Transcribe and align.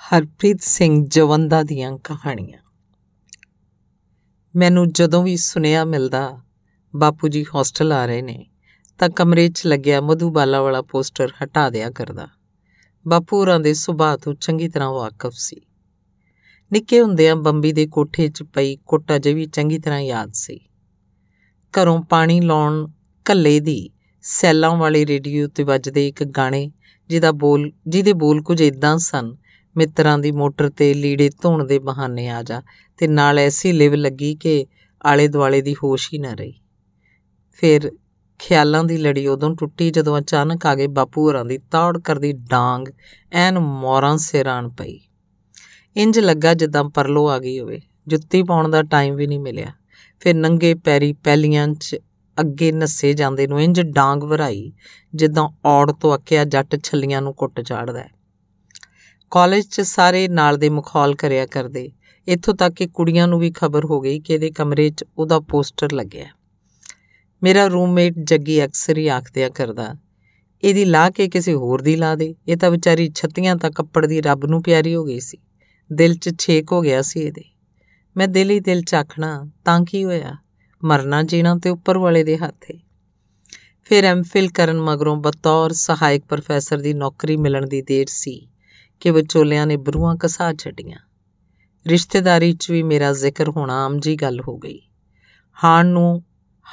ਹਰਪ੍ਰੀਤ 0.00 0.60
ਸਿੰਘ 0.60 1.06
ਜਵੰਦਾ 1.08 1.62
ਦੀਆਂ 1.62 1.98
ਕਹਾਣੀਆਂ। 1.98 2.58
ਮੈਨੂੰ 4.56 4.92
ਜਦੋਂ 4.92 5.22
ਵੀ 5.22 5.36
ਸੁਨੇਹਾ 5.36 5.84
ਮਿਲਦਾ, 5.84 6.40
ਬਾਪੂ 6.96 7.28
ਜੀ 7.28 7.44
ਹੌਸਟਲ 7.54 7.92
ਆ 7.92 8.06
ਰਹੇ 8.06 8.22
ਨੇ, 8.22 8.46
ਤਾਂ 8.98 9.08
ਕਮਰੇ 9.08 9.48
'ਚ 9.48 9.66
ਲੱਗਿਆ 9.66 10.00
ਮਧੂਬਾਲਾ 10.00 10.62
ਵਾਲਾ 10.62 10.82
ਪੋਸਟਰ 10.82 11.32
ਹਟਾ 11.44 11.70
ਦਿਆ 11.70 11.90
ਕਰਦਾ। 11.90 12.28
ਬਾਪੂ 13.08 13.40
ਹੋਰਾਂ 13.40 13.60
ਦੇ 13.60 13.74
ਸੁਭਾਅ 13.74 14.16
ਤੋਂ 14.16 14.34
ਚੰਗੀ 14.34 14.68
ਤਰ੍ਹਾਂ 14.68 14.90
ਵਾਕਿਫ 14.90 15.32
ਸੀ। 15.36 15.60
ਨਿੱਕੇ 16.72 17.00
ਹੁੰਦਿਆਂ 17.00 17.36
ਬੰਬੀ 17.36 17.72
ਦੇ 17.72 17.86
ਕੋਠੇ 17.86 18.28
'ਚ 18.28 18.42
ਪਈ 18.42 18.76
ਕੁੱਟ 18.76 19.12
ਅਜੇ 19.16 19.34
ਵੀ 19.34 19.46
ਚੰਗੀ 19.46 19.78
ਤਰ੍ਹਾਂ 19.78 20.00
ਯਾਦ 20.00 20.30
ਸੀ। 20.32 20.60
ਘਰੋਂ 21.74 22.02
ਪਾਣੀ 22.02 22.40
ਲਾਉਣ 22.40 22.88
ਕੱਲੇ 23.24 23.60
ਦੀ 23.60 23.90
ਸੈਲਾਂ 24.22 24.76
ਵਾਲੇ 24.76 25.06
ਰੇਡੀਓ 25.06 25.48
ਤੇ 25.48 25.62
ਵੱਜਦੇ 25.62 26.08
ਇੱਕ 26.08 26.24
ਗਾਣੇ, 26.24 26.72
ਜਿਹਦਾ 27.08 27.32
ਬੋਲ, 27.32 27.72
ਜਿਹਦੇ 27.88 28.12
ਬੋਲ 28.12 28.42
ਕੁਝ 28.42 28.60
ਇਦਾਂ 28.62 28.98
ਸਨ 28.98 29.36
ਮਿੱਤਰਾਂ 29.80 30.18
ਦੀ 30.18 30.32
ਮੋਟਰ 30.32 30.68
ਤੇ 30.70 30.94
ਲੀੜੇ 30.94 31.30
ਧੋਣ 31.42 31.64
ਦੇ 31.66 31.78
ਬਹਾਨੇ 31.78 32.28
ਆ 32.28 32.42
ਜਾ 32.42 32.62
ਤੇ 32.98 33.06
ਨਾਲ 33.08 33.38
ਐਸੀ 33.38 33.72
ਲਿਵ 33.72 33.94
ਲੱਗੀ 33.94 34.34
ਕਿ 34.34 34.66
ਆਲੇ 35.06 35.28
ਦੁਆਲੇ 35.28 35.62
ਦੀ 35.62 35.74
ਹੋਸ਼ 35.74 36.08
ਹੀ 36.14 36.18
ਨਾ 36.18 36.34
ਰਹੀ। 36.34 36.54
ਫਿਰ 37.52 37.90
ਖਿਆਲਾਂ 38.38 38.84
ਦੀ 38.84 38.96
ਲੜੀ 38.96 39.26
ਉਦੋਂ 39.26 39.54
ਟੁੱਟੀ 39.56 39.90
ਜਦੋਂ 39.90 40.18
ਅਚਾਨਕ 40.18 40.66
ਆ 40.66 40.74
ਗਏ 40.74 40.86
ਬਾਪੂ 40.86 41.22
ਹੋਰਾਂ 41.22 41.44
ਦੀ, 41.44 41.58
ਤਾੜ 41.58 41.98
ਕਰਦੀ 41.98 42.32
ਡਾਂਗ, 42.32 42.88
ਐਨ 43.32 43.58
ਮੋਰਾਂ 43.58 44.16
ਸਿਰਾਂ 44.18 44.62
ਪਈ। 44.68 45.00
ਇੰਜ 45.96 46.18
ਲੱਗਾ 46.18 46.54
ਜਿੱਦਾਂ 46.54 46.84
ਪਰਲੋ 46.84 47.28
ਆ 47.28 47.38
ਗਈ 47.38 47.58
ਹੋਵੇ, 47.60 47.80
ਜੁੱਤੀ 48.08 48.42
ਪਾਉਣ 48.42 48.68
ਦਾ 48.68 48.82
ਟਾਈਮ 48.82 49.14
ਵੀ 49.14 49.26
ਨਹੀਂ 49.26 49.40
ਮਿਲਿਆ। 49.40 49.72
ਫਿਰ 50.20 50.34
ਨੰਗੇ 50.34 50.74
ਪੈਰੀ 50.74 51.12
ਪਹਿਲੀਆਂ 51.12 51.68
'ਚ 51.68 51.96
ਅੱਗੇ 52.40 52.72
ਨੱਸੇ 52.72 53.12
ਜਾਂਦੇ 53.12 53.46
ਨੂੰ 53.46 53.62
ਇੰਜ 53.62 53.80
ਡਾਂਗ 53.80 54.24
ਵਰਾਈ, 54.24 54.72
ਜਿੱਦਾਂ 55.14 55.48
ਔੜ 55.64 55.92
ਤੋਂ 55.92 56.14
ਅੱਕਿਆ 56.14 56.44
ਜੱਟ 56.44 56.76
ਛੱਲੀਆਂ 56.84 57.22
ਨੂੰ 57.22 57.34
ਕੁੱਟ 57.34 57.60
ਚਾੜਦਾ 57.60 58.00
ਹੈ। 58.00 58.19
ਕਾਲਜ 59.32 59.66
'ਚ 59.66 59.80
ਸਾਰੇ 59.80 60.26
ਨਾਲ 60.28 60.56
ਦੇ 60.56 60.68
ਮਖੌਲ 60.68 61.14
ਕਰਿਆ 61.14 61.46
ਕਰਦੇ। 61.46 61.90
ਇੱਥੋਂ 62.26 62.54
ਤੱਕ 62.54 62.74
ਕਿ 62.74 62.86
ਕੁੜੀਆਂ 62.86 63.26
ਨੂੰ 63.28 63.38
ਵੀ 63.40 63.50
ਖਬਰ 63.50 63.84
ਹੋ 63.84 64.00
ਗਈ 64.00 64.18
ਕਿ 64.20 64.32
ਇਹਦੇ 64.34 64.50
ਕਮਰੇ 64.50 64.88
'ਚ 64.90 65.04
ਉਹਦਾ 65.18 65.38
ਪੋਸਟਰ 65.40 65.92
ਲੱਗਿਆ। 65.92 66.26
ਮੇਰਾ 67.42 67.66
ਰੂਮਮੇਟ 67.66 68.14
ਜੱਗੀ 68.18 68.64
ਅਕਸਰ 68.64 68.98
ਹੀ 68.98 69.06
ਆਖਦਿਆ 69.08 69.48
ਕਰਦਾ, 69.48 69.94
ਇਹਦੀ 70.62 70.84
ਲਾ 70.84 71.08
ਕੇ 71.10 71.28
ਕਿਸੇ 71.28 71.54
ਹੋਰ 71.54 71.82
ਦੀ 71.82 71.96
ਲਾ 71.96 72.14
ਦੇ? 72.14 72.34
ਇਹ 72.48 72.56
ਤਾਂ 72.56 72.70
ਵਿਚਾਰੀ 72.70 73.10
ਛੱਤੀਆਂ 73.14 73.56
ਤਾਂ 73.56 73.70
ਕੱਪੜ 73.70 74.04
ਦੀ 74.06 74.20
ਰੱਬ 74.20 74.44
ਨੂੰ 74.46 74.62
ਪਿਆਰੀ 74.62 74.94
ਹੋ 74.94 75.04
ਗਈ 75.04 75.20
ਸੀ। 75.20 75.38
ਦਿਲ 75.90 76.14
'ਚ 76.14 76.34
ਛੇਕ 76.38 76.72
ਹੋ 76.72 76.80
ਗਿਆ 76.80 77.00
ਸੀ 77.02 77.20
ਇਹਦੇ। 77.20 77.44
ਮੈਂ 78.16 78.28
ਦਿਲ 78.28 78.50
ਹੀ 78.50 78.60
ਦਿਲ 78.60 78.82
'ਚ 78.82 78.94
ਆਖਣਾ, 78.94 79.50
ਤਾਂ 79.64 79.80
ਕੀ 79.84 80.04
ਹੋਇਆ? 80.04 80.36
ਮਰਨਾ 80.82 81.22
ਜੀਣਾ 81.22 81.54
ਤੇ 81.54 81.70
ਉੱਪਰ 81.70 81.98
ਵਾਲੇ 81.98 82.24
ਦੇ 82.24 82.36
ਹੱਥ 82.36 82.70
ਹੈ 82.70 82.78
ਫਿਰ 83.86 84.04
ਐਮਫਿਲ 84.04 84.50
ਕਰਨ 84.50 84.80
ਮਗਰੋਂ 84.80 85.16
ਬਤੌਰ 85.16 85.72
ਸਹਾਇਕ 85.72 86.24
ਪ੍ਰੋਫੈਸਰ 86.24 86.78
ਦੀ 86.78 86.92
ਨੌਕਰੀ 86.94 87.36
ਮਿਲਣ 87.36 87.66
ਦੀ 87.66 87.82
ਦੇਰ 87.82 88.06
ਸੀ। 88.08 88.49
ਕਿ 89.00 89.10
ਵਿਚੋਲਿਆਂ 89.10 89.66
ਨੇ 89.66 89.76
ਬਰੂਆਂ 89.76 90.16
ਕਸਾ 90.16 90.52
ਛੱਡੀਆਂ। 90.52 90.98
ਰਿਸ਼ਤੇਦਾਰੀ 91.86 92.52
'ਚ 92.52 92.70
ਵੀ 92.70 92.82
ਮੇਰਾ 92.82 93.12
ਜ਼ਿਕਰ 93.12 93.48
ਹੋਣਾ 93.48 93.86
ਆਮ 93.86 93.98
ਜੀ 93.98 94.16
ਗੱਲ 94.16 94.40
ਹੋ 94.40 94.58
ਗਈ। 94.58 94.80
ਹਾਣ 95.64 95.86
ਨੂੰ, 95.86 96.22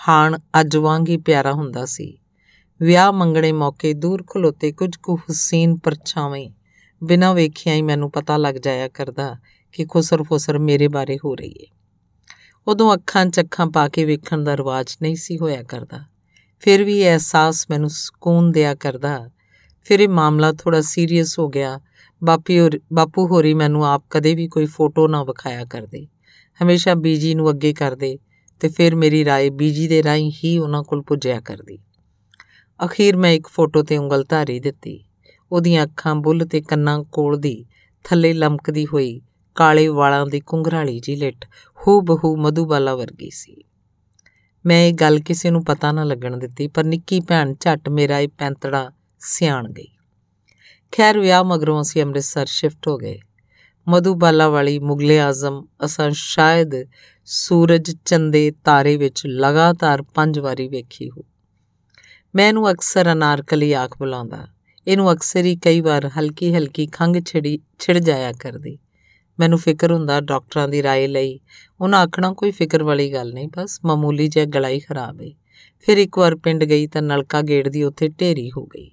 ਹਾਣ 0.09 0.39
ਅੱਜ 0.59 0.77
ਵਾਂਗ 0.77 1.09
ਹੀ 1.09 1.17
ਪਿਆਰਾ 1.17 1.53
ਹੁੰਦਾ 1.53 1.85
ਸੀ। 1.85 2.19
ਵਿਆਹ 2.81 3.11
ਮੰਗਣੇ 3.11 3.51
ਮੌਕੇ 3.51 3.93
ਦੂਰ 3.93 4.23
ਖਲੋਤੇ 4.29 4.71
ਕੁਝ 4.71 4.95
ਕੁ 4.95 5.15
ਹੁਸੈਨ 5.15 5.77
ਪਰਛਾਵੇਂ 5.77 6.51
ਬਿਨਾਂ 7.03 7.33
ਵੇਖਿਆ 7.33 7.73
ਹੀ 7.73 7.81
ਮੈਨੂੰ 7.81 8.11
ਪਤਾ 8.11 8.37
ਲੱਗ 8.37 8.55
ਜਾਇਆ 8.55 8.87
ਕਰਦਾ 8.87 9.35
ਕਿ 9.71 9.85
ਖੁਸਰ 9.85 10.23
ਫੁਸਰ 10.23 10.59
ਮੇਰੇ 10.59 10.87
ਬਾਰੇ 10.87 11.17
ਹੋ 11.25 11.35
ਰਹੀ 11.35 11.53
ਹੈ 11.53 11.77
ਉਦੋਂ 12.67 12.93
ਅੱਖਾਂ 12.93 13.25
'ਚ 13.25 13.39
ਅੱਖਾਂ 13.39 13.67
ਪਾ 13.67 13.89
ਕੇ 13.89 14.05
ਵੇਖਣ 14.05 14.43
ਦਾ 14.43 14.57
ਰਿਵਾਜ 14.57 14.97
ਨਹੀਂ 15.01 15.15
ਸੀ 15.15 15.37
ਹੋਇਆ 15.37 15.63
ਕਰਦਾ। 15.63 16.05
ਫਿਰ 16.59 16.83
ਵੀ 16.83 17.03
ਅਹਿਸਾਸ 17.03 17.65
ਮੈਨੂੰ 17.69 17.89
ਸਕੂਨ 17.89 18.51
ਦਿਆ 18.51 18.75
ਕਰਦਾ। 18.75 19.29
ਫਿਰ 19.83 19.99
ਇਹ 19.99 20.09
ਮਾਮਲਾ 20.09 20.53
ਥੋੜਾ 20.53 20.81
ਸੀਰੀਅਸ 20.81 21.39
ਹੋ 21.39 21.49
ਗਿਆ। 21.49 21.79
ਬਾਪੀ 22.23 22.59
ਹੋਰ, 22.59 22.79
ਬਾਪੂ 22.93 23.27
ਹੋਰੀ 23.27 23.53
ਮੈਨੂੰ 23.53 23.85
ਆਪ 23.85 24.03
ਕਦੇ 24.09 24.35
ਵੀ 24.35 24.47
ਕੋਈ 24.47 24.65
ਫੋਟੋ 24.65 25.07
ਨਾ 25.07 25.23
ਵਿਖਾਇਆ 25.23 25.65
ਕਰਦੇ। 25.65 26.07
ਹਮੇਸ਼ਾ 26.63 26.95
ਬੀਜੀ 26.95 27.35
ਨੂੰ 27.35 27.49
ਅੱਗੇ 27.49 27.73
ਕਰਦੇ 27.73 28.19
ਤੇ 28.59 28.67
ਫਿਰ 28.67 28.95
ਮੇਰੀ 28.95 29.25
ਰਾਏ 29.25 29.49
ਬੀਜੀ 29.49 29.87
ਦੇ 29.87 30.03
ਰਾਹੀਂ 30.03 30.31
ਹੀ 30.43 30.57
ਉਹਨਾਂ 30.57 30.83
ਕੋਲ 30.83 31.01
ਪੁੱਜਿਆ 31.01 31.39
ਕਰਦੀ। 31.39 31.79
ਅਖੀਰ 32.85 33.17
ਮੈਂ 33.17 33.31
ਇੱਕ 33.31 33.47
ਫੋਟੋ 33.47 33.83
ਤੇ 33.83 33.97
ਉਂਗਲ 33.97 34.25
ਧਾਰੀ 34.29 34.59
ਦਿੱਤੀ। 34.59 35.03
ਉਹਦੀਆਂ 35.51 35.83
ਅੱਖਾਂ 35.83 36.15
ਬੁੱਲ 36.15 36.45
ਤੇ 36.45 36.61
ਕੰਨਾਂ 36.61 37.03
ਕੋਲ 37.03 37.37
ਦੀ, 37.37 37.65
ਥੱਲੇ 38.03 38.33
ਲਮਕਦੀ 38.33 38.85
ਹੋਈ 38.85 39.21
ਕਾਲੇ 39.55 39.87
ਵਾਲਾਂ 39.87 40.25
ਦੀ 40.25 40.39
ਕੁੰਗਰਾਲੀ 40.39 40.99
ਜੀ 40.99 41.15
ਲਿੱਟ 41.15 41.45
ਹੂ 41.79 42.01
ਬਹੂ 42.01 42.37
ਮਧੂਬਾਲਾ 42.37 42.95
ਵਰਗੀ 42.95 43.29
ਸੀ। 43.29 43.63
ਮੈਂ 44.65 44.85
ਇਹ 44.85 44.93
ਗੱਲ 44.93 45.19
ਕਿਸੇ 45.19 45.51
ਨੂੰ 45.51 45.63
ਪਤਾ 45.63 45.91
ਨਾ 45.91 46.03
ਲੱਗਣ 46.03 46.37
ਦਿੱਤੀ, 46.37 46.67
ਪਰ 46.67 46.83
ਨਿੱਕੀ 46.83 47.19
ਭੈਣ 47.19 47.53
ਝੱਟ 47.59 47.89
ਮੇਰਾ 47.89 48.19
ਇਹ 48.19 48.27
ਪੈਂਤੜਾ 48.27 48.91
ਸਿਆਣ 49.19 49.71
ਗਈ। 49.71 49.96
ਖੈਰ 50.92 51.18
ਵਿਆਹ 51.18 51.44
ਮਗਰੋਂ 51.44 51.80
ਅਸੀਂ 51.82 52.02
ਅੰਮ੍ਰਿਤਸਰ 52.02 52.46
ਸ਼ਿਫਟ 52.46 52.88
ਹੋ 52.88 52.98
ਗਏ 52.98 53.18
ਮਧੂਬਾਲਾ 53.88 54.48
ਵਾਲੀ 54.48 54.78
ਮੁਗਲੇ 54.78 55.20
ਆਜ਼ਮ 55.20 55.66
ਅਸਾਂ 55.84 56.10
ਸ਼ਾਇਦ 56.10 56.74
ਸੂਰਜ 57.24 57.96
ਚੰਦੇ 58.04 58.52
ਤਾਰੇ 58.64 58.96
ਵਿੱਚ 58.96 59.22
ਲਗਾਤਾਰ 59.26 60.02
ਪੰਜ 60.02 60.38
ਵਾਰੀ 60.38 60.68
ਵੇਖੀ 60.68 61.10
ਹੋ 61.10 61.24
ਮੈਂ 62.34 62.48
ਇਹਨੂੰ 62.48 62.70
ਅਕਸਰ 62.70 63.12
ਅਨਾਰਕਲੀ 63.12 63.72
ਆਖ 63.72 63.96
ਬੁਲਾਉਂਦਾ 63.98 64.46
ਇਹਨੂੰ 64.86 65.12
ਅਕਸਰ 65.12 65.44
ਹੀ 65.44 65.56
ਕਈ 65.56 65.80
ਵਾਰ 65.80 66.10
ਹਲਕੀ 66.18 66.54
ਹਲਕੀ 66.54 66.86
ਖੰਗ 66.86 67.16
ਛਿੜੀ 67.26 67.58
ਛਿੜ 67.78 67.98
ਜਾਇਆ 67.98 68.32
ਕਰਦੀ 68.32 68.78
ਮੈਨੂੰ 69.40 69.58
ਫਿਕਰ 69.58 69.92
ਹੁੰਦਾ 69.92 70.20
ਡਾਕਟਰਾਂ 70.20 70.68
ਦੀ 70.68 70.82
رائے 70.82 71.08
ਲਈ 71.08 71.40
ਉਹਨਾਂ 71.80 72.00
ਆਖਣਾ 72.00 72.32
ਕੋਈ 72.32 72.50
ਫਿਕਰ 72.50 72.82
ਵਾਲੀ 72.82 73.12
ਗੱਲ 73.12 73.32
ਨਹੀਂ 73.32 73.48
ਬਸ 73.56 73.80
ਮਾਮੂਲੀ 73.84 74.28
ਜਿਹਾ 74.28 74.44
ਗਲਾ 74.44 74.68
ਹੀ 74.68 74.80
ਖਰਾਬ 74.80 75.20
ਹੈ 75.22 75.30
ਫਿਰ 75.80 75.98
ਇੱਕ 75.98 76.18
ਵਾਰ 76.18 76.36
ਪਿੰਡ 76.36 76.64
ਗਈ 76.64 76.86
ਤਾਂ 76.86 77.02
ਨਲਕਾ 77.02 77.42
ਗੇੜਦੀ 77.42 77.82
ਉੱਥੇ 77.82 78.08
ਢੇਰੀ 78.08 78.50
ਹੋ 78.50 78.66
ਗਈ 78.66 78.90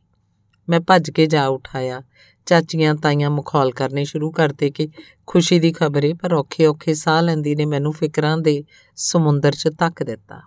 ਮੈਂ 0.68 0.80
ਭੱਜ 0.80 1.10
ਕੇ 1.10 1.26
ਜਾ 1.26 1.46
ਉਠਾਇਆ। 1.46 2.02
ਚਾਚੀਆਂ 2.46 2.94
ਤਾਈਆਂ 2.94 3.30
ਮਖੌਲ 3.30 3.70
ਕਰਨੇ 3.70 4.04
ਸ਼ੁਰੂ 4.04 4.30
ਕਰਤੇ 4.30 4.70
ਕਿ 4.70 4.88
ਖੁਸ਼ੀ 5.26 5.58
ਦੀ 5.58 5.72
ਖਬਰ 5.72 6.04
ਹੈ 6.04 6.14
ਪਰ 6.14 6.34
ਔਖੇ 6.34 6.66
ਔਖੇ 6.66 6.94
ਸਾਹ 6.94 7.22
ਲੈਂਦੀ 7.22 7.54
ਨੇ 7.54 7.64
ਮੈਨੂੰ 7.64 7.92
ਫਿਕਰਾਂ 7.92 8.38
ਦੇ 8.38 8.64
ਸਮੁੰਦਰ 8.96 9.52
'ਚ 9.52 9.68
ਧੱਕ 9.78 10.02
ਦਿੱਤਾ। 10.02 10.40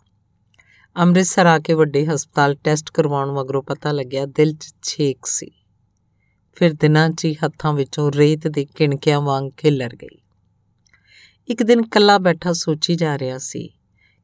ਅੰਮ੍ਰਿਤਸਰ 1.00 1.45
ਆ 1.45 1.59
ਕੇ 1.59 1.73
ਵੱਡੇ 1.73 2.07
ਹਸਪਤਾਲ 2.07 2.56
ਟੈਸਟ 2.56 2.91
ਕਰਵਾਉਣ 2.91 3.31
ਮਗਰੋਂ 3.31 3.63
ਪਤਾ 3.63 3.91
ਲੱਗਿਆ 3.91 4.25
ਦਿਲ 4.25 4.53
'ਚ 4.53 4.75
ਛੇਕ 4.83 5.25
ਸੀ। 5.25 5.51
ਫਿਰ 6.53 6.73
ਦਿਨਾਂ 6.73 7.09
'ਚ 7.09 7.25
ਹੀ 7.25 7.33
ਹੱਥਾਂ 7.33 7.73
ਵਿੱਚੋਂ 7.73 8.11
ਰੇਤ 8.11 8.47
ਦੇ 8.47 8.66
ਕਿਣਕਿਆਂ 8.75 9.22
ਵਾਂਗ 9.22 9.51
ਖਿਲਰ 9.57 9.95
ਗਈ। 9.95 10.22
ਇੱਕ 11.47 11.63
ਦਿਨ 11.63 11.81
ਕੱਲਾ 11.81 12.17
ਬੈਠਾ 12.17 12.53
ਸੋਚੀ 12.53 12.95
ਜਾ 12.95 13.17
ਰਿਹਾ 13.17 13.38
ਸੀ 13.38 13.69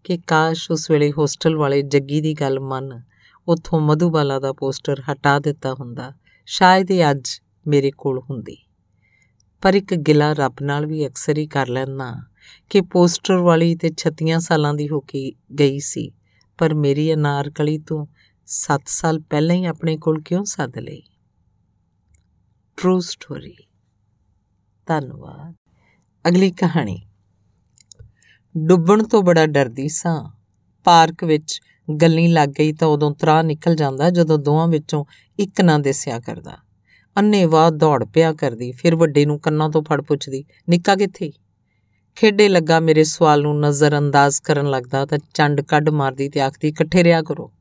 ਕਿ 0.04 0.18
ਕਾਸ਼ 0.18 0.72
ਉਸ 0.72 0.92
ਵੇਲੇ 0.92 1.12
ਹੋਸਟਲ 1.12 1.56
ਵਾਲੇ 1.56 1.82
ਜੱਗੀ 1.82 2.22
ਦੀ 2.22 2.34
ਗੱਲ 2.34 2.60
ਮੰਨ 2.60 3.02
ਉੱਥੋਂ 3.48 3.80
ਮਧੂਬਾਲਾ 3.80 4.40
ਦਾ 4.40 4.54
ਪੋਸਟਰ 4.54 5.04
ਹਟਾ 5.12 5.40
ਦਿੱਤਾ 5.40 5.74
ਹੁੰਦਾ। 5.74 6.14
ਸ਼ਾਇਦ 6.46 6.92
ਇਹ 6.92 7.12
ਅੱਜ 7.12 7.30
ਮੇਰੇ 7.68 7.92
ਕੋਲ 7.92 8.20
ਹੁੰਦੀ। 8.20 8.58
ਪਰ 9.62 9.74
ਇੱਕ 9.74 9.96
ਗਿਲਾ 9.96 10.34
ਰੱਬ 10.34 10.54
ਨਾਲ 10.62 10.86
ਵੀ 10.86 11.08
ਅਕਸਰ 11.08 11.38
ਹੀ 11.38 11.48
ਕਰ 11.48 11.68
ਲੈਣਾ 11.68 12.24
ਕਿ 12.70 12.82
ਪੋਸਟਰ 12.82 13.38
ਵਾਲੀ 13.38 13.76
ਤੇ 13.76 13.92
36 13.92 14.40
ਸਾਲਾਂ 14.40 14.74
ਦੀ 14.74 14.90
ਹੋ 14.90 15.00
ਕੇ 15.00 15.32
ਗਈ 15.60 15.80
ਸੀ। 15.80 16.12
ਪਰ 16.58 16.74
ਮੇਰੀ 16.74 17.14
ਅਨਾਰਕਲੀ 17.14 17.78
ਤੋਂ 17.78 18.06
7 18.46 18.82
ਸਾਲ 18.86 19.20
ਪਹਿਲਾਂ 19.20 19.56
ਹੀ 19.56 19.66
ਆਪਣੇ 19.66 19.98
ਕੋਲ 19.98 20.22
ਕਿਉਂ 20.22 20.46
ਸੱਦ 20.46 20.78
ਲਈ? 20.78 21.02
ਟਰੂ 22.78 23.00
ਸਟੋਰੀ 23.00 23.56
ਧੰਨਵਾਦ। 24.86 25.56
ਅਗਲੀ 26.28 26.52
ਕਹਾਣੀ। 26.52 27.06
ਡੁੱਬਣ 28.58 29.04
ਤੋਂ 29.04 29.24
ਬੜਾ 29.24 29.46
ਡਰਦੀ 29.46 29.90
ਸਾਂ। 29.90 30.30
ਪਾਰਕ 30.84 31.24
ਵਿੱਚ 31.24 31.62
ਗੱਲੀ 32.02 32.28
ਲੱਗ 32.28 32.50
ਗਈ 32.50 32.74
ਤਾਂ 32.74 32.88
ਉਦੋਂ 32.88 33.16
ਤਰਾ 33.16 33.42
ਨਿਕਲ 33.42 33.76
ਜਾਂਦਾ 33.76 34.10
ਜਦੋਂ 34.10 34.40
ਦੋਵਾਂ 34.40 34.68
ਵਿੱਚੋਂ 34.68 35.06
ਇੱਕ 35.40 35.62
ਨਾ 35.62 35.78
ਦਿਸਿਆ 35.78 36.20
ਕਰਦਾ। 36.20 36.58
ਅੰਨੇਵਾਹ 37.18 37.72
ਦੌੜ 37.72 38.06
ਪਿਆ 38.06 38.34
ਕਰਦੀ, 38.34 38.72
ਫਿਰ 38.72 38.96
ਵੱਡੇ 38.96 39.26
ਨੂੰ 39.26 39.40
ਕੰਨਾਂ 39.40 39.70
ਤੋਂ 39.70 39.82
ਫੜ 39.82 40.02
ਪੁੱਛਦੀ, 40.02 40.46
ਨਿੱਕਾ 40.70 40.96
ਕਿੱਥੇ? 40.96 41.32
ਖੇਡੇ 42.16 42.50
ਲੱਗਾ 42.50 42.80
ਮੇਰੇ 42.80 43.04
ਸਵਾਲ 43.04 43.42
ਨੂੰ 43.42 43.60
ਨਜ਼ਰ 43.60 43.98
ਅੰਦਾਜ਼ 43.98 44.42
ਕਰਨ 44.42 44.70
ਲੱਗਦਾ 44.70 45.06
ਤਾਂ 45.06 45.18
ਚੰਡ 45.34 45.62
ਕੱਢ 45.62 45.90
ਮਾਰਦੀ 45.90 46.30
ਤੇ 46.30 46.42
ਆਖਦੀ, 46.42 46.68
ਇਕੱਠੇ 46.68 47.04
ਰਿਆ 47.04 47.22
ਕਰੋ। 47.22 47.54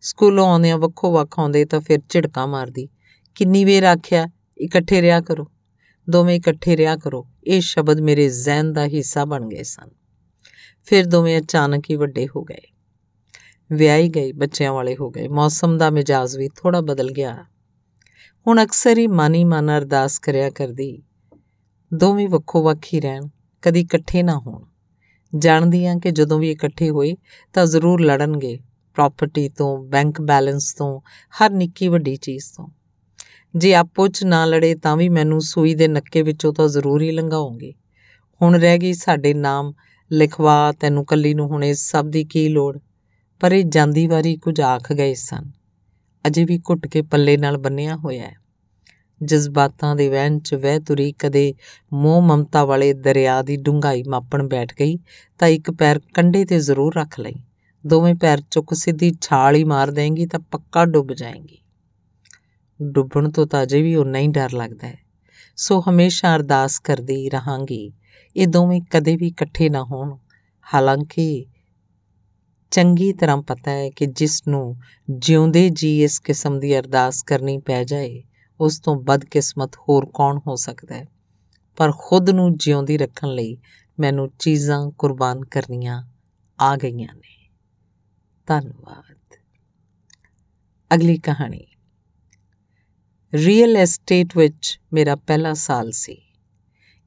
ਸਕੂਲੋਂ 0.00 0.48
ਆਉਂਦਿਆਂ 0.48 0.78
ਵੱਖੋ 0.78 1.12
ਵੱਖ 1.12 1.38
ਆਉਂਦੇ 1.38 1.64
ਤਾਂ 1.64 1.80
ਫਿਰ 1.80 1.98
ਝਿੜਕਾਂ 2.08 2.46
ਮਾਰਦੀ, 2.46 2.88
ਕਿੰਨੀ 3.34 3.64
ਵੇਰ 3.64 3.82
ਆਖਿਆ, 3.82 4.28
ਇਕੱਠੇ 4.58 5.02
ਰਿਆ 5.02 5.20
ਕਰੋ। 5.20 5.50
ਦੋਵੇਂ 6.10 6.36
ਇਕੱਠੇ 6.36 6.76
ਰਿਆ 6.76 6.96
ਕਰੋ। 6.96 7.26
ਇਹ 7.46 7.60
ਸ਼ਬਦ 7.60 8.00
ਮੇਰੇ 8.00 8.28
ਜ਼ਿਹਨ 8.28 8.72
ਦਾ 8.72 8.86
ਹਿੱਸਾ 8.86 9.24
ਬਣ 9.24 9.48
ਗਏ 9.48 9.62
ਸਨ। 9.62 9.88
ਫਿਰ 10.84 11.06
ਦੋਵੇਂ 11.06 11.38
ਅਚਾਨਕ 11.38 11.84
ਹੀ 11.90 11.96
ਵੱਡੇ 11.96 12.28
ਹੋ 12.36 12.42
ਗਏ। 12.42 12.73
ਵਿਆਹੀ 13.72 14.08
ਗਈ, 14.08 14.32
ਬੱਚਿਆਂ 14.32 14.72
ਵਾਲੇ 14.72 14.96
ਹੋ 14.96 15.10
ਗਏ। 15.10 15.28
ਮੌਸਮ 15.28 15.78
ਦਾ 15.78 15.90
ਮਿਜਾਜ਼ 15.90 16.36
ਵੀ 16.36 16.48
ਥੋੜਾ 16.48 16.80
ਬਦਲ 16.80 17.10
ਗਿਆ। 17.10 17.44
ਹੁਣ 18.46 18.62
ਅਕਸਰ 18.64 18.98
ਹੀ 18.98 19.06
ਮਨ 19.06 19.34
ਹੀ 19.34 19.44
ਮਨ 19.44 19.78
ਅਰਦਾਸ 19.78 20.18
ਕਰਿਆ 20.18 20.50
ਕਰਦੀ, 20.50 21.02
ਦੋਵੇਂ 21.94 22.28
ਵੱਖੋ 22.28 22.62
ਵੱਖ 22.62 22.78
ਹੀ 22.94 23.00
ਰਹਿਣ, 23.00 23.28
ਕਦੀ 23.62 23.80
ਇਕੱਠੇ 23.80 24.22
ਨਾ 24.22 24.38
ਹੋਣ। 24.38 24.64
ਜਾਣਦੀ 25.38 25.86
ਆ 25.86 25.94
ਕਿ 25.94 26.10
ਜਦੋਂ 26.10 26.38
ਵੀ 26.38 26.50
ਇਕੱਠੇ 26.50 26.90
ਹੋਏ 26.90 27.16
ਤਾਂ 27.52 27.66
ਜ਼ਰੂਰ 27.66 28.00
ਲੜਨਗੇ 28.00 28.58
ਪ੍ਰਾਪਰਟੀ 28.94 29.48
ਤੋਂ 29.48 29.84
ਬੈਂਕ 29.84 30.20
ਬੈਲੈਂਸ 30.20 30.74
ਤੋਂ, 30.74 31.00
ਹਰ 31.40 31.50
ਨਿੱਕੀ 31.50 31.88
ਵੱਡੀ 31.88 32.16
ਚੀਜ਼ 32.16 32.44
ਤੋਂ। 32.56 32.68
ਜੇ 33.56 33.74
ਆਪੋ 33.74 34.08
ਚ 34.08 34.24
ਨਾ 34.24 34.44
ਲੜੇ 34.44 34.74
ਤਾਂ 34.74 34.96
ਵੀ 34.96 35.08
ਮੈਨੂੰ 35.08 35.40
ਸੂਈ 35.40 35.74
ਦੇ 35.74 35.88
ਨੱਕੇ 35.88 36.22
ਵਿੱਚੋਂ 36.22 36.52
ਤਾਂ 36.52 36.68
ਜ਼ਰੂਰ 36.68 37.02
ਹੀ 37.02 37.10
ਲੰਘਾਉਂਗੇ 37.10 37.74
ਹੁਣ 38.42 38.58
ਰਹਿ 38.58 38.78
ਗਈ 38.78 38.92
ਸਾਡੇ 38.92 39.34
ਨਾਮ, 39.34 39.72
ਲਿਖਵਾ, 40.12 40.72
ਤੈਨੂੰ 40.72 41.04
ਕੱਲੀ 41.04 41.34
ਨੂੰ 41.34 41.48
ਹੁਣ 41.48 41.64
ਇਸ 41.64 41.90
ਸਭ 41.90 42.06
ਦੀ 42.06 42.24
ਕੀ 42.24 42.48
ਲੋੜ? 42.48 42.78
ਪਰ 43.44 43.52
ਇਹ 43.52 43.64
ਜਾਂਦੀ 43.64 44.06
ਵਾਰੀ 44.06 44.36
ਕੁਝ 44.36 44.60
ਆਖ 44.60 44.92
ਗਏ 44.92 45.14
ਸਨ। 45.14 45.50
ਅਜੇ 46.26 46.44
ਵੀ 46.44 46.58
ਘੁੱਟ 46.58 46.86
ਕੇ 46.86 47.02
ਪੱਲੇ 47.02 47.36
ਨਾਲ 47.36 47.56
ਬੰਨਿਆ 47.56 47.96
ਹੋਇਆ 47.96 48.26
ਹੈ। 48.26 48.34
ਜਜ਼ਬਾਤਾਂ 49.24 49.96
ਦੇ 49.96 50.08
ਵਹਿਣ 50.08 50.38
'ਚ 50.38 50.54
ਵਹਿ 50.54 50.80
ਤੁਰੀ 50.80 51.12
ਕਦੇ 51.12 51.54
ਮੋਹ 51.92 52.22
ਮਮਤਾ 52.22 52.64
ਵਾਲੇ 52.64 52.92
ਦਰਿਆ 52.92 53.42
ਦੀ 53.42 53.56
ਡੂੰਘਾਈ 53.56 54.02
ਮਾਪਣ 54.02 54.48
ਬੈਠ 54.48 54.74
ਗਈ 54.80 54.98
ਤਾਂ 55.38 55.48
ਇੱਕ 55.48 55.70
ਪੈਰ 55.70 56.00
ਕੰਢੇ 56.14 56.44
ਤੇ 56.44 56.60
ਜ਼ਰੂਰ 56.60 56.94
ਰੱਖ 56.94 57.20
ਲਈ। 57.20 57.34
ਦੋਵੇਂ 57.86 58.14
ਪੈਰ 58.14 58.42
ਚੁੱਕ 58.50 58.74
ਸਿੱਧੀ 58.74 59.12
ਛਾਲ 59.20 59.54
ਹੀ 59.54 59.64
ਮਾਰ 59.64 59.90
ਦੇਂਗੀ 59.90 60.26
ਤਾਂ 60.26 60.40
ਪੱਕਾ 60.40 60.84
ਡੁੱਬ 60.84 61.12
ਜਾਏਂਗੀ। 61.12 61.58
ਡੁੱਬਣ 62.82 63.30
ਤੋਂ 63.30 63.46
ਤਾਂ 63.46 63.62
ਅਜੇ 63.62 63.82
ਵੀ 63.82 63.96
ਉਨਾ 63.96 64.18
ਹੀ 64.18 64.26
ਡਰ 64.26 64.52
ਲੱਗਦਾ 64.52 64.88
ਹੈ। 64.88 64.98
ਸੋ 65.56 65.82
ਹਮੇਸ਼ਾ 65.88 66.36
ਅਰਦਾਸ 66.36 66.78
ਕਰਦੀ 66.78 67.30
ਰਹਾਂਗੀ, 67.30 67.92
ਇਹ 68.36 68.46
ਦੋਵੇਂ 68.46 68.80
ਕਦੇ 68.90 69.16
ਵੀ 69.16 69.26
ਇਕੱਠੇ 69.26 69.68
ਨਾ 69.68 69.84
ਹੋਣ। 69.84 70.16
ਹਾਲਾਂਕਿ 70.74 71.46
ਚੰਗੀ 72.74 73.12
ਤਰ੍ਹਾਂ 73.12 73.42
ਪਤਾ 73.42 73.70
ਹੈ 73.70 73.90
ਕਿ 73.90 74.06
ਜਿਸ 74.06 74.48
ਨੂੰ 74.48 74.76
ਜਿਉਂਦੇ 75.10 75.70
ਜੀ 75.70 76.02
ਇਸ 76.02 76.18
ਕਿਸਮ 76.18 76.58
ਦੀ 76.58 76.78
ਅਰਦਾਸ 76.78 77.22
ਕਰਨੀ 77.22 77.58
ਪੈ 77.58 77.84
ਜਾਏ, 77.84 78.24
ਉਸ 78.60 78.80
ਤੋਂ 78.80 78.96
ਬਦਕਿਸਮਤ 78.96 79.76
ਹੋਰ 79.76 80.10
ਕੌਣ 80.14 80.38
ਹੋ 80.46 80.56
ਸਕਦਾ 80.56 80.94
ਹੈ? 80.94 81.06
ਪਰ 81.76 81.92
ਖੁਦ 81.98 82.30
ਨੂੰ 82.30 82.56
ਜਿਉਂਦੀ 82.56 82.98
ਰੱਖਣ 82.98 83.28
ਲਈ 83.28 83.58
ਮੈਨੂੰ 84.00 84.30
ਚੀਜ਼ਾਂ 84.38 84.90
ਕੁਰਬਾਨ 84.90 85.44
ਕਰਨੀਆਂ 85.44 86.10
ਆ 86.60 86.76
ਗਈਆਂ 86.76 87.14
ਨੇ। 87.14 87.50
ਧੰਨਵਾਦ। 88.46 89.34
ਅਗਲੀ 90.94 91.18
ਕਹਾਣੀ। 91.18 91.64
ਰੀਅਲ 93.34 93.76
ਐਸਟੇਟ 93.76 94.36
ਵਿੱਚ 94.36 94.80
ਮੇਰਾ 94.92 95.16
ਪਹਿਲਾ 95.16 95.54
ਸਾਲ 95.54 95.90
ਸੀ। 95.90 96.16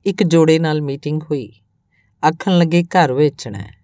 ਇੱਕ 0.05 0.23
ਜੋੜੇ 0.23 0.59
ਨਾਲ 0.59 0.81
ਮੀਟਿੰਗ 0.81 1.21
ਹੋਈ। 1.21 1.53
ਆਖਣ 2.27 2.57
ਲੱਗੇ 2.57 2.83
ਘਰ 2.83 3.13
ਵੇਚਣਾ 3.13 3.57
ਹੈ। 3.57 3.76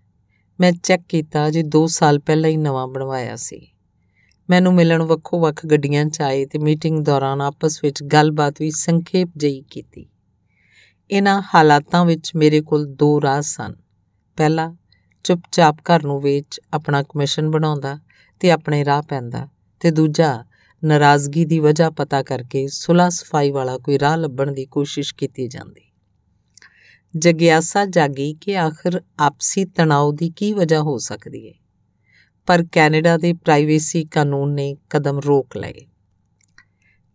ਮੈਂ 0.61 0.71
ਚੈੱਕ 0.71 1.03
ਕੀਤਾ 1.09 1.49
ਜੀ 1.49 1.63
2 1.63 1.87
ਸਾਲ 1.87 2.19
ਪਹਿਲਾਂ 2.19 2.49
ਹੀ 2.49 2.57
ਨਵਾਂ 2.57 2.87
ਬਣਵਾਇਆ 2.87 3.35
ਸੀ। 3.35 3.67
ਮੈਨੂੰ 4.49 4.73
ਮਿਲਣ 4.73 5.01
ਵੱਖੋ 5.01 5.39
ਵੱਖ 5.39 5.65
ਗੱਡੀਆਂ 5.65 6.05
'ਚ 6.05 6.21
ਆਏ 6.21 6.45
ਤੇ 6.45 6.59
ਮੀਟਿੰਗ 6.59 7.05
ਦੌਰਾਨ 7.05 7.41
ਆਪਸ 7.41 7.79
ਵਿੱਚ 7.83 8.03
ਗੱਲਬਾਤ 8.03 8.53
ਵੀ 8.59 8.71
ਸੰਖੇਪ 8.71 9.29
ਜਈ 9.37 9.61
ਕੀਤੀ। 9.61 10.09
ਇਹਨਾਂ 11.11 11.41
ਹਾਲਾਤਾਂ 11.55 12.05
ਵਿੱਚ 12.05 12.31
ਮੇਰੇ 12.35 12.61
ਕੋਲ 12.61 12.85
ਦੋ 12.85 13.21
ਰਾਹ 13.21 13.41
ਸਨ। 13.41 13.75
ਪਹਿਲਾ, 14.37 14.75
ਚੁੱਪਚਾਪ 15.23 15.77
ਘਰ 15.79 16.03
ਨੂੰ 16.03 16.21
ਵੇਚ 16.21 16.61
ਆਪਣਾ 16.73 17.03
ਕਮਿਸ਼ਨ 17.03 17.49
ਬਣਾਉਂਦਾ 17.49 17.99
ਤੇ 18.39 18.51
ਆਪਣੇ 18.51 18.85
ਰਾਹ 18.85 19.01
ਪੈਂਦਾ 19.01 19.47
ਤੇ 19.79 19.91
ਦੂਜਾ, 19.91 20.45
ਨਾਰਾਜ਼ਗੀ 20.83 21.45
ਦੀ 21.45 21.59
ਵਜ੍ਹਾ 21.59 21.89
ਪਤਾ 21.89 22.23
ਕਰਕੇ 22.23 22.67
ਸੁਲਾ 22.67 23.09
ਸਫ਼ਾਈ 23.09 23.51
ਵਾਲਾ 23.51 23.77
ਕੋਈ 23.77 23.99
ਰਾਹ 23.99 24.17
ਲੱਭਣ 24.17 24.51
ਦੀ 24.51 24.65
ਕੋਸ਼ਿਸ਼ 24.65 25.15
ਕੀਤੀ 25.15 25.47
ਜਾਂਦੀ। 25.47 25.92
ਜਗਿਆਸਾ 27.17 27.85
ਜਾਗੀ 27.85 28.33
ਕਿ 28.33 28.57
ਆਖਰ 28.57 29.01
ਆਪਸੀ 29.19 29.65
ਤਣਾਅ 29.65 30.11
ਦੀ 30.15 30.29
ਕੀ 30.29 30.53
ਵਜ੍ਹਾ 30.53 30.81
ਹੋ 30.81 30.97
ਸਕਦੀ 30.97 31.47
ਹੈ 31.47 31.53
ਪਰ 32.45 32.65
ਕੈਨੇਡਾ 32.71 33.17
ਦੇ 33.17 33.33
ਪ੍ਰਾਈਵੇਸੀ 33.33 34.05
ਕਾਨੂੰਨ 34.05 34.53
ਨੇ 34.53 34.77
ਕਦਮ 34.89 35.19
ਰੋਕ 35.19 35.57
ਲਏ। 35.57 35.73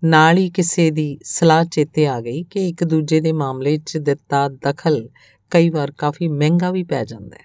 ਨਾਲ 0.05 0.39
ਹੀ 0.39 0.50
ਕਿਸੇ 0.50 0.91
ਦੀ 0.91 1.19
ਸਲਾਹ 1.23 1.65
ਚੇਤੇ 1.65 2.06
ਆ 2.06 2.21
ਗਈ 2.21 2.43
ਕਿ 2.43 2.69
ਇੱਕ 2.69 2.85
ਦੂਜੇ 2.85 3.21
ਦੇ 3.21 3.33
ਮਾਮਲੇ 3.33 3.79
'ਚ 3.79 3.99
ਦਿੱਤਾ 3.99 4.49
ਦਖਲ 4.49 5.09
ਕਈ 5.50 5.71
ਵਾਰ 5.71 5.91
ਕਾਫੀ 5.91 6.29
ਮਹਿੰਗਾ 6.29 6.71
ਵੀ 6.71 6.83
ਪੈ 6.85 7.05
ਜਾਂਦਾ 7.05 7.37
ਹੈ। 7.37 7.44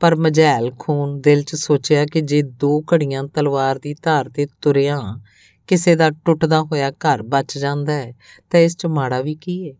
ਪਰ 0.00 0.16
ਮਝੈਲ 0.16 0.72
ਖੂਨ 0.78 1.20
ਦਿਲ 1.20 1.42
'ਚ 1.42 1.54
ਸੋਚਿਆ 1.54 2.06
ਕਿ 2.06 2.20
ਜੇ 2.20 2.42
ਦੋ 2.42 2.84
ਘੜੀਆਂ 2.94 3.24
ਤਲਵਾਰ 3.24 3.78
ਦੀ 3.78 3.94
ਧਾਰ 4.02 4.28
ਤੇ 4.28 4.46
ਤੁਰਿਆ, 4.60 5.20
ਕਿਸੇ 5.66 5.96
ਦਾ 5.96 6.10
ਟੁੱਟਦਾ 6.10 6.62
ਹੋਇਆ 6.62 6.90
ਘਰ 6.90 7.22
ਬਚ 7.22 7.58
ਜਾਂਦਾ 7.58 7.92
ਹੈ, 7.92 8.14
ਤਾਂ 8.50 8.60
ਇਸ 8.60 8.76
'ਚ 8.76 8.86
ਮਾੜਾ 8.86 9.22
ਵੀ 9.22 9.34
ਕੀ 9.34 9.70
ਹੈ 9.70 9.74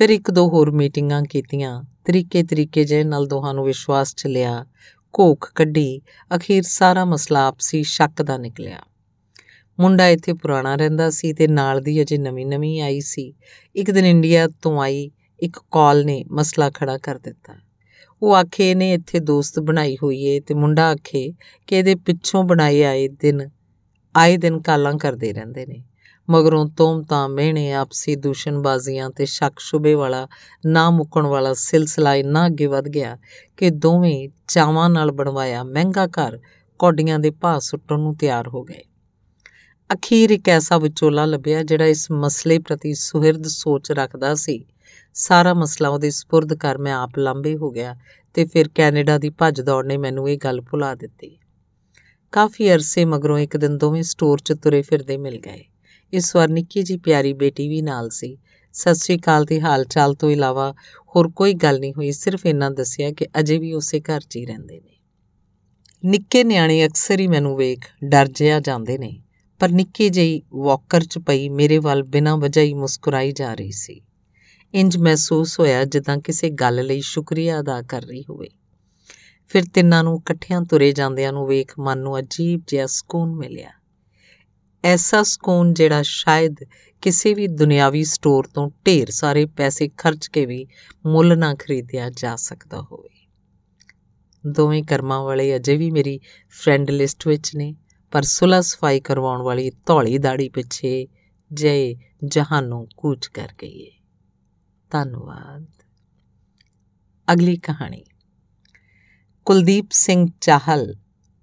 ਫਿਰ 0.00 0.10
ਇੱਕ 0.10 0.30
ਦੋ 0.30 0.48
ਹੋਰ 0.48 0.70
ਮੀਟਿੰਗਾਂ 0.70 1.22
ਕੀਤੀਆਂ। 1.22 1.84
ਤਰੀਕੇ 2.04 2.42
ਤਰੀਕੇ 2.42 2.84
ਜੇ 2.84 3.04
ਨਾਲ 3.04 3.26
ਦੋਹਾਂ 3.26 3.54
ਨੂੰ 3.54 3.64
ਵਿਸ਼ਵਾਸ 3.64 4.14
'ਚ 4.14 4.26
ਲਿਆ। 4.26 4.66
ਕੋਖ 5.12 5.52
ਕੱਢੀ। 5.54 6.00
ਅਖੀਰ 6.36 6.62
ਸਾਰਾ 6.62 7.04
ਮਸਲਾ 7.04 7.46
ਆਪਸੀ 7.46 7.82
ਸ਼ੱਕ 7.82 8.22
ਦਾ 8.22 8.38
ਨਿਕਲਿਆ। 8.38 8.78
ਮੁੰਡਾ 9.80 10.08
ਇੱਥੇ 10.08 10.32
ਪੁਰਾਣਾ 10.32 10.76
ਰਹਿੰਦਾ 10.76 11.10
ਸੀ 11.10 11.32
ਤੇ 11.32 11.48
ਨਾਲ 11.48 11.80
ਦੀ 11.80 12.02
ਅਜੇ 12.02 12.18
ਨਵੀਂ-ਨਵੀਂ 12.18 12.80
ਆਈ 12.80 13.00
ਸੀ। 13.00 13.34
ਇੱਕ 13.76 13.90
ਦਿਨ 13.90 14.06
ਇੰਡੀਆ 14.06 14.48
ਤੋਂ 14.62 14.82
ਆਈ, 14.82 15.10
ਇੱਕ 15.40 15.60
ਕਾਲ 15.70 16.04
ਨੇ 16.04 16.24
ਮਸਲਾ 16.32 16.70
ਖੜਾ 16.70 16.98
ਕਰ 16.98 17.18
ਦਿੱਤਾ। 17.18 17.54
ਉਹ 18.22 18.34
ਆਖੇ 18.34 18.74
ਨੇ 18.74 18.92
ਇੱਥੇ 18.92 19.18
ਦੋਸਤ 19.18 19.60
ਬਣਾਈ 19.60 19.96
ਹੋਈ 20.02 20.22
ਏ। 20.22 20.40
ਤੇ 20.40 20.54
ਮੁੰਡਾ 20.54 20.90
ਆਖੇ 20.90 21.34
ਕਿ 21.66 21.76
ਇਹਦੇ 21.76 21.94
ਪਿੱਛੋਂ 21.94 22.44
ਬਣਾਏ 22.44 22.82
ਆਏ 22.82 23.08
ਦਿਨ 23.08 23.50
ਆਏ 24.16 24.36
ਦਿਨ 24.36 24.60
ਕਾਲਾਂ 24.60 24.98
ਕਰਦੇ 24.98 25.32
ਰਹਿੰਦੇ 25.32 25.66
ਨੇ। 25.66 25.84
ਮਗਰੋਂ 26.30 26.66
ਤੋਮਤਾਂ 26.66 27.28
ਮਿਹਣੇ 27.28 27.72
ਆਪਸੀ 27.72 28.16
ਦੂਸ਼ਣਬਾਜ਼ੀਆਂ 28.16 29.10
ਤੇ 29.10 29.24
ਸ਼ੱਕ 29.24 29.58
ਸ਼ੁਬੇ 29.58 29.94
ਵਾਲਾ, 29.94 30.28
ਨਾ 30.66 30.90
ਮੁੱਕਣ 30.90 31.26
ਵਾਲਾ 31.26 31.54
ਸਿਲਸਿਲਾ 31.54 32.14
ਇੰਨਾ 32.14 32.46
ਅੱਗੇ 32.46 32.66
ਵਧ 32.66 32.88
ਗਿਆ 32.88 33.18
ਕਿ 33.56 33.70
ਦੋਵੇਂ 33.70 34.28
ਚਾਵਾਂ 34.48 34.90
ਨਾਲ 34.90 35.10
ਬਣਵਾਇਆ 35.10 35.64
ਮਹਿੰਗਾ 35.64 36.06
ਘਰ 36.06 36.38
ਕੋਡੀਆਂ 36.78 37.18
ਦੇ 37.18 37.30
ਭਾਅ 37.30 37.58
ਸੁੱਟਣ 37.58 37.98
ਨੂੰ 37.98 38.16
ਤਿਆਰ 38.16 38.48
ਹੋ 38.48 38.62
ਗਏ। 38.62 38.82
ਅਖੀਰ 39.92 40.30
ਇੱਕ 40.30 40.48
ਐਸਾ 40.48 40.78
ਵਿਚੋਲਾ 40.78 41.24
ਲੱਭਿਆ 41.24 41.62
ਜਿਹੜਾ 41.62 41.84
ਇਸ 41.84 42.10
ਮਸਲੇ 42.10 42.58
ਪ੍ਰਤੀ 42.58 42.94
ਸੁਹਿਰਦ 42.94 43.46
ਸੋਚ 43.46 43.92
ਰੱਖਦਾ 43.92 44.34
ਸੀ। 44.34 44.64
ਸਾਰਾ 45.14 45.54
ਮਸਲਾ 45.54 45.88
ਉਹਦੇ 45.88 46.10
ਸਪੁਰਦ 46.10 46.54
ਕਰ 46.54 46.78
ਮੈਂ 46.78 46.94
ਆਪ 46.94 47.18
ਲੰਬੇ 47.18 47.56
ਹੋ 47.56 47.70
ਗਿਆ 47.70 47.96
ਤੇ 48.34 48.44
ਫਿਰ 48.44 48.68
ਕੈਨੇਡਾ 48.74 49.18
ਦੀ 49.18 49.30
ਭੱਜ 49.30 49.60
ਦੌੜ 49.60 49.86
ਨੇ 49.86 49.96
ਮੈਨੂੰ 49.96 50.30
ਇਹ 50.30 50.38
ਗੱਲ 50.44 50.60
ਭੁਲਾ 50.60 50.94
ਦਿੱਤੀ। 50.94 51.38
ਕਾਫੀ 52.32 52.72
ਅਰਸੇ 52.74 53.04
ਮਗਰੋਂ 53.04 53.38
ਇੱਕ 53.38 53.56
ਦਿਨ 53.56 53.78
ਦੋਵੇਂ 53.78 54.02
ਸਟੋਰ 54.02 54.38
'ਚ 54.38 54.52
ਤੁਰੇ 54.52 54.82
ਫਿਰਦੇ 54.82 55.16
ਮਿਲ 55.16 55.40
ਗਏ। 55.40 55.64
ਇਸ 56.12 56.36
ਵਾਰ 56.36 56.48
ਨਿੱਕੀ 56.48 56.82
ਜੀ 56.82 56.96
ਪਿਆਰੀ 56.96 57.32
ਬੇਟੀ 57.32 57.68
ਵੀ 57.68 57.82
ਨਾਲ 57.82 58.08
ਸੀ। 58.08 58.38
ਸਤਿ 58.72 58.94
ਸ੍ਰੀ 58.94 59.16
ਅਕਾਲ 59.18 59.44
ਤੇ 59.44 59.60
ਹਾਲ 59.60 59.84
ਚਾਲ 59.84 60.14
ਤੋਂ 60.14 60.30
ਇਲਾਵਾ 60.30 60.74
ਹੋਰ 61.16 61.28
ਕੋਈ 61.28 61.54
ਗੱਲ 61.54 61.80
ਨਹੀਂ 61.80 61.92
ਹੋਈ, 61.96 62.12
ਸਿਰਫ 62.12 62.46
ਇਹਨਾਂ 62.46 62.70
ਦੱਸਿਆ 62.70 63.12
ਕਿ 63.12 63.26
ਅਜੇ 63.40 63.58
ਵੀ 63.58 63.72
ਉਸੇ 63.72 64.00
ਘਰ 64.00 64.20
'ਚ 64.20 64.36
ਹੀ 64.36 64.46
ਰਹਿੰਦੇ 64.46 64.80
ਨੇ। 64.80 64.98
ਨਿੱਕੇ 66.04 66.44
ਨਿਆਣੇ 66.44 66.86
ਅਕਸਰ 66.86 67.20
ਹੀ 67.20 67.26
ਮੈਨੂੰ 67.26 67.56
ਵੇਖ 67.56 67.78
ਡਰ 68.04 68.28
ਜਿਆ 68.28 68.60
ਜਾਂਦੇ 68.60 68.98
ਨੇ, 68.98 69.22
ਪਰ 69.58 69.68
ਨਿੱਕੀ 69.68 70.08
ਜਿਹੀ 70.08 70.42
ਵਾਕਰ 70.52 71.04
'ਚ 71.04 71.18
ਪਈ 71.18 71.48
ਮੇਰੇ 71.48 71.78
ਵੱਲ 71.78 72.02
ਬਿਨਾਂ 72.02 72.36
ਵਜ੍ਹਾ 72.36 72.64
ਹੀ 72.64 72.74
ਮੁਸਕਰਾਈ 72.74 73.32
ਜਾ 73.32 73.54
ਰਹੀ 73.54 73.72
ਸੀ। 73.72 74.00
ਇੰਜ 74.74 74.96
ਮਹਿਸੂਸ 74.96 75.60
ਹੋਇਆ 75.60 75.84
ਜਿੱਦਾਂ 75.84 76.18
ਕਿਸੇ 76.18 76.50
ਗੱਲ 76.50 76.86
ਲਈ 76.86 77.00
ਸ਼ੁਕਰੀਆ 77.00 77.60
ਅਦਾ 77.60 77.82
ਕਰ 77.82 78.02
ਰਹੀ 78.02 78.24
ਹੋਵੇ। 78.30 78.48
ਫਿਰ 79.48 79.62
ਤਿੰਨਾਂ 79.74 80.04
ਨੂੰ 80.04 80.16
ਇਕੱਠਿਆਂ 80.16 80.62
ਤੁਰੇ 80.62 80.92
ਜਾਂਦਿਆਂ 80.92 81.32
ਨੂੰ 81.32 81.46
ਵੇਖ 81.46 81.72
ਮਨ 81.78 81.98
ਨੂੰ 81.98 82.18
ਅਜੀਬ 82.18 82.62
ਜਿਹਾ 82.68 82.86
ਸਕੂਨ 82.86 83.34
ਮਿਲਿਆ। 83.34 83.70
ਐਸਾ 84.84 85.22
ਸਕੂਨ 85.22 85.74
ਜਿਹੜਾ 85.74 86.02
ਸ਼ਾਇਦ 86.02 86.56
ਕਿਸੇ 87.02 87.34
ਵੀ 87.34 87.46
ਦੁਨਿਆਵੀ 87.46 88.04
ਸਟੋਰ 88.04 88.46
ਤੋਂ 88.46 88.70
ਢੇਰ 88.86 89.10
ਸਾਰੇ 89.10 89.46
ਪੈਸੇ 89.46 89.88
ਖਰਚ 89.88 90.26
ਕੇ 90.26 90.46
ਵੀ 90.46 90.66
ਮੁੱਲ 91.06 91.38
ਨਾ 91.38 91.54
ਖਰੀਦਿਆ 91.54 92.10
ਜਾ 92.10 92.36
ਸਕਦਾ 92.36 92.80
ਹੋਵੇ। 92.80 93.28
ਦੋਵੇਂ 94.46 94.82
ਕਰਮਾਂ 94.82 95.22
ਵਾਲੇ 95.22 95.56
ਅਜੇ 95.56 95.76
ਵੀ 95.76 95.90
ਮੇਰੀ 95.90 96.20
ਫਰੈਂਡ 96.50 96.90
ਲਿਸਟ 96.90 97.26
ਵਿੱਚ 97.26 97.56
ਨੇ, 97.56 97.76
ਪਰ 98.10 98.22
ਸੁਲਾ 98.22 98.60
ਸਫ਼ਾਈ 98.60 99.00
ਕਰਵਾਉਣ 99.00 99.42
ਵਾਲੀ 99.42 99.70
ਧੌਲੀ 99.70 100.18
ਦਾੜੀ 100.18 100.48
ਪਿੱਛੇ 100.48 101.08
ਜੇ 101.52 101.96
ਜਹਾਨੋਂ 102.24 102.86
ਕੂਚ 102.96 103.26
ਕਰ 103.26 103.48
ਗਈ 103.62 103.86
ਹੈ 103.86 104.04
ਧੰਨਵਾਦ। 104.90 105.66
ਅਗਲੀ 107.32 107.56
ਕਹਾਣੀ। 107.56 108.04
ਕੁਲਦੀਪ 109.44 109.86
ਸਿੰਘ 109.90 110.26
ਚਾਹਲ, 110.40 110.96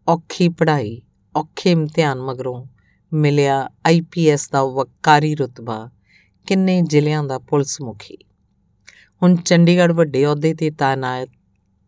ਔਖੀ 0.07 0.49
ਪੜ੍ਹਾਈ, 0.49 1.01
ਔਖੇ 1.35 1.71
ਇਮਤਿਹਾਨ 1.71 2.21
ਮਗਰੋਂ 2.21 2.65
ਮਿਲਿਆ 3.13 3.69
ਆਈਪੀਐਸ 3.85 4.49
ਦਾ 4.49 4.63
ਵਕਾਰੀ 4.63 5.35
ਰਤਬਾ, 5.35 5.89
ਕਿੰਨੇ 6.47 6.81
ਜ਼ਿਲ੍ਹਿਆਂ 6.81 7.23
ਦਾ 7.23 7.39
ਪੁਲਿਸ 7.39 7.81
ਮੁਖੀ। 7.81 8.17
ਹੁਣ 9.23 9.35
ਚੰਡੀਗੜ੍ਹ 9.35 9.93
ਵੱਡੇ 9.93 10.25
ਅਹੁਦੇ 10.25 10.53
ਤੇ 10.53 10.71
ਤਾਇਨਾਤ 10.71 11.29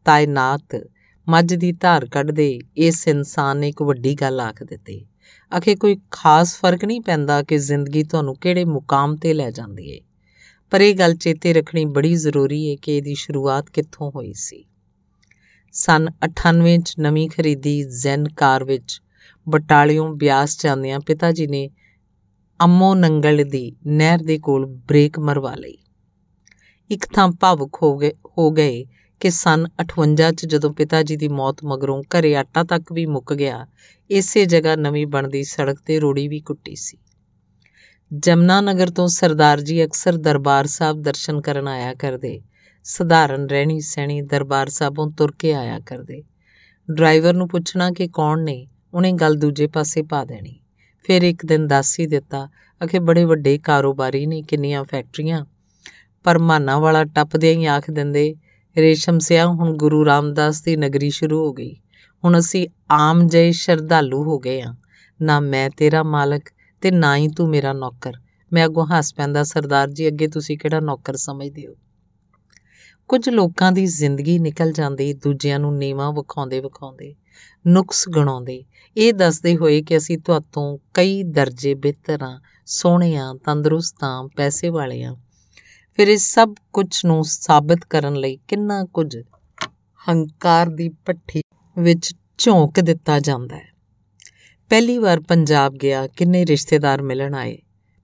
ਤਾਇਨਾਤ 0.05 0.88
ਮੱਝ 1.29 1.53
ਦੀ 1.53 1.71
ਧਾਰ 1.71 2.05
ਕੱਢਦੇ 2.05 2.59
ਇਸ 2.77 3.07
ਇਨਸਾਨ 3.07 3.57
ਨੇ 3.57 3.69
ਇੱਕ 3.69 3.81
ਵੱਡੀ 3.81 4.15
ਗੱਲ 4.15 4.39
ਆਖ 4.39 4.63
ਦਿੱਤੀ। 4.63 5.05
ਅਖੇ 5.57 5.75
ਕੋਈ 5.75 5.97
ਖਾਸ 6.11 6.55
ਫ਼ਰਕ 6.55 6.85
ਨਹੀਂ 6.85 7.01
ਪੈਂਦਾ 7.01 7.43
ਕਿ 7.43 7.57
ਜ਼ਿੰਦਗੀ 7.57 8.03
ਤੁਹਾਨੂੰ 8.03 8.35
ਕਿਹੜੇ 8.35 8.65
ਮੁਕਾਮ 8.65 9.15
ਤੇ 9.15 9.33
ਲੈ 9.33 9.51
ਜਾਂਦੀ 9.51 9.89
ਏ। 9.89 10.01
ਪਰ 10.69 10.81
ਇਹ 10.81 10.95
ਗੱਲ 10.95 11.15
ਚੇਤੇ 11.15 11.53
ਰੱਖਣੀ 11.53 11.85
ਬੜੀ 11.85 12.15
ਜ਼ਰੂਰੀ 12.15 12.63
ਏ 12.63 12.75
ਕਿ 12.75 12.97
ਇਹਦੀ 12.97 13.13
ਸ਼ੁਰੂਆਤ 13.13 13.69
ਕਿੱਥੋਂ 13.69 14.11
ਹੋਈ 14.15 14.33
ਸੀ। 14.33 14.65
ਸਨ 15.71 16.07
98 16.25 16.81
ਚ 16.81 16.95
ਨਵੀਂ 16.99 17.29
ਖਰੀਦੀ 17.29 17.83
ਜ਼ੈਨ 17.83 18.29
ਕਾਰ 18.29 18.63
ਵਿੱਚ 18.63 19.01
ਬਟਾਲਿਓਂ 19.50 20.13
ਬਿਆਸ 20.13 20.63
ਜਾਂਦਿਆਂ 20.63 21.00
ਪਿਤਾ 21.00 21.32
ਜੀ 21.32 21.48
ਨੇ 21.48 21.70
ਅੰਮੋ 22.60 22.94
ਨੰਗਲ 22.96 23.44
ਦੀ 23.44 23.72
ਨਹਿਰ 23.88 24.20
ਦੇ 24.20 24.38
ਕੋਲ 24.38 24.65
ਬ੍ਰੇਕ 24.65 25.20
ਮਰਵਾ 25.20 25.56
ਲਈ। 25.56 25.77
ਇੱਕ 26.89 27.06
ਥਾਂ 27.13 27.29
ਭਾਵੁਕ 27.41 27.77
ਹੋ 27.84 27.98
ਗਏ 27.98 28.12
ਹੋ 28.38 28.51
ਗਏ 28.51 28.86
ਕਿ 29.20 29.29
ਸਨ 29.29 29.68
58 29.77 30.32
ਚ 30.32 30.46
ਜਦੋਂ 30.46 30.74
ਪਿਤਾ 30.74 31.03
ਜੀ 31.03 31.15
ਦੀ 31.15 31.27
ਮੌਤ 31.27 31.58
ਮਗਰੋਂ 31.63 32.03
ਘਰੇ 32.03 32.36
ਆਟਾ 32.36 32.63
ਤੱਕ 32.63 32.94
ਵੀ 32.94 33.06
ਮੁੱਕ 33.06 33.34
ਗਿਆ, 33.34 33.68
ਇਸੇ 34.10 34.46
ਜਗ੍ਹਾ 34.46 34.75
ਨਵੀਂ 34.75 35.08
ਬਣਦੀ 35.08 35.44
ਸੜਕ 35.44 35.79
ਤੇ 35.86 36.00
ਰੋੜੀ 36.00 36.27
ਵੀ 36.27 36.39
ਕੁੱਟੀ 36.39 36.75
ਸੀ। 36.75 36.98
ਜਮਨਾ 38.13 38.62
ਨਗਰ 38.62 38.89
ਤੋਂ 38.89 39.08
ਸਰਦਾਰ 39.08 39.62
ਜੀ 39.62 39.84
ਅਕਸਰ 39.86 40.18
ਦਰਬਾਰ 40.18 40.68
ਸਾਹਿਬ 40.68 41.01
ਦਰਸ਼ਨ 41.01 41.41
ਕਰਨ 41.41 41.68
ਆਇਆ 41.68 41.94
ਕਰਦੇ, 41.94 42.41
ਸਧਾਰਨ 42.84 43.46
ਰਹਿਣੀ 43.46 43.79
ਸਹਿਣੀ 43.79 44.22
ਦਰਬਾਰ 44.22 44.70
ਸਾਹਿਬੋਂ 44.70 45.12
ਤੁਰ 45.12 45.34
ਕੇ 45.39 45.53
ਆਇਆ 45.53 45.79
ਕਰਦੇ। 45.79 46.24
ਡਰਾਈਵਰ 46.91 47.34
ਨੂੰ 47.34 47.48
ਪੁੱਛਣਾ 47.48 47.91
ਕਿ 47.91 48.08
ਕੌਣ 48.08 48.44
ਨੇ 48.44 48.68
ਉਹਨੇ 48.93 49.12
ਗੱਲ 49.12 49.36
ਦੂਜੇ 49.36 49.67
ਪਾਸੇ 49.67 50.01
ਪਾ 50.01 50.25
ਦੇਣੀ। 50.25 50.60
ਫਿਰ 51.03 51.22
ਇੱਕ 51.22 51.46
ਦਿਨ 51.46 51.67
ਦੱਸ 51.67 52.00
ਹੀ 52.00 52.08
ਦਿੱਤਾ, 52.08 52.50
ਅਖੇ 52.86 53.00
ਬੜੇ 53.00 53.25
ਵੱਡੇ 53.25 53.58
ਕਾਰੋਬਾਰੀ 53.58 54.25
ਨੇ, 54.25 54.41
ਕਿੰਨੀਆਂ 54.41 54.84
ਫੈਕਟਰੀਆਂ। 54.84 55.46
ਪਰ 56.24 56.39
ਮਾਨਾ 56.39 56.79
ਵਾਲਾ 56.79 57.05
ਟੱਪਦੇ 57.05 57.55
ਹੀ 57.55 57.65
ਆਖ 57.65 57.91
ਦਿੰਦੇ, 57.91 58.36
ਰੇਸ਼ਮ 58.77 59.19
ਸਿਆ, 59.19 59.48
ਹੁਣ 59.48 59.77
ਗੁਰੂ 59.77 60.05
ਰਾਮਦਾਸ 60.05 60.62
ਦੀ 60.62 60.75
ਨਗਰੀ 60.75 61.10
ਸ਼ੁਰੂ 61.10 61.48
ਹੋ 61.48 61.53
ਗਈ। 61.53 61.75
ਹੁਣ 62.24 62.39
ਅਸੀਂ 62.39 62.67
ਆਮ 62.91 63.27
ਜਿਹੇ 63.27 63.51
ਸ਼ਰਧਾਲੂ 63.51 64.24
ਹੋ 64.24 64.39
ਗਏ 64.39 64.62
ਆ। 64.62 64.75
ਨਾ 65.22 65.39
ਮੈਂ 65.39 65.69
ਤੇਰਾ 65.69 66.03
ਮਾਲਕ 66.03 66.41
ਤੇ 66.81 66.91
ਨਾ 66.91 67.17
ਹੀ 67.17 67.27
ਤੂੰ 67.27 67.50
ਮੇਰਾ 67.50 67.74
ਨੌਕਰ। 67.74 68.13
ਮੈਂ 68.53 68.65
ਅੱਗੋਂ 68.65 68.86
ਹੱਸ 68.86 69.13
ਪੈਂਦਾ, 69.13 69.43
ਸਰਦਾਰ 69.43 69.89
ਜੀ, 69.89 70.08
ਅੱਗੇ 70.08 70.27
ਤੁਸੀਂ 70.27 70.58
ਕਿਹੜਾ 70.58 70.79
ਨੌਕਰ 70.79 71.15
ਸਮਝਦੇ 71.15 71.67
ਹੋ? 71.67 71.74
ਕੁਝ 73.08 73.29
ਲੋਕਾਂ 73.29 73.72
ਦੀ 73.72 73.86
ਜ਼ਿੰਦਗੀ 73.86 74.39
ਨਿਕਲ 74.39 74.72
ਜਾਂਦੀ, 74.72 75.13
ਦੂਜਿਆਂ 75.13 75.60
ਨੂੰ 75.60 75.77
ਨੀਵਾ 75.77 76.12
ਵਿਖਾਉਂਦੇ 76.12 76.60
ਵਿਖਾਉਂਦੇ 76.60 77.15
ਨੁਕਸ 77.67 78.10
ਗਣਾਉਂਦੇ। 78.10 78.63
ਇਹ 79.01 79.13
ਦੱਸਦੇ 79.13 79.58
ਹੋਏ 79.58 79.82
ਕਿ 79.82 79.98
ਅਸੀਂ 79.98 80.18
ਤੁਹਾਤੋਂ 80.18 80.77
ਕਈ 80.94 81.24
ਦਰਜੇ 81.24 81.74
ਬਿਹਤਰ 81.74 82.24
ਹਾਂ, 82.24 82.39
ਸੋਹਣੇ 82.65 83.18
ਹਾਂ, 83.18 83.36
ਤੰਦਰੁਸਤ 83.36 84.03
ਹਾਂ, 84.03 84.27
ਪੈਸੇ 84.36 84.70
ਵਾਲੇ 84.70 85.03
ਹਾਂ। 85.03 85.15
ਫਿਰ 85.96 86.08
ਇਸ 86.08 86.34
ਸਭ 86.34 86.53
ਕੁਝ 86.74 87.06
ਨੂੰ 87.06 87.24
ਸਾਬਤ 87.24 87.79
ਕਰਨ 87.89 88.15
ਲਈ 88.15 88.38
ਕਿੰਨਾ 88.48 88.86
ਕੁਝ 88.86 89.18
ਹੰਕਾਰ 90.10 90.70
ਦੀ 90.70 90.89
ਪੱਠੀ 90.89 91.41
ਵਿੱਚ 91.77 92.15
ਝੋਂਕ 92.38 92.79
ਦਿੱਤਾ 92.79 93.20
ਜਾਂਦਾ 93.20 93.56
ਹੈ। 93.56 93.68
ਪਹਿਲੀ 94.70 94.98
ਵਾਰ 94.98 95.20
ਪੰਜਾਬ 95.20 95.74
ਗਿਆ, 95.74 96.08
ਕਿੰਨੇ 96.08 96.46
ਰਿਸ਼ਤੇਦਾਰ 96.46 97.01
ਮਿਲਣ 97.01 97.36
ਆਏ? 97.36 97.58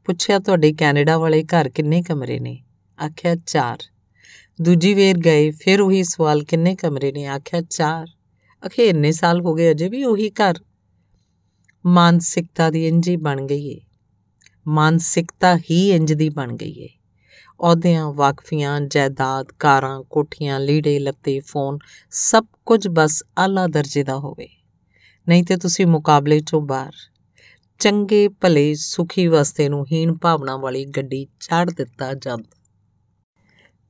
ਪੁੱਛਿਆ, 0.06 0.40
ਤੁਹਾਡੇ 0.40 0.74
ਕੈਨੇਡਾ 0.74 1.18
ਵਾਲੇ 1.18 1.44
ਘਰ 1.44 1.70
ਕਿੰਨੇ 1.70 2.02
ਕਮਰੇ 2.02 2.40
ਨੇ? 2.40 2.64
ਆਖਿਆ 3.06 3.36
4 3.36 3.78
ਦੂਜੀ 4.62 4.94
ਵੇਰ 4.94 5.18
ਗਏ, 5.18 5.52
ਫਿਰ 5.52 5.82
ਉਹੀ 5.82 6.04
ਸਵਾਲ, 6.04 6.44
ਕਿੰਨੇ 6.44 6.76
ਕਮਰੇ 6.76 7.12
ਨੇ? 7.12 7.26
ਆਖਿਆ 7.26 7.62
4 7.62 8.08
ਅਖੇ 8.66 8.90
ਇੰਨੇ 8.90 9.12
ਸਾਲ 9.12 9.42
ਹੋ 9.42 9.54
ਗਏ, 9.54 9.72
ਅਜੇ 9.72 9.90
ਵੀ 9.90 10.04
ਉਹੀ 10.04 10.30
ਘਰ। 10.30 10.60
ਮਾਨਸਿਕਤਾ 11.88 12.70
ਦੀ 12.70 12.88
ਇੰਜੀ 12.88 13.16
ਬਣ 13.16 13.42
ਗਈ 13.42 13.68
ਏ। 13.68 13.82
ਮਾਨਸਿਕਤਾ 14.68 15.58
ਹੀ 15.58 15.92
ਇੰਜ 15.92 16.14
ਦੀ 16.14 16.30
ਬਣ 16.30 16.56
ਗਈ 16.56 16.80
ਏ। 16.80 16.90
ਅਹੁਦਿਆਂ, 17.62 18.14
ਵਾਕਫੀਆਂ, 18.14 18.82
ਜਾਇਦਾਦ, 18.82 19.48
ਕਾਰਾਂ, 19.60 20.04
ਕੋਠੀਆਂ, 20.04 20.60
ਲੀੜੇ, 20.60 21.00
ਲੱਤੇ, 21.00 21.40
ਫੋਨ, 21.40 21.78
ਸਭ 22.12 22.46
ਕੁਝ 22.66 22.88
ਬਸ 22.88 23.24
ਆਲਾ 23.38 23.68
ਦਰਜੇ 23.68 24.04
ਦਾ 24.04 24.18
ਹੋਵੇ। 24.18 24.48
ਨਹੀਂ 25.28 25.44
ਤੇ 25.44 25.58
ਤੁਸੀਂ 25.58 25.86
ਮੁਕਾਬਲੇ 25.86 26.40
ਚੋਂ 26.40 26.62
ਬਾਹਰ। 26.62 26.94
ਚੰਗੇ, 27.80 28.28
ਭਲੇ, 28.28 28.76
ਸੁਖੀ 28.76 29.28
ਵਸਤੇ 29.28 29.70
ਨੂੰ 29.70 29.86
ਹੀਣ 29.92 30.14
ਭਾਵਨਾ 30.14 30.58
ਵਾਲੀ 30.58 30.86
ਗੱਡੀ 30.86 31.28
ਛੱਡ 31.40 31.72
ਦਿੱਤਾ 31.72 32.14
ਜਾਂਦਾ। 32.14 32.58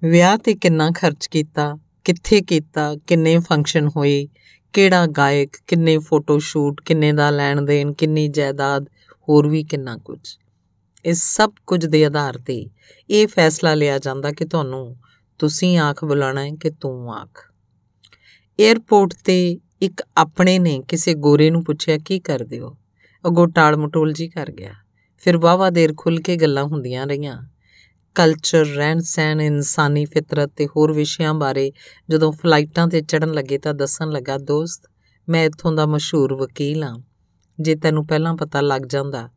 ਵਿਆਹ 0.04 0.38
ਤੇ 0.38 0.56
ਕਿੰਨਾ 0.56 0.92
ਖਰਚ 0.92 1.28
ਕੀਤਾ, 1.28 1.78
ਕਿੱਥੇ 2.04 2.42
ਕੀਤਾ, 2.42 2.96
ਕਿੰਨੇ 2.96 3.40
ਫੰਕਸ਼ਨ 3.40 3.88
ਹੋਏ 3.88 4.28
ਕਿਹੜਾ 4.76 5.06
ਗਾਇਕ, 5.06 5.50
ਕਿੰਨੇ 5.68 5.98
ਫੋਟੋ 5.98 6.40
ਸ਼ੂਟ 6.40 6.82
ਕਿੰਨੇ 6.82 7.12
ਦਾ 7.12 7.30
ਲੈਣ 7.30 7.62
ਦੇਣ, 7.62 7.94
ਕਿੰਨੀ 7.94 8.28
ਜਾਇਦਾਦ, 8.28 8.86
ਹੋਰ 9.30 9.48
ਵੀ 9.48 9.64
ਕਿੰਨਾ 9.64 9.98
ਕੁਝ। 9.98 10.20
ਇਸ 11.06 11.24
ਸਭ 11.24 11.52
ਕੁਝ 11.68 11.86
ਦੇ 11.86 12.06
ਆਧਾਰ 12.06 12.38
ਤੇ 12.38 12.70
ਇਹ 13.10 13.28
ਫੈਸਲਾ 13.28 13.74
ਲਿਆ 13.74 13.98
ਜਾਂਦਾ 13.98 14.32
ਕਿ 14.32 14.46
ਤੁਹਾਨੂੰ 14.46 14.98
ਤੁਸੀਂ 15.40 15.78
ਆਖ 15.78 16.06
ਬੁਲਾਣਾ 16.06 16.46
ਹੈ 16.46 16.52
ਕਿ 16.52 16.70
ਤੂੰ 16.70 17.14
ਆਖ। 17.14 17.54
에ਅਰਪੋਰਟ 18.60 19.14
ਤੇ 19.26 19.60
ਇੱਕ 19.82 20.04
ਆਪਣੇ 20.18 20.60
ਨੇ 20.60 20.84
ਕਿਸੇ 20.88 21.14
ਗੋਰੇ 21.14 21.50
ਨੂੰ 21.50 21.64
ਪੁੱਛਿਆ, 21.64 21.98
ਕੀ 21.98 22.20
ਕਰਦੇ 22.20 22.60
ਹੋ? 22.60 22.78
ਅਗੋ 23.28 23.46
ਟਾਲ 23.46 23.78
ਮਟੋਲ 23.78 24.14
ਜੀ 24.14 24.28
ਕਰ 24.30 24.52
ਗਿਆ। 24.52 24.74
ਫਿਰ 25.18 25.38
ਵਾਵਾ 25.38 25.70
ਦੇਰ 25.70 25.94
ਖੁੱਲ 25.98 26.20
ਕੇ 26.20 26.36
ਗੱਲਾਂ 26.36 26.64
ਹੁੰਦੀਆਂ 26.64 27.08
ਰਹੀਆਂ। 27.08 27.44
ਕਲਚਰ 28.16 28.66
ਰਹਿਣ 28.66 29.00
ਸਹਿਣ, 29.00 29.42
ਇਨਸਾਨੀ 29.42 30.06
ਫਿਤਰਤ 30.06 30.52
ਤੇ 30.56 30.68
ਹੋਰ 30.68 30.92
ਵਿਸ਼ਿਆਂ 30.92 31.34
ਬਾਰੇ 31.34 31.72
ਜਦੋਂ 32.10 32.32
ਫਲਾਈਟਾਂ 32.32 32.88
ਤੇ 32.88 33.02
ਚੜਨ 33.02 33.32
ਲੱਗੇ 33.32 33.58
ਤਾਂ 33.58 33.74
ਦੱਸਣ 33.74 34.10
ਲੱਗਾ, 34.10 34.38
ਦੋਸਤ, 34.38 34.88
ਮੈਂ 35.30 35.46
ਇੱਥੋਂ 35.46 35.72
ਦਾ 35.72 35.86
ਮਸ਼ਹੂਰ 35.86 36.34
ਵਕੀਲ 36.34 36.84
ਹਾਂ। 36.84 37.00
ਜੇ 37.60 37.76
ਤੈਨੂੰ 37.76 38.08
ਪਹਿਲਾਂ 38.08 38.36
ਪਤਾ 38.36 38.62
ਲੱਗ 38.62 38.82
ਜਾਂਦਾ 38.82 39.30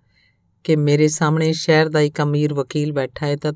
ਕਿ 0.65 0.77
ਮੇਰੇ 0.77 1.09
ਸਾਹਮਣੇ 1.09 1.53
ਸ਼ਹਿਰ 1.53 1.89
ਦਾ 1.89 2.01
ਇੱਕ 2.01 2.23
ਅਮੀਰ 2.23 2.55
ਵਕੀਲ 2.55 2.93
ਬੈਠਾ 2.93 3.27
ਹੈ, 3.27 3.37
ਤਾਂ 3.37 3.53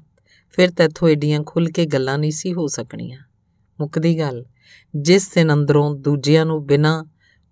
ਫਿਰ 0.51 0.71
ਤੈਥੋਂ 0.71 1.09
ਏਡੀਆਂ 1.09 1.41
ਖੁੱਲ 1.47 1.71
ਕੇ 1.71 1.87
ਗੱਲਾਂ 1.87 2.19
ਨਹੀਂ 2.19 2.31
ਸੀ 2.31 2.53
ਹੋ 2.53 2.67
ਸਕਣੀਆਂ। 2.67 3.19
ਮੁੱਕਦੀ 3.81 4.19
ਗੱਲ, 4.19 4.45
ਜਿਸ 4.97 5.29
ਦਿਨ 5.29 5.53
ਅੰਦਰੋਂ 5.53 5.95
ਦੂਜਿਆਂ 5.95 6.47
ਨੂੰ 6.47 6.67
ਬਿਨਾਂ 6.67 7.05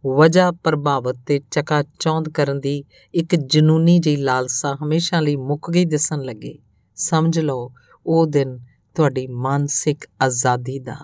ਵਜ੍ਹਾ 0.07 0.51
ਪ੍ਰਭਾਵਿਤ 0.51 1.17
ਤੇ 1.27 1.41
ਚਕਾ 1.51 1.83
ਚੌਂਦ 1.83 2.29
ਕਰਨ 2.29 2.61
ਦੀ 2.61 2.85
ਇੱਕ 3.15 3.37
ਜਨੂਨੀ 3.37 3.99
ਜਿਹੀ 3.99 4.17
ਲਾਲਸਾ 4.17 4.77
ਹਮੇਸ਼ਾ 4.83 5.21
ਲਈ 5.21 5.37
ਮੁੱਕ 5.37 5.71
ਗਈ 5.71 5.85
ਦਿਸਣ 5.85 6.23
ਲੱਗੇ 6.23 6.59
ਸਮਝ 7.01 7.41
ਲਓ, 7.41 7.73
ਉਹ 8.07 8.27
ਦਿਨ 8.27 8.59
ਤੁਹਾਡੀ 8.95 9.27
ਮਾਨਸਿਕ 9.27 10.05
ਆਜ਼ਾਦੀ 10.23 10.79
ਦਾ 10.79 10.97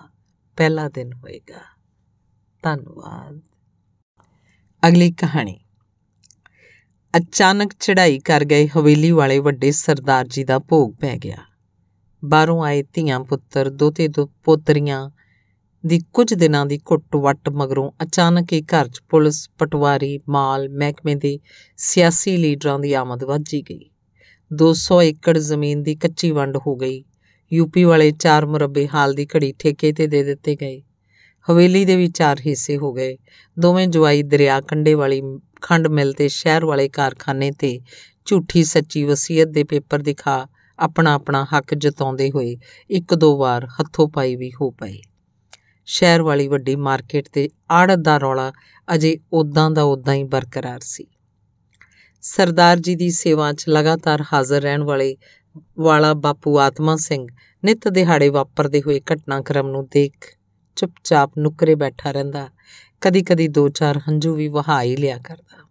ਪਹਿਲਾ 0.57 0.89
ਦਿਨ 0.89 1.13
ਹੋਏਗਾ। 1.13 1.61
ਧੰਨਵਾਦ। 2.63 3.41
ਅਗਲੀ 4.87 5.11
ਕਹਾਣੀ। 5.11 5.59
ਅਚਾਨਕ 7.17 7.73
ਚੜ੍ਹਾਈ 7.73 8.19
ਕਰ 8.19 8.45
ਗਏ 8.45 8.67
ਹਵੇਲੀ 8.67 9.11
ਵਾਲੇ 9.11 9.39
ਵੱਡੇ 9.39 9.71
ਸਰਦਾਰ 9.71 10.27
ਜੀ 10.27 10.43
ਦਾ 10.43 10.59
ਭੋਗ 10.59 10.93
ਪੈ 11.01 11.17
ਗਿਆ। 11.17 11.37
ਬਾਹਰੋਂ 12.25 12.63
ਆਏ 12.63 12.83
ਧੀਆਂ 12.83 13.19
ਪੁੱਤਰ, 13.19 13.69
ਦੋਤੇ 13.69 14.07
ਦੋ 14.07 14.29
ਪੋਤਰੀਆਂ 14.43 15.09
ਦੀ 15.85 15.99
ਕੁਝ 16.13 16.33
ਦਿਨਾਂ 16.33 16.65
ਦੀ 16.65 16.77
ਘੁੱਟ-ਵੱਟ 16.77 17.49
ਮਗਰੋਂ 17.49 17.91
ਅਚਾਨਕ 18.03 18.53
ਹੀ 18.53 18.61
ਘਰ 18.61 18.87
'ਚ 18.87 19.01
ਪੁਲਿਸ, 19.09 19.49
ਪਟਵਾਰੀ, 19.57 20.19
ਮਾਲ, 20.29 20.69
ਮਹਿਕਮੇ 20.69 21.15
ਦੇ 21.15 21.39
ਸਿਆਸੀ 21.77 22.37
ਲੀਡਰਾਂ 22.37 22.79
ਦੀ 22.79 22.93
ਆਮਦ 22.93 23.23
ਵੱਜੀ 23.23 23.61
ਗਈ। 23.61 23.89
200 24.53 25.01
ਏਕੜ 25.01 25.37
ਜ਼ਮੀਨ 25.37 25.83
ਦੀ 25.83 25.95
ਕੱਚੀ 25.95 26.31
ਵੰਡ 26.31 26.57
ਹੋ 26.57 26.75
ਗਈ। 26.75 27.03
ਯੂਪੀ 27.53 27.83
ਵਾਲੇ 27.83 28.11
4 28.11 28.45
ਮੁਰੱਬੇ 28.45 28.87
ਹਾਲ 28.87 29.13
ਦੀ 29.13 29.25
ਘੜੀ 29.25 29.53
ਠੇਕੇ 29.59 29.91
ਤੇ 29.93 30.07
ਦੇ 30.07 30.23
ਦਿੱਤੇ 30.23 30.55
ਗਏ। 30.55 30.81
ਹਵੇਲੀ 31.49 31.85
ਦੇ 31.85 31.95
ਵੀ 31.95 32.07
ਚਾਰ 32.07 32.39
ਹਿੱਸੇ 32.39 32.77
ਹੋ 32.77 32.93
ਗਏ। 32.93 33.17
ਦੋਵੇਂ 33.59 33.87
ਜਵਾਈ 33.87 34.23
ਦਰਿਆ 34.23 34.61
ਕੰਡੇ 34.61 34.93
ਵਾਲੀ 34.93 35.21
ਖੰਡ 35.61 35.87
ਮਿਲ 35.87 36.13
ਤੇ 36.13 36.27
ਸ਼ਹਿਰ 36.27 36.65
ਵਾਲੇ 36.65 36.89
ਕਾਰਖਾਨੇ 36.89 37.51
ਤੇ 37.51 37.79
ਝੂਠੀ 38.25 38.63
ਸੱਚੀ 38.63 39.03
ਵਸੀਅਤ 39.03 39.47
ਦੇ 39.47 39.63
ਪੇਪਰ 39.63 39.99
ਦਿਖਾ 39.99 40.47
ਆਪਣਾ 40.79 41.13
ਆਪਣਾ 41.13 41.45
ਹੱਕ 41.45 41.75
ਜਤਾਉਂਦੇ 41.75 42.31
ਹੋਏ 42.31 42.57
ਇੱਕ 42.89 43.15
ਦੋ 43.15 43.37
ਵਾਰ 43.37 43.65
ਹੱਥੋਂ 43.65 44.09
ਪਾਈ 44.09 44.35
ਵੀ 44.35 44.51
ਹੋ 44.61 44.71
ਪਏ। 44.71 44.99
ਸ਼ਹਿਰ 45.85 46.21
ਵਾਲੀ 46.21 46.47
ਵੱਡੀ 46.47 46.75
ਮਾਰਕੀਟ 46.75 47.27
ਤੇ 47.33 47.49
ਆੜਤ 47.71 47.99
ਦਾ 47.99 48.17
ਰੌਲਾ 48.17 48.51
ਅਜੇ 48.95 49.17
ਉਦਾਂ 49.33 49.71
ਦਾ 49.71 49.83
ਉਦਾਂ 49.83 50.13
ਹੀ 50.13 50.23
ਬਰਕਰਾਰ 50.23 50.79
ਸੀ। 50.83 51.05
ਸਰਦਾਰ 52.21 52.77
ਜੀ 52.77 52.95
ਦੀ 52.95 53.09
ਸੇਵਾ 53.11 53.53
'ਚ 53.53 53.65
ਲਗਾਤਾਰ 53.69 54.23
ਹਾਜ਼ਰ 54.33 54.61
ਰਹਿਣ 54.61 54.83
ਵਾਲੇ 54.83 55.17
ਵਾਲਾ 55.79 56.13
ਬਾਪੂ 56.13 56.59
ਆਤਮਾ 56.59 56.95
ਸਿੰਘ 56.95 57.27
ਨਿਤ 57.65 57.87
ਦਿਹਾੜੇ 57.87 58.29
ਵਾਪਰਦੇ 58.29 58.81
ਹੋਏ 58.81 59.01
ਘਟਨਾਕ੍ਰਮ 59.13 59.67
ਨੂੰ 59.67 59.87
ਦੇਖ 59.91 60.13
ਚੁੱਪਚਾਪ 60.75 61.31
ਨੁਕਰੇ 61.37 61.75
ਬੈਠਾ 61.75 62.11
ਰਹਿੰਦਾ। 62.11 62.49
ਕਦੀ-ਕਦੀ 63.01 63.47
ਦੋ 63.47 63.69
ਚਾਰ 63.69 63.97
ਹੰਝੂ 63.97 64.35
ਵੀ 64.35 64.47
ਵਹਾ 64.47 64.81
ਹੀ 64.81 64.95
ਲਿਆ 64.95 65.17
ਕਰਦਾ। 65.17 65.69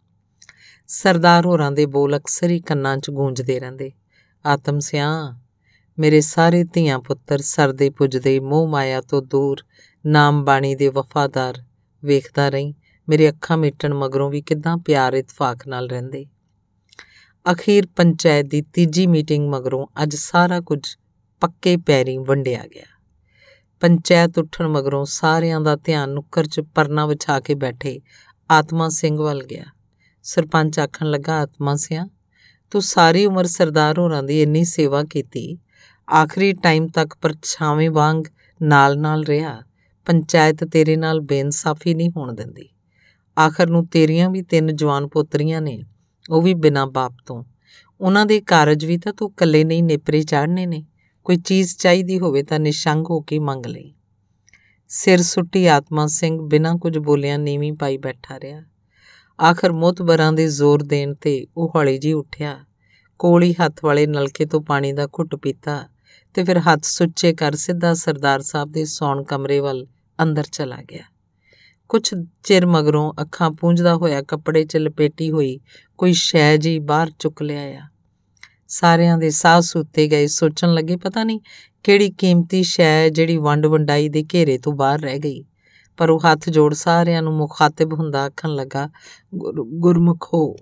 ਸਰਦਾਰ 0.86 1.46
ਹੋਰਾਂ 1.46 1.72
ਦੇ 1.72 1.86
ਬੋਲ 1.86 2.16
ਅਕਸਰ 2.16 2.50
ਹੀ 2.50 2.60
ਕੰਨਾਂ 2.60 2.96
'ਚ 2.98 3.10
ਗੂੰਜਦੇ 3.10 3.60
ਰਹਿੰਦੇ। 3.60 3.92
ਆਤਮ 4.46 4.78
ਸਿਆ 4.78 5.36
ਮੇਰੇ 5.98 6.20
ਸਾਰੇ 6.20 6.64
ਧੀਆਂ 6.64 6.98
ਪੁੱਤਰ 6.98 7.38
ਸਰਦੇ 7.38 7.90
ਪੁੱਜਦੇ 7.90 8.40
ਮੋਹ 8.40 8.68
ਮਾਇਆ 8.68 9.00
ਤੋਂ 9.00 9.22
ਦੂਰ, 9.22 9.62
ਨਾਮ 10.06 10.44
ਬਾਣੀ 10.44 10.74
ਦੇ 10.74 10.88
ਵਫਾਦਾਰ 10.88 11.62
ਵੇਖਦਾ 12.04 12.48
ਰਹੀਂ, 12.48 12.74
ਮੇਰੇ 13.08 13.28
ਅੱਖਾਂ 13.28 13.56
ਮਿਟਣ 13.56 13.94
ਮਗਰੋਂ 13.94 14.30
ਵੀ 14.30 14.42
ਕਿਦਾਂ 14.42 14.76
ਪਿਆਰ 14.76 15.12
ਇਤਫਾਕ 15.12 15.66
ਨਾਲ 15.66 15.88
ਰਹਿੰਦੇ। 15.90 16.26
ਅਖੀਰ 17.52 17.86
ਪੰਚਾਇਤ 17.96 18.46
ਦੀ 18.46 18.62
ਤੀਜੀ 18.62 19.06
ਮੀਟਿੰਗ 19.06 19.48
ਮਗਰੋਂ 19.48 19.86
ਅੱਜ 20.02 20.16
ਸਾਰਾ 20.16 20.60
ਕੁਝ 20.60 20.80
ਪੱਕੇ 21.40 21.76
ਪੈਰੀਂ 21.76 22.20
ਵੰਡਿਆ 22.20 22.64
ਗਿਆ। 22.66 22.84
ਪੰਚਾਇਤ 23.80 24.38
ਉੱਠਣ 24.38 24.68
ਮਗਰੋਂ 24.68 25.04
ਸਾਰਿਆਂ 25.04 25.60
ਦਾ 25.60 25.76
ਧਿਆਨ 25.76 26.10
ਨੁੱਕਰ 26.10 26.46
'ਚ 26.46 26.60
ਪਰਨਾ 26.60 27.06
ਵਿਛਾ 27.06 27.40
ਕੇ 27.40 27.54
ਬੈਠੇ 27.54 28.00
ਆਤਮਾ 28.50 28.88
ਸਿੰਘ 28.88 29.18
ਵੱਲ 29.18 29.44
ਗਿਆ। 29.44 29.64
ਸਰਪੰਚ 30.22 30.78
ਆਖਣ 30.78 31.06
ਲੱਗਾ, 31.06 31.40
ਆਤਮਾ 31.40 31.76
ਸਿਆ, 31.76 32.08
ਤੂੰ 32.70 32.82
ਸਾਰੀ 32.82 33.26
ਉਮਰ 33.26 33.44
ਸਰਦਾਰ 33.44 33.98
ਹੋਰਾਂ 33.98 34.22
ਦੀ 34.22 34.42
ਇੰਨੀ 34.42 34.64
ਸੇਵਾ 34.64 35.04
ਕੀਤੀ। 35.04 35.58
ਆਖਰੀ 36.14 36.52
ਟਾਈਮ 36.52 36.86
ਤੱਕ 36.86 37.14
ਪਰਛਾਵੇਂ 37.22 37.90
ਵਾਂਗ 37.90 38.24
ਨਾਲ-ਨਾਲ 38.62 39.24
ਰਿਹਾ। 39.24 39.62
ਪੰਚਾਇਤ 40.06 40.64
ਤੇਰੇ 40.64 40.96
ਨਾਲ 40.96 41.20
ਬੇਇਨਸਾਫੀ 41.20 41.94
ਨਹੀਂ 41.94 42.10
ਹੋਣ 42.16 42.32
ਦਿੰਦੀ। 42.32 42.68
ਆਖਰ 43.38 43.66
ਨੂੰ 43.66 43.86
ਤੇਰੀਆਂ 43.86 44.30
ਵੀ 44.30 44.42
ਤਿੰਨ 44.42 44.76
ਜਵਾਨ 44.76 45.06
ਪੁੱਤਰੀਆਂ 45.06 45.60
ਨੇ 45.60 45.84
ਉਹ 46.30 46.42
ਵੀ 46.42 46.54
ਬਿਨਾਂ 46.54 46.86
ਬਾਪ 46.86 47.14
ਤੋਂ। 47.26 47.44
ਉਹਨਾਂ 48.00 48.26
ਦੇ 48.26 48.40
ਕਾਰਜ 48.40 48.84
ਵੀ 48.84 48.98
ਤਾਂ 48.98 49.12
ਤੂੰ 49.12 49.30
ਇਕੱਲੇ 49.30 49.64
ਨਹੀਂ, 49.64 49.82
ਨੇਪਰੇ 49.82 50.22
ਚਾੜਨੇ 50.22 50.66
ਨੇ। 50.66 50.86
ਕੋਈ 51.24 51.36
ਚੀਜ਼ 51.36 51.76
ਚਾਹੀਦੀ 51.76 52.18
ਹੋਵੇ 52.18 52.42
ਤਾਂ 52.42 52.60
ਨਿਸ਼ੰਗ 52.60 53.06
ਹੋ 53.10 53.20
ਕੇ 53.20 53.38
ਮੰਗ 53.38 53.66
ਲਈ 53.66 53.94
ਸਿਰ 54.88 55.22
ਸੁੱਟੀ 55.22 55.66
ਆਤਮਾ 55.66 56.06
ਸਿੰਘ 56.06 56.40
ਬਿਨਾਂ 56.42 56.76
ਕੁਝ 56.76 56.98
ਬੋਲਿਆ 56.98 57.36
ਨੀਵੀਂ 57.36 57.72
ਪਾਈ 57.72 57.96
ਬੈਠਾ 57.96 58.40
ਰਿਹਾ। 58.40 58.62
ਆਖਰ 59.42 59.72
ਮੋਤਬਰਾਂ 59.72 60.32
ਦੇ 60.32 60.48
ਜ਼ੋਰ 60.48 60.82
ਦੇਣ 60.82 61.14
ਤੇ 61.14 61.46
ਉਹ 61.56 61.72
ਹੌਲੀ 61.76 61.98
ਜੀ 61.98 62.12
ਉੱਠਿਆ। 62.12 62.64
ਕੋਲੀ 63.18 63.52
ਹੱਥ 63.52 63.84
ਵਾਲੇ 63.84 64.06
ਨਲਕੇ 64.06 64.46
ਤੋਂ 64.46 64.60
ਪਾਣੀ 64.60 64.92
ਦਾ 64.92 65.06
ਘੁੱਟ 65.06 65.34
ਪੀਤਾ 65.34 65.88
ਤੇ 66.34 66.44
ਫਿਰ 66.44 66.58
ਹੱਥ 66.58 66.84
ਸੁੱਚੇ 66.84 67.32
ਕਰ 67.32 67.54
ਸਿੱਧਾ 67.54 67.94
ਸਰਦਾਰ 67.94 68.42
ਸਾਹਿਬ 68.42 68.72
ਦੇ 68.72 68.84
ਸੌਣ 68.84 69.22
ਕਮਰੇ 69.22 69.60
ਵੱਲ 69.60 69.86
ਅੰਦਰ 70.22 70.44
ਚਲਾ 70.52 70.76
ਗਿਆ। 70.76 71.15
ਕੁਝ 71.88 72.14
ਚਿਰ 72.44 72.66
ਮਗਰੋਂ 72.66 73.12
ਅੱਖਾਂ 73.22 73.50
ਪੂੰਝਦਾ 73.50 73.94
ਹੋਇਆ 73.94 74.22
ਕੱਪੜੇ 74.22 74.64
'ਚ 74.64 74.76
ਲਪੇਟੀ 74.76 75.30
ਹੋਈ 75.30 75.60
ਕੋਈ 75.98 76.12
ਸ਼ੈ 76.12 76.56
ਜੀ 76.56 76.78
ਬਾਹਰ 76.78 77.10
ਚੁੱਕ 77.18 77.42
ਲਿਆਇਆ 77.42 77.88
ਸਾਰਿਆਂ 78.68 79.18
ਦੇ 79.18 79.30
ਸਾਹ 79.30 79.60
ਸੁੱਤੇ 79.60 80.08
ਗਏ। 80.08 80.26
ਸੋਚਣ 80.26 80.74
ਲੱਗੇ 80.74 80.96
ਪਤਾ 80.96 81.24
ਨਹੀਂ 81.24 81.40
ਕਿਹੜੀ 81.84 82.10
ਕੀਮਤੀ 82.10 82.62
ਸ਼ੈ 82.62 83.08
ਜਿਹੜੀ 83.08 83.36
ਵੰਡ 83.36 83.66
ਵੰਡਾਈ 83.66 84.08
ਦੇ 84.08 84.24
ਘੇਰੇ 84.34 84.58
ਤੋਂ 84.58 84.72
ਬਾਹਰ 84.72 85.00
ਰਹਿ 85.00 85.18
ਗਈ। 85.18 85.44
ਪਰ 85.96 86.10
ਉਹ 86.10 86.20
ਹੱਥ 86.20 86.50
ਜੋੜ 86.50 86.74
ਸਾਰਿਆਂ 86.74 87.22
ਨੂੰ 87.22 87.32
ਮੁਖਾਤਬ 87.32 87.92
ਹੁੰਦਾ 87.92 88.24
ਆਖਣ 88.24 88.54
ਲੱਗਾ 88.54 88.88
ਗੁਰਮੁਖ 89.66 90.28
ਹੋ। 90.34 90.56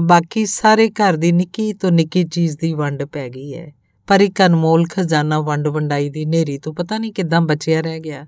ਬਾਕੀ 0.00 0.46
ਸਾਰੇ 0.46 0.90
ਘਰ 0.90 1.16
ਦੀ 1.16 1.32
ਨਿੱਕੀ 1.32 1.72
ਤੋਂ 1.72 1.90
ਨਿੱਕੀ 1.90 2.24
ਚੀਜ਼ 2.24 2.56
ਦੀ 2.58 2.72
ਵੰਡ 2.74 3.04
ਪੈ 3.04 3.28
ਗਈ 3.28 3.54
ਹੈ। 3.54 3.72
ਪਰ 4.06 4.20
ਇੱਕ 4.20 4.42
ਅਨਮੋਲ 4.46 4.86
ਖਜ਼ਾਨਾ 4.92 5.40
ਵੰਡ 5.40 5.68
ਵੰਡਾਈ 5.68 6.10
ਦੀ 6.10 6.24
ਨੇਰੀ 6.24 6.58
ਤੋਂ 6.58 6.74
ਪਤਾ 6.74 6.98
ਨਹੀਂ 6.98 7.12
ਕਿੱਦਾਂ 7.12 7.40
ਬਚਿਆ 7.40 7.80
ਰਹਿ 7.80 8.00
ਗਿਆ। 8.00 8.26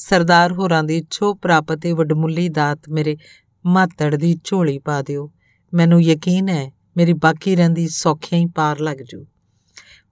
ਸਰਦਾਰ 0.00 0.52
ਹੋਰਾਂ 0.52 0.84
ਦੀ 0.84 1.06
ਛੋ 1.10 1.34
ਪ੍ਰਾਪਤ 1.34 1.78
ਤੇ 1.78 1.92
ਵਡਮੁੱਲੀ 1.92 2.48
ਦਾਤ 2.48 2.78
ਮੇਰੇ 2.88 3.16
ਮਾਤੜ 3.66 4.14
ਦੀ 4.14 4.40
ਝੋਲੀ 4.44 4.78
ਪਾ 4.78 5.02
ਦਿਓ। 5.02 5.32
ਮੈਨੂੰ 5.74 6.02
ਯਕੀਨ 6.02 6.48
ਹੈ 6.48 6.72
ਮੇਰੀ 6.96 7.12
ਬਾਕੀ 7.12 7.56
ਰਹਿੰਦੀ 7.56 7.88
ਸੌਖਿਆਂ 7.88 8.40
ਹੀ 8.40 8.46
ਪਾਰ 8.46 8.80
ਲੱਗ 8.80 8.96
ਜੂ। 8.96 9.26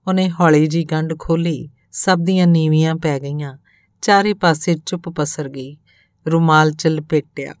ਉਹਨੇ 0.07 0.29
ਹੌਲੀ 0.29 0.67
ਜੀ 0.67 0.83
ਗੰਢ 0.83 1.13
ਖੋਲੀ 1.19 1.69
ਸਭ 1.91 2.19
ਦੀਆਂ 2.23 2.47
ਨੀਵੀਆਂ 2.47 2.95
ਪੈ 2.95 3.19
ਗਈਆਂ। 3.19 3.57
ਚਾਰੇ 4.01 4.33
ਪਾਸੇ 4.33 4.75
ਚੁੱਪ 4.85 5.09
ਪਸਰ 5.09 5.49
ਗਈ, 5.49 5.77
ਰੁਮਾਲ 6.27 6.71
ਚ 6.71 6.87
ਲਪੇਟਿਆ। 6.87 7.53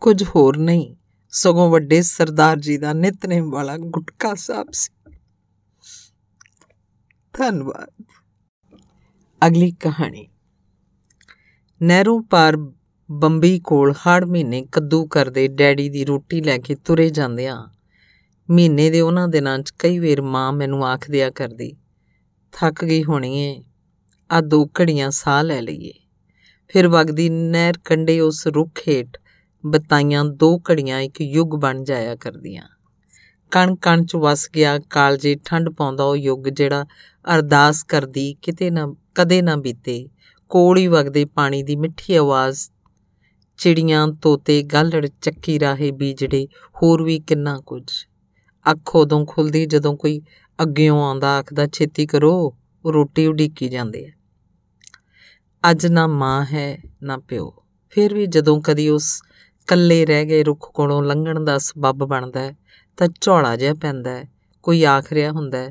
ਕੁਝ 0.00 0.22
ਹੋਰ 0.22 0.56
ਨਹੀਂ, 0.56 0.96
ਸਗੋਂ 1.30 1.70
ਵੱਡੇ 1.70 2.02
ਸਰਦਾਰ 2.02 2.56
ਜੀ 2.56 2.76
ਦਾ 2.76 2.92
ਨਿਤਨੇਮ 2.92 3.50
ਵਾਲਾ 3.50 3.76
ਗੁਟਕਾ 3.78 4.34
ਸਾਹਿਬ 4.34 4.68
ਸੀ। 4.72 5.12
ਧੰਨਵਾਦ। 7.38 8.04
ਅਗਲੀ 9.46 9.70
ਕਹਾਣੀ। 9.70 10.26
ਨਹਿਰੂ 11.84 12.20
ਪਾਰ 12.22 12.56
ਬੰਬਈ 13.10 13.60
ਕੋਲ 13.60 13.92
ਹੜ 13.92 14.24
ਮਹੀਨੇ 14.24 14.66
ਕੱਦੂ 14.72 15.06
ਕਰਦੇ 15.06 15.48
ਡੈਡੀ 15.48 15.88
ਦੀ 15.88 16.04
ਰੋਟੀ 16.04 16.40
ਲੈ 16.40 16.58
ਕੇ 16.58 16.74
ਤੁਰੇ 16.74 17.10
ਜਾਂਦਿਆਂ 17.10 17.56
ਮਹੀਨੇ 18.50 18.90
ਦੇ 18.90 19.00
ਉਹਨਾਂ 19.00 19.28
ਦਿਨਾਂ 19.28 19.58
'ਚ 19.58 19.70
ਕਈ 19.70 19.98
ਵੇਰ 19.98 20.22
ਮਾਂ 20.22 20.52
ਮੈਨੂੰ 20.52 20.86
ਆਖ 20.86 21.10
ਦਿਆ 21.10 21.30
ਕਰਦੀ, 21.30 21.76
ਥੱਕ 22.52 22.84
ਗਈ 22.84 23.04
ਹੋਣੀ 23.04 23.38
ਏ 23.38 23.64
ਆ 24.32 24.40
ਦੋ 24.40 24.66
ਘੜੀਆਂ 24.66 25.10
ਸਾਹ 25.10 25.42
ਲੈ 25.44 25.60
ਲਈਏ। 25.62 25.92
ਫਿਰ 26.68 26.88
ਵਗਦੀ 26.88 27.28
ਨਹਿਰ 27.28 27.78
ਕੰਡੇ 27.84 28.20
ਉਸ 28.20 28.46
ਰੁੱਖ 28.46 28.80
ਹੇਠ 28.88 29.18
ਬਤਾਈਆਂ 29.66 30.24
ਦੋ 30.24 30.58
ਘੜੀਆਂ 30.58 31.00
ਇੱਕ 31.00 31.20
ਯੁੱਗ 31.20 31.48
ਬਣ 31.48 31.84
ਜਾਇਆ 31.84 32.16
ਕਰਦੀਆਂ। 32.16 32.62
ਕਣ 33.50 33.76
ਕਣ 33.76 34.04
ਚ 34.04 34.16
ਵਸ 34.16 34.48
ਗਿਆ 34.54 34.78
ਕਾਲਜੇ 34.78 35.36
ਠੰਡ 35.44 35.68
ਪਾਉਂਦਾ 35.68 36.04
ਉਹ 36.04 36.16
ਯੁੱਗ 36.16 36.48
ਜਿਹੜਾ 36.48 36.84
ਅਰਦਾਸ 37.34 37.82
ਕਰਦੀ 37.82 38.34
ਕਿਤੇ 38.42 38.70
ਨਾ, 38.70 38.94
ਕਦੇ 39.14 39.42
ਨਾ 39.42 39.56
ਬੀਤੇ। 39.56 40.08
ਕੋਲ 40.54 40.76
ਹੀ 40.76 40.86
ਵਗਦੇ 40.86 41.24
ਪਾਣੀ 41.24 41.62
ਦੀ 41.62 41.76
ਮਿੱਠੀ 41.76 42.14
ਆਵਾਜ਼। 42.14 42.70
ਚਿੜੀਆਂ 43.58 44.08
ਤੋਤੇ 44.08 44.62
ਗਾਲੜ 44.62 45.06
ਚੱਕੀ 45.22 45.60
ਰਾਹੇ 45.60 45.90
ਬੀਜੜੇ, 45.90 46.48
ਹੋਰ 46.82 47.02
ਵੀ 47.02 47.20
ਕਿੰਨਾ 47.20 47.60
ਕੁਝ। 47.60 47.90
ਅੱਖ 48.70 48.96
ਉਦੋਂ 48.96 49.26
ਖੁੱਲਦੀ 49.26 49.66
ਜਦੋਂ 49.66 49.96
ਕੋਈ 49.96 50.22
ਅੱਗਿਓਂ 50.62 51.04
ਆਉਂਦਾ, 51.04 51.38
ਆਖਦਾ, 51.38 51.66
ਛੇਤੀ 51.66 52.06
ਕਰੋ 52.06 52.56
ਉਹ 52.84 52.92
ਰੋਟੀ 52.92 53.26
ਉਡੀਕੀ 53.26 53.68
ਜਾਂਦੇ 53.68 54.06
ਆ। 54.06 54.10
ਅੱਜ 55.70 55.86
ਨਾ 55.86 56.06
ਮਾਂ 56.06 56.44
ਹੈ, 56.44 56.82
ਨਾ 57.02 57.16
ਪਿਓ। 57.16 57.54
ਫਿਰ 57.90 58.14
ਵੀ 58.14 58.26
ਜਦੋਂ 58.26 58.62
ਕਦੀ 58.62 58.88
ਉਸ 58.88 59.22
ਕੱਲੇ 59.66 60.06
ਰਹਿ 60.06 60.24
ਗਏ, 60.24 60.44
ਰੁੱਖ 60.44 60.70
ਕੋਲੋਂ 60.74 61.02
ਲੰਘਣ 61.02 61.44
ਦਾ 61.44 61.58
ਸਬੱਬ 61.58 62.04
ਬਣਦਾ 62.04 62.52
ਤਾਂ 62.96 63.08
ਝੋਲਾ 63.20 63.56
ਜਿਹਾ 63.56 63.74
ਪੈਂਦਾ 63.74 64.24
ਕੋਈ 64.62 64.84
ਆਖ 64.84 65.12
ਰਿਹਾ 65.12 65.30
ਹੁੰਦਾ 65.30 65.70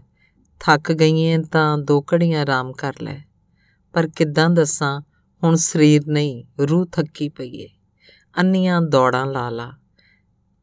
ਥੱਕ 0.60 0.92
ਗਈਆਂ 0.92 1.40
ਤਾਂ 1.40 1.78
ਦੋ 1.78 2.06
ਘੜੀਆਂ 2.13 2.42
ਆਰਾਮ 2.42 2.74
ਕਰ 2.74 2.94
ਲੈ। 3.02 3.33
ਪਰ 3.94 4.08
ਕਿੱਦਾਂ 4.08 4.50
ਦੱਸਾਂ, 4.50 5.02
ਹੁਣ 5.44 5.56
ਸਰੀਰ 5.56 6.02
ਨਹੀਂ, 6.08 6.46
ਰੂਹ 6.60 6.86
ਥੱਕੀ 6.86 7.30
ਪਈ 7.30 7.56
ਏ। 7.56 7.70
ਅੰਨੀਆਂ 8.40 8.82
ਦੌੜਾਂ 8.82 9.26
ਲਾ 9.26 9.50
ਲਾ। 9.50 9.74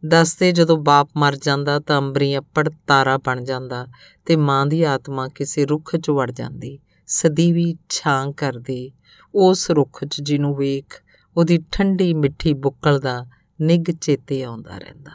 ਦੱਸਦੇ 0.07 0.53
ਜਦੋਂ 0.53 0.79
ਬਾਪ 0.79 1.11
ਮਰ 1.17 1.37
ਜਾਂਦਾ 1.37 1.81
ਤਾਂ 1.81 1.99
ਅੰਬਰੀ 1.99 2.39
ਅੱਪੜ 2.39 2.69
ਤਾਰਾ 2.87 3.17
ਬਣ 3.17 3.45
ਜਾਂਦਾ 3.45 3.87
ਤੇ 4.27 4.37
ਮਾਂ 4.37 4.67
ਦੀ 4.67 4.83
ਆਤਮਾ 4.83 5.29
ਕਿਸੇ 5.29 5.67
ਰੁੱਖ 5.67 5.97
'ਚ 5.97 6.11
ਵੜ 6.11 6.31
ਜਾਂਦੀ। 6.31 6.79
ਸਦੀ 7.07 7.53
ਵੀ 7.53 7.77
ਛਾਂ 7.89 8.33
ਕਰਦੀ। 8.33 8.93
ਉਸ 9.35 9.71
ਰੁੱਖ 9.71 10.05
'ਚ 10.05 10.21
ਜਿਹਨੂੰ 10.21 10.57
ਵੇਖ, 10.57 11.03
ਉਹਦੀ 11.37 11.65
ਠੰਡੀ 11.73 12.15
ਮਿੱਠੀ 12.15 12.53
ਬੁੱਕਲ 12.53 13.01
ਦਾ 13.01 13.27
ਨਿੱਘ 13.61 13.93
ਚੇਤੇ 14.01 14.43
ਆਉਂਦਾ 14.43 14.79
ਰਹਿੰਦਾ। 14.79 15.13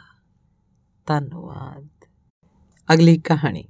ਧੰਨਵਾਦ। 1.06 1.88
ਅਗਲੀ 2.94 3.18
ਕਹਾਣੀ। 3.18 3.64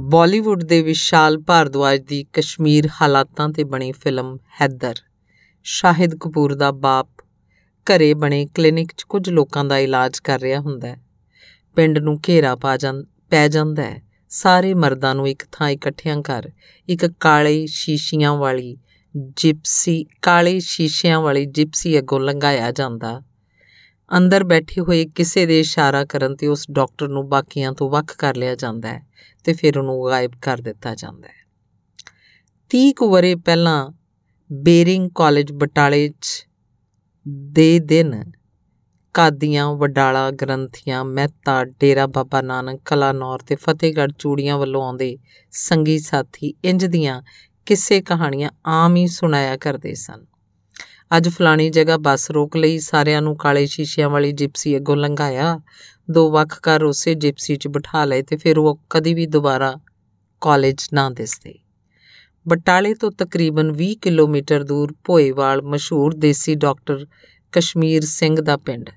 ਬਾਲੀਵੁੱਡ 0.00 0.62
ਦੇ 0.62 0.82
ਵਿਸ਼ਾਲ 0.82 1.38
ਭਾਰਦਵਾਜ 1.38 2.00
ਦੀ 2.00 2.26
ਕਸ਼ਮੀਰ 2.32 2.88
ਹਾਲਾਤਾਂ 3.02 3.48
ਤੇ 3.48 3.64
ਬਣੀ 3.64 3.92
ਫਿਲਮ 3.92 4.38
ਹੈਦਰ। 4.60 4.94
ਸ਼ਾਹਿਦ 5.62 6.14
ਕਪੂਰ 6.14 6.54
ਦਾ 6.54 6.70
ਬਾਪ 6.70 7.08
ਘਰੇ 7.86 8.14
ਬਣੇ 8.14 8.46
ਕਲੀਨਿਕ 8.46 8.92
'ਚ 8.92 9.02
ਕੁਝ 9.02 9.30
ਲੋਕਾਂ 9.30 9.64
ਦਾ 9.64 9.78
ਇਲਾਜ 9.78 10.18
ਕਰ 10.18 10.40
ਰਿਹਾ 10.40 10.60
ਹੁੰਦਾ 10.60 10.88
ਹੈ। 10.88 11.00
ਪਿੰਡ 11.76 11.98
ਨੂੰ 11.98 12.20
ਘੇਰਾ 12.28 12.56
ਪਾ 12.56 12.76
ਜਾਂ, 12.76 12.94
ਪੈ 13.30 13.48
ਜਾਂਦਾ 13.48 13.82
ਹੈ। 13.82 14.02
ਸਾਰੇ 14.28 14.74
ਮਰਦਾਂ 14.74 15.14
ਨੂੰ 15.14 15.28
ਇੱਕ 15.28 15.46
ਥਾਂ 15.52 15.68
ਇਕੱਠਿਆਂ 15.68 16.22
ਕਰ, 16.22 16.50
ਇੱਕ 16.88 17.06
ਕਾਲੇ 17.06 17.66
ਸ਼ੀਸ਼ੀਆਂ 17.66 18.34
ਵਾਲੀ 18.34 18.78
ਜਿਪਸੀ, 19.16 20.06
ਕਾਲੇ 20.22 20.60
ਸ਼ੀਸ਼ਿਆਂ 20.60 21.20
ਵਾਲੀ 21.20 21.46
ਜਿਪਸੀ 21.46 21.98
ਅੱਗੋਂ 21.98 22.20
ਲੰਘਾਇਆ 22.20 22.72
ਜਾਂਦਾ। 22.72 23.22
ਅੰਦਰ 24.16 24.44
ਬੈਠੇ 24.44 24.80
ਹੋਏ 24.80 25.06
ਕਿਸੇ 25.06 25.46
ਦੇ 25.46 25.60
ਇਸ਼ਾਰਾ 25.60 26.04
ਕਰਨ 26.04 26.36
ਤੇ 26.36 26.46
ਉਸ 26.46 26.66
ਡਾਕਟਰ 26.70 27.08
ਨੂੰ 27.08 27.28
ਬਾਕੀਆਂ 27.28 27.72
ਤੋਂ 27.72 27.90
ਵੱਖ 27.90 28.16
ਕਰ 28.16 28.36
ਲਿਆ 28.36 28.54
ਜਾਂਦਾ 28.54 28.88
ਹੈ 28.88 29.06
ਤੇ 29.44 29.52
ਫਿਰ 29.52 29.78
ਉਹਨੂੰ 29.78 30.10
ਗਾਇਬ 30.10 30.32
ਕਰ 30.42 30.58
ਦਿੱਤਾ 30.58 30.94
ਜਾਂਦਾ 30.94 31.28
ਹੈ। 31.28 31.46
30 32.70 32.92
ਕੁ 32.92 33.10
ਵਰੇ 33.10 33.34
ਪਹਿਲਾਂ 33.34 33.90
ਬੇਰਿੰਗ 34.52 35.10
ਕਾਲਜ 35.14 35.52
ਬਟਾਲੇ 35.52 36.08
'ਚ 36.08 36.48
ਦੇ 37.28 37.78
ਦਿਨ 37.78 38.32
ਕਾਦੀਆਂ, 39.14 39.74
ਵਡਾਲਾ, 39.74 40.30
ਗ੍ਰੰਥੀਆਂ, 40.30 41.04
ਮਹਿਤਾ, 41.04 41.64
ਡੇਰਾ 41.64 42.06
ਬਾਬਾ 42.06 42.40
ਨਾਨਕ 42.40 42.80
ਕਲਾਨੌਰ 42.84 43.38
ਤੇ 43.38 43.54
ਫਤਿਹਗੜ੍ਹ 43.54 44.12
ਚੂੜੀਆਂ 44.18 44.58
ਵੱਲੋਂ 44.58 44.82
ਆਉਂਦੇ 44.82 45.18
ਸੰਗੀ 45.50 45.98
ਸਾਥੀ 45.98 46.54
ਇੰਜ 46.64 46.84
ਦੀਆਂ 46.84 47.22
ਕਿਸੇ 47.66 48.00
ਕਹਾਣੀਆਂ 48.00 48.50
ਆਮ 48.66 48.96
ਹੀ 48.96 49.06
ਸੁਣਾਇਆ 49.06 49.56
ਕਰਦੇ 49.56 49.94
ਸਨ। 49.94 50.24
ਅੱਜ 51.16 51.28
ਫਲਾਣੀ 51.28 51.70
ਜਗ੍ਹਾ 51.70 51.96
ਬੱਸ 51.96 52.30
ਰੋਕ 52.30 52.56
ਲਈ। 52.56 52.78
ਸਾਰਿਆਂ 52.78 53.22
ਨੂੰ 53.22 53.36
ਕਾਲੇ 53.36 53.66
ਸ਼ੀਸ਼ਿਆਂ 53.66 54.10
ਵਾਲੀ 54.10 54.32
ਜਿਪਸੀ 54.32 54.76
ਅੱਗੋਂ 54.76 54.96
ਲੰਘਾਇਆ। 54.96 55.60
ਦੋ 56.10 56.30
ਵੱਖ 56.30 56.60
ਕਰ 56.60 56.82
ਉਸੇ 56.82 57.14
ਜਿਪਸੀ 57.14 57.56
'ਚ 57.56 57.68
ਬਿਠਾ 57.68 58.04
ਲਏ 58.04 58.22
ਤੇ 58.22 58.36
ਫਿਰ 58.36 58.58
ਉਹ 58.58 58.80
ਕਦੀ 58.90 59.14
ਵੀ 59.14 59.26
ਦੁਬਾਰਾ 59.26 59.74
ਕਾਲਜ 60.40 60.88
ਨਾ 60.94 61.10
ਦਿਸਦੇ। 61.10 61.54
ਬਟਾਲੇ 62.48 62.94
ਤੋਂ 62.94 63.10
ਤਕਰੀਬਨ 63.10 63.72
20 63.72 63.94
ਕਿਲੋਮੀਟਰ 63.94 64.64
ਦੂਰ 64.64 64.94
ਭੋਏਵਾਲ 65.04 65.62
ਮਸ਼ਹੂਰ 65.62 66.14
ਦੇਸੀ 66.14 66.54
ਡਾਕਟਰ 66.54 67.06
ਕਸ਼ਮੀਰ 67.52 68.02
ਸਿੰਘ 68.04 68.40
ਦਾ 68.40 68.56
ਪਿੰਡ। 68.56 68.90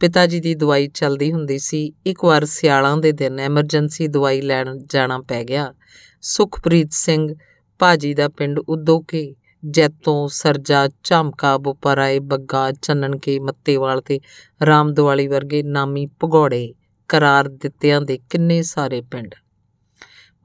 ਪਿਤਾ 0.00 0.26
ਜੀ 0.26 0.40
ਦੀ 0.40 0.54
ਦਵਾਈ 0.54 0.88
ਚੱਲਦੀ 0.88 1.32
ਹੁੰਦੀ 1.32 1.58
ਸੀ। 1.58 1.92
ਇੱਕ 2.06 2.24
ਵਾਰ 2.24 2.44
ਸਿਆਲਾਂ 2.44 2.96
ਦੇ 2.96 3.12
ਦਿਨ 3.12 3.40
ਐਮਰਜੈਂਸੀ 3.40 4.08
ਦਵਾਈ 4.08 4.40
ਲੈਣ 4.40 4.78
ਜਾਣਾ 4.86 5.18
ਪੈ 5.18 5.44
ਗਿਆ। 5.44 5.74
ਸੁਖਪ੍ਰੀਤ 6.22 6.88
ਸਿੰਘ, 6.92 7.34
ਭਾਜੀ 7.78 8.14
ਦਾ 8.14 8.28
ਪਿੰਡ 8.28 8.58
ਉਦੋਕੇ 8.58 9.34
ਜੈਤੋਂ 9.70 10.28
ਸਰਜਾ 10.28 10.88
ਝਮਕਾ 11.04 11.58
ਬੁਪਰਾਏ 11.58 12.18
ਬੱਗਾ 12.18 12.72
ਚੰਨਣ 12.72 13.16
ਕੇ 13.16 13.38
ਮੱਤੇਵਾਲ 13.38 14.00
ਤੇ 14.00 14.20
ਰਾਮਦਵਾਲੀ 14.66 15.28
ਵਰਗੇ 15.28 15.62
ਨਾਮੀ 15.62 16.06
ਭਗੌੜੇ 16.24 16.74
ਕਰਾਰ 17.08 17.48
ਦਿੱਤਿਆਂ 17.48 18.00
ਦੇ 18.00 18.18
ਕਿੰਨੇ 18.30 18.62
ਸਾਰੇ 18.62 19.00
ਪਿੰਡ। 19.00 19.34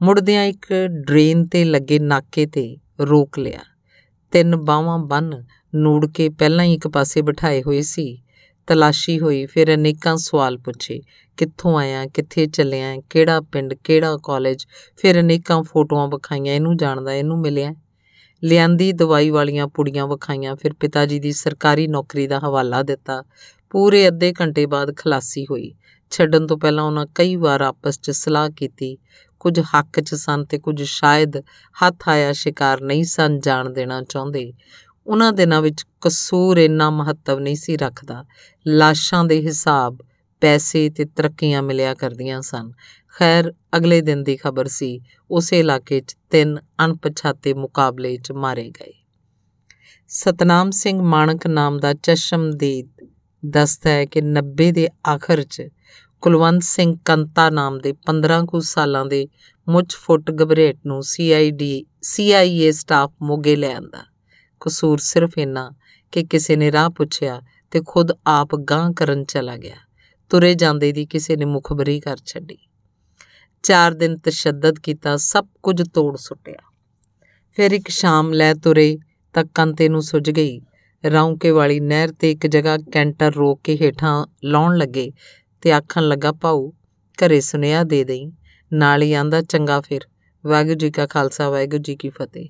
ਮੁੜਦਿਆਂ 0.02 0.44
ਇੱਕ 0.44 0.66
ਡਰੇਨ 0.88 1.46
ਤੇ 1.46 1.64
ਲੱਗੇ 1.64 1.98
ਨਾਕੇ 1.98 2.46
ਤੇ 2.46 2.76
ਰੋਕ 3.00 3.38
ਲਿਆ। 3.38 3.58
ਤਿੰਨ 4.30 4.56
ਬਾਹਾਂ 4.56 4.98
ਬੰਨ 4.98 5.44
ਨੂੜ 5.74 6.06
ਕੇ 6.06 6.28
ਪਹਿਲਾਂ 6.28 6.64
ਹੀ 6.64 6.74
ਇੱਕ 6.74 6.88
ਪਾਸੇ 6.88 7.22
ਬਿਠਾਏ 7.22 7.62
ਹੋਏ 7.62 7.80
ਸੀ। 7.80 8.22
ਤਲਾਸ਼ੀ 8.66 9.20
ਹੋਈ, 9.20 9.46
ਫਿਰ 9.46 9.74
ਅਨੇਕਾਂ 9.74 10.16
ਸਵਾਲ 10.16 10.58
ਪੁੱਛੇ, 10.58 11.02
ਕਿੱਥੋਂ 11.36 11.78
ਆਇਆ, 11.78 12.06
ਕਿੱਥੇ 12.06 12.46
ਚੱਲਿਆ, 12.46 12.96
ਕਿਹੜਾ 13.10 13.40
ਪਿੰਡ, 13.40 13.74
ਕਿਹੜਾ 13.74 14.18
ਕਾਲਜ, 14.22 14.66
ਫਿਰ 14.96 15.20
ਅਨੇਕਾਂ 15.20 15.62
ਫੋਟੋਆਂ 15.62 16.08
ਵਿਖਾਈਆਂ, 16.08 16.54
ਇਹਨੂੰ 16.54 16.76
ਜਾਣਦਾ, 16.76 17.14
ਇਹਨੂੰ 17.14 17.38
ਮਿਲਿਆ। 17.38 17.74
ਲਿਆਂਦੀ 18.44 18.92
ਦਵਾਈ 18.92 19.30
ਵਾਲੀਆਂ 19.30 19.68
ਪੁੜੀਆਂ 19.68 20.06
ਵਿਖਾਈਆਂ। 20.06 20.56
ਫਿਰ 20.56 20.72
ਪਿਤਾ 20.72 21.06
ਜੀ 21.06 21.18
ਦੀ 21.18 21.32
ਸਰਕਾਰੀ 21.32 21.86
ਨੌਕਰੀ 21.86 22.26
ਦਾ 22.26 22.38
ਹਵਾਲਾ 22.38 22.82
ਦਿੱਤਾ। 22.82 23.24
ਪੂਰੇ 23.70 24.08
ਅੱਧੇ 24.08 24.32
ਘੰਟੇ 24.40 24.66
ਬਾਅਦ 24.66 24.96
ਖਲਾਸੀ 24.96 25.46
ਹੋਈ। 25.50 25.74
ਛੱਡਣ 26.10 26.46
ਤੋਂ 26.46 26.58
ਪਹਿਲਾਂ 26.58 26.84
ਉਹਨਾਂ 26.84 27.06
ਕਈ 27.14 27.36
ਵਾਰ 27.36 27.60
ਆਪਸ 27.60 28.00
'ਚ 28.00 28.10
ਸਲਾਹ 28.10 28.50
ਕੀਤੀ। 28.50 28.98
ਕੁਝ 29.40 29.60
ਹੱਕ 29.60 30.00
'ਚ 30.00 30.14
ਸਨ 30.14 30.44
ਤੇ 30.44 30.58
ਕੁਝ 30.58 30.82
ਸ਼ਾਇਦ 30.82 31.36
ਹੱਥ 31.84 32.08
ਆਇਆ 32.08 32.32
ਸ਼ਿਕਾਰ 32.32 32.80
ਨਹੀਂ 32.80 33.04
ਸਨ 33.04 33.40
ਜਾਣ 33.40 33.70
ਦੇਣਾ 33.70 34.02
ਚਾਹੁੰਦੇ। 34.02 34.52
ਉਹਨਾਂ 35.06 35.32
ਦਿਨਾਂ 35.32 35.62
ਵਿੱਚ 35.62 35.84
ਕਸੂਰ 36.00 36.58
ਇੰਨਾ 36.58 36.90
ਮਹੱਤਵ 36.90 37.38
ਨਹੀਂ 37.38 37.56
ਸੀ 37.56 37.76
ਰੱਖਦਾ। 37.76 38.24
ਲਾਸ਼ਾਂ 38.66 39.24
ਦੇ 39.24 39.40
ਹਿਸਾਬ, 39.40 39.98
ਪੈਸੇ 40.40 40.90
ਤੇ 40.90 41.04
ਤਰੱਕੀਆਂ 41.04 41.62
ਮਿਲਿਆ 41.62 41.94
ਕਰਦੀਆਂ 41.94 42.42
ਸਨ। 42.42 42.72
ਖੈਰ, 43.20 43.54
ਅਗਲੇ 43.76 44.00
ਦਿਨ 44.00 44.22
ਦੀ 44.22 44.36
ਖਬਰ 44.36 44.68
ਸੀ, 44.68 45.00
ਉਸੇ 45.30 45.58
ਇਲਾਕੇ 45.58 46.00
'ਚ 46.00 46.16
ਤਿੰਨ 46.30 46.58
ਅਣਪਛਾਤੇ 46.84 47.54
ਮੁਕਾਬਲੇ 47.54 48.16
'ਚ 48.16 48.32
ਮਾਰੇ 48.32 48.70
ਗਏ। 48.70 48.92
ਸਤਨਾਮ 50.08 50.70
ਸਿੰਘ 50.70 51.02
ਮਾਨਕ 51.02 51.46
ਨਾਮ 51.46 51.78
ਦਾ 51.78 51.94
ਚਸ਼ਮਦੀਦ 51.94 52.88
ਦੱਸਦਾ 53.46 53.90
ਹੈ 53.90 54.04
ਕਿ 54.04 54.20
90 54.20 54.72
ਦੇ 54.72 54.88
ਆਖਰ 55.08 55.42
'ਚ 55.42 55.68
ਕੁਲਵੰਤ 56.20 56.62
ਸਿੰਘ 56.62 56.96
ਕੰਤਾ 57.04 57.50
ਨਾਮ 57.50 57.78
ਦੇ 57.78 57.94
15 58.06 58.46
ਕੁ 58.46 58.60
ਸਾਲਾਂ 58.60 59.06
ਦੇ 59.06 59.28
ਮੁੱਛ 59.68 59.96
ਫੁੱਟ 59.96 60.30
ਗਬਰੇਟ 60.30 60.78
ਨੂੰ 60.86 61.02
ਸੀਆਈਡੀ 61.02 61.86
ਸੀਆਈਏ 62.02 62.72
ਸਟਾਫ 62.72 63.12
ਮੋਗੇ 63.22 63.56
ਲੈ 63.56 63.74
ਆਂਦਾ। 63.74 64.04
ਕਸੂਰ 64.60 64.98
ਸਿਰਫ 64.98 65.38
ਇੰਨਾ 65.38 65.72
ਕਿ 66.12 66.24
ਕਿਸੇ 66.24 66.56
ਨੇ 66.56 66.72
ਰਾਹ 66.72 66.90
ਪੁੱਛਿਆ 66.90 67.42
ਤੇ 67.70 67.80
ਖੁਦ 67.86 68.12
ਆਪ 68.26 68.56
ਗਾਂ 68.56 68.92
ਕਰਨ 68.92 69.24
ਚਲਾ 69.24 69.56
ਗਿਆ। 69.56 69.76
ਤੁਰੇ 70.28 70.54
ਜਾਂਦੇ 70.54 70.92
ਦੀ 70.92 71.06
ਕਿਸੇ 71.06 71.36
ਨੇ 71.36 71.44
ਮੁਖਬਰੀ 71.44 72.00
ਕਰ 72.00 72.16
ਛੱਡੀ। 72.26 72.58
ਚਾਰ 73.62 73.94
ਦਿਨ 73.94 74.16
ਤਸ਼ੱਦਦ 74.16 74.78
ਕੀਤਾ, 74.78 75.16
ਸਭ 75.16 75.46
ਕੁਝ 75.62 75.82
ਤੋੜ 75.88 76.16
ਸੁੱਟਿਆ। 76.16 76.72
ਫਿਰ 77.52 77.70
ਇੱਕ 77.70 77.88
ਸ਼ਾਮ 77.88 78.32
ਲੈ 78.32 78.54
ਤੁਰੇ 78.54 78.98
ਤਾਂ 79.32 79.44
ਕੰਤੇ 79.44 79.88
ਨੂੰ 79.88 80.02
ਸੁੱਜ 80.02 80.30
ਗਈ। 80.30 80.60
ਰੌਂਕੇ 81.06 81.50
ਵਾਲੀ 81.50 81.80
ਨਹਿਰ 81.80 82.12
ਤੇ 82.12 82.30
ਇੱਕ 82.30 82.46
ਜਗ੍ਹਾ 82.46 82.78
ਕੈਂਟਰ 82.78 83.34
ਰੋਕ 83.34 83.60
ਕੇ 83.64 83.76
ਹੇਠਾਂ 83.76 84.26
ਲਾਉਣ 84.44 84.76
ਲੱਗੇ 84.76 85.12
ਤੇ 85.60 85.72
ਆਖਣ 85.72 86.08
ਲੱਗਾ 86.08 86.32
ਪਾਉ 86.32 86.70
ਘਰੇ 87.16 87.40
ਸੁਨੇਹਾ 87.40 87.82
ਦੇ 87.82 88.04
ਦੇਈ। 88.04 88.32
ਨਾਲ 88.72 89.02
ਹੀ 89.02 89.12
ਆਂਦਾ 89.12 89.42
ਚੰਗਾ 89.42 89.80
ਫਿਰ, 89.80 90.00
ਵਾਹਿਗੁਰੂ 90.46 90.74
ਜੀ 90.74 90.90
ਕਾ 90.90 91.06
ਖਾਲਸਾ, 91.06 91.50
ਵਾਹਿਗੁਰੂ 91.50 91.82
ਜੀ 91.82 91.96
ਕੀ 91.96 92.10
ਫਤਿਹ। 92.10 92.48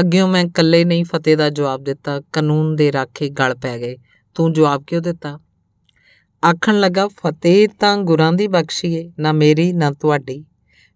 ਅੱਗਿਓਂ 0.00 0.28
ਮੈਂ 0.28 0.44
ਇਕੱਲੇ 0.44 0.84
ਨਹੀਂ 0.84 1.04
ਫਤਿਹ 1.04 1.36
ਦਾ 1.36 1.50
ਜਵਾਬ 1.50 1.84
ਦਿੱਤਾ, 1.84 2.20
ਕਾਨੂੰਨ 2.20 2.76
ਦੇ 2.76 2.92
ਰਾਖੇ 2.92 3.28
ਗਲ 3.28 3.54
ਪੈ 3.54 3.78
ਗਏ। 3.78 3.96
ਤੂੰ 4.34 4.52
ਜਵਾਬ 4.52 4.84
ਕਿਉਂ 4.86 5.02
ਦਿੱਤਾ? 5.02 5.40
ਆਖਣ 6.44 6.80
ਲੱਗਾ, 6.80 7.08
ਫਤਿਹ 7.08 7.68
ਤਾਂ 7.80 7.96
ਗੁਰਾਂ 7.96 8.32
ਦੀ 8.32 8.46
ਬਖਸ਼ੀ 8.48 8.94
ਏ 8.94 9.12
ਨਾ 9.18 9.32
ਮੇਰੀ, 9.32 9.72
ਨਾ 9.72 9.90
ਤੁਹਾਡੀ। 9.92 10.44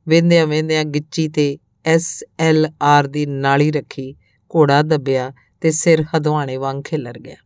ਵੇਂਦਿਆਂ 0.08 0.46
ਵੇਂਦਿਆਂ 0.46 0.84
ਗਿੱਚੀ 0.84 1.28
ਤੇ 1.28 1.58
ਐਸ 1.86 2.24
ਐਲ 2.38 2.68
ਆਰ 2.82 3.06
ਦੀ 3.06 3.26
ਨਾਲੀ 3.26 3.70
ਰੱਖੀ, 3.70 4.14
ਘੋੜਾ 4.56 4.82
ਦੱਬਿਆ 4.82 5.32
ਤੇ 5.60 5.70
ਸਿਰ 5.70 6.04
ਹਦਵਾਣੇ 6.16 6.56
ਵਾਂਗ 6.56 6.82
ਖਿਲਰ 6.84 7.18
ਗਿਆ। 7.18 7.36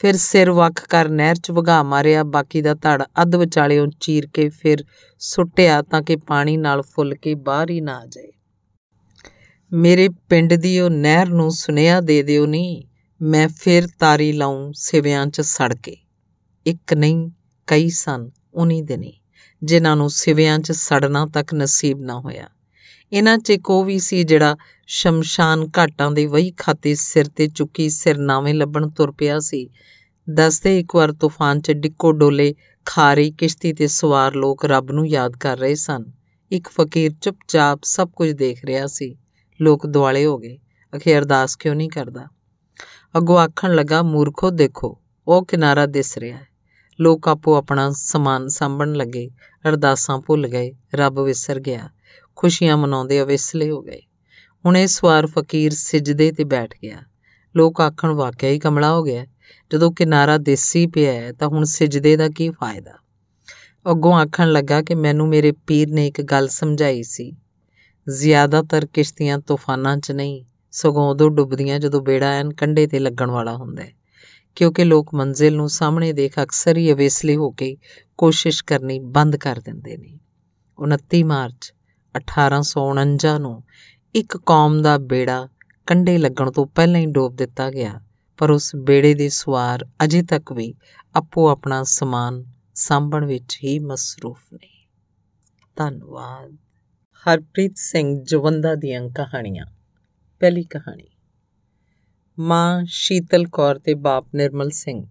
ਫਿਰ 0.00 0.16
ਸਿਰ 0.16 0.50
ਵੱਖ 0.50 0.86
ਕਰ 0.86 1.08
ਨਹਿਰ 1.08 1.34
'ਚ 1.34 1.50
ਵਗਾ 1.50 1.82
ਮਾਰਿਆ, 1.82 2.22
ਬਾਕੀ 2.22 2.62
ਦਾ 2.62 2.74
ਧੜ 2.74 3.02
ਅੱਧ 3.22 3.36
ਵਿਚਾਲਿਓਂ 3.36 3.86
ਚੀਰ 4.00 4.28
ਕੇ 4.34 4.48
ਫਿਰ 4.48 4.84
ਸੁੱਟਿਆ 5.18 5.82
ਤਾਂ 5.82 6.02
ਕਿ 6.02 6.16
ਪਾਣੀ 6.16 6.56
ਨਾਲ 6.56 6.82
ਫੁੱਲ 6.82 7.14
ਕੇ 7.14 7.34
ਬਾਹਰ 7.34 7.70
ਹੀ 7.70 7.80
ਨਾ 7.80 7.98
ਆ 7.98 8.06
ਜਾਏ। 8.06 8.32
ਮੇਰੇ 9.72 10.08
ਪਿੰਡ 10.08 10.54
ਦੀ 10.54 10.80
ਉਹ 10.80 10.90
ਨਹਿਰ 10.90 11.28
ਨੂੰ 11.28 11.50
ਸੁਨੇਹਾ 11.50 12.00
ਦੇ 12.00 12.22
ਦਿਓ 12.22 12.46
ਨਹੀਂ 12.46 12.82
ਮੈਂ 13.22 13.48
ਫਿਰ 13.48 13.88
ਤਾਰੀ 13.98 14.32
ਲਾਉਂ 14.32 14.72
ਸਿਵਿਆਂ 14.74 15.26
'ਚ 15.26 15.40
ਸੜ 15.40 15.74
ਕੇ। 15.74 15.96
ਇੱਕ 16.66 16.94
ਨਹੀਂ, 16.94 17.30
ਕਈ 17.66 17.88
ਸਨ, 17.88 18.30
ਉਨੀ 18.54 18.82
ਦਿਨੀ, 18.82 19.12
ਜਿਨ੍ਹਾਂ 19.62 19.96
ਨੂੰ 19.96 20.10
ਸਿਵਿਆਂ 20.10 20.58
'ਚ 20.58 20.72
ਸੜਨਾ 20.72 21.26
ਤੱਕ 21.26 21.54
ਨਸੀਬ 21.54 22.00
ਨਾ 22.00 22.20
ਹੋਇਆ। 22.20 22.48
ਇਹਨਾਂ 23.12 23.38
'ਚ 23.38 23.52
ਕੋ 23.52 23.84
ਵੀ 23.84 23.98
ਸੀ 23.98 24.24
ਜਿਹੜਾ 24.24 24.56
ਸ਼ਮਸ਼ਾਨ 24.86 25.68
ਘਾਟਾਂ 25.78 26.10
ਦੇ 26.10 26.26
ਵਹੀ 26.26 26.50
ਖਾਤੇ 26.50 26.94
ਸਿਰ 26.94 27.28
ਤੇ 27.28 27.48
ਚੁੱਕੀ 27.48 27.88
ਸਿਰਨਾਵੇਂ 27.88 28.54
ਲੱਭਣ 28.54 28.90
ਤੁਰ 28.90 29.12
ਪਿਆ 29.12 29.40
ਸੀ। 29.40 29.70
ਦੱਸਦੇ 30.30 30.80
ਇੱਕ 30.80 30.94
ਵਾਰ 30.94 31.12
ਤੂਫਾਨ 31.12 31.60
'ਚ 31.60 31.72
ਡਿੱਕੋ 31.72 32.12
ਡੋਲੇ 32.12 32.54
ਖਾਰੀ 32.84 33.30
ਕਿਸ਼ਤੀ 33.30 33.72
ਤੇ 33.72 33.86
ਸਵਾਰ 33.86 34.34
ਲੋਕ 34.34 34.64
ਰੱਬ 34.64 34.90
ਨੂੰ 34.90 35.08
ਯਾਦ 35.08 35.36
ਕਰ 35.36 35.58
ਰਹੇ 35.58 35.74
ਸਨ। 35.74 36.04
ਇੱਕ 36.52 36.68
ਫਕੀਰ 36.68 37.12
ਚੁੱਪਚਾਪ 37.20 37.80
ਸਭ 37.82 38.10
ਕੁਝ 38.10 38.30
ਦੇਖ 38.30 38.64
ਰਿਹਾ 38.64 38.86
ਸੀ। 38.86 39.16
ਲੋਕ 39.60 39.86
ਦੁਆਲੇ 39.86 40.26
ਹੋ 40.26 40.38
ਗਏ। 40.38 40.58
ਅਖੇ 40.96 41.18
ਅਰਦਾਸ 41.18 41.56
ਕਿਉਂ 41.56 41.74
ਨਹੀਂ 41.74 41.90
ਕਰਦਾ? 41.90 42.26
ਅੱਗੋਂ 43.16 43.38
ਆਖਣ 43.38 43.74
ਲੱਗਾ, 43.74 44.02
ਮੂਰਖੋ, 44.02 44.50
ਦੇਖੋ, 44.50 45.00
ਉਹ 45.28 45.46
ਕਿਨਾਰਾ 45.46 45.86
ਦਿਸ 45.86 46.18
ਰਿਹਾ 46.18 46.38
ਹੈ। 46.38 46.55
ਲੋਕ 47.00 47.28
ਆਪੋ 47.28 47.54
ਆਪਣਾ 47.54 47.92
ਸਮਾਨ 47.92 48.48
ਸਾਂਭਣ 48.48 48.92
ਲੱਗੇ, 48.92 49.30
ਅਰਦਾਸਾਂ 49.68 50.18
ਭੁੱਲ 50.18 50.48
ਗਏ, 50.48 50.72
ਰੱਬ 50.94 51.20
ਵਿਸਰ 51.20 51.60
ਗਿਆ, 51.60 51.88
ਖੁਸ਼ੀਆਂ 52.36 52.76
ਮਨਾਉਂਦੇ 52.76 53.22
ਅਵੇਸਲੇ 53.22 53.70
ਹੋ 53.70 53.82
ਗਏ। 53.82 54.02
ਹੁਣ 54.64 54.76
ਇਸ 54.76 55.04
ਵਾਰ 55.04 55.26
ਫਕੀਰ 55.26 55.72
ਸਿਜਦੇ 55.74 56.32
ਤੇ 56.32 56.44
ਬੈਠ 56.44 56.74
ਗਿਆ। 56.82 56.98
ਲੋਕ 57.56 57.80
ਆਖਣ, 57.80 58.08
ਵਾਕਿਆ 58.08 58.50
ਹੀ 58.50 58.58
ਕਮਲਾ 58.58 58.94
ਹੋ 58.94 59.02
ਗਿਆ। 59.02 59.26
ਜਦੋਂ 59.72 59.92
ਕਿਨਾਰਾ 59.92 60.36
ਦੇਸੀ 60.36 60.86
ਪਿਆ 60.86 61.32
ਤਾਂ 61.32 61.48
ਹੁਣ 61.48 61.64
ਸਿਜਦੇ 61.64 62.16
ਦਾ 62.16 62.28
ਕੀ 62.28 62.50
ਫਾਇਦਾ? 62.50 62.92
ਅੱਗੋਂ 63.90 64.14
ਆਖਣ 64.14 64.52
ਲੱਗਾ 64.52 64.82
ਕਿ 64.82 64.94
ਮੈਨੂੰ 64.94 65.28
ਮੇਰੇ 65.28 65.52
ਪੀਰ 65.52 65.90
ਨੇ 65.90 66.06
ਇੱਕ 66.06 66.22
ਗੱਲ 66.22 66.48
ਸਮਝਾਈ 66.48 67.02
ਸੀ। 67.02 67.36
ਜ਼ਿਆਦਾਤਰ 68.08 68.86
ਕਿਸ਼ਤੀਆਂ 68.86 69.38
ਤੂਫਾਨਾਂ 69.38 69.96
'ਚ 69.96 70.12
ਨਹੀਂ, 70.12 70.44
ਸਗੋਂ 70.70 71.10
ਉਦੋਂ 71.10 71.30
ਡੁੱਬਦੀਆਂ 71.30 71.80
ਜਦੋਂ 71.80 72.00
ਬੇੜਾ 72.00 72.30
ਐਨ 72.30 72.54
ਕੰਢੇ 72.54 72.86
ਤੇ 72.86 72.98
ਲੱਗਣ 72.98 73.30
ਵਾਲਾ 73.30 73.56
ਹੁੰਦਾ 73.56 73.82
ਹੈ। 73.82 73.92
ਕਿਉਂਕਿ 74.56 74.84
ਲੋਕ 74.84 75.14
ਮੰਜ਼ਿਲ 75.14 75.56
ਨੂੰ 75.56 75.68
ਸਾਹਮਣੇ 75.68 76.12
ਦੇਖ 76.12 76.38
ਅਕਸਰ 76.42 76.76
ਹੀ 76.76 76.92
ਅਵੇਸਲੇ 76.92 77.36
ਹੋ 77.36 77.50
ਕੇ 77.50 77.76
ਕੋਸ਼ਿਸ਼ 78.18 78.64
ਕਰਨੀ 78.64 78.98
ਬੰਦ 78.98 79.36
ਕਰ 79.36 79.60
ਦਿੰਦੇ 79.64 79.96
ਨੇ। 79.96 80.18
29 80.78 81.22
ਮਾਰਚ 81.22 81.74
1849 82.16 83.38
ਨੂੰ 83.38 83.64
ਇੱਕ 84.14 84.36
ਕੌਮ 84.36 84.82
ਦਾ 84.82 84.98
ਬੇੜਾ 84.98 85.48
ਕੰਢੇ 85.86 86.18
ਲੱਗਣ 86.18 86.50
ਤੋਂ 86.50 86.66
ਪਹਿਲਾਂ 86.66 87.00
ਹੀ 87.00 87.06
ਡੋਬ 87.06 87.36
ਦਿੱਤਾ 87.36 87.70
ਗਿਆ, 87.70 88.00
ਪਰ 88.38 88.50
ਉਸ 88.50 88.76
ਬੇੜੇ 88.76 89.14
ਦੇ 89.14 89.28
ਸਵਾਰ 89.28 89.86
ਅਜੇ 90.04 90.22
ਤੱਕ 90.22 90.52
ਵੀ 90.52 90.74
ਆਪੋ 91.14 91.48
ਆਪਣਾ 91.48 91.82
ਸਮਾਨ 91.82 92.44
ਸਾਂਭਣ 92.74 93.24
ਵਿੱਚ 93.24 93.58
ਹੀ 93.64 93.78
ਮਸਰੂਫ 93.78 94.38
ਨੇ। 94.52 94.86
ਧੰਨਵਾਦ। 95.76 96.56
ਹਰਪ੍ਰੀਤ 97.22 97.72
ਸਿੰਘ 97.76 98.24
ਜਵੰਦਾ 98.24 98.74
ਦੀਆਂ 98.74 99.08
ਕਹਾਣੀਆਂ। 99.08 99.66
ਪਹਿਲੀ 100.40 100.64
ਕਹਾਣੀ। 100.64 101.15
ਮਾਂ 102.38 102.84
ਸ਼ੀਤਲ 102.88 103.46
ਕੌਰ 103.46 103.78
ਤੇ 103.78 103.94
ਬਾਪ 103.94 104.26
ਨਿਰਮਲ 104.34 104.70
ਸਿੰਘ। 104.70 105.06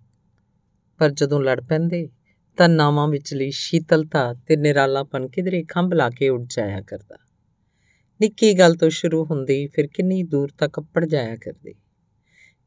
ਪਰ 0.98 1.12
ਜਦੋਂ 1.12 1.42
ਲੜ 1.42 1.62
ਪੈਂਦੇ, 1.62 2.10
ਤਾਂ 2.58 2.70
ਨਾਵਾਂ 2.70 3.08
ਵਿਚਲੀ 3.08 3.52
ਸ਼ੀਤਲਤਾ 3.52 4.34
ਤੇ 4.34 4.56
ਨਿਰਾਲਾਪਨ 4.56 5.28
ਕਿਧਰੇ 5.28 5.64
ਖੰਭ 5.64 5.94
ਲਾ 5.94 6.10
ਕੇ 6.10 6.30
ਉੱਡ 6.30 6.46
ਜਾਇਆ 6.50 6.82
ਕਰਦਾ। 6.82 7.18
ਨਿੱਕੀ 8.22 8.60
ਗੱਲ 8.60 8.76
ਤੋਂ 8.76 8.90
ਸ਼ੁਰੂ 8.90 9.26
ਹੁੰਦੀ 9.26 9.68
ਫਿਰ 9.68 9.88
ਕਿੰਨੀ 9.88 10.24
ਦੂਰ 10.24 10.50
ਤੱਕ 10.58 10.80
ਪੜ 10.80 11.06
ਜਾਇਆ 11.06 11.36
ਕਰਦੀ। 11.36 11.76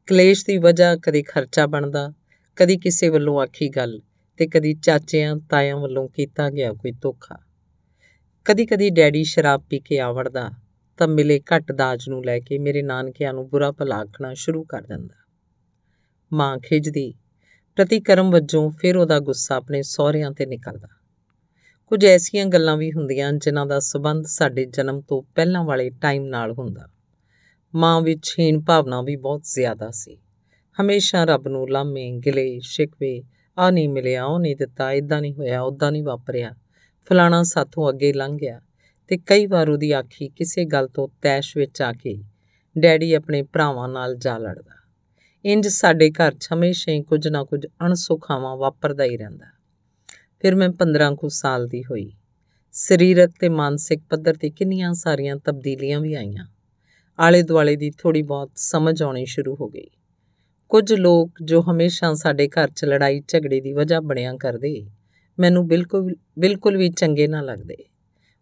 ਕਲੇਸ਼ 0.07 0.45
ਦੀ 0.45 0.57
ਵਜ੍ਹਾ 0.57 0.95
ਕਦੀ 0.95 1.23
ਖਰਚਾ 1.23 1.65
ਬਣਦਾ, 1.65 2.13
ਕਦੀ 2.55 2.77
ਕਿਸੇ 2.77 3.09
ਵੱਲੋਂ 3.09 3.41
ਆਖੀ 3.41 3.69
ਗੱਲ 3.69 4.01
ਤੇ 4.37 4.47
ਕਦੀ 4.47 4.73
ਚਾਚਿਆਂ 4.73 5.35
ਤਾਇਆਂ 5.35 5.77
ਵੱਲੋਂ 5.77 6.09
ਕੀਤਾ 6.09 6.49
ਗਿਆ 6.49 6.73
ਕੋਈ 6.73 6.91
ਧੋਖਾ। 6.91 7.35
ਕਦੀ-ਕਦੀ 8.45 8.89
ਡੈਡੀ 8.89 9.23
ਸ਼ਰਾਬ 9.23 9.61
ਪੀ 9.69 9.79
ਕੇ 9.79 9.99
ਆਵੜਦਾ 9.99 10.51
ਤਾਂ 10.99 11.07
ਮਿਲੇ 11.07 11.39
ਘੱਟ 11.39 11.71
ਦਾਜ 11.71 12.09
ਨੂੰ 12.09 12.25
ਲੈ 12.25 12.39
ਕੇ 12.39 12.57
ਮੇਰੇ 12.57 12.81
ਨਾਨਕਿਆਂ 12.81 13.33
ਨੂੰ 13.33 13.49
ਬੁਰਾ 13.49 13.71
ਭਲਾ 13.71 13.95
ਆਖਣਾ 13.95 14.33
ਸ਼ੁਰੂ 14.33 14.63
ਕਰ 14.63 14.81
ਦਿੰਦਾ। 14.81 15.15
ਮਾਂ 16.33 16.57
ਖਿਜਦੀ 16.57 17.13
ਪ੍ਰਤੀਕਰਮ 17.75 18.31
ਵਜੋਂ 18.31 18.71
ਫਿਰ 18.71 18.97
ਉਹਦਾ 18.97 19.19
ਗੁੱਸਾ 19.19 19.55
ਆਪਣੇ 19.55 19.81
ਸਹੁਰਿਆਂ 19.81 20.31
ਤੇ 20.31 20.45
ਨਿਕਲਦਾ। 20.45 20.87
ਕੁਝ 21.87 22.05
ਐਸੀਆਂ 22.05 22.45
ਗੱਲਾਂ 22.45 22.77
ਵੀ 22.77 22.91
ਹੁੰਦੀਆਂ 22.91 23.33
ਜਿਨ੍ਹਾਂ 23.33 23.65
ਦਾ 23.65 23.79
ਸਬੰਧ 23.79 24.25
ਸਾਡੇ 24.25 24.65
ਜਨਮ 24.65 25.01
ਤੋਂ 25.01 25.23
ਪਹਿਲਾਂ 25.35 25.63
ਵਾਲੇ 25.63 25.89
ਟਾਈਮ 25.89 26.25
ਨਾਲ 26.25 26.51
ਹੁੰਦਾ। 26.51 26.89
ਮਾਂ 27.75 28.01
ਵਿੱਚ 28.01 28.35
ਹੀਣ 28.39 28.61
ਭਾਵਨਾ 28.61 29.01
ਵੀ 29.01 29.15
ਬਹੁਤ 29.15 29.43
ਜ਼ਿਆਦਾ 29.43 29.89
ਸੀ। 29.91 30.17
ਹਮੇਸ਼ਾ 30.81 31.23
ਰੱਬ 31.23 31.47
ਨੂੰ 31.47 31.69
ਲਾਮੇ, 31.69 32.11
ਗਿਲੇ, 32.11 32.59
ਸ਼ਿਕਵੇ 32.61 33.23
ਆ 33.57 33.71
ਨਹੀਂ 33.71 33.89
ਮਿਲਿਆ, 33.89 34.25
ਉਹ 34.25 34.39
ਨਹੀਂ 34.39 34.55
ਦਿੱਤਾ 34.55 34.91
ਇਦਾਂ 34.91 35.21
ਨਹੀਂ 35.21 35.33
ਹੋਇਆ 35.33 35.61
ਉਦਾਂ 35.61 35.91
ਨਹੀਂ 35.91 36.03
ਵਾਪਰਿਆ। 36.03 36.51
ਫਲਾਣਾ 37.09 37.43
ਸਾਥੋਂ 37.43 37.89
ਅੱਗੇ 37.89 38.13
ਲੰਘ 38.13 38.37
ਗਿਆ। 38.37 38.61
ਤੇ 39.09 39.17
ਕਈ 39.17 39.45
ਵਾਰ 39.45 39.69
ਉਹਦੀ 39.69 39.91
ਆਖੀ 39.91 40.29
ਕਿਸੇ 40.29 40.65
ਗੱਲ 40.65 40.87
ਤੋਂ 40.87 41.07
ਤੈਸ਼ 41.21 41.57
ਵਿੱਚ 41.57 41.81
ਆ 41.81 41.93
ਕੇ 41.93 42.23
ਡੈਡੀ 42.77 43.13
ਆਪਣੇ 43.13 43.41
ਭਰਾਵਾਂ 43.43 43.89
ਨਾਲ 43.89 44.15
ਜਾ 44.15 44.37
ਲੜਦਾ। 44.37 44.87
ਇੰਜ 45.45 45.67
ਸਾਡੇ 45.67 46.11
ਘਰ 46.11 46.33
'ਚ 46.33 46.47
ਹਮੇਸ਼ਾ 46.53 46.91
ਹੀ 46.91 47.03
ਕੁਝ 47.03 47.27
ਨਾ 47.27 47.43
ਕੁਝ 47.43 47.65
ਅਣਸੁਖਾਵਾਂ 47.65 48.57
ਵਾਪਰਦਾ 48.57 49.03
ਹੀ 49.03 49.17
ਰਹਿੰਦਾ। 49.17 49.45
ਫਿਰ 50.39 50.55
ਮੈਂ 50.55 50.69
15 50.69 51.15
ਕੁ 51.15 51.29
ਸਾਲ 51.29 51.67
ਦੀ 51.67 51.83
ਹੋਈ। 51.83 52.11
ਸਰੀਰਕ 52.71 53.31
ਤੇ 53.39 53.49
ਮਾਨਸਿਕ 53.49 53.99
ਪੱਧਰ 54.09 54.33
ਤੇ 54.33 54.49
ਕਿੰਨੀਆਂ 54.49 54.93
ਸਾਰੀਆਂ 54.93 55.35
ਤਬਦੀਲੀਆਂ 55.35 55.99
ਵੀ 55.99 56.13
ਆਈਆਂ। 56.13 56.47
ਆਲੇ 57.19 57.41
ਦੁਆਲੇ 57.41 57.75
ਦੀ 57.75 57.91
ਥੋੜੀ 57.97 58.21
ਬਹੁਤ 58.21 58.51
ਸਮਝ 58.55 59.03
ਆਉਣੀ 59.03 59.25
ਸ਼ੁਰੂ 59.25 59.55
ਹੋ 59.55 59.69
ਗਈ। 59.69 59.87
ਕੁਝ 60.69 60.93
ਲੋਕ 60.93 61.31
ਜੋ 61.43 61.61
ਹਮੇਸ਼ਾ 61.61 62.13
ਸਾਡੇ 62.13 62.47
ਘਰ 62.47 62.69
'ਚ 62.69 62.85
ਲੜਾਈ 62.85 63.21
ਝਗੜੇ 63.27 63.61
ਦੀ 63.61 63.73
ਵਜ੍ਹਾ 63.73 63.99
ਬਣਿਆ 63.99 64.33
ਕਰਦੇ, 64.33 64.85
ਮੈਨੂੰ 65.39 65.67
ਬਿਲਕੁਲ 65.67 66.15
ਬਿਲਕੁਲ 66.39 66.77
ਵੀ 66.77 66.89
ਚੰਗੇ 66.89 67.27
ਨਾ 67.27 67.41
ਲੱਗਦੇ। 67.41 67.88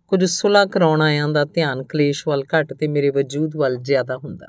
ਕੁਝ 0.07 0.23
ਸੁਲਾ 0.25 0.65
ਕਰਾਉਣ 0.65 1.01
ਆਇਆਂ 1.01 1.27
ਦਾ 1.29 1.43
ਧਿਆਨ 1.45 1.83
ਕਲੇਸ਼ 1.83 2.27
ਵੱਲ 2.27 2.43
ਘੱਟ 2.43 2.73
ਤੇ 2.73 2.87
ਮੇਰੇ 2.87 3.09
ਵਜੂਦ 3.09 3.55
ਵੱਲ 3.55 3.75
ਜ਼ਿਆਦਾ 3.75 4.17
ਹੁੰਦਾ। 4.17 4.47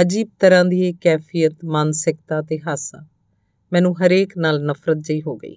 ਅਜੀਬ 0.00 0.28
ਤਰ੍ਹਾਂ 0.40 0.64
ਦੀ 0.64 0.80
ਇਹ 0.80 0.94
ਕੈਫੀਅਤ, 1.00 1.64
ਮਾਨਸਿਕਤਾ 1.64 2.40
ਤੇ 2.42 2.58
ਹਾਸਾ 2.58 3.06
ਮੈਨੂੰ 3.72 3.94
ਹਰੇਕ 3.98 4.32
ਨਾਲ 4.38 4.62
ਨਫ਼ਰਤ 4.64 4.96
ਜਿਹੀ 4.96 5.22
ਹੋ 5.22 5.36
ਗਈ। 5.36 5.56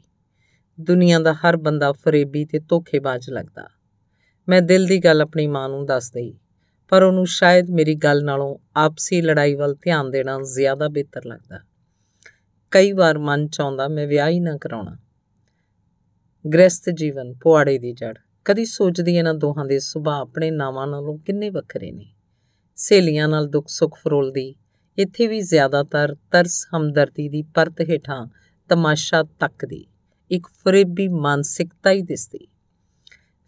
ਦੁਨੀਆ 0.79 1.19
ਦਾ 1.19 1.33
ਹਰ 1.33 1.57
ਬੰਦਾ 1.57 1.91
ਫਰੇਬੀ 1.91 2.45
ਤੇ 2.45 2.59
ਧੋਖੇਬਾਜ਼ 2.59 3.29
ਲੱਗਦਾ। 3.29 3.67
ਮੈਂ 4.47 4.61
ਦਿਲ 4.61 4.85
ਦੀ 4.85 4.99
ਗੱਲ 4.99 5.21
ਆਪਣੀ 5.21 5.47
ਮਾਂ 5.47 5.69
ਨੂੰ 5.69 5.85
ਦੱਸ 5.85 6.11
ਦਈ, 6.11 6.33
ਪਰ 6.89 7.03
ਉਹਨੂੰ 7.03 7.25
ਸ਼ਾਇਦ 7.27 7.69
ਮੇਰੀ 7.69 7.95
ਗੱਲ 7.95 8.23
ਨਾਲੋਂ 8.23 8.57
ਆਪਸੀ 8.75 9.21
ਲੜਾਈ 9.21 9.55
ਵੱਲ 9.55 9.75
ਧਿਆਨ 9.75 10.11
ਦੇਣਾ 10.11 10.39
ਜ਼ਿਆਦਾ 10.53 10.87
ਬਿਹਤਰ 10.87 11.25
ਲੱਗਦਾ। 11.25 11.59
ਕਈ 12.71 12.91
ਵਾਰ 12.91 13.17
ਮਨ 13.17 13.47
ਚਾਹੁੰਦਾ 13.47 13.87
ਮੈਂ 13.87 14.07
ਵਿਆਹ 14.07 14.29
ਹੀ 14.29 14.39
ਨਾ 14.39 14.57
ਕਰਾਉਣਾ। 14.57 14.97
ਗ੍ਰਸਥ 16.53 16.89
ਜੀਵਨ, 16.89 17.33
ਪੁਆੜੇ 17.33 17.77
ਦੀ 17.77 17.93
ਜੜ 17.93 18.17
ਕਦੀ 18.49 18.65
ਸੋਚਦੀ 18.65 19.15
ਇਹਨਾਂ 19.15 19.33
ਦੋਹਾਂ 19.33 19.65
ਦੇ 19.65 19.79
ਸੁਭਾਅ 19.79 20.21
ਆਪਣੇ 20.21 20.51
ਨਾਵਾਂ 20.51 20.87
ਨਾਲੋਂ 20.87 21.17
ਕਿੰਨੇ 21.17 21.49
ਵੱਖਰੇ 21.49 21.91
ਨੇ। 21.91 22.13
ਸਹੇਲੀਆਂ 22.75 23.27
ਨਾਲ 23.27 23.47
ਦੁੱਖ 23.47 23.67
ਸੁੱਖ 23.67 23.99
ਫਰੋਲਦੀ, 23.99 24.55
ਇੱਥੇ 24.97 25.27
ਵੀ 25.27 25.41
ਜ਼ਿਆਦਾਤਰ 25.41 26.15
ਤਰਸ 26.31 26.67
ਹਮਦਰਦੀ 26.77 27.29
ਦੀ 27.29 27.41
ਪਰਤ 27.41 27.81
ਹੇਠਾਂ 27.81 28.27
ਤਮਾਸ਼ਾ 28.69 29.23
ਤੱਕਦੀ, 29.23 29.85
ਇੱਕ 30.31 30.47
ਫਰੇਬੀ 30.47 31.07
ਮਾਨਸਿਕਤਾ 31.07 31.91
ਹੀ 31.91 32.01
ਦਿਸਦੀ। 32.01 32.47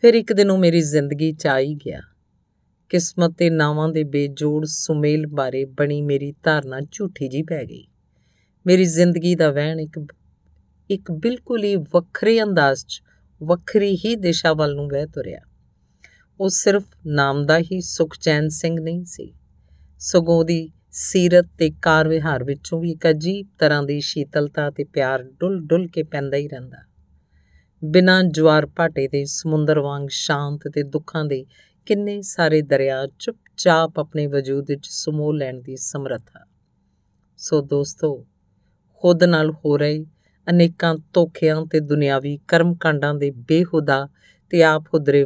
ਫਿਰ 0.02 0.14
ਇੱਕ 0.14 0.34
ਦਿਨ 0.34 0.52
ਉਹ 0.52 0.58
ਮੇਰੀ 0.58 0.82
ਜ਼ਿੰਦਗੀ 0.82 1.32
ਚ 1.32 1.48
ਆ 1.48 1.60
ਹੀ 1.60 1.76
ਗਿਆ। 1.76 2.02
ਕਿਸਮਤ 2.90 3.36
ਤੇ 3.38 3.50
ਨਾਵਾਂ 3.50 3.90
ਦੇ 3.90 4.04
ਬੇਜੋੜ 4.04 4.66
ਸੁਮੇਲ 4.66 5.28
ਬਾਰੇ 5.28 5.66
ਬਣੀ 5.66 6.02
ਮੇਰੀ 6.02 6.34
ਧਾਰਨਾ 6.44 6.80
ਝੂਠੀ 6.92 7.28
ਜੀ 7.28 7.44
ਪੈ 7.44 7.64
ਗਈ। 7.66 7.88
ਮੇਰੀ 8.68 8.86
ਜ਼ਿੰਦਗੀ 8.86 9.36
ਦਾ 9.36 9.52
ਵਹਿਣ 9.52 9.80
ਇੱਕ 9.80 10.00
ਇੱਕ 10.90 11.12
ਬਿਲਕੁਲ 11.12 11.64
ਹੀ 11.64 11.76
ਵੱਖਰੇ 11.76 12.44
ਅੰਦਾਜ਼ 12.44 12.86
'ਚ 12.86 13.02
ਵੱਖਰੀ 13.44 13.96
ਹੀ 13.96 14.16
ਦਿਸ਼ਾ 14.16 14.54
ਵੱਲ 14.54 14.76
ਨੂੰ 14.76 14.88
ਵਹਿ 14.88 15.08
ਤੁਰਿਆ। 15.08 15.40
ਉਹ 16.40 16.50
ਸਿਰਫ 16.50 16.84
ਨਾਮ 17.06 17.46
ਦਾ 17.46 17.60
ਹੀ 17.60 17.82
ਸੁਖਚੈਨ 17.82 18.50
ਸਿੰਘ 18.50 18.82
ਨਹੀਂ 18.82 19.06
ਸੀ। 19.06 19.34
ਸਗੋਂ 20.00 20.46
ਦੀ 20.46 20.72
ਸੀਰਤ 20.92 21.46
ਤੇ 21.58 21.72
ਕਾਰ 21.82 22.08
ਵਿਹਾਰ 22.08 22.44
ਵਿੱਚੋਂ 22.44 22.82
ਵੀ 22.82 22.92
ਇੱਕ 22.92 23.10
ਅਜੀਬ 23.10 23.48
ਤਰ੍ਹਾਂ 23.60 23.84
ਦੀ 23.84 24.02
ਸ਼ੀਤਲਤਾ 24.02 24.70
ਤੇ 24.70 24.84
ਪਿਆਰ 24.84 25.24
ਡੁੱਲ-ਡੁੱਲ 25.24 25.88
ਕੇ 25.88 26.04
ਪੈਂਦਾ 26.04 26.38
ਹੀ 26.38 26.48
ਰਹਿੰਦਾ। 26.48 26.78
ਬਿਨਾਂ 27.86 28.24
ਜਵਾਰ 28.24 28.66
ਭਾਟੇ 28.66 29.08
ਦੇ 29.08 29.26
ਸਮੁੰਦਰ 29.26 29.80
ਵਾਂਗ 29.80 30.08
ਸ਼ਾਂਤ 30.10 30.68
ਤੇ 30.74 30.84
ਦੁੱਖਾਂ 30.84 31.26
ਦੇ 31.26 31.46
ਕਿੰਨੇ 31.86 32.22
ਸਾਰੇ 32.22 32.62
ਦਰਿਆ 32.62 33.08
ਚੁੱਪਚਾਪ 33.20 34.00
ਆਪਣੇ 34.00 34.28
ਵਜੂਦ 34.28 34.66
ਵਿੱਚ 34.70 34.88
ਸਮੋ 34.88 35.32
ਲੈਣ 35.32 35.62
ਦੀ 35.62 35.76
ਸਮਰੱਥਾ। 35.76 36.46
ਸੋ 37.38 37.62
ਦੋਸਤੋ, 37.62 38.28
ਖੁਦ 38.96 39.24
ਨਾਲ 39.24 39.52
ਹੋ 39.52 39.78
ਰਹੇ 39.78 40.06
ਅਨੇਕਾਂ 40.50 40.96
ਧੋਖਿਆਂ 41.14 41.66
ਤੇ 41.66 41.80
ਦੁਨਿਆਵੀ 41.80 42.40
ਕਰਮ 42.48 42.74
ਕਾਂਡਾਂ 42.76 43.14
ਦੇ 43.14 43.32
ਬੇਹੁਦਾ 43.32 44.08
ਤੇ 44.50 44.64
ਆਪ 44.64 44.84
ਹੁਦਰੇ 44.94 45.26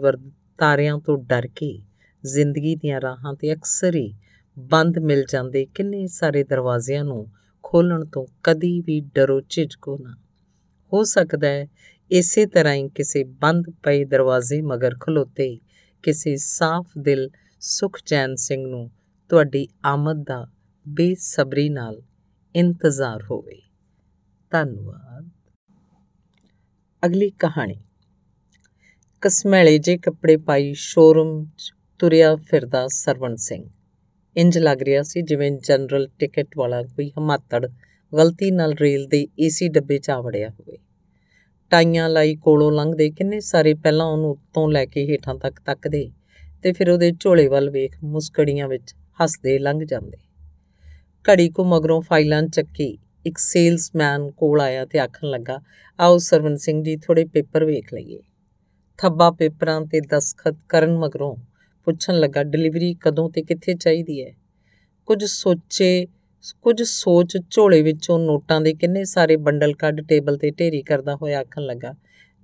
ਤਾਰਿਆਂ 0.57 0.97
ਤੋਂ 0.97 1.17
ਡਰ 1.17 1.47
ਕੇ 1.47 1.79
ਜ਼ਿੰਦਗੀ 2.25 2.75
ਦੀਆਂ 2.75 3.01
ਰਾਹਾਂ 3.01 3.33
ਤੇ 3.33 3.53
ਅਕਸਰ 3.53 3.95
ਹੀ 3.95 4.13
ਬੰਦ 4.59 4.99
ਮਿਲ 4.99 5.23
ਜਾਂਦੇ 5.29 5.65
ਕਿੰਨੇ 5.65 6.07
ਸਾਰੇ 6.07 6.43
ਦਰਵਾਜ਼ਿਆਂ 6.43 7.03
ਨੂੰ 7.03 7.27
ਖੋਲਣ 7.63 8.05
ਤੋਂ 8.05 8.25
ਕਦੀ 8.43 8.81
ਵੀ 8.81 8.99
ਡਰੋ 8.99 9.41
ਝਿਜਕੋ 9.41 9.97
ਨਾ। 10.01 10.15
ਹੋ 10.93 11.03
ਸਕਦਾ 11.03 11.47
ਹੈ 11.47 11.67
ਇਸੇ 12.11 12.45
ਤਰ੍ਹਾਂ 12.45 12.73
ਹੀ 12.73 12.89
ਕਿਸੇ 12.89 13.23
ਬੰਦ 13.23 13.69
ਪਏ 13.83 14.05
ਦਰਵਾਜ਼ੇ 14.05 14.61
ਮਗਰ 14.61 14.95
ਖਲੋਤੇ 14.99 15.59
ਕਿਸੇ 16.03 16.35
ਸਾਫ਼ 16.37 16.87
ਦਿਲ 16.97 17.29
ਸੁਖਚੈਨ 17.59 18.35
ਸਿੰਘ 18.35 18.67
ਨੂੰ 18.67 18.91
ਤੁਹਾਡੀ 19.29 19.67
ਆਮਦ 19.85 20.23
ਦਾ 20.23 20.47
ਬੇਸਬਰੀ 20.87 21.69
ਨਾਲ 21.69 22.01
ਇੰਤਜ਼ਾਰ 22.55 23.23
ਹੋਵੇ। 23.23 23.64
ਧੰਨਵਾਦ। 24.55 25.29
ਅਗਲੀ 27.05 27.29
ਕਹਾਣੀ। 27.29 27.75
ਕਸਮੈਲੇ 29.21 29.77
ਜੇ 29.77 29.97
ਕੱਪੜੇ 29.97 30.37
ਪਾਈ 30.37 30.73
ਸ਼ੋਰੂਮ 30.73 31.45
'ਚ 31.57 31.71
ਤੁਰਿਆ 31.99 32.35
ਫਿਰਦਾ 32.35 32.87
ਸਰਵਣ 32.87 33.35
ਸਿੰਘ। 33.35 33.69
ਇੰਜ 34.37 34.57
ਲੱਗ 34.57 34.81
ਰਿਹਾ 34.81 35.03
ਸੀ 35.03 35.21
ਜਿਵੇਂ 35.21 35.51
ਜਨਰਲ 35.51 36.09
ਟਿਕਟ 36.19 36.47
ਵਾਲਾ 36.57 36.83
ਕੋਈ 36.83 37.11
ਹਮਾਤੜ 37.19 37.67
ਗਲਤੀ 38.17 38.51
ਨਾਲ 38.51 38.73
ਰੇਲ 38.73 39.07
ਦੇ 39.07 39.27
ਏਸੀ 39.39 39.67
ਡੱਬੇ 39.67 39.97
'ਚ 39.97 40.09
ਆ 40.09 40.21
ਵੜਿਆ 40.21 40.49
ਹੋਵੇ। 40.49 40.77
ਟਾਈਆਂ 41.69 42.09
ਲਾਈ 42.09 42.35
ਕੋਲੋਂ 42.35 42.71
ਲੰਘਦੇ 42.71 43.09
ਕਿੰਨੇ 43.09 43.39
ਸਾਰੇ 43.39 43.73
ਪਹਿਲਾਂ 43.73 44.05
ਉਹਨੂੰ 44.05 44.31
ਉੱਤੋਂ 44.31 44.71
ਲੈ 44.71 44.85
ਕੇ 44.85 45.05
ਹੇਠਾਂ 45.05 45.35
ਤੱਕ 45.35 45.59
ਤੱਕਦੇ 45.59 46.11
ਤੇ 46.63 46.71
ਫਿਰ 46.71 46.89
ਉਹਦੇ 46.89 47.11
ਝੋਲੇ 47.19 47.47
ਵੱਲ 47.47 47.69
ਵੇਖ 47.69 48.03
ਮੁਸਕੜੀਆਂ 48.03 48.67
ਵਿੱਚ 48.67 48.95
ਹੱਸਦੇ 49.23 49.59
ਲੰਘ 49.59 49.85
ਜਾਂਦੇ। 49.85 50.17
ਘੜੀ 51.29 51.49
ਕੋ 51.49 51.63
ਮਗਰੋਂ 51.63 52.01
ਫਾਈਲਾਂ 52.01 52.43
ਚੱਕੀ 52.43 52.97
ਇੱਕ 53.25 53.37
ਸੇਲਸਮੈਨ 53.37 54.31
ਕੋਲ 54.31 54.61
ਆਇਆ 54.61 54.85
ਤੇ 54.85 54.99
ਆਖਣ 54.99 55.27
ਲੱਗਾ, 55.27 55.61
ਆਓ 55.99 56.17
ਸਰਵਨ 56.17 56.55
ਸਿੰਘ 56.55 56.83
ਜੀ 56.83 56.97
ਥੋੜੇ 56.97 57.25
ਪੇਪਰ 57.25 57.65
ਵੇਖ 57.65 57.93
ਲਈਏ। 57.93 58.19
ਥੱਬਾ 58.97 59.31
ਪੇਪਰਾਂ 59.31 59.81
ਤੇ 59.81 60.01
ਦਸਖਤ 60.01 60.55
ਕਰਨ 60.69 60.97
ਮਗਰੋਂ 60.97 61.35
ਪੁੱਛਣ 61.85 62.19
ਲੱਗਾ, 62.19 62.43
ਡਿਲੀਵਰੀ 62.43 62.93
ਕਦੋਂ 62.93 63.29
ਤੇ 63.29 63.43
ਕਿੱਥੇ 63.43 63.73
ਚਾਹੀਦੀ 63.73 64.25
ਹੈ? 64.25 64.31
ਕੁਝ 65.05 65.25
ਸੋਚੇ, 65.25 66.07
ਕੁਝ 66.61 66.83
ਸੋਚ 66.83 67.37
ਝੋਲੇ 67.49 67.81
ਵਿੱਚੋਂ 67.81 68.19
ਨੋਟਾਂ 68.19 68.61
ਦੇ 68.61 68.73
ਕਿੰਨੇ 68.73 69.03
ਸਾਰੇ 69.03 69.35
ਬੰਡਲ 69.35 69.73
ਕੱਢ 69.73 70.01
ਟੇਬਲ 70.01 70.37
ਤੇ 70.37 70.51
ਢੇਰੀ 70.51 70.81
ਕਰਦਾ 70.81 71.15
ਹੋਇਆ 71.15 71.39
ਆਖਣ 71.39 71.61
ਲੱਗਾ, 71.61 71.93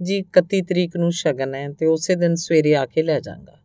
ਜੀ 0.02 0.22
31 0.22 0.62
ਤਰੀਕ 0.62 0.98
ਨੂੰ 0.98 1.12
ਸ਼ਗਨ 1.12 1.56
ਹੈ 1.56 1.70
ਤੇ 1.70 1.86
ਉਸੇ 1.86 2.16
ਦਿਨ 2.16 2.36
ਸਵੇਰੇ 2.36 2.76
ਆ 2.76 2.86
ਕੇ 2.86 3.04
ਲੈ 3.04 3.20
ਜਾਵਾਂਗਾ। 3.20 3.58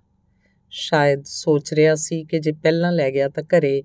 ਸ਼ਾਇਦ 0.70 1.22
ਸੋਚ 1.24 1.74
ਰਿਹਾ 1.74 1.94
ਸੀ 1.94 2.24
ਕਿ 2.24 2.38
ਜੇ 2.38 2.52
ਪਹਿਲਾਂ 2.52 2.92
ਲੈ 2.92 3.10
ਗਿਆ 3.10 3.28
ਤਾਂ 3.28 3.42
ਘਰੇ 3.42 3.82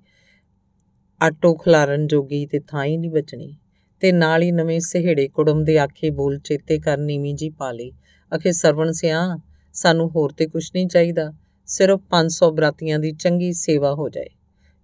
ਆਟੋ 1.21 1.53
ਖਲਾਰਨ 1.55 2.07
ਜੋਗੀ 2.07 2.45
ਤੇ 2.45 2.59
ਥਾਂ 2.59 2.85
ਹੀ 2.85 2.97
ਨਹੀਂ 2.97 3.11
ਬਚਣੀ। 3.11 3.57
ਤੇ 3.99 4.11
ਨਾਲ 4.11 4.41
ਹੀ 4.41 4.51
ਨਵੇਂ 4.51 4.79
ਸਹੇੜੇ 4.79 5.27
ਕੁੜਮ 5.27 5.63
ਦੇ 5.63 5.77
ਆਖੇ 5.77 6.09
ਬੋਲ 6.09 6.39
ਚੇਤੇ 6.39 6.79
ਕਰ 6.79 6.97
ਨੀਵੀਂ 6.97 7.35
ਜੀ 7.35 7.49
ਪਾ 7.49 7.71
ਲਈ। 7.71 7.91
ਅਖੇ 8.35 8.51
ਸਰਵਣ 8.51 8.91
ਸਿਆ 8.91 9.37
ਸਾਨੂੰ 9.73 10.09
ਹੋਰ 10.09 10.31
ਤੇ 10.31 10.47
ਕੁਝ 10.47 10.71
ਨਹੀਂ 10.75 10.87
ਚਾਹੀਦਾ, 10.87 11.33
ਸਿਰਫ 11.65 12.01
500 12.09 12.51
ਬਰਾਤੀਆਂ 12.51 12.99
ਦੀ 12.99 13.11
ਚੰਗੀ 13.11 13.53
ਸੇਵਾ 13.53 13.93
ਹੋ 13.93 14.09
ਜਾਏ। 14.09 14.29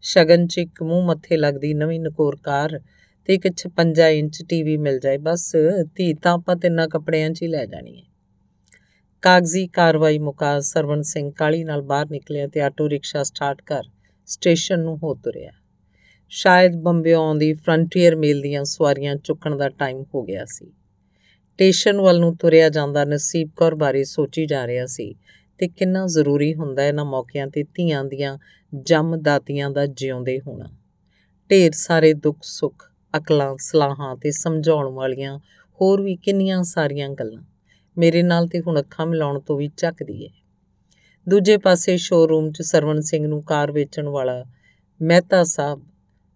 ਸ਼ਗਨ 0.01 0.47
'ਚ 0.47 0.57
ਇੱਕ 0.57 0.83
ਮੂੰਹ 0.83 1.05
ਮੱਥੇ 1.05 1.37
ਲੱਗਦੀ 1.37 1.73
ਨਵੀਂ 1.73 1.99
ਨਕੋਰ 1.99 2.35
ਕਾਰ 2.43 2.79
ਤੇ 3.25 3.33
ਇੱਕ 3.33 3.47
56 3.57 4.13
ਇੰਚ 4.13 4.43
ਟੀਵੀ 4.49 4.77
ਮਿਲ 4.77 4.99
ਜਾਏ, 4.99 5.17
ਬਸ 5.17 5.55
ਧੀ 5.95 6.13
ਤਾਂ 6.13 6.33
ਆਪਾਂ 6.33 6.55
ਤਿੰਨਾਂ 6.55 6.87
ਕੱਪੜਿਆਂ 6.87 7.29
'ਚ 7.29 7.41
ਹੀ 7.41 7.47
ਲੈ 7.47 7.65
ਜਾਣੀ 7.65 7.97
ਹੈ 7.97 8.05
ਕਾਗਜ਼ੀ 9.21 9.67
ਕਾਰਵਾਈ 9.67 10.19
ਮੁਕਾ 10.19 10.59
ਸਰਵਣ 10.59 11.01
ਸਿੰਘ 11.01 11.31
ਕਾਲੀ 11.31 11.63
ਨਾਲ 11.63 11.81
ਬਾਹਰ 11.81 12.09
ਨਿਕਲਿਆ 12.11 12.47
ਤੇ 12.47 12.61
ਆਟੋ 12.61 12.89
ਰਿਕਸ਼ਾ 12.89 13.23
ਸਟਾਰਟ 13.23 13.61
ਕਰ 13.61 13.83
ਸਟੇਸ਼ਨ 14.25 14.79
ਨੂੰ 14.79 14.97
ਹੋ 14.97 15.13
ਤੁਰਿਆ। 15.13 15.51
ਸ਼ਾਇਦ 16.29 16.75
ਬੰਬਿਓ 16.75 17.21
ਆਉਂਦੀ 17.21 17.53
ਫਰੰਟੀਅਰ 17.53 18.15
ਮੇਲ 18.15 18.41
ਦੀਆਂ 18.41 18.63
ਸਵਾਰੀਆਂ 18.63 19.15
ਚੁੱਕਣ 19.15 19.55
ਦਾ 19.55 19.69
ਟਾਈਮ 19.69 20.03
ਹੋ 20.15 20.23
ਗਿਆ 20.23 20.45
ਸੀ। 20.45 20.65
ਸਟੇਸ਼ਨ 20.65 22.01
ਵੱਲ 22.01 22.19
ਨੂੰ 22.19 22.37
ਤੁਰਿਆ 22.37 22.69
ਜਾਂਦਾ 22.69 23.03
ਨਸੀਬ 23.05 23.49
ਕੌਰ 23.55 23.75
ਬਾਰੇ 23.75 24.03
ਸੋਚੀ 24.03 24.45
ਜਾ 24.45 24.67
ਰਿਹਾ 24.67 24.85
ਸੀ 24.85 25.15
ਤੇ 25.57 25.67
ਕਿੰਨਾ 25.67 26.05
ਜ਼ਰੂਰੀ 26.07 26.55
ਹੁੰਦਾ 26.55 26.85
ਇਹਨਾਂ 26.85 27.05
ਮੌਕਿਆਂ 27.05 27.47
ਤੇ 27.47 27.63
ਧੀਆਂ 27.63 28.03
ਦੀਆਂ 28.03 28.37
ਜੰਮ 28.75 29.21
ਦਾਤੀਆਂ 29.21 29.69
ਦਾ 29.69 29.85
ਜਿਉਂਦੇ 29.85 30.39
ਹੋਣਾ। 30.39 30.69
ਢੇਰ 31.49 31.71
ਸਾਰੇ 31.73 32.13
ਦੁੱਖ 32.13 32.37
ਸੁੱਖ, 32.41 32.91
ਅਕਲਾਂ, 33.17 33.55
ਸਲਾਹਾਂ 33.59 34.15
ਤੇ 34.15 34.31
ਸਮਝਾਉਣ 34.31 34.93
ਵਾਲੀਆਂ 34.93 35.39
ਹੋਰ 35.81 36.01
ਵੀ 36.01 36.15
ਕਿੰਨੀਆਂ 36.15 36.63
ਸਾਰੀਆਂ 36.63 37.09
ਗੱਲਾਂ 37.09 37.43
ਮੇਰੇ 37.97 38.23
ਨਾਲ 38.23 38.47
ਤੇ 38.47 38.59
ਹੁਣ 38.59 38.79
ਅੱਖਾਂ 38.79 39.05
ਮਿਲਾਉਣ 39.05 39.39
ਤੋਂ 39.39 39.57
ਵੀ 39.57 39.67
ਚੱਕਦੀ 39.67 40.23
ਏ। 40.23 40.29
ਦੂਜੇ 41.29 41.57
ਪਾਸੇ 41.57 41.97
ਸ਼ੋਰੂਮ 41.97 42.51
'ਚ 42.51 42.61
ਸਰਵਣ 42.61 42.99
ਸਿੰਘ 42.99 43.27
ਨੂੰ 43.27 43.43
ਕਾਰ 43.43 43.71
ਵੇਚਣ 43.71 44.07
ਵਾਲਾ 44.07 44.45
ਮਹਿਤਾ 45.01 45.43
ਸਾਹਿਬ 45.43 45.86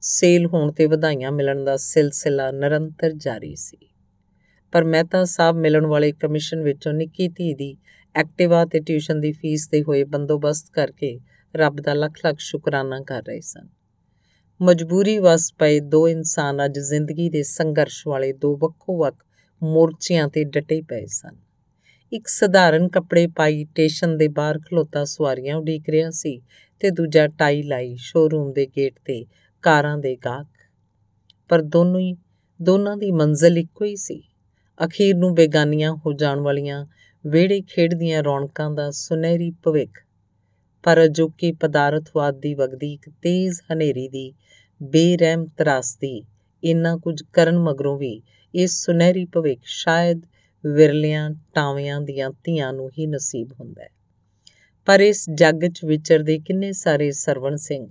ਸੇਲ 0.03 0.45
ਹੋਣ 0.45 0.71
ਤੇ 0.71 0.85
ਵਧਾਈਆਂ 0.85 1.31
ਮਿਲਣ 1.31 1.63
ਦਾ 1.63 1.77
ਸਿਲਸਿਲਾ 1.77 2.51
ਨਿਰੰਤਰ 2.51 3.11
ਜਾਰੀ 3.11 3.55
ਸੀ। 3.55 3.77
ਪਰ 4.71 4.83
ਮਹਿਤਾ 4.83 5.23
ਸਾਹਿਬ 5.23 5.55
ਮਿਲਣ 5.55 5.85
ਵਾਲੇ 5.85 6.11
ਕਮਿਸ਼ਨ 6.11 6.61
ਵਿੱਚੋਂ 6.61 6.93
ਨਿੱਕੀ 6.93 7.27
ਧੀ 7.27 7.53
ਦੀ 7.53 7.77
ਐਕਟਿਵਾ 8.15 8.65
ਤੇ 8.65 8.79
ਟਿਊਸ਼ਨ 8.79 9.19
ਦੀ 9.19 9.31
ਫੀਸ 9.31 9.69
ਦੇ 9.69 9.83
ਹੋਏ 9.83 10.03
ਬੰਦੋਬਸਤ 10.03 10.71
ਕਰਕੇ 10.71 11.19
ਰੱਬ 11.55 11.81
ਦਾ 11.81 11.93
ਲੱਖ 11.93 12.13
ਲੱਖ 12.25 12.39
ਸ਼ੁਕਰਾਨਾ 12.39 12.99
ਕਰ 13.01 13.23
ਰਹੇ 13.23 13.41
ਸਨ। 13.41 13.67
ਮਜਬੂਰੀ 14.61 15.19
ਵਸ 15.19 15.53
ਪਏ 15.53 15.79
ਦੋ 15.79 16.07
ਇਨਸਾਨ 16.07 16.65
ਅੱਜ 16.65 16.79
ਜ਼ਿੰਦਗੀ 16.79 17.29
ਦੇ 17.29 17.43
ਸੰਘਰਸ਼ 17.43 18.07
ਵਾਲੇ 18.07 18.33
ਦੋ 18.33 18.55
ਵੱਖੋ 18.57 18.97
ਵੱਖ 18.97 19.15
ਮੋਰਚਿਆਂ 19.63 20.27
ਤੇ 20.27 20.43
ਡਟੇ 20.43 20.81
ਪਏ 20.81 21.05
ਸਨ। 21.05 21.35
ਇੱਕ 22.11 22.27
ਸਧਾਰਨ 22.27 22.87
ਕੱਪੜੇ 22.87 23.27
ਪਾਈ 23.27 23.65
ਸਟੇਸ਼ਨ 23.65 24.17
ਦੇ 24.17 24.27
ਬਾਹਰ 24.27 24.59
ਖਲੋਤਾ 24.59 25.03
ਸਵਾਰੀਆਂ 25.05 25.55
ਉਡੀਕ 25.55 25.89
ਰਿਹਾ 25.89 26.09
ਸੀ 26.09 26.41
ਤੇ 26.79 26.89
ਦੂਜਾ 26.89 27.27
ਟਾਈ 27.27 27.63
ਲਾਈ 27.63 27.95
ਸ਼ੋਰੂਮ 27.95 28.53
ਦੇ 28.53 28.65
ਗੇਟ 28.65 28.93
ਤੇ 29.05 29.25
ਕਾਰਾਂ 29.61 29.97
ਦੇ 29.97 30.15
ਗਾਹਕ। 30.15 30.47
ਪਰ 31.49 31.61
ਦੋਨੋਂ 31.61 31.99
ਹੀ 31.99 32.15
ਦੋਨਾਂ 32.61 32.97
ਦੀ 32.97 33.11
ਮੰਜ਼ਿਲ 33.11 33.57
ਇੱਕੋ 33.57 33.85
ਹੀ 33.85 33.95
ਸੀ। 33.95 34.23
ਅਖੀਰ 34.85 35.15
ਨੂੰ 35.15 35.35
ਬੇਗਾਨੀਆਂ 35.35 35.93
ਹੋ 35.93 36.13
ਜਾਣ 36.13 36.39
ਵਾਲੀਆਂ 36.39 36.85
ਵਿਹੜੇ 37.27 37.61
ਖੇਡਦੀਆਂ 37.61 38.23
ਰੌਣਕਾਂ 38.23 38.71
ਦਾ 38.71 38.91
ਸੁਨਹਿਰੀ 38.91 39.51
ਭਵਿੱਖ। 39.51 40.03
ਪਰ 40.83 41.05
ਅਜੋਕੀ 41.05 41.51
ਪਦਾਰਥਵਾਦ 41.51 42.39
ਦੀ 42.39 42.53
ਵਗਦੀ 42.53 42.93
ਇੱਕ 42.93 43.09
ਤੇਜ਼ 43.09 43.61
ਹਨੇਰੀ 43.73 44.07
ਦੀ 44.07 44.33
ਬੇਰਹਿਮ 44.83 45.45
ਤਰਾਸਦੀ 45.45 46.23
ਇੰਨਾ 46.63 46.97
ਕੁਝ 46.97 47.23
ਕਰਨ 47.33 47.59
ਮਗਰੋਂ 47.59 47.97
ਵੀ 47.97 48.21
ਇਹ 48.55 48.67
ਸੁਨਹਿਰੀ 48.67 49.25
ਭਵਿੱਖ 49.25 49.59
ਸ਼ਾਇਦ 49.63 50.21
ਵਿਰਲਿਆਂ 50.65 51.29
ਟਾਵਿਆਂ 51.53 52.01
ਦੀਆਂ 52.01 52.31
ਧੀਆਂ 52.43 52.73
ਨੂੰ 52.73 52.89
ਹੀ 52.89 53.07
ਨਸੀਬ 53.07 53.51
ਹੁੰਦਾ 53.59 53.83
ਹੈ। 53.83 53.89
ਪਰ 54.85 54.99
ਇਸ 54.99 55.25
ਜੱਗ 55.29 55.65
'ਚ 55.65 55.85
ਵਿਚਰਦੇ 55.85 56.39
ਕਿੰਨੇ 56.39 56.71
ਸਾਰੇ 56.71 57.11
ਸਰਵਣ 57.11 57.55
ਸਿੰਘ 57.55 57.87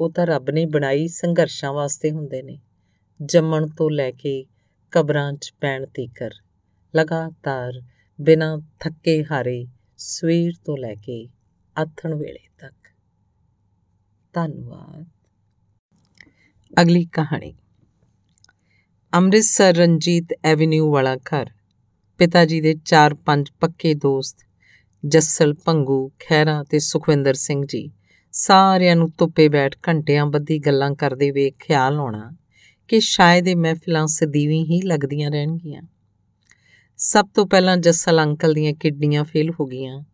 ਉਹ 0.00 0.12
ਤਾਂ 0.12 0.26
ਰੱਬ 0.26 0.50
ਨੇ 0.50 0.66
ਬਣਾਈ 0.66 1.08
ਸੰਘਰਸ਼ਾਂ 1.08 1.72
ਵਾਸਤੇ 1.72 2.10
ਹੁੰਦੇ 2.10 2.42
ਨੇ। 2.42 2.60
ਜੰਮਣ 3.22 3.66
ਤੋਂ 3.66 3.90
ਲੈ 3.90 4.10
ਕੇ 4.10 4.46
ਕਬਰਾਂ 4.90 5.32
'ਚ 5.32 5.52
ਪੈਣ 5.60 5.86
ਤੀਕਰ, 5.86 6.30
ਲਗਾਤਾਰ 6.96 7.82
ਬਿਨਾਂ 8.20 8.58
ਥੱਕੇ 8.80 9.24
ਹਾਰੇ 9.24 9.66
ਸਵੇਰ 9.96 10.52
ਤੋਂ 10.64 10.76
ਲੈ 10.76 10.94
ਕੇ 10.94 11.28
ਆਥਣ 11.78 12.14
ਵੇਲੇ 12.14 12.48
ਤੱਕ। 12.58 12.88
ਧੰਨਵਾਦ। 14.32 15.06
ਅਗਲੀ 16.82 17.04
ਕਹਾਣੀ। 17.04 17.54
ਅੰਮ੍ਰਿਤਸਰ 19.14 19.74
ਰਣਜੀਤ 19.74 20.24
ਐਵੇਨਿਊ 20.44 20.92
ਵਾਲਾ 20.92 21.16
ਘਰ। 21.16 21.50
ਪਿਤਾ 22.18 22.44
ਜੀ 22.44 22.60
ਦੇ 22.60 22.74
4-5 22.84 23.52
ਪੱਕੇ 23.60 23.94
ਦੋਸਤ 23.94 24.36
ਜੱਸਲ 25.06 25.54
ਭੰਗੂ 25.54 26.10
ਖੈਰਾ 26.20 26.62
ਤੇ 26.62 26.78
ਸੁਖਵਿੰਦਰ 26.78 27.34
ਸਿੰਘ 27.34 27.62
ਜੀ। 27.68 27.90
ਸਾਰਿਆਂ 28.32 28.96
ਨੂੰ 28.96 29.10
ਧੁੱਪੇ 29.18 29.48
ਬੈਠ 29.48 29.76
ਘੰਟਿਆਂ 29.88 30.26
ਬੱਧੀ 30.26 30.58
ਗੱਲਾਂ 30.58 30.94
ਕਰਦੇ 30.94 31.30
ਵੇਖ 31.30 31.54
ਖਿਆਲ 31.58 31.96
ਆਉਣਾ 31.96 32.32
ਕਿ 32.88 33.00
ਸ਼ਾਇਦ 33.00 33.48
ਇਹ 33.48 33.56
ਮਹਿਫਿਲਾਂ 33.56 34.06
ਸਦੀਵੀਂ 34.06 34.64
ਹੀ 34.64 34.80
ਲੱਗਦੀਆਂ 34.82 35.30
ਰਹਿਣਗੀਆਂ। 35.30 35.82
ਸਭ 36.96 37.26
ਤੋਂ 37.34 37.46
ਪਹਿਲਾਂ 37.46 37.76
ਜੱਸਲ 37.76 38.22
ਅੰਕਲ 38.22 38.52
ਦੀਆਂ 38.52 38.72
ਕਿਡਨੀਆਂ 38.72 39.24
ਫੇਲ 39.24 39.50
ਹੋ 39.50 39.66
ਗਈਆਂ। 39.66 40.04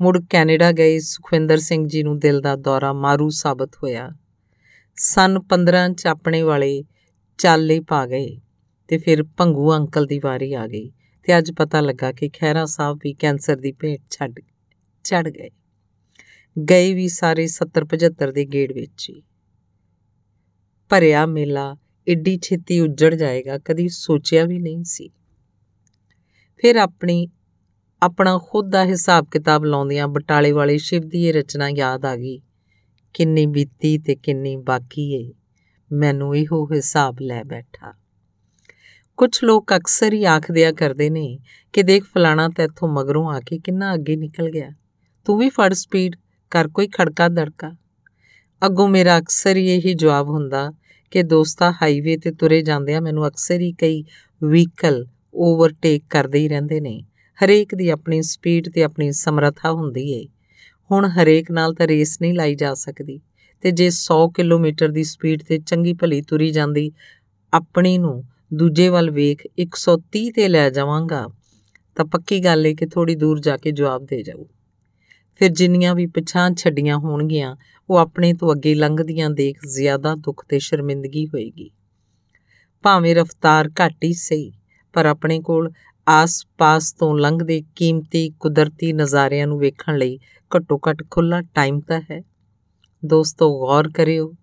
ਮੁੜ 0.00 0.22
ਕੈਨੇਡਾ 0.30 0.72
ਗਏ, 0.72 0.98
ਸੁਖਵਿੰਦਰ 0.98 1.58
ਸਿੰਘ 1.58 1.88
ਜੀ 1.88 2.02
ਨੂੰ 2.02 2.18
ਦਿਲ 2.18 2.40
ਦਾ 2.40 2.56
ਦੌਰਾ 2.56 2.92
ਮਾਰੂ 2.92 3.28
ਸਾਬਤ 3.28 3.70
ਹੋਇਆ। 3.82 4.10
ਸਨ 4.96 5.40
15 5.40 5.94
ਚ 5.94 6.06
ਆਪਣੇ 6.06 6.42
ਵਾਲੇ 6.42 6.84
ਚਾਲੇ 7.38 7.80
ਪਾ 7.80 8.06
ਗਏ 8.06 8.40
ਤੇ 8.88 8.98
ਫਿਰ 8.98 9.22
ਭੰਗੂ 9.22 9.74
ਅੰਕਲ 9.74 10.06
ਦੀ 10.06 10.20
ਵਾਰੀ 10.24 10.54
ਆ 10.54 10.66
ਗਈ 10.66 10.92
ਤੇ 11.22 11.38
ਅੱਜ 11.38 11.52
ਪਤਾ 11.52 11.80
ਲੱਗਾ 11.80 12.12
ਕਿ 12.12 12.28
ਖੈਰਾ 12.28 12.64
ਸਾਹਿਬ 12.64 12.98
ਵੀ 13.04 13.14
ਕੈਂਸਰ 13.14 13.56
ਦੀ 13.56 13.72
ਭੇਟ 13.72 14.00
ਛੱਡ 14.10 14.40
ਚੜ 15.04 15.28
ਗਏ। 15.28 15.50
ਗਏ 16.58 16.94
ਵੀ 16.94 17.08
ਸਾਰੇ 17.08 17.46
70 17.46 17.84
75 17.84 18.32
ਦੇ 18.32 18.44
ਗੇੜ 18.44 18.72
ਵਿੱਚ 18.72 19.10
ਹੀ। 19.10 19.22
ਭਰਿਆ 20.88 21.26
ਮੇਲਾ, 21.26 21.76
ਏਡੀ 22.08 22.38
ਛੇਤੀ 22.42 22.80
ਉੱਜੜ 22.80 23.14
ਜਾਏਗਾ, 23.14 23.58
ਕਦੀ 23.58 23.88
ਸੋਚਿਆ 23.88 24.44
ਵੀ 24.44 24.58
ਨਹੀਂ 24.58 24.84
ਸੀ। 24.84 25.10
ਫਿਰ 26.56 26.76
ਆਪਣੀ, 26.76 27.28
ਆਪਣਾ 28.02 28.38
ਖੁਦ 28.38 28.70
ਦਾ 28.70 28.84
ਹਿਸਾਬ 28.84 29.26
ਕਿਤਾਬ 29.30 29.64
ਲਾਉਂਦਿਆਂ 29.64 30.08
ਬਟਾਲੇ 30.08 30.52
ਵਾਲੇ 30.52 30.78
ਸ਼ਿਵ 30.78 31.02
ਦੀ 31.02 31.26
ਇਹ 31.26 31.34
ਰਚਨਾ 31.34 31.68
ਯਾਦ 31.68 32.04
ਆ 32.04 32.16
ਗਈ, 32.16 32.40
ਕਿੰਨੀ 33.14 33.46
ਬੀਤੀ 33.46 33.98
ਤੇ 33.98 34.16
ਕਿੰਨੀ 34.16 34.56
ਬਾਕੀ 34.56 35.12
ਏ, 35.12 35.32
ਮੈਨੂੰ 35.92 36.36
ਇਹੋ 36.36 36.68
ਹਿਸਾਬ 36.72 37.16
ਲੈ 37.20 37.44
ਬੈਠਾ। 37.44 37.94
ਕੁਝ 39.16 39.44
ਲੋਕ 39.44 39.76
ਅਕਸਰ 39.76 40.12
ਹੀ 40.12 40.24
ਆਖਦਿਆ 40.24 40.72
ਕਰਦੇ 40.72 41.10
ਨੇ 41.10 41.38
ਕਿ 41.72 41.82
ਦੇਖ 41.82 42.04
ਫਲਾਣਾ 42.04 42.48
ਤੇ 42.48 42.64
ਇੱਥੋਂ 42.64 42.88
ਮਗਰੋਂ 42.88 43.30
ਆ 43.30 43.40
ਕੇ 43.40 43.58
ਕਿੰਨਾ 43.58 43.94
ਅੱਗੇ 43.94 44.16
ਨਿਕਲ 44.16 44.50
ਗਿਆ। 44.50 44.70
ਤੂੰ 45.24 45.38
ਵੀ 45.38 45.48
ਫੜ 45.48 45.72
ਸਪੀਡ 45.72 46.16
ਕਰ 46.52 46.68
ਕੋਈ 46.68 46.88
ਖੜਕਾ 46.88 47.28
ਦੜਕਾ 47.28 47.76
ਅੱਗੋਂ 48.66 48.88
ਮੇਰਾ 48.88 49.18
ਅਕਸਰ 49.18 49.56
ਹੀ 49.56 49.66
ਇਹੀ 49.66 49.94
ਜਵਾਬ 49.94 50.28
ਹੁੰਦਾ 50.28 50.72
ਕਿ 51.10 51.22
ਦੋਸਤਾ 51.22 51.70
ਹਾਈਵੇ 51.70 52.16
ਤੇ 52.16 52.32
ਤੁਰੇ 52.32 52.62
ਜਾਂਦਿਆਂ 52.62 53.02
ਮੈਨੂੰ 53.02 53.28
ਅਕਸਰ 53.28 53.60
ਹੀ 53.60 53.72
ਕਈ 53.72 54.04
ਵਹੀਕਲ 54.44 55.06
ਓਵਰਟੇਕ 55.34 56.04
ਕਰਦੇ 56.10 56.38
ਹੀ 56.38 56.48
ਰਹਿੰਦੇ 56.48 56.80
ਨੇ। 56.80 57.02
ਹਰੇਕ 57.38 57.74
ਦੀ 57.74 57.88
ਆਪਣੀ 57.88 58.22
ਸਪੀਡ 58.22 58.68
ਤੇ 58.68 58.82
ਆਪਣੀ 58.82 59.12
ਸਮਰੱਥਾ 59.12 59.72
ਹੁੰਦੀ 59.72 60.10
ਏ। 60.12 60.26
ਹੁਣ 60.90 61.08
ਹਰੇਕ 61.08 61.50
ਨਾਲ 61.50 61.74
ਤਾਂ 61.74 61.86
ਰੇਸ 61.86 62.20
ਨਹੀਂ 62.20 62.34
ਲਾਈ 62.34 62.54
ਜਾ 62.54 62.74
ਸਕਦੀ 62.74 63.20
ਤੇ 63.60 63.70
ਜੇ 63.70 63.86
100 63.86 64.28
ਕਿਲੋਮੀਟਰ 64.34 64.88
ਦੀ 64.88 65.04
ਸਪੀਡ 65.04 65.42
ਤੇ 65.42 65.58
ਚੰਗੀ 65.58 65.92
ਭਲੀ 65.92 66.22
ਤੁਰੀ 66.22 66.50
ਜਾਂਦੀ, 66.50 66.92
ਆਪਣੀ 67.52 67.98
ਨੂੰ 67.98 68.24
ਦੂਜੇ 68.54 68.88
ਵੱਲ 68.88 69.10
ਵੇਖ 69.10 69.46
130 69.58 70.30
ਤੇ 70.30 70.48
ਲੈ 70.48 70.70
ਜਾਵਾਂਗਾ 70.70 71.26
ਤਾਂ 71.96 72.04
ਪੱਕੀ 72.04 72.44
ਗੱਲ 72.44 72.66
ਏ 72.66 72.74
ਕਿ 72.74 72.86
ਥੋੜੀ 72.86 73.14
ਦੂਰ 73.14 73.40
ਜਾ 73.40 73.56
ਕੇ 73.56 73.72
ਜਵਾਬ 73.72 74.04
ਦੇ 74.04 74.22
ਜਾਊ। 74.22 74.44
ਫਿਰ 75.42 75.50
ਜਿੰਨੀਆਂ 75.50 75.94
ਵੀ 75.94 76.06
ਪਛਾਣ 76.06 76.54
ਛੱਡੀਆਂ 76.54 76.96
ਹੋਣਗੀਆਂ, 76.96 77.56
ਉਹ 77.90 77.96
ਆਪਣੇ 77.96 78.34
ਤੋਂ 78.34 78.52
ਅੱਗੇ 78.52 78.74
ਲੰਘਦੀਆਂ 78.74 79.30
ਦੇਖ 79.30 79.58
ਜ਼ਿਆਦਾ 79.66 80.14
ਦੁੱਖ 80.14 80.46
ਤੇ 80.48 80.58
ਸ਼ਰਮਿੰਦਗੀ 80.58 81.26
ਹੋਏਗੀ। 81.26 81.70
ਭਾਵੇਂ 82.82 83.16
ਰਫ਼ਤਾਰ 83.16 83.68
ਘੱਟ 83.68 83.96
ਹੀ 84.04 84.12
ਸਹੀ, 84.12 84.52
ਪਰ 84.92 85.06
ਆਪਣੇ 85.06 85.40
ਕੋਲ 85.40 85.72
ਆਸ-ਪਾਸ 86.08 86.92
ਤੋਂ 86.92 87.18
ਲੰਘਦੇ 87.18 87.62
ਕੀਮਤੀ 87.76 88.30
ਕੁਦਰਤੀ 88.30 88.92
ਨਜ਼ਾਰਿਆਂ 88.92 89.46
ਨੂੰ 89.46 89.58
ਵੇਖਣ 89.58 89.98
ਲਈ 89.98 90.18
ਘੱਟੋ-ਘੱਟ 90.56 91.02
ਖੁੱਲਾ 91.10 91.42
ਟਾਈਮ 91.42 91.80
ਤਾਂ 91.80 92.00
ਹੈ। 92.00 92.22
ਦੋਸਤੋ, 93.04 93.66
ਗੌਰ 93.66 93.88
ਕਰਿਓ, 93.88 94.34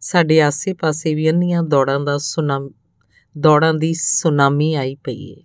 ਸਾਡੇ 0.00 0.42
ਆਸੇ-ਪਾਸੇ 0.42 1.14
ਵੀ 1.14 1.30
ਅੰਨੀਆਂ 1.30 1.62
ਦੌੜਾਂ 1.62 2.00
ਦਾ 2.00 2.18
ਸੁਨਾਮ 2.18 2.70
ਦੌੜਾਂ 3.38 3.74
ਦੀ 3.74 3.94
ਸੁਨਾਮੀ 3.94 4.74
ਆਈ 4.74 4.94
ਪਈ 4.94 5.30
ਏ। 5.30 5.36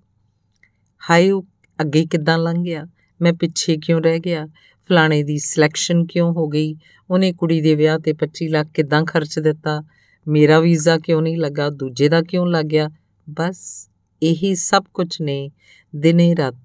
ਹਾਏ, 1.10 1.32
ਉਹ 1.32 1.46
ਅੱਗੇ 1.82 2.06
ਕਿੱਦਾਂ 2.06 2.38
ਲੰਘ 2.38 2.64
ਗਿਆ? 2.64 2.88
ਮੈਂ 3.22 3.34
ਪਿੱਛੇ 3.34 3.78
ਕਿਉਂ 3.78 4.02
ਰਹਿ 4.02 4.20
ਗਿਆ? 4.20 4.48
ਫਲਾਣੇ 4.90 5.24
ਦੀ 5.24 5.38
ਸਿਲੈਕਸ਼ਨ 5.38 6.06
ਕਿਉਂ 6.06 6.34
ਹੋ 6.34 6.48
ਗਈ? 6.48 6.76
ਉਹਨੇ 7.10 7.34
ਕੁੜੀ 7.34 7.62
ਦੇ 7.62 7.76
ਵਿਆਹ 7.76 8.00
ਤੇ 8.00 8.14
25 8.14 8.48
ਲੱਖ 8.48 8.68
ਕਿੱਦਾਂ 8.68 9.06
ਖਰਚ 9.06 9.40
ਦਿੱਤਾ? 9.40 9.84
ਮੇਰਾ 10.28 10.60
ਵੀਜ਼ਾ 10.60 10.98
ਕਿਉਂ 10.98 11.22
ਨਹੀਂ 11.22 11.38
ਲੱਗਾ? 11.38 11.70
ਦੂਜੇ 11.70 12.10
ਦਾ 12.10 12.22
ਕਿਉਂ 12.22 12.48
ਲੱਗ 12.48 12.66
ਗਿਆ? 12.66 12.90
ਬਸ 13.30 13.90
ਇਹੀ 14.24 14.56
ਸਭ 14.56 14.84
ਕੁਝ 14.94 15.22
ਨੇ 15.22 15.52
ਦਿਨੇ 15.96 16.36
ਰਾਤ 16.36 16.56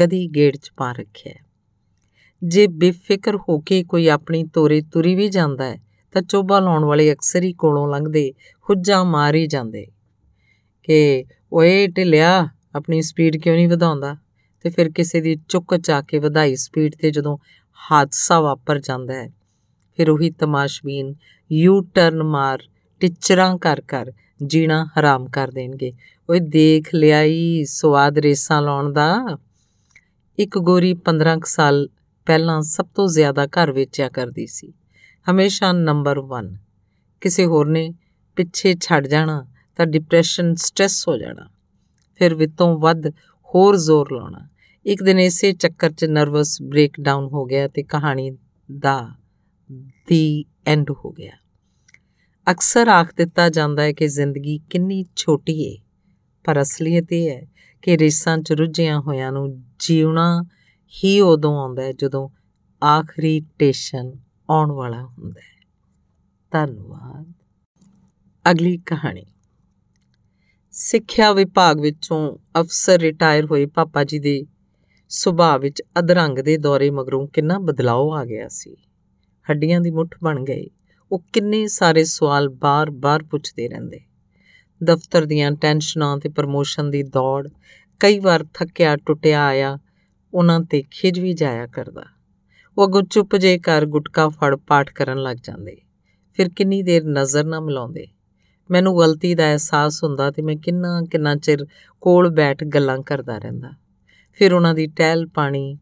ਗਦੀ 0.00 0.26
ਗੇੜ 0.26 0.56
'ਚ 0.56 0.70
ਪਾ 0.76 0.92
ਰੱਖਿਆ 0.92 1.32
ਜੇ 2.44 2.66
ਬੇਫਿਕਰ 2.66 3.36
ਹੋ 3.36 3.58
ਕੇ 3.58 3.84
ਕੋਈ 3.84 4.08
ਆਪਣੀ 4.08 4.44
ਤੋਰੇ 4.44 4.82
ਤੁਰੀ 4.92 5.14
ਵੀ 5.14 5.28
ਜਾਂਦਾ 5.28 5.64
ਹੈ, 5.64 5.82
ਤਾਂ 6.12 6.22
ਚੋਬਾ 6.22 6.60
ਲਾਉਣ 6.60 6.84
ਵਾਲੇ 6.84 7.12
ਅਕਸਰ 7.12 7.42
ਹੀ 7.42 7.52
ਕੋਲੋਂ 7.52 7.88
ਲੰਘਦੇ 7.88 8.32
ਹੁੱਜਾ 8.70 9.04
ਮਾਰ 9.04 9.34
ਹੀ 9.34 9.46
ਜਾਂਦੇ। 9.46 9.86
ਕਿ 10.82 11.24
ਓਏ 11.52 11.86
ਢਿੱਲਿਆ, 11.86 12.48
ਆਪਣੀ 12.74 13.02
ਸਪੀਡ 13.02 13.36
ਕਿਉਂ 13.36 13.54
ਨਹੀਂ 13.54 13.68
ਵਧਾਉਂਦਾ? 13.68 14.16
ਤੇ 14.64 14.70
ਫਿਰ 14.70 14.90
ਕਿਸੇ 14.90 15.20
ਦੀ 15.20 15.36
ਚੁੱਕ 15.48 15.76
ਚਾ 15.76 16.02
ਕੇ 16.02 16.18
ਵਧਾਈ 16.18 16.56
ਸਪੀਡ 16.56 16.94
ਤੇ 16.94 17.10
ਜਦੋਂ 17.10 17.38
ਹਾਦਸਾ 17.92 18.40
ਵਾਪਰ 18.40 18.78
ਜਾਂਦਾ 18.78 19.14
ਹੈ, 19.14 19.28
ਫਿਰ 19.96 20.10
ਉਹੀ 20.10 20.30
ਤਮਾਸ਼ਬੀਨ 20.30 21.14
ਯੂ 21.52 21.80
ਟਰਨ 21.80 22.22
ਮਾਰ, 22.22 22.62
ਟਿਚਰਾਂ 23.00 23.58
ਕਰ 23.58 23.80
ਕਰ, 23.80 24.12
ਜੀਣਾ 24.46 24.84
ਹਰਾਮ 24.84 25.28
ਕਰ 25.28 25.50
ਦੇਣਗੇ। 25.50 25.92
ਓਏ 26.30 26.40
ਦੇਖ 26.40 26.94
ਲਿਆਈ 26.94 27.64
ਸਵਾਦ 27.64 28.18
ਰੇਸਾਂ 28.18 28.62
ਲਾਉਣ 28.62 28.92
ਦਾ। 28.92 29.38
ਇੱਕ 30.38 30.58
ਗੋਰੀ 30.58 30.94
15 30.94 31.44
ਸਾਲ 31.44 31.88
ਪਹਿਲਾਂ 32.26 32.62
ਸਭ 32.62 32.86
ਤੋਂ 32.94 33.08
ਜ਼ਿਆਦਾ 33.08 33.46
ਘਰ 33.46 33.72
ਵੇਚਿਆ 33.72 34.08
ਕਰਦੀ 34.08 34.46
ਸੀ। 34.46 34.72
ਹਮੇਸ਼ਾ 35.30 35.72
ਨੰਬਰ 35.72 36.18
1 36.18 36.56
ਕਿਸੇ 37.20 37.46
ਹੋਰ 37.46 37.66
ਨੇ 37.66 37.94
ਪਿੱਛੇ 38.36 38.74
ਛੱਡ 38.80 39.06
ਜਾਣਾ 39.06 39.46
ਤਾਂ 39.76 39.86
ਡਿਪਰੈਸ਼ਨ 39.86 40.54
ਸਟ੍ਰੈਸ 40.54 41.08
ਹੋ 41.08 41.16
ਜਾਣਾ। 41.16 41.48
ਫਿਰ 42.14 42.34
ਵਿਤੋਂ 42.34 42.78
ਵੱਧ 42.78 43.08
ਹੋਰ 43.54 43.76
ਜ਼ੋਰ 43.76 44.12
ਲਾਉਣਾ। 44.12 44.53
ਇੱਕ 44.86 45.02
ਦਿਨ 45.02 45.20
ਇਸੇ 45.20 45.52
ਚੱਕਰ 45.52 45.90
'ਚ 45.92 46.04
ਨਰਵਸ 46.04 46.62
ਬ੍ਰੇਕਡਾਊਨ 46.62 47.24
ਹੋ 47.24 47.44
ਗਿਆ 47.44 47.68
ਤੇ 47.68 47.82
ਕਹਾਣੀ 47.82 48.30
ਦਾ, 48.78 49.14
ਦੀ 50.06 50.44
ਐਂਡ 50.66 50.90
ਹੋ 50.90 51.10
ਗਿਆ। 51.10 51.32
ਅਕਸਰ 52.50 52.88
ਆਖ 52.88 53.14
ਦਿੱਤਾ 53.16 53.48
ਜਾਂਦਾ 53.48 53.82
ਹੈ 53.82 53.92
ਕਿ 53.92 54.08
ਜ਼ਿੰਦਗੀ 54.08 54.60
ਕਿੰਨੀ 54.70 55.04
ਛੋਟੀ 55.16 55.74
ਏ, 55.74 55.78
ਪਰ 56.44 56.62
ਅਸਲੀਅਤ 56.62 57.12
ਇਹ 57.12 57.30
ਹੈ 57.30 57.46
ਕਿ 57.82 57.98
ਰੇਸਾਂ 57.98 58.38
'ਚ 58.38 58.52
ਰੁੱਝਿਆਂ 58.52 59.00
ਹੋਇਆਂ 59.00 59.32
ਨੂੰ 59.32 59.62
ਜੀਉਣਾ 59.78 60.42
ਹੀ 61.04 61.20
ਉਦੋਂ 61.20 61.58
ਆਉਂਦਾ 61.58 61.82
ਹੈ 61.82 61.92
ਜਦੋਂ 61.92 62.28
ਆਖਰੀ 62.84 63.42
ਟੇਸ਼ਨ 63.58 64.12
ਆਉਣ 64.50 64.72
ਵਾਲਾ 64.72 65.02
ਹੁੰਦਾ 65.02 65.40
ਹੈ। 65.40 65.68
ਧੰਨਵਾਦ। 66.50 67.32
ਅਗਲੀ 68.50 68.78
ਕਹਾਣੀ। 68.78 69.24
ਸਿੱਖਿਆ 70.70 71.32
ਵਿਭਾਗ 71.32 71.80
ਵਿੱਚੋਂ 71.80 72.38
ਅਫਸਰ 72.60 72.98
ਰਿਟਾਇਰ 72.98 73.46
ਹੋਏ 73.46 73.66
ਪਾਪਾ 73.66 74.04
ਜੀ 74.04 74.18
ਦੇ 74.18 74.44
ਸੁਭਾਅ 75.08 75.58
ਵਿੱਚ 75.58 75.82
ਅਧਰੰਗ 75.98 76.38
ਦੇ 76.38 76.56
ਦੌਰੇ 76.56 76.90
ਮਗਰੋਂ 76.90 77.28
ਕਿੰਨਾ 77.28 77.58
ਬਦਲਾਅ 77.58 77.96
ਆ 77.96 78.24
ਗਿਆ 78.24 78.48
ਸੀ। 78.48 78.76
ਹੱਡੀਆਂ 79.50 79.80
ਦੀ 79.80 79.90
ਮੁੱਠ 79.90 80.14
ਬਣ 80.22 80.44
ਗਏ। 80.44 80.66
ਉਹ 81.12 81.22
ਕਿੰਨੇ 81.32 81.66
ਸਾਰੇ 81.66 82.04
ਸਵਾਲ 82.04 82.48
ਬਾਰ-ਬਾਰ 82.48 83.22
ਪੁੱਛਦੇ 83.22 83.68
ਰਹਿੰਦੇ। 83.68 84.00
ਦਫ਼ਤਰ 84.84 85.24
ਦੀਆਂ 85.24 85.52
ਟੈਨਸ਼ਨਾਂ 85.52 86.18
ਤੇ 86.18 86.28
ਪ੍ਰਮੋਸ਼ਨ 86.28 86.90
ਦੀ 86.90 87.02
ਦੌੜ, 87.02 87.48
ਕਈ 88.00 88.18
ਵਾਰ 88.18 88.46
ਥੱਕਿਆ, 88.54 88.96
ਟੁੱਟਿਆ 88.96 89.46
ਆਇਆ, 89.46 89.78
ਉਹਨਾਂ 90.34 90.60
ਤੇ 90.60 90.82
ਖਿਜ 90.90 91.20
ਵੀ 91.20 91.32
ਜਾਇਆ 91.32 91.66
ਕਰਦਾ। 91.66 92.04
ਉਹ 92.78 92.86
ਅਗੋਂ 92.86 93.02
ਚੁੱਪ 93.02 93.36
ਜੇ 93.36 93.58
ਕਰ 93.58 93.86
ਗੁਟਕਾ 93.86 94.28
ਫੜ 94.28 94.56
ਪਾਠ 94.56 94.92
ਕਰਨ 94.92 95.22
ਲੱਗ 95.22 95.36
ਜਾਂਦੇ। 95.42 95.76
ਫਿਰ 96.34 96.48
ਕਿੰਨੀ 96.48 96.82
ਦੇਰ 96.82 97.04
ਨਜ਼ਰ 97.04 97.44
ਨਾ 97.44 97.60
ਮਿਲਾਉਂਦੇ। 97.60 98.06
ਮੈਨੂੰ 98.70 98.98
ਗਲਤੀ 98.98 99.34
ਦਾ 99.34 99.44
ਅਹਿਸਾਸ 99.44 100.04
ਹੁੰਦਾ 100.04 100.30
ਤੇ 100.30 100.42
ਮੈਂ 100.42 100.56
ਕਿੰਨਾ 100.56 101.02
ਕਿੰਨਾ 101.10 101.36
ਚਿਰ 101.36 101.66
ਕੋਲ 102.00 102.28
ਬੈਠ 102.28 102.64
ਗੱਲਾਂ 102.64 102.98
ਕਰਦਾ 102.98 103.38
ਰਹਿੰਦਾ। 103.38 103.70
ਫਿਰ 104.38 104.52
ਉਹਨਾਂ 104.52 104.74
ਦੀ 104.74 104.86
ਟਹਿਲ 104.86 105.26
ਪਾਣੀ 105.26 105.78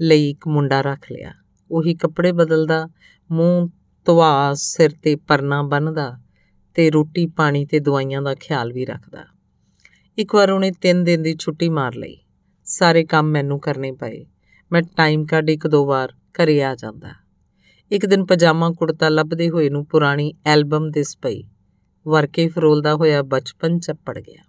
ਲਈ 0.00 0.30
ਇੱਕ 0.30 0.48
ਮੁੰਡਾ 0.48 0.80
ਰੱਖ 0.80 1.12
ਲਿਆ। 1.12 1.32
ਉਹੀ 1.70 1.94
ਕੱਪੜੇ 1.94 2.32
ਬਦਲਦਾ, 2.32 2.88
ਮੂੰਹ 3.30 3.68
ਧਵਾ 4.04 4.54
ਸਿਰ 4.54 4.90
ਤੇ 5.02 5.16
ਪਰਨਾ 5.16 5.62
ਬੰਨਦਾ 5.62 6.18
ਤੇ 6.74 6.90
ਰੋਟੀ 6.90 7.26
ਪਾਣੀ 7.26 7.66
ਤੇ 7.66 7.80
ਦਵਾਈਆਂ 7.80 8.22
ਦਾ 8.22 8.34
ਖਿਆਲ 8.34 8.72
ਵੀ 8.72 8.84
ਰੱਖਦਾ। 8.84 9.24
ਇੱਕ 10.18 10.34
ਵਾਰ 10.34 10.50
ਉਹਨੇ 10.50 10.70
3 10.70 11.04
ਦਿਨ 11.04 11.22
ਦੀ 11.22 11.36
ਛੁੱਟੀ 11.38 11.68
ਮਾਰ 11.68 11.94
ਲਈ। 11.94 12.16
ਸਾਰੇ 12.64 13.04
ਕੰਮ 13.04 13.26
ਮੈਨੂੰ 13.26 13.60
ਕਰਨੇ 13.60 13.92
ਪਏ। 13.92 14.26
ਮੈਂ 14.72 14.82
ਟਾਈਮ 14.82 15.24
ਕੱਢ 15.24 15.50
ਇੱਕ 15.50 15.66
ਦੋ 15.66 15.86
ਵਾਰ 15.86 16.12
ਘਰੇ 16.12 16.64
ਆ 16.64 16.74
ਜਾਂਦਾ। 16.74 17.10
ਇੱਕ 17.90 18.06
ਦਿਨ 18.06 18.24
ਪਜਾਮਾ 18.24 18.70
ਕੁੜਤਾ 18.70 19.08
ਲੱਭਦੇ 19.08 19.50
ਹੋਏ 19.50 19.70
ਨੂੰ 19.70 19.86
ਪੁਰਾਣੀ 19.86 20.34
ਐਲਬਮ 20.46 20.90
ਦਿਸ 20.90 21.16
ਪਈ। 21.16 21.44
ਵਰਕੇ 22.06 22.48
ਫਰੋਲਦਾ 22.48 22.94
ਹੋਇਆ 22.94 23.22
ਬਚਪਨ 23.22 23.78
ਚੱਪੜ 23.78 24.18
ਗਿਆ। 24.18 24.45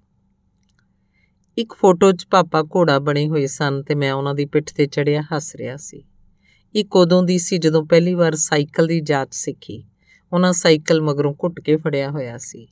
ਇੱਕ 1.57 1.73
ਫੋਟੋ 1.73 2.11
'ਚ 2.11 2.25
ਪਾਪਾ 2.31 2.63
ਘੋੜਾ 2.63 2.99
ਬਣੇ 2.99 3.27
ਹੋਏ 3.27 3.47
ਸਨ 3.47 3.83
ਤੇ 3.83 3.95
ਮੈਂ 3.95 4.13
ਉਹਨਾਂ 4.13 4.35
ਦੀ 4.35 4.45
ਪਿੱਠ 4.45 4.73
ਤੇ 4.73 4.85
ਚੜਿਆ 4.85 5.21
ਹੱਸ 5.21 5.55
ਰਿਹਾ 5.55 5.77
ਸੀ। 5.77 6.03
ਇੱਕ 6.75 6.95
ਉਦੋਂ 6.95 7.23
ਦੀ 7.23 7.37
ਸੀ 7.37 7.57
ਜਦੋਂ 7.57 7.85
ਪਹਿਲੀ 7.85 8.13
ਵਾਰ 8.13 8.35
ਸਾਈਕਲ 8.35 8.87
ਦੀ 8.87 9.01
ਜਾਂਚ 9.01 9.29
ਸਿੱਖੀ। 9.31 9.83
ਉਹਨਾਂ 10.33 10.53
ਸਾਈਕਲ 10.53 11.01
ਮਗਰੋਂ 11.01 11.33
ਘੁੱਟ 11.33 11.59
ਕੇ 11.59 11.75
ਫੜਿਆ 11.75 12.09
ਹੋਇਆ 12.09 12.37
ਸੀ। 12.37 12.67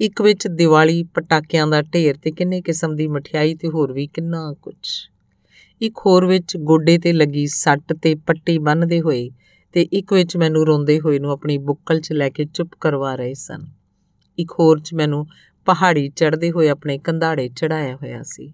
ਇੱਕ 0.00 0.22
ਵਿੱਚ 0.22 0.48
ਦੀਵਾਲੀ, 0.48 1.02
ਪਟਾਕਿਆਂ 1.02 1.66
ਦਾ 1.66 1.82
ਢੇਰ 1.82 2.16
ਤੇ 2.16 2.30
ਕਿੰਨੇ 2.30 2.60
ਕਿਸਮ 2.60 2.96
ਦੀ 2.96 3.08
ਮਠਿਆਈ 3.08 3.54
ਤੇ 3.54 3.68
ਹੋਰ 3.68 3.92
ਵੀ 3.92 4.06
ਕਿੰਨਾ 4.06 4.54
ਕੁਝ 4.62 4.76
ਇੱਕ 5.82 5.98
ਹੋਰ 6.06 6.26
ਵਿੱਚ 6.26 6.56
ਗੋਡੇ 6.56 6.98
ਤੇ 6.98 7.12
ਲੱਗੀ 7.12 7.46
ਸੱਟ 7.46 7.92
ਤੇ 7.92 8.14
ਪੱਟੀ 8.14 8.58
ਬੰਨਦੇ 8.58 9.00
ਹੋਏ 9.00 9.30
ਤੇ 9.72 9.82
ਇੱਕ 9.82 10.12
ਵਿੱਚ 10.12 10.36
ਮੈਨੂੰ 10.36 10.66
ਰੋਂਦੇ 10.66 11.00
ਹੋਏ 11.00 11.18
ਨੂੰ 11.18 11.30
ਆਪਣੀ 11.30 11.58
ਬੁੱਕਲ 11.58 12.00
'ਚ 12.00 12.12
ਲੈ 12.12 12.28
ਕੇ 12.28 12.44
ਚੁੱਪ 12.44 12.70
ਕਰਵਾ 12.80 13.14
ਰਹੇ 13.14 13.34
ਸਨ। 13.34 13.66
ਇੱਕ 14.38 14.50
ਹੋਰ 14.50 14.80
'ਚ 14.80 14.94
ਮੈਨੂੰ 14.94 15.26
ਪਹਾੜੀ 15.66 16.08
ਚੜ੍ਹਦੇ 16.08 16.50
ਹੋਏ 16.50 16.68
ਆਪਣੇ 16.68 16.98
ਕੰਧਾੜੇ 16.98 17.48
ਚੜਾਇਆ 17.48 17.96
ਹੋਇਆ 17.96 18.22
ਸੀ। 18.22 18.52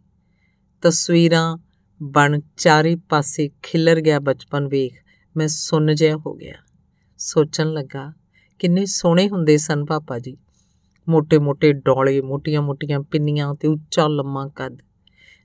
ਤਸਵੀਰਾਂ 0.83 1.57
ਬਣ 2.03 2.41
ਚਾਰੇ 2.57 2.97
ਪਾਸੇ 2.97 3.51
ਖਿਲਰ 3.63 4.01
ਗਿਆ 4.01 4.21
ਬਚਪਨ 4.21 4.69
ਵੇਖ, 4.69 4.93
ਮੈਂ 5.37 5.49
ਸੁੰਨ 5.49 5.95
ਜਿਹਾ 5.95 6.17
ਹੋ 6.17 6.35
ਗਿਆ। 6.35 6.55
ਸੋਚਣ 7.19 7.73
ਲੱਗਾ, 7.73 8.13
ਕਿੰਨੇ 8.59 8.85
ਸੋਹਣੇ 8.85 9.29
ਹੁੰਦੇ 9.29 9.57
ਸਨ 9.57 9.85
ਪਾਪਾ 9.85 10.19
ਜੀ। 10.19 10.37
ਮੋٹے-ਮੋٹے 11.09 11.73
ਡੋਲੇ, 11.73 12.21
ਮੋਟੀਆਂ-ਮੋਟੀਆਂ 12.21 13.01
ਪਿੰਨੀਆਂ 13.01 13.55
ਤੇ 13.55 13.69
ਉੱਚਾ 13.69 14.09
ਲੰਮਾ 14.09 14.49
ਕੱਦ। 14.49 14.79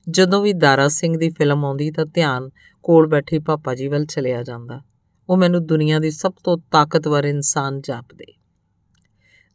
ਜਦੋਂ 0.10 0.41
ਵੀ 0.41 0.54
ਦਾਰਾ 0.54 0.88
ਸਿੰਘ 0.88 1.17
ਦੀ 1.17 1.30
ਫਿਲਮ 1.30 1.65
ਆਉਂਦੀ 1.65 1.91
ਤਾਂ 1.91 2.06
ਧਿਆਨ 2.06 2.49
ਕੋਲ 2.84 3.08
ਬੈਠੇ 3.08 3.39
ਪਾਪਾ 3.39 3.75
ਜੀ 3.75 3.88
ਵੱਲ 3.88 4.06
ਚਲਿਆ 4.06 4.43
ਜਾਂਦਾ। 4.43 4.82
ਉਹ 5.30 5.38
ਮੈਨੂੰ 5.38 5.65
ਦੁਨੀਆ 5.65 5.99
ਦੇ 5.99 6.12
ਸਭ 6.12 6.32
ਤੋਂ 6.43 6.58
ਤਾਕਤਵਰ 6.58 7.25
ਇਨਸਾਨ 7.25 7.82
ਜਾਪਦੇ। 7.82 8.38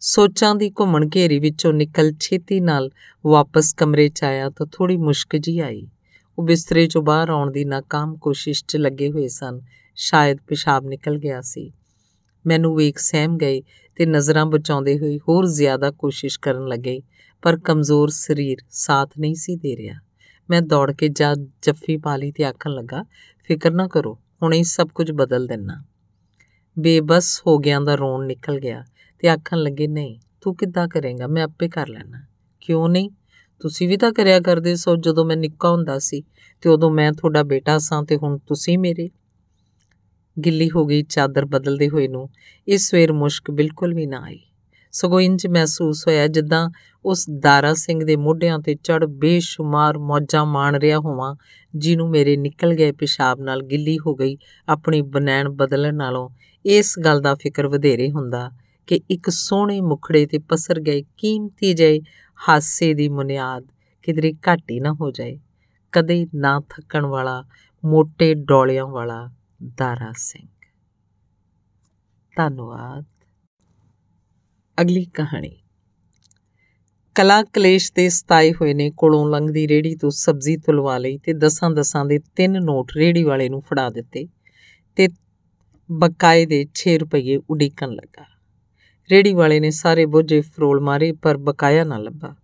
ਸੋਚਾਂ 0.03 0.55
ਦੀ 0.55 0.71
ਘੁੰਮਣ 0.71 1.09
ਘੇਰੀ 1.15 1.39
ਵਿੱਚੋਂ 1.39 1.73
ਨਿਕਲ 1.73 2.13
ਛੇਤੀ 2.21 2.61
ਨਾਲ 2.61 2.91
ਵਾਪਸ 3.27 3.75
ਕਮਰੇ 3.75 4.09
'ਚ 4.09 4.25
ਆਇਆ 4.25 4.51
ਤਾਂ 4.51 4.67
ਥੋੜੀ 4.73 4.97
ਮੁਸ਼ਕ 4.97 5.37
ਜੀ 5.37 5.59
ਆਈ। 5.59 5.89
ਉਹ 6.39 6.45
ਬਿਸਤਰੇ 6.45 6.85
'ਚੋਂ 6.85 7.03
ਬਾਹਰ 7.03 7.31
ਆਉਣ 7.31 7.51
ਦੀ 7.51 7.65
ਨਾਕਾਮ 7.65 8.17
ਕੋਸ਼ਿਸ਼ 8.17 8.65
'ਚ 8.69 8.77
ਲੱਗੇ 8.77 9.11
ਹੋਏ 9.11 9.29
ਸਨ। 9.29 9.61
ਸ਼ਾਇਦ 9.97 10.39
ਪਿਸ਼ਾਬ 10.47 10.87
ਨਿਕਲ 10.87 11.19
ਗਿਆ 11.19 11.41
ਸੀ। 11.41 11.73
ਮੈਨੂੰ 12.47 12.77
ਵੇਖ 12.77 12.99
ਸਹਿਮ 12.99 13.37
ਗਏ 13.37 13.63
ਤੇ 13.97 14.07
ਨਜ਼ਰਾਂ 14.07 14.47
ਬਚਾਉਂਦੇ 14.47 14.99
ਹੋਏ 14.99 15.19
ਹੋਰ 15.19 15.47
ਜ਼ਿਆਦਾ 15.47 15.91
ਕੋਸ਼ਿਸ਼ 15.91 16.41
ਕਰਨ 16.41 16.67
ਲੱਗੇ, 16.67 17.03
ਪਰ 17.43 17.59
ਕਮਜ਼ੋਰ 17.59 18.09
ਸਰੀਰ 18.09 18.59
ਸਾਥ 18.71 19.11
ਨਹੀਂ 19.19 19.35
ਸੀ 19.35 19.57
ਦੇ 19.57 19.77
ਰਿਹਾ। 19.77 20.01
ਮੈਂ 20.51 20.63
ਦੌੜ 20.63 20.93
ਕੇ 20.93 21.09
ਜਾ 21.09 21.35
ਜੱਫੀ 21.35 21.97
ਪਾ 21.97 22.17
ਲਈ 22.17 22.33
ਤੇ 22.33 22.45
ਆਖਣ 22.45 22.71
ਲੱਗਾ, 22.71 23.05
ਫਿਕਰ 23.45 23.71
ਨਾ 23.71 23.89
ਕਰੋ, 23.89 24.19
ਹੁਣੇ 24.43 24.59
ਹੀ 24.59 24.65
ਸਭ 24.65 24.89
ਕੁਝ 24.89 25.13
ਬਦਲ 25.13 25.47
ਦੇਣਾ। 25.47 25.85
ਬੇਬਸ 26.79 27.43
ਹੋ 27.47 27.59
ਗਿਆ 27.59 27.81
ਦਾ 27.81 27.95
ਰੋਣ 27.95 28.27
ਨਿਕਲ 28.27 28.61
ਗਿਆ। 28.61 28.85
ਤੇ 29.21 29.29
ਆਖਣ 29.29 29.57
ਲੱਗੇ, 29.57 29.87
ਨਹੀਂ, 29.87 30.19
ਤੂੰ 30.41 30.57
ਕਿੱਦਾਂ 30.57 30.89
ਕਰੇਗਾ? 30.89 31.27
ਮੈਂ 31.27 31.43
ਆਪੇ 31.43 31.69
ਕਰ 31.69 31.89
ਲੈਣਾ 31.89 32.27
ਕਿਉਂ 32.61 32.89
ਨਹੀਂ? 32.89 33.11
ਤੁਸੀਂ 33.61 33.89
ਵੀ 33.89 33.97
ਤਾਂ 33.97 34.13
ਕਰਿਆ 34.13 34.41
ਕਰਦੇ 34.41 34.77
ਸੋ, 34.77 34.97
ਜਦੋਂ 34.97 35.25
ਮੈਂ 35.25 35.37
ਨਿੱਕਾ 35.37 35.71
ਹੁੰਦਾ 35.71 35.99
ਸੀ 35.99 36.23
ਤੇ 36.61 36.69
ਉਦੋਂ 36.69 36.91
ਮੈਂ 36.91 37.13
ਤੁਹਾਡਾ 37.13 37.43
ਬੇਟਾ 37.43 37.79
ਸਾਂ 37.79 38.03
ਤੇ 38.03 38.17
ਹੁਣ 38.17 38.39
ਤੁਸੀਂ 38.39 38.79
ਮੇਰੇ? 38.79 39.09
ਗਿੱਲੀ 40.45 40.71
ਹੋ 40.71 40.87
ਗਈ 40.87 41.03
ਚਾਦਰ 41.03 41.45
ਬਦਲਦੇ 41.45 41.89
ਹੋਏ 41.89 42.09
ਨੂੰ। 42.09 42.31
ਇਸ 42.69 42.91
ਸਵੇਰ 42.91 43.13
ਮੁਸ਼ਕ 43.13 43.51
ਬਿਲਕੁਲ 43.51 43.95
ਵੀ 43.95 44.07
ਨਾ 44.07 44.21
ਆਈ। 44.21 44.41
ਸਗੋਂ 44.93 45.21
ਇੰਜ 45.21 45.47
ਮਹਿਸੂਸ 45.47 46.09
ਹੋਇਆ 46.09 46.27
ਜਿੱਦਾਂ 46.27 46.71
ਉਸ 47.05 47.27
ਦਾਰਾ 47.39 47.75
ਸਿੰਘ 47.75 48.05
ਦੇ 48.05 48.17
ਮੋਢਿਆਂ 48.17 48.59
ਤੇ 48.59 48.75
ਚੜ 48.75 49.05
ਬੇਸ਼ੁਮਾਰ 49.05 49.99
ਮੌਜਾਂ 49.99 50.47
ਮਾਣ 50.47 50.77
ਰਿਹਾ 50.77 50.99
ਹੋਵਾਂ, 50.99 51.35
ਜਿਹਨੂੰ 51.77 52.11
ਮੇਰੇ 52.11 52.37
ਨਿਕਲ 52.37 52.75
ਗਏ 52.75 52.93
ਪਿਸ਼ਾਬ 52.93 53.41
ਨਾਲ 53.41 53.63
ਗਿੱਲੀ 53.63 53.99
ਹੋ 53.99 54.15
ਗਈ 54.15 54.37
ਆਪਣੀ 54.69 55.03
ਬਨੈਣ 55.03 55.49
ਬਦਲਣ 55.49 55.95
ਨਾਲੋਂ। 55.95 56.31
ਇਸ 56.67 56.99
ਗੱਲ 56.99 57.21
ਦਾ 57.21 57.35
ਫਿਕਰ 57.35 57.69
ਵਧੇਰੇ 57.69 58.11
ਹੁੰਦਾ। 58.11 58.51
ਕਿ 58.91 59.01
ਇੱਕ 59.11 59.31
ਸੋਹਣੇ 59.31 59.81
ਮੁਖੜੇ 59.81 60.27
ਤੇ 60.27 60.39
ਪਸਰ 60.39 60.81
ਗਏ 60.81 61.03
ਕੀਮਤੀ 61.17 61.75
ਜਿਹੇ 61.75 62.01
ਹਾਸੇ 62.49 62.95
ਦੀ 62.95 63.09
ਮੁਨਿਆਦ 63.09 63.67
ਕਿਧਰੇ 64.03 64.33
ਘਾਟੀ 64.49 64.81
ਨਾ 64.81 64.93
ਹੋ 64.93 65.11
ਜਾਏ। 65.11 65.39
ਕਦੇ 65.93 66.27
ਨਾ 66.35 66.61
ਥੱਕਣ 66.61 67.07
ਵਾਲਾ 67.07 67.45
ਮੋٹے 67.85 68.35
ਡੋਲਿਆਂ 68.35 68.87
ਵਾਲਾ 68.87 69.31
ਦਾਰਾ 69.77 70.13
ਸਿੰਘ। 70.17 70.49
ਧੰਨਵਾਦ। 72.37 73.05
ਅਗਲੀ 74.81 75.05
ਕਹਾਣੀ। 75.05 75.57
ਕਲਾ 77.15 77.43
ਕਲੇਸ਼ 77.43 77.93
ਤੇ 77.93 78.09
ਸਤਾਏ 78.09 78.53
ਹੋਏ 78.53 78.75
ਨੇ 78.75 78.91
ਕੋਲੋਂ 78.91 79.31
ਲੰਘਦੀ 79.31 79.69
ਰੇੜੀ 79.69 79.97
ਤੋਂ 79.97 80.11
ਸਬਜ਼ੀ 80.11 80.57
ਤੁਲਵਾ 80.57 80.99
ਲਈ 80.99 81.19
ਤੇ 81.19 81.33
ਦਸਾਂ 81.33 81.71
ਦਸਾਂ 81.71 82.05
ਦੇ 82.05 82.19
ਤਿੰਨ 82.19 82.65
ਨੋਟ 82.65 82.93
ਰੇੜੀ 82.97 83.23
ਵਾਲੇ 83.23 83.49
ਨੂੰ 83.49 83.61
ਫੜਾ 83.61 83.91
ਦਿੱਤੇ 83.91 84.29
ਤੇ 84.97 85.09
ਬਕਾਏ 85.93 86.47
ਦੇ 86.47 86.67
6 86.75 86.99
ਰੁਪਏ 86.99 87.41
ਉਡੀਕਣ 87.51 87.91
ਲੱਗਾ। 87.91 88.40
ਰੇੜੀ 89.11 89.35
ਵਾਲੇ 89.35 89.61
ਨੇ 89.61 89.71
ਸਾਰੇ 89.71 90.07
ਬੋਝੇ 90.07 90.41
ਫਰੋਲ 90.41 90.81
ਮਾਰੇ, 90.81 91.13
ਪਰ 91.13 91.37
ਬਕਾਇਆ 91.37 91.85
ਨਾ 91.85 91.99
ਲੱਭਾ। 91.99 92.35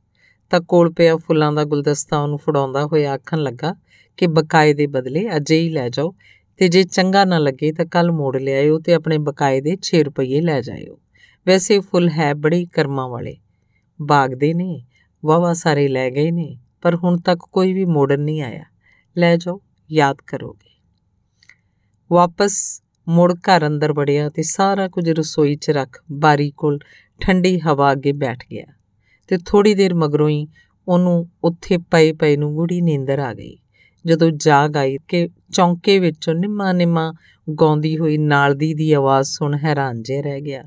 ਤਾਂ 0.51 0.61
ਕੋਲ 0.61 0.93
ਪਿਆ 0.93 1.17
ਫੁੱਲਾਂ 1.17 1.53
ਦਾ 1.53 1.65
ਗੁਲਦਸਤਾ, 1.65 2.23
ਉਹਨੂੰ 2.23 2.39
ਫੜਾਉਂਦਾ 2.39 2.87
ਹੋਇਆ 2.87 3.13
ਆਖਣ 3.13 3.39
ਲੱਗਾ 3.39 3.75
ਕਿ 4.17 4.27
ਬਕਾਏ 4.27 4.75
ਦੇ 4.75 4.87
ਬਦਲੇ 4.87 5.37
ਅੱਜ 5.37 5.53
ਹੀ 5.53 5.69
ਲੈ 5.69 5.89
ਜਾਓ 5.89 6.15
ਤੇ 6.57 6.69
ਜੇ 6.69 6.83
ਚੰਗਾ 6.83 7.25
ਨਾ 7.25 7.39
ਲੱਗੇ 7.39 7.73
ਤਾਂ 7.73 7.87
ਕੱਲ 7.87 8.13
ਮੋੜ 8.13 8.37
ਲਿਆਇਓ 8.37 8.79
ਤੇ 8.79 8.95
ਆਪਣੇ 8.95 9.19
ਬਕਾਏ 9.19 9.61
ਦੇ 9.61 9.77
6 9.83 10.05
ਰੁਪਏ 10.05 10.41
ਲੈ 10.41 10.61
ਜਾਇਓ। 10.61 10.99
ਵੈਸੇ 11.47 11.81
ਫੁੱਲ 11.81 12.09
ਹੈ 12.09 12.35
ਬੜੀ 12.35 12.67
ਕਰਮਾਂ 12.67 13.09
ਵਾਲੇ। 13.09 13.37
ਬਾਗ 14.03 14.35
ਦੇ 14.35 14.55
ਨੇ 14.55 14.85
ਵਾਵਾ 15.25 15.53
ਸਾਰੇ 15.53 15.89
ਲੈ 15.89 16.11
ਗਏ 16.11 16.31
ਨੇ, 16.31 16.59
ਪਰ 16.83 16.97
ਹੁਣ 16.97 17.19
ਤੱਕ 17.19 17.41
ਕੋਈ 17.53 17.73
ਵੀ 17.73 17.85
ਮੋੜਨ 17.85 18.21
ਨਹੀਂ 18.21 18.43
ਆਇਆ। 18.43 18.65
ਲੈ 19.19 19.37
ਜਾਓ, 19.37 19.61
ਯਾਦ 19.93 20.17
ਕਰੋਗੇ। 20.27 20.81
ਵਾਪਸ 22.11 22.83
ਮੁੜ 23.09 23.33
ਘਰ 23.33 23.67
ਅੰਦਰ 23.67 23.93
ਵੜਿਆ 23.93 24.29
ਤੇ 24.29 24.43
ਸਾਰਾ 24.43 24.89
ਕੁਝ 24.89 25.11
ਰਸੋਈ 25.11 25.57
'ਚ 25.57 25.71
ਰੱਖ 25.71 26.03
ਬਾਰੀ 26.13 26.51
ਕੋਲ 26.51 26.79
ਠੰਡੀ 27.21 27.61
ਹਵਾ 27.61 27.93
ਅੱਗੇ 27.93 28.13
ਬੈਠ 28.13 28.39
ਗਿਆ 28.51 28.65
ਤੇ 29.29 29.39
ਥੋੜੀ 29.47 29.75
ਦੇਰ 29.75 29.95
ਮਗਰੋਂ 29.95 30.29
ਹੀ 30.29 30.49
ਉਹਨੂੰ 30.89 31.29
ਉੱਥੇ 31.45 31.79
ਪਏ 31.79 32.13
ਪਏ 32.13 32.37
ਨੂੰ 32.37 32.55
ਗੂੜੀ 32.55 32.81
ਨੀਂਦਰ 32.81 33.19
ਆ 33.19 33.35
ਗਈ। 33.35 33.57
ਜਦੋਂ 34.07 34.31
ਜਾਗ 34.31 34.77
ਆਈ 34.77 34.99
ਕਿ 35.09 35.29
ਚੌਂਕੇ 35.53 35.99
ਵਿੱਚੋਂ 35.99 36.35
ਨਿਮਾ 36.35 36.73
ਨਿਮਾ 36.73 37.13
ਗਾਉਂਦੀ 37.61 37.99
ਹੋਈ 37.99 38.19
ਨਾਲਦੀ 38.19 38.75
ਦੀ 38.75 38.93
ਆਵਾਜ਼ 38.93 39.29
ਸੁਣ 39.29 39.57
ਹੈਰਾਨ 39.65 40.03
ਜਿਹਾ 40.03 40.23
ਰਹਿ 40.23 40.41
ਗਿਆ। 40.41 40.65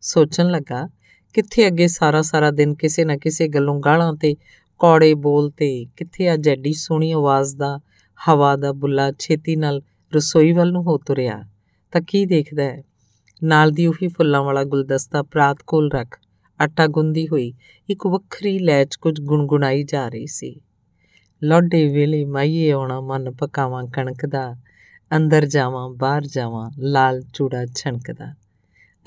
ਸੋਚਣ 0.00 0.50
ਲੱਗਾ, 0.50 0.88
ਕਿੱਥੇ 1.32 1.66
ਅੱਗੇ 1.66 1.86
ਸਾਰਾ 1.86 2.22
ਸਾਰਾ 2.22 2.50
ਦਿਨ 2.50 2.74
ਕਿਸੇ 2.74 3.04
ਨਾ 3.04 3.16
ਕਿਸੇ 3.16 3.48
ਗੱਲੋਂ 3.48 3.80
ਗਾਲਾਂ 3.80 4.14
ਤੇ 4.14 4.34
ਕੌੜੇ 4.78 5.14
ਬੋਲ 5.14 5.50
ਤੇ 5.50 5.86
ਕਿੱਥੇ 5.96 6.34
ਅੱਜ 6.34 6.48
ਐਡੀ 6.48 6.72
ਸੋਹਣੀ 6.72 7.12
ਆਵਾਜ਼ 7.12 7.56
ਦਾ, 7.56 7.80
ਹਵਾ 8.28 8.56
ਦਾ 8.56 8.72
ਬੁੱਲਾ 8.72 9.12
ਛੇਤੀ 9.18 9.56
ਨਾਲ 9.56 9.82
ਰਸੋਈ 10.14 10.52
ਵੱਲ 10.52 10.72
ਨੂੰ 10.72 10.82
ਹੋ 10.82 10.98
ਤੁਰਿਆ। 10.98 11.44
ਤਾਂ 11.92 12.00
ਕੀ 12.00 12.26
ਦੇਖਦਾ 12.26 12.62
ਹੈ? 12.62 12.82
ਨਾਲ 13.42 13.70
ਦੀ 13.70 13.86
ਉਹੀ 13.86 14.08
ਫੁੱਲਾਂ 14.08 14.42
ਵਾਲਾ 14.42 14.64
ਗੁਲਦਸਤਾ 14.64 15.22
ਪ੍ਰਾਤ 15.22 15.56
ਕੋਲ 15.66 15.90
ਰੱਖ 15.92 16.18
ਆਟਾ 16.60 16.86
ਗੁੰਦੀ 16.86 17.28
ਹੋਈ, 17.28 17.54
ਇੱਕ 17.90 18.06
ਵੱਖਰੀ 18.06 18.58
ਲੈਚ 18.58 18.96
ਕੁਝ 18.96 19.20
ਗੁੰਗੁਣਾਈ 19.20 19.84
ਜਾ 19.84 20.08
ਰਹੀ 20.08 20.26
ਸੀ। 20.26 20.60
ਲੋਡੇ 21.42 21.92
ਵੇਲੇ 21.92 22.24
ਮਾਈਏ 22.24 22.70
ਆਉਣਾ 22.70 23.00
ਮਨ 23.00 23.30
ਪਕਾਵਾਂ 23.30 23.84
ਕਣਕ 23.84 24.26
ਦਾ, 24.26 24.56
ਅੰਦਰ 25.16 25.46
ਜਾਵਾਂ 25.46 25.90
ਬਾਹਰ 25.90 26.26
ਜਾਵਾਂ 26.26 26.70
ਲਾਲ 26.78 27.22
ਚੂੜਾ 27.34 27.66
ਛਣਕਦਾ। 27.66 28.34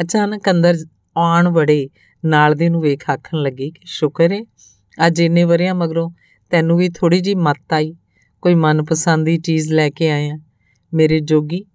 ਅਚਾਨਕ 0.01 0.49
ਅੰਦਰ 0.49 0.75
ਆਉਣ 1.17 1.47
ਵੜੇ 1.47 1.89
ਨਾਲ 2.25 2.55
ਦੇ 2.55 2.69
ਨੂੰ 2.69 2.81
ਵੇਖ 2.81 3.09
ਆਖਣ 3.09 3.37
ਲੱਗੀ 3.37 3.71
ਕਿ 3.71 3.81
ਸ਼ੁਕਰ 3.85 4.31
ਹੈ 4.31 4.43
ਅੱਜ 5.07 5.19
ਇੰਨੇ 5.19 5.43
ਵਰਿਆਂ 5.43 5.75
ਮਗਰੋਂ 5.75 6.11
ਤੈਨੂੰ 6.49 6.77
ਵੀ 6.77 6.89
ਥੋੜੀ 6.89 7.19
ਜੀ 7.19 7.35
ਮੱਤ 7.35 7.73
ਆਈ, 7.73 7.95
ਕੋਈ 8.41 8.55
ਮਨਪਸੰਦ 8.55 9.25
ਦੀ 9.25 9.37
ਚੀਜ਼ 9.37 9.73
ਲੈ 9.73 9.89
ਕੇ 9.89 10.09
ਆਇਆ। 10.09 10.37
ਮੇਰੇ 10.93 11.19
ਜੋਗੀ 11.19 11.65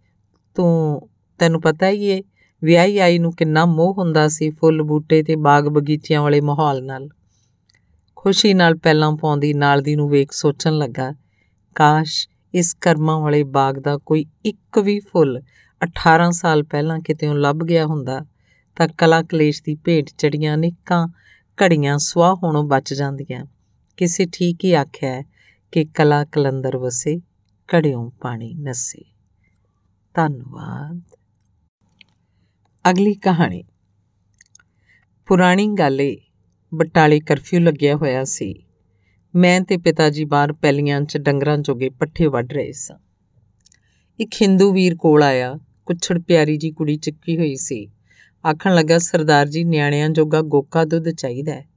ਤੂੰ, 0.58 1.08
ਤੈਨੂੰ 1.38 1.60
ਪਤਾ 1.60 1.88
ਹੀ 1.88 2.04
ਏ, 2.04 2.22
ਵਿਆਹੀ 2.64 2.98
ਆਈ 2.98 3.18
ਨੂੰ 3.18 3.32
ਕਿੰਨਾ 3.32 3.66
ਮੋਹ 3.66 3.94
ਹੁੰਦਾ 3.98 4.28
ਸੀ 4.28 4.50
ਫੁੱਲ 4.50 4.82
ਬੂਟੇ 4.82 5.22
ਤੇ 5.22 5.36
ਬਾਗ 5.36 5.68
ਬਗੀਚਿਆਂ 5.68 6.22
ਵਾਲੇ 6.22 6.40
ਮਾਹੌਲ 6.40 6.84
ਨਾਲ। 6.84 7.08
ਖੁਸ਼ੀ 8.16 8.54
ਨਾਲ 8.54 8.74
ਪਹਿਲਾਂ 8.74 9.16
ਪਾਉਂਦੀ 9.16 9.54
ਨਾਲ 9.54 9.82
ਦੀ 9.82 9.96
ਨੂੰ 9.96 10.08
ਵੇਖ 10.10 10.32
ਸੋਚਣ 10.32 10.72
ਲੱਗਾ, 10.72 11.14
ਕਾਸ਼ 11.74 12.28
ਇਸ 12.54 12.74
ਕਰਮਾਂ 12.74 13.20
ਵਾਲੇ 13.20 13.42
ਬਾਗ 13.42 13.78
ਦਾ 13.78 13.96
ਕੋਈ 13.96 14.26
ਇੱਕ 14.44 14.78
ਵੀ 14.78 15.00
ਫੁੱਲ 15.00 15.42
18 15.82 16.30
ਸਾਲ 16.30 16.62
ਪਹਿਲਾਂ 16.62 16.98
ਕਿਤੇੋਂ 16.98 17.34
ਲੱਭ 17.34 17.56
ਗਿਆ 17.56 17.86
ਹੁੰਦਾ, 17.86 18.20
ਤਾਂ 18.76 18.88
ਕਲਾ 18.88 19.22
ਕਲੇਸ਼ 19.22 19.62
ਦੀ 19.64 19.74
ਭੇਟ 19.74 20.10
ਚੜੀਆਂ 20.18 20.58
ਨਿੱਕਾਂ 20.58 21.08
ਘੜੀਆਂ 21.62 21.98
ਸਵਾਹ 21.98 22.34
ਹੋਣੋਂ 22.34 22.64
ਬਚ 22.64 22.94
ਜਾਂਦੀਆਂ। 22.94 23.44
ਕਿਸੇ 23.96 24.26
ਠੀਕ 24.32 24.64
ਹੀ 24.64 24.72
ਆਖਿਆ 24.72 25.10
ਹੈ 25.10 25.22
ਕਿ 25.72 25.84
ਕਲਾ 25.84 26.24
ਕਲੰਦਰ 26.24 26.76
ਵਸੇ, 26.76 27.20
ਘੜਿਓਂ 27.74 28.10
ਪਾਣੀ 28.10 28.54
ਨਸੇ। 28.54 29.17
ਧੰਨਵਾਦ। 30.18 31.00
ਅਗਲੀ 32.90 33.14
ਕਹਾਣੀ। 33.14 33.64
ਪੁਰਾਣੀ 35.26 35.66
ਗੱਲ 35.66 36.00
ਏ, 36.00 36.16
ਬਟਾਲੇ 36.74 37.20
ਕਰਫਿਊ 37.20 37.60
ਲੱਗਿਆ 37.60 37.96
ਹੋਇਆ 37.96 38.24
ਸੀ। 38.24 38.62
ਮੈਂ 39.34 39.60
ਤੇ 39.60 39.76
ਪਿਤਾ 39.76 40.10
ਜੀ 40.10 40.24
ਬਾਹਰ 40.24 40.52
ਪੈਲੀਆਂ 40.52 41.00
'ਚ 41.00 41.18
ਡੰਗਰਾਂ 41.18 41.58
ਜੋਗੇ 41.58 41.88
ਪੱਠੇ 41.88 42.26
ਵੱਢ 42.26 42.52
ਰਹੇ 42.52 42.72
ਸਾਂ। 42.72 42.96
ਇੱਕ 44.20 44.30
ਹਿੰਦੂ 44.42 44.72
ਵੀਰ 44.72 44.96
ਕੋਲ 44.96 45.22
ਆਇਆ, 45.22 45.58
ਕੁਛੜ 45.86 46.18
ਪਿਆਰੀ 46.18 46.56
ਜੀ 46.56 46.70
ਕੁੜੀ 46.70 46.96
ਚੱਕੀ 46.96 47.38
ਹੋਈ 47.38 47.56
ਸੀ। 47.56 47.90
ਆਖਣ 48.50 48.74
ਲੱਗਾ, 48.74 48.98
ਸਰਦਾਰ 48.98 49.48
ਜੀ, 49.48 49.64
ਨਿਆਣਿਆਂ 49.64 50.08
ਜੋਗਾ 50.08 50.40
ਗੋਕਾ 50.40 50.84
ਦੁੱਧ 50.84 51.10
ਚਾਹੀਦਾ 51.10 51.52
ਹੈ। 51.52 51.68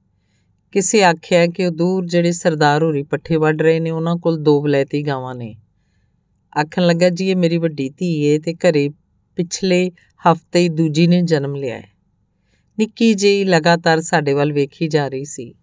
ਕਿਸੇ 0.71 1.03
ਆਖਿਆ 1.03 1.47
ਕਿ 1.47 1.65
ਉਹ 1.65 1.71
ਦੂਰ 1.71 2.05
ਜਿਹੜੇ 2.05 2.31
ਸਰਦਾਰ 2.31 2.83
ਹੋਰੀ 2.83 3.03
ਪੱਠੇ 3.03 3.35
ਵੱਢ 3.35 3.61
ਰਹੇ 3.61 3.79
ਨੇ, 3.79 3.89
ਉਹਨਾਂ 3.89 4.15
ਕੋਲ 4.15 4.37
ਦੋ 4.37 4.61
ਬਲੈਤੀ 4.61 5.07
ਗਾਵਾਂ 5.07 5.35
ਨੇ। 5.35 5.55
ਆਖਣ 6.59 6.81
ਲੱਗਾ, 6.81 7.09
ਜੀ, 7.09 7.29
ਇਹ 7.29 7.35
ਮੇਰੀ 7.35 7.57
ਵੱਡੀ 7.57 7.89
ਧੀ 7.89 8.21
ਏ 8.21 8.39
ਤੇ 8.39 8.53
ਘਰੇ 8.53 8.89
ਪਿਛਲੇ 9.35 9.91
ਹਫ਼ਤੇ 10.31 10.59
ਹੀ 10.59 10.69
ਦੂਜੀ 10.69 11.07
ਨੇ 11.07 11.21
ਜਨਮ 11.21 11.55
ਲਿਆ 11.55 11.77
ਹੈ 11.77 11.87
ਨਿੱਕੀ 12.77 13.13
ਜਿਹੀ 13.13 13.43
ਲਗਾਤਾਰ 13.43 14.01
ਸਾਡੇ 14.01 14.33
ਵੱਲ 14.33 14.53
ਵੇਖੀ 14.53 14.87
ਜਾ 14.87 15.07
ਰਹੀ 15.07 15.25
ਸੀ। 15.25 15.53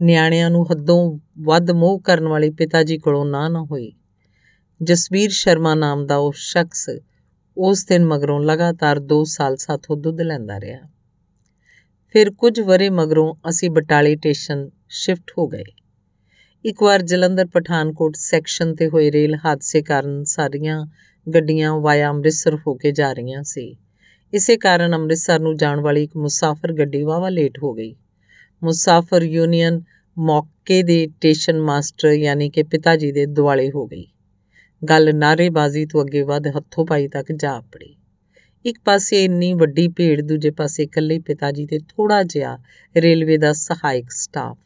ਨਿਆਣਿਆਂ 0.00 0.50
ਨੂੰ 0.50 0.72
ਹੱਦੋਂ 0.72 1.18
ਵੱਧ 1.38 1.70
ਮੋਹ 1.70 2.00
ਕਰਨ 2.00 2.28
ਵਾਲੇ 2.28 2.50
ਪਿਤਾ 2.50 2.82
ਜੀ 2.82 2.98
ਕੋਲੋਂ 2.98 3.24
ਨਾ 3.26 3.48
ਨਾ 3.48 3.62
ਹੋਈ। 3.62 3.92
ਜਸਵੀਰ 4.82 5.30
ਸ਼ਰਮਾ 5.30 5.74
ਨਾਮ 5.74 6.06
ਦਾ 6.06 6.16
ਉਹ 6.16 6.32
ਸ਼ਖਸ 6.36 6.90
ਉਸ 7.56 7.84
ਦਿਨ 7.84 8.04
ਮਗਰੋਂ 8.04 8.40
ਲਗਾਤਾਰ 8.40 9.00
2 9.00 9.24
ਸਾਲ 9.24 9.56
ਸਾਥੋਂ 9.56 9.96
ਦੁੱਧ 9.96 10.20
ਲੈਂਦਾ 10.20 10.60
ਰਿਹਾ। 10.60 10.80
ਫਿਰ 12.14 12.30
ਕੁਝ 12.30 12.60
ਵਰੇ 12.60 12.90
ਮਗਰੋਂ 12.90 13.34
ਅਸੀਂ 13.48 13.70
ਬਟਾਲੇ 13.70 14.16
ਸਟੇਸ਼ਨ 14.16 14.70
ਸ਼ਿਫਟ 14.88 15.30
ਹੋ 15.38 15.46
ਗਏ। 15.48 15.64
ਇੱਕ 16.64 16.82
ਵਾਰ 16.82 17.02
ਜਲੰਧਰ 17.02 17.46
ਪਠਾਨਕੋਟ 17.46 18.16
ਸੈਕਸ਼ਨ 18.16 18.74
ਤੇ 18.74 18.88
ਹੋਏ 18.88 19.12
ਰੇਲ 19.12 19.36
ਹਾਦਸੇ 19.44 19.82
ਕਾਰਨ 19.82 20.24
ਸਾਰੀਆਂ 20.24 20.86
ਗੱਡੀਆਂ 21.34 21.74
ਵਾਇਆ 21.74 22.08
ਅੰਮ੍ਰਿਤਸਰ 22.08 22.58
ਹੋ 22.66 22.74
ਕੇ 22.74 22.92
ਜਾ 22.92 23.12
ਰਹੀਆਂ 23.12 23.42
ਸੀ। 23.42 23.76
ਇਸੇ 24.34 24.56
ਕਾਰਨ 24.56 24.94
ਅੰਮ੍ਰਿਤਸਰ 24.94 25.40
ਨੂੰ 25.40 25.56
ਜਾਣ 25.56 25.80
ਵਾਲੀ 25.80 26.04
ਇੱਕ 26.04 26.16
ਮੁਸਾਫਰ 26.16 26.72
ਗੱਡੀ 26.72 27.02
ਵਾਵਾ 27.02 27.28
ਲੇਟ 27.28 27.58
ਹੋ 27.62 27.72
ਗਈ। 27.72 27.96
ਮੁਸਾਫਰ 28.62 29.22
ਯੂਨੀਅਨ 29.22 29.82
ਮੌਕੇ 30.18 30.82
ਦੇ 30.82 31.06
ਸਟੇਸ਼ਨ 31.06 31.60
ਮਾਸਟਰ 31.60 32.12
ਯਾਨੀ 32.12 32.50
ਕਿ 32.50 32.62
ਪਿਤਾ 32.62 32.96
ਜੀ 32.96 33.12
ਦੇ 33.12 33.26
ਦੁਆਲੇ 33.26 33.70
ਹੋ 33.70 33.86
ਗਈ। 33.86 34.06
ਗੱਲ 34.88 35.14
ਨਾਰੇਬਾਜ਼ੀ 35.14 35.86
ਤੋਂ 35.86 36.02
ਅੱਗੇ 36.02 36.22
ਵੱਧ 36.22 36.48
ਹੱਥੋਂ 36.48 36.86
ਪਾਈ 36.86 37.08
ਤੱਕ 37.08 37.32
ਜਾ 37.32 37.60
ਪੜੀ। 37.60 37.96
ਇੱਕ 38.64 38.78
ਪਾਸੇ 38.84 39.24
ਇੰਨੀ 39.24 39.54
ਵੱਡੀ 39.54 39.88
ਭੀੜ, 39.88 40.20
ਦੂਜੇ 40.20 40.50
ਪਾਸੇ 40.50 40.82
ਇਕੱਲੇ 40.82 41.18
ਪਿਤਾ 41.18 41.52
ਜੀ 41.52 41.66
ਤੇ 41.66 41.78
ਥੋੜਾ 41.78 42.22
ਜਿਹਾ 42.22 42.58
ਰੇਲਵੇ 42.96 43.38
ਦਾ 43.38 43.52
ਸਹਾਇਕ 43.52 44.10
ਸਟਾਫ 44.10 44.58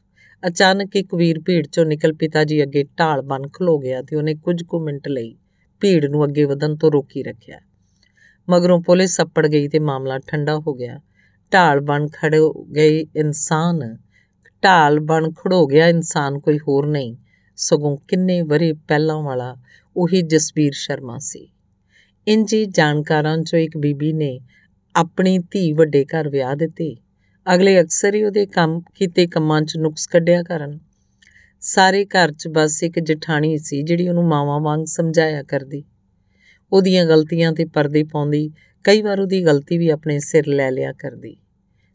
ਅਚਾਨਕ 0.46 0.96
ਇੱਕ 0.96 1.14
ਵੀਰ 1.14 1.40
ਭੀੜ 1.40 1.66
ਚੋਂ 1.66 1.84
ਨਿਕਲ 1.86 2.12
ਪਿਤਾ 2.12 2.44
ਜੀ 2.44 2.62
ਅੱਗੇ 2.62 2.84
ਢਾਲ 2.84 3.22
ਬਨ 3.22 3.48
ਖਲੋ 3.48 3.78
ਗਿਆ 3.78 4.02
ਤੇ 4.02 4.16
ਉਹਨੇ 4.16 4.34
ਕੁਝ 4.34 4.62
ਕੁ 4.62 4.80
ਮਿੰਟ 4.80 5.08
ਲਈ 5.08 5.36
ਭੀੜ 5.80 6.06
ਨੂੰ 6.06 6.24
ਅੱਗੇ 6.24 6.44
ਵਧਣ 6.44 6.76
ਤੋਂ 6.76 6.92
ਰੋਕੀ 6.92 7.22
ਰੱਖਿਆ। 7.22 7.60
ਮਗਰੋਂ 8.50 8.82
ਪੁਲਿਸ 8.82 9.20
ਅੱਪੜ 9.20 9.46
ਗਈ 9.46 9.68
ਤੇ 9.68 9.78
ਮਾਮਲਾ 9.78 10.18
ਠੰਡਾ 10.18 10.58
ਹੋ 10.58 10.74
ਗਿਆ। 10.74 11.00
ਢਾਲ 11.52 11.80
ਬਣ 11.80 12.08
ਖੜੇ 12.12 12.38
ਗਏ 12.76 13.06
ਇਨਸਾਨ। 13.16 13.96
ਢਾਲ 14.64 15.00
ਬਣ 15.00 15.30
ਖੜੋ 15.32 15.66
ਗਿਆ 15.66 15.88
ਇਨਸਾਨ 15.88 16.38
ਕੋਈ 16.38 16.58
ਹੋਰ 16.58 16.86
ਨਹੀਂ, 16.86 17.16
ਸਗੋਂ 17.56 17.96
ਕਿੰਨੇ 17.96 18.42
ਵਰੇ 18.42 18.72
ਪਹਿਲਾਂ 18.72 19.22
ਵਾਲਾ 19.22 19.56
ਉਹੀ 19.96 20.22
ਜਸਵੀਰ 20.22 20.72
ਸ਼ਰਮਾ 20.72 21.18
ਸੀ। 21.18 21.48
ਇੰਜੀ 22.28 22.66
ਜਾਣਕਾਰਾਂ 22.66 23.38
ਚੋਂ 23.38 23.58
ਇੱਕ 23.58 23.76
ਬੀਬੀ 23.76 24.12
ਨੇ 24.12 24.40
ਆਪਣੀ 24.96 25.38
ਧੀ 25.38 25.72
ਵੱਡੇ 25.72 26.04
ਘਰ 26.04 26.28
ਵਿਆਹ 26.28 26.56
ਦਿੱਤੀ। 26.56 26.96
ਅਗਲੇ 27.54 27.80
ਅਕਸਰ 27.80 28.14
ਹੀ 28.14 28.24
ਉਹਦੇ 28.24 28.46
ਕੰਮ, 28.46 28.80
ਕੀਤੇ 28.94 29.26
ਕੰਮਾਂ 29.26 29.62
'ਚ 29.62 29.76
ਨੁਕਸ 29.76 30.06
ਕੱਢਿਆ 30.06 30.42
ਕਰਨ। 30.42 30.78
ਸਾਰੇ 31.60 32.04
ਘਰ 32.04 32.32
'ਚ 32.32 32.48
ਬਸ 32.48 32.82
ਇੱਕ 32.82 33.00
ਜਠਾਣੀ 33.00 33.58
ਸੀ, 33.58 33.82
ਜਿਹੜੀ 33.82 34.08
ਉਹਨੂੰ 34.08 34.24
ਮਾਵਾਂ 34.24 34.60
ਵਾਂਗ 34.60 34.84
ਸਮਝਾਇਆ 34.84 35.42
ਕਰਦੀ। 35.42 35.84
ਉਹਦੀਆਂ 36.72 37.06
ਗਲਤੀਆਂ 37.06 37.52
ਤੇ 37.52 37.64
ਪਰਦੇ 37.64 38.04
ਪਾਉਂਦੀ, 38.04 38.50
ਕਈ 38.84 39.02
ਵਾਰ 39.02 39.20
ਉਹਦੀ 39.20 39.44
ਗਲਤੀ 39.44 39.78
ਵੀ 39.78 39.88
ਆਪਣੇ 39.88 40.18
ਸਿਰ 40.18 40.46
ਲੈ 40.46 40.70
ਲਿਆ 40.70 40.92
ਕਰਦੀ। 40.92 41.36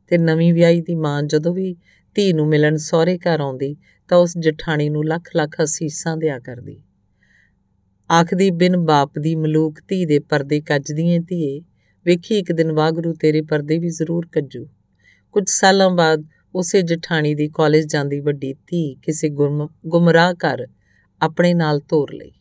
ਤੇ 0.08 0.18
ਨਵੀਂ 0.18 0.54
ਵਿਆਹੀ 0.54 0.82
ਦੀ 0.82 0.96
ਮਾਂ 0.96 1.24
ਜਦੋਂ 1.24 1.54
ਵੀ 1.54 1.76
ਧੀ 2.16 2.34
ਨੂੰ 2.34 2.48
ਮਿਲਣ 2.48 2.76
ਸਹੁਰੇ 2.76 3.18
ਘਰ 3.18 3.40
ਆਉਂਦੀ, 3.40 3.78
ਤਾਂ 4.08 4.18
ਉਸ 4.18 4.38
ਜਠਾਣੀ 4.38 4.90
ਨੂੰ 4.90 5.06
ਲੱਖ 5.06 5.30
ਲੱਖ 5.36 5.56
ਅਸੀਸਾਂ 5.64 6.18
ਦਿਆ 6.18 6.40
ਕਰਦੀ। 6.40 6.84
ਆਖਦੀ, 8.12 8.52
ਬਿਨ 8.52 8.78
ਬਾਪ 8.78 9.20
ਦੀ 9.20 9.36
ਮਲੂਕ 9.36 9.80
ਧੀ 9.88 10.06
ਦੇ 10.06 10.20
ਪਰਦੇ 10.20 10.62
ਕੱਜਦੀਆਂ 10.62 11.20
ਧੀਏ, 11.20 11.62
ਵੇਖੀ 12.06 12.38
ਇੱਕ 12.38 12.52
ਦਿਨ 12.52 12.72
ਵਾਗਰੂ 12.72 13.14
ਤੇਰੇ 13.14 13.42
ਪਰਦੇ 13.42 13.78
ਵੀ 13.80 13.90
ਜ਼ਰੂਰ 13.90 14.28
ਕੱਜੂ। 14.32 14.68
ਕੁਝ 15.32 15.44
ਸਾਲਾਂ 15.48 15.90
ਬਾਅਦ 15.90 16.24
ਉਸੇ 16.56 16.82
ਜਠਾਣੀ 16.82 17.36
ਦੀ 17.36 17.48
ਕਾਲਜ 17.48 17.86
ਜਾਂਦੀ 17.86 18.20
ਵੱਡੀ 18.20 18.54
ਧੀ 18.54 18.96
ਕਿਸੇ 18.96 19.30
ਗੁੰਮਰਾਹ 19.88 20.34
ਕਰ 20.34 20.68
ਆਪਣੇ 21.22 21.54
ਨਾਲ 21.54 21.80
ਤੋਰ 21.80 22.14
ਲਈ। 22.14 22.32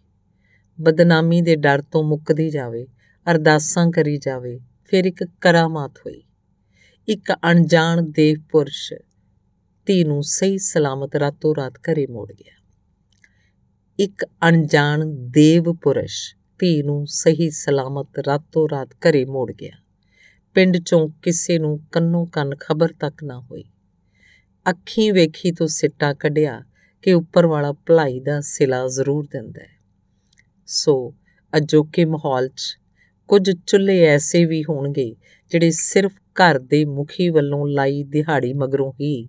ਬਦਨਾਮੀ 0.81 1.41
ਦੇ 1.41 1.57
ਡਰ 1.57 1.83
ਤੋਂ 1.83 2.05
ਮੁੱਕਦੀ 2.05 2.51
ਜਾਵੇ, 2.51 2.87
ਅਰਦਾਸਾਂ 3.31 3.91
ਕਰੀ 3.91 4.17
ਜਾਵੇ, 4.19 4.61
ਫਿਰ 4.85 5.05
ਇੱਕ 5.05 5.25
ਕਰਾਮਾਤ 5.41 5.99
ਹੋਈ। 5.99 6.23
ਇੱਕ 7.09 7.33
ਅਣਜਾਣ 7.33 8.03
ਦੇਵ 8.03 8.43
ਪੁਰਸ਼ 8.51 8.95
ਧੀ 9.87 10.05
ਨੂੰ 10.05 10.23
ਸਹੀ 10.23 10.59
ਸਲਾਮਤ 10.59 11.17
ਰਾਤੋਂ 11.17 11.55
ਰਾਤ 11.57 11.73
ਘਰੇ 11.73 12.07
ਮੋੜ 12.07 12.33
ਗਿਆ। 12.33 12.55
ਇੱਕ 13.99 14.25
ਅਣਜਾਣ 14.49 15.05
ਦੇਵ 15.07 15.73
ਪੁਰਸ਼ 15.73 16.35
ਧੀ 16.59 16.83
ਨੂੰ 16.83 17.07
ਸਹੀ 17.07 17.51
ਸਲਾਮਤ 17.51 18.19
ਰਾਤੋਂ 18.27 18.69
ਰਾਤ 18.73 18.89
ਘਰੇ 18.93 19.25
ਮੋੜ 19.25 19.53
ਗਿਆ। 19.53 19.88
ਪਿੰਡ 20.59 20.77
ਚੋਂ 20.77 21.09
ਕਿਸੇ 21.23 21.59
ਨੂੰ 21.59 21.81
ਕੰਨੋਂ 21.93 22.27
ਕੰਨ 22.27 22.57
ਖਬਰ 22.61 22.89
ਤੱਕ 23.01 23.25
ਨਾ 23.25 23.41
ਹੋਈ। 23.41 23.65
ਅੱਖੀਂ 24.71 25.13
ਵੇਖੀ 25.13 25.53
ਤੋਂ 25.53 25.67
ਸਿੱਟਾ 25.67 26.15
ਕੱਢਿਆ 26.15 26.63
ਕਿ 27.03 27.13
ਉੱਪਰ 27.13 27.47
ਵਾਲਾ 27.47 27.73
ਭਲਾਈ 27.73 28.21
ਦਾ 28.21 28.41
ਸਿਲਾ 28.41 28.89
ਜ਼ਰੂਰ 28.89 29.27
ਦਿੰਦਾ 29.31 29.61
ਹੈ। 29.61 29.69
ਸੋ 30.67 31.15
ਅਜੋਕੇ 31.57 32.05
ਮਾਹੌਲ 32.05 32.49
'ਚ 32.49 32.79
ਕੁਝ 33.29 33.51
ਚੁੱਲ੍ਹੇ 33.67 34.05
ਐਸੇ 34.05 34.45
ਵੀ 34.45 34.65
ਹੋਣਗੇ 34.65 35.17
ਜਿਹੜੇ 35.51 35.71
ਸਿਰਫ 35.71 36.13
ਘਰ 36.17 36.59
ਦੇ 36.59 36.85
ਮੁਖੀ 36.85 37.29
ਵੱਲੋਂ 37.29 37.69
ਲਾਈ 37.69 38.03
ਦਿਹਾੜੀ 38.03 38.53
ਮਗਰੋਂ 38.53 38.93
ਹੀ 38.93 39.29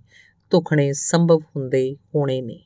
ਧੁਖਣੇ 0.49 0.93
ਸੰਭਵ 0.93 1.39
ਹੁੰਦੇ 1.55 1.97
ਹੋਣੇ 2.15 2.41
ਨੇ। 2.41 2.59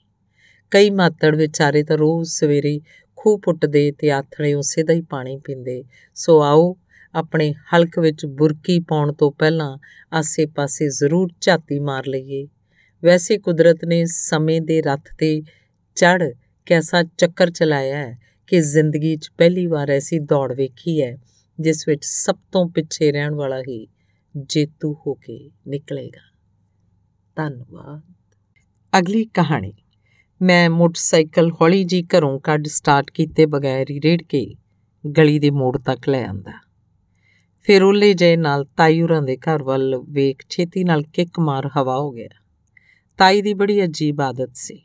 ਕਈ 0.72 0.90
ਮਾਤੜ 0.90 1.36
ਵਿਚਾਰੇ 1.36 1.84
ਤਾਂ 1.84 1.98
ਰੋਜ਼ 1.98 2.30
ਸਵੇਰੇ 2.30 2.82
ਖੂਹ 3.16 3.40
ਪੁੱਟਦੇ 3.40 3.92
ਤੇ 3.92 4.12
ਆਥਣੇ 4.12 4.54
ਉਸੇ 4.54 4.84
ਦਾ 4.84 4.94
ਹੀ 4.94 5.02
ਪਾਣੀ 5.02 5.38
ਪੀਂਦੇ। 5.38 5.84
ਸੋ 6.16 6.42
ਆਓ 6.42 6.78
ਆਪਣੇ 7.16 7.54
ਹਲਕ 7.54 8.00
ਵਿੱਚ 8.00 8.26
ਬੁਰਕੀ 8.26 8.80
ਪਾਉਣ 8.80 9.14
ਤੋਂ 9.14 9.32
ਪਹਿਲਾਂ 9.32 9.78
ਆਸੇ-ਪਾਸੇ 10.14 10.90
ਜ਼ਰੂਰ 10.90 11.32
ਝਾਤੀ 11.42 11.80
ਮਾਰ 11.80 12.08
ਲਈਏ। 12.08 12.48
ਵੈਸੇ 13.04 13.38
ਕੁਦਰਤ 13.38 13.86
ਨੇ 13.86 14.06
ਸਮੇਂ 14.06 14.62
ਦੇ 14.62 14.82
ਰੱਥ 14.82 15.16
ਤੇ 15.18 15.42
ਚੜ 15.96 16.34
ਕੈਸਾ 16.66 17.04
ਚੱਕਰ 17.04 17.52
ਚਲਾਇਆ 17.52 17.98
ਹੈ 17.98 18.20
ਕਿ 18.48 18.60
ਜ਼ਿੰਦਗੀ 18.62 19.16
'ਚ 19.16 19.30
ਪਹਿਲੀ 19.38 19.68
ਵਾਰ 19.68 19.92
ਐਸੀ 19.92 20.20
ਦੌੜ 20.20 20.54
ਵੇਖੀ 20.54 21.02
ਹੈ, 21.02 21.18
ਜਿਸ 21.60 21.88
ਵਿੱਚ 21.88 22.06
ਸਭ 22.06 22.36
ਤੋਂ 22.52 22.70
ਪਿੱਛੇ 22.70 23.12
ਰਹਿਣ 23.12 23.36
ਵਾਲਾ 23.36 23.60
ਹੀ 23.60 23.88
ਜੇਤੂ 24.38 24.98
ਹੋ 25.08 25.14
ਕੇ 25.14 25.52
ਨਿਕਲੇਗਾ। 25.68 26.38
ਧੰਨਵਾਦ। 27.36 28.14
ਅਗਲੀ 29.00 29.26
ਕਹਾਣੀ। 29.26 29.74
ਮੈਂ 30.42 30.70
ਮੋਟਰਸਾਈਕਲ 30.70 31.52
ਹੌਲੀ 31.52 31.84
ਜੀ 31.84 32.04
ਘਰੋਂ 32.04 32.40
ਕੱਢ 32.40 32.68
ਸਟਾਰਟ 32.68 33.12
ਕੀਤੇ 33.12 33.46
ਬਗੈਰ 33.46 33.86
ਹੀ 33.90 34.00
ਰੇੜ 34.02 34.22
ਕੇ 34.22 34.56
ਗਲੀ 35.18 35.40
ਦੇ 35.40 35.50
ਮੋੜ 35.50 35.78
ਤੱਕ 35.78 36.10
ਲੈ 36.10 36.26
ਆਂਦਾ। 36.26 36.73
ਫਿਰ 37.64 37.84
ਉਲੇ 37.84 38.14
ਜੇ 38.14 38.36
ਨਾਲ 38.36 38.66
ਤਾਈਉਰਾਂ 38.78 39.22
ਦੇ 39.22 39.38
ਘਰ 39.38 39.64
ਵੱਲ 39.64 39.96
ਵੇਖ 40.10 40.44
ਛੇਤੀ 40.50 40.84
ਨਾਲ 40.84 41.04
ਕਿੱਕ 41.04 41.40
ਮਾਰ 41.40 41.70
ਹਵਾ 41.78 41.98
ਹੋ 41.98 42.12
ਗਿਆ। 42.12 42.28
ਤਾਈ 43.20 43.42
ਦੀ 43.42 43.54
ਬੜੀ 43.54 43.84
ਅਜੀਬ 43.84 44.22
ਆਦਤ 44.22 44.50
ਸੀ। 44.54 44.82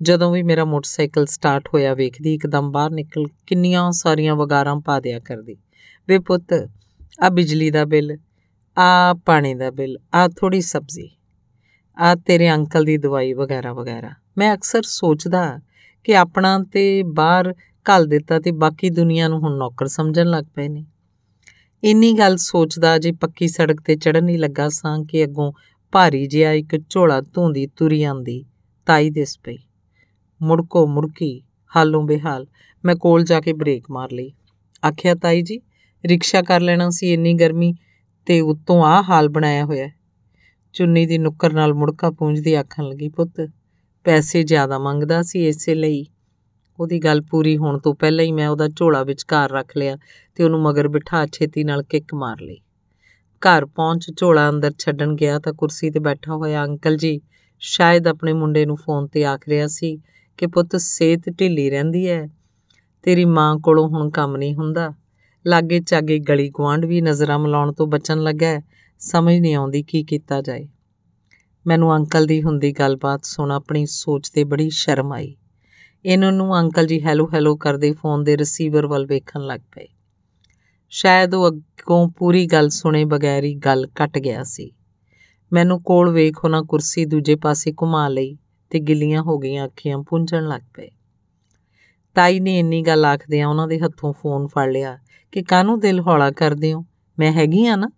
ਜਦੋਂ 0.00 0.30
ਵੀ 0.32 0.42
ਮੇਰਾ 0.42 0.64
ਮੋਟਰਸਾਈਕਲ 0.64 1.26
ਸਟਾਰਟ 1.26 1.68
ਹੋਇਆ 1.74 1.94
ਵੇਖਦੀ, 1.94 2.34
ਇੱਕਦਮ 2.34 2.70
ਬਾਹਰ 2.72 2.90
ਨਿਕਲ 2.90 3.26
ਕਿੰਨੀਆਂ 3.46 3.90
ਸਾਰੀਆਂ 3.92 4.36
ਵਗਾਰਾਂ 4.36 4.76
ਪਾ 4.80 4.98
ਦਿਆ 5.00 5.18
ਕਰਦੀ। 5.18 5.56
ਵੇ 6.08 6.18
ਪੁੱਤ, 6.18 6.52
ਆ 7.22 7.28
ਬਿਜਲੀ 7.28 7.70
ਦਾ 7.70 7.84
ਬਿੱਲ, 7.84 8.16
ਆ 8.76 9.14
ਪਾਣੀ 9.26 9.54
ਦਾ 9.54 9.70
ਬਿੱਲ, 9.70 9.96
ਆ 10.14 10.28
ਥੋੜੀ 10.28 10.60
ਸਬਜ਼ੀ, 10.60 11.10
ਆ 11.98 12.14
ਤੇਰੇ 12.14 12.50
ਅੰਕਲ 12.50 12.84
ਦੀ 12.84 12.96
ਦਵਾਈ 12.96 13.32
ਵਗੈਰਾ 13.32 13.72
ਵਗੈਰਾ। 13.72 14.10
ਮੈਂ 14.38 14.54
ਅਕਸਰ 14.54 14.82
ਸੋਚਦਾ 14.82 15.60
ਕਿ 16.04 16.16
ਆਪਣਾ 16.16 16.58
ਤੇ 16.72 17.02
ਬਾਹਰ 17.02 17.54
ਘੱਲ 17.86 18.06
ਦਿੱਤਾ 18.06 18.38
ਤੇ 18.40 18.50
ਬਾਕੀ 18.50 18.90
ਦੁਨੀਆ 18.90 19.28
ਨੂੰ 19.28 19.40
ਹੁਣ 19.40 19.56
ਨੌਕਰ 19.58 19.86
ਸਮਝਣ 19.86 20.26
ਲੱਗ 20.26 20.44
ਪਏ 20.54 20.68
ਨੇ। 20.68 20.86
ਇੰਨੀ 21.84 22.12
ਗੱਲ 22.12 22.36
ਸੋਚਦਾ 22.36 22.98
ਜੇ 22.98 23.12
ਪੱਕੀ 23.12 23.48
ਸੜਕ 23.48 23.80
ਤੇ 23.80 23.96
ਚੜਨ 23.96 24.28
ਹੀ 24.28 24.36
ਲੱਗਾ 24.36 24.68
ਸਾਂ 24.68 25.04
ਕਿ 25.04 25.24
ਅੱਗੋਂ 25.24 25.52
ਭਾਰੀ 25.92 26.26
ਜਿਹਾ 26.26 26.52
ਇੱਕ 26.52 26.78
ਝੋਲਾ 26.88 27.20
ਧੂੰਦੀ 27.20 27.66
ਤੁਰੀ 27.66 28.02
ਆਂਦੀ, 28.02 28.44
ਤਾਈ 28.86 29.10
ਦਿਸ 29.10 29.38
ਪਈ। 29.38 29.56
ਮੁੜਕੋ 30.42 30.86
ਮੁੜਕੀ, 30.86 31.42
ਹਾਲੋਂ 31.76 32.02
ਬੇਹਾਲ, 32.02 32.46
ਮੈਂ 32.84 32.96
ਕੋਲ 32.96 33.24
ਜਾ 33.24 33.40
ਕੇ 33.40 33.52
ਬ੍ਰੇਕ 33.52 33.84
ਮਾਰ 33.90 34.12
ਲਈ। 34.12 34.32
ਆਖਿਆ, 34.84 35.14
ਤਾਈ 35.14 35.42
ਜੀ, 35.42 35.60
ਰਿਕਸ਼ਾ 36.06 36.42
ਕਰ 36.42 36.60
ਲੈਣਾ 36.60 36.90
ਸੀ 36.90 37.12
ਇੰਨੀ 37.12 37.34
ਗਰਮੀ 37.34 37.74
ਤੇ 38.26 38.40
ਉੱਤੋਂ 38.40 38.84
ਆਹ 38.84 39.02
ਹਾਲ 39.02 39.28
ਬਣਾਇਆ 39.28 39.64
ਹੋਇਆ 39.64 39.88
ਚੁੰਨੀ 40.72 41.06
ਦੀ 41.06 41.18
ਨੁੱਕਰ 41.18 41.52
ਨਾਲ 41.52 41.74
ਮੁੜਕਾ 41.74 42.10
ਪੂੰਝਦੀ 42.10 42.54
ਆਖਣ 42.54 42.84
ਲੱਗੀ, 42.84 43.08
ਪੁੱਤ, 43.08 43.50
ਪੈਸੇ 44.04 44.42
ਜ਼ਿਆਦਾ 44.42 44.78
ਮੰਗਦਾ 44.78 45.22
ਸੀ 45.22 45.48
ਇਸੇ 45.48 45.74
ਲਈ 45.74 46.06
ਉਹਦੀ 46.80 46.98
ਗੱਲ 46.98 47.20
ਪੂਰੀ 47.20 47.56
ਹੋਣ 47.56 47.78
ਤੋਂ 47.78 47.94
ਪਹਿਲਾਂ 47.94 48.24
ਹੀ 48.24 48.32
ਮੈਂ 48.32 48.48
ਉਹਦਾ 48.48 48.68
ਝੋਲਾ 48.68 49.02
ਵਿਚਕਾਰ 49.02 49.50
ਰੱਖ 49.50 49.76
ਲਿਆ 49.76 49.98
ਤੇ 50.34 50.44
ਉਹਨੂੰ 50.44 50.62
ਮਗਰ 50.62 50.88
ਬਿਠਾ 50.88 51.26
ਛੇਤੀ 51.26 51.64
ਨਾਲ 51.64 51.82
ਕਿੱਕ 51.82 52.14
ਮਾਰ 52.14 52.40
ਲਈ। 52.40 52.60
ਘਰ 53.42 53.66
ਪਹੁੰਚ 53.66 54.10
ਝੋਲਾ 54.16 54.50
ਅੰਦਰ 54.50 54.72
ਛੱਡਣ 54.78 55.14
ਗਿਆ 55.14 55.38
ਤਾਂ 55.38 55.52
ਕੁਰਸੀ 55.52 55.90
ਤੇ 55.90 55.98
ਬੈਠਾ 55.98 56.34
ਹੋਇਆ 56.34 56.64
ਅੰਕਲ 56.64 56.96
ਜੀ 56.96 57.20
ਸ਼ਾਇਦ 57.60 58.06
ਆਪਣੇ 58.06 58.32
ਮੁੰਡੇ 58.32 58.66
ਨੂੰ 58.66 58.76
ਫੋਨ 58.76 59.06
ਤੇ 59.06 59.24
ਆਖ 59.24 59.48
ਰਿਹਾ 59.48 59.66
ਸੀ 59.66 59.98
ਕਿ 60.36 60.46
ਪੁੱਤ 60.46 60.76
ਸਿਹਤ 60.76 61.20
ਢਿੱਲੀ 61.40 61.70
ਰਹਿੰਦੀ 61.70 62.08
ਹੈ 62.08 62.28
ਤੇਰੀ 63.02 63.24
ਮਾਂ 63.24 63.56
ਕੋਲੋਂ 63.56 63.88
ਹੁਣ 63.88 64.10
ਕੰਮ 64.10 64.36
ਨਹੀਂ 64.36 64.54
ਹੁੰਦਾ। 64.54 64.94
ਲਾਗੇ 65.46 65.80
ਚਾਗੇ 65.80 66.18
ਗਲੀ 66.18 66.48
ਗਵਾਂਢ 66.48 66.84
ਵੀ 66.84 67.00
ਨਜ਼ਰਾਂ 67.00 67.38
ਮਲਾਉਣ 67.38 67.72
ਤੋਂ 67.72 67.86
ਬਚਣ 67.86 68.18
ਲੱਗਾ 68.18 68.60
ਸਮਝ 68.98 69.34
ਨਹੀਂ 69.38 69.54
ਆਉਂਦੀ 69.54 69.82
ਕੀ 69.82 70.04
ਕੀਤਾ 70.04 70.42
ਜਾਏ। 70.42 70.68
ਮੈਨੂੰ 71.66 71.96
ਅੰਕਲ 71.96 72.26
ਦੀ 72.26 72.42
ਹੁੰਦੀ 72.42 72.72
ਗੱਲਬਾਤ 72.72 73.24
ਸੁਣ 73.24 73.50
ਆਪਣੀ 73.50 73.86
ਸੋਚ 73.86 74.30
ਤੇ 74.30 74.44
ਬੜੀ 74.44 74.70
ਸ਼ਰਮ 74.70 75.12
ਆਈ। 75.12 75.36
ਇਹਨਾਂ 76.04 76.32
ਨੂੰ 76.32 76.60
ਅੰਕਲ 76.60 76.86
ਜੀ 76.86 77.04
ਹੈਲੋ 77.04 77.28
ਹੈਲੋ 77.34 77.56
ਕਰਦੇ 77.56 77.92
ਫੋਨ 77.92 78.24
ਦੇ 78.24 78.36
ਰਿਸੀਵਰ 78.36 78.86
ਵੱਲ 78.86 79.06
ਵੇਖਣ 79.06 79.40
ਲੱਗ 79.40 79.60
ਪਏ। 79.60 79.86
ਸ਼ਾਇਦ 80.90 81.34
ਉਹ 81.34 81.48
ਅੱਗੋਂ 81.48 82.08
ਪੂਰੀ 82.08 82.46
ਗੱਲ 82.46 82.68
ਸੁਣੇ 82.68 83.04
ਬਗੈਰ 83.04 83.44
ਹੀ 83.44 83.54
ਗੱਲ 83.54 83.86
ਕੱਟ 83.86 84.18
ਗਿਆ 84.18 84.42
ਸੀ। 84.42 84.70
ਮੈਨੂੰ 85.52 85.82
ਕੋਲ 85.82 86.10
ਵੇਖ 86.10 86.44
ਉਹਨਾਂ 86.44 86.62
ਕੁਰਸੀ 86.62 87.04
ਦੂਜੇ 87.04 87.34
ਪਾਸੇ 87.34 87.72
ਘੁਮਾ 87.82 88.08
ਲਈ 88.08 88.38
ਤੇ 88.70 88.78
ਗਿੱਲੀਆਂ 88.78 89.22
ਹੋ 89.22 89.38
ਗਈਆਂ 89.38 89.66
ਅੱਖੀਆਂ 89.66 89.98
ਪੁੰਝਣ 89.98 90.48
ਲੱਗ 90.48 90.60
ਪਏ। 90.74 90.88
ਤਾਈ 92.14 92.40
ਨੇ 92.40 92.58
ਇੰਨੀ 92.58 92.82
ਗੱਲ 92.82 93.04
ਆਖਦਿਆਂ 93.04 93.48
ਉਹਨਾਂ 93.48 93.68
ਦੇ 93.68 93.78
ਹੱਥੋਂ 93.78 94.12
ਫੋਨ 94.12 94.46
ਫੜ 94.46 94.68
ਲਿਆ 94.68 94.98
ਕਿ, 95.32 95.42
ਕਾਹਨੂੰ 95.42 95.80
ਦਿਲ 95.80 96.00
ਹੌਲਾ 96.00 96.30
ਕਰਦੇ 96.30 96.72
ਹੋ? 96.72 96.84
ਮੈਂ 97.18 97.32
ਹੈਗੀ 97.32 97.66
ਆ 97.66 97.76
ਨਾ। 97.76 97.88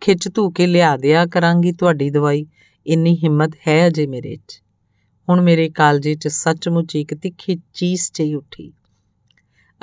ਖਿੱਚ 0.00 0.28
ਧੂ 0.34 0.50
ਕੇ 0.50 0.66
ਲਿਆ 0.66 0.96
ਦਿਆ 0.96 1.26
ਕਰਾਂਗੀ 1.26 1.72
ਤੁਹਾਡੀ 1.72 2.10
ਦਵਾਈ। 2.10 2.46
ਇੰਨੀ 2.86 3.16
ਹਿੰਮਤ 3.16 3.50
ਹੈ 3.68 3.86
ਅਜੇ 3.86 4.06
ਮੇਰੇ 4.06 4.36
'ਚ। 4.36 4.62
ਹੁਣ 5.28 5.40
ਮੇਰੇ 5.40 5.68
ਕਾਲਜੇ 5.68 6.14
'ਚ 6.14 6.28
ਸੱਚਮੁੱਚ 6.28 6.96
ਇੱਕ 6.96 7.14
ਤਿੱਖੀ 7.14 7.58
ਚੀਸ 7.74 8.12
ਚਈ 8.12 8.34
ਉੱਠੀ। 8.34 8.72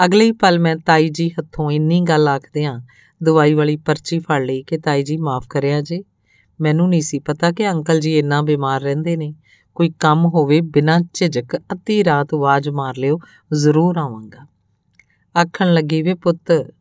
ਅਗਲੇ 0.05 0.25
ਹੀ 0.25 0.31
ਪਲ 0.31 0.59
ਮੈਂ 0.59 0.75
ਤਾਈ 0.75 1.09
ਜੀ 1.09 1.29
ਹੱਥੋਂ 1.29 1.71
ਇੰਨੀ 1.71 2.01
ਗੱਲ 2.01 2.27
ਆਖਦਿਆਂ 2.27 2.81
ਦਵਾਈ 3.23 3.53
ਵਾਲੀ 3.53 3.77
ਪਰਚੀ 3.77 4.19
ਫੜ 4.19 4.45
ਲਈ 4.45 4.63
ਕਿ 4.63 4.77
ਤਾਈ 4.77 5.03
ਜੀ 5.03 5.17
ਮਾਫ 5.17 5.47
ਕਰਿਆ 5.49 5.81
ਜੇ। 5.81 6.03
ਮੈਨੂੰ 6.61 6.89
ਨਹੀਂ 6.89 7.01
ਸੀ 7.01 7.19
ਪਤਾ 7.19 7.51
ਕਿ 7.51 7.71
ਅੰਕਲ 7.71 7.99
ਜੀ 7.99 8.19
ਇੰਨਾ 8.19 8.41
ਬਿਮਾਰ 8.41 8.81
ਰਹਿੰਦੇ 8.81 9.17
ਨੇ। 9.17 9.33
ਕੋਈ 9.75 9.89
ਕੰਮ 9.99 10.25
ਹੋਵੇ 10.25 10.61
ਬਿਨਾਂ 10.61 11.01
ਝਿਜਕ 11.13 11.55
ਅੱਧੀ 11.55 12.03
ਰਾਤ 12.03 12.33
ਆਵਾਜ਼ 12.33 12.69
ਮਾਰ 12.69 12.97
ਲਿਓ, 12.97 13.19
ਜ਼ਰੂਰ 13.53 13.97
ਆਵਾਂਗਾ। 13.97 14.47
ਆਖਣ 15.41 15.73
ਲੱਗੀ, 15.73 16.01
ਵੇ 16.01 16.13
ਪੁੱਤ, 16.13 16.73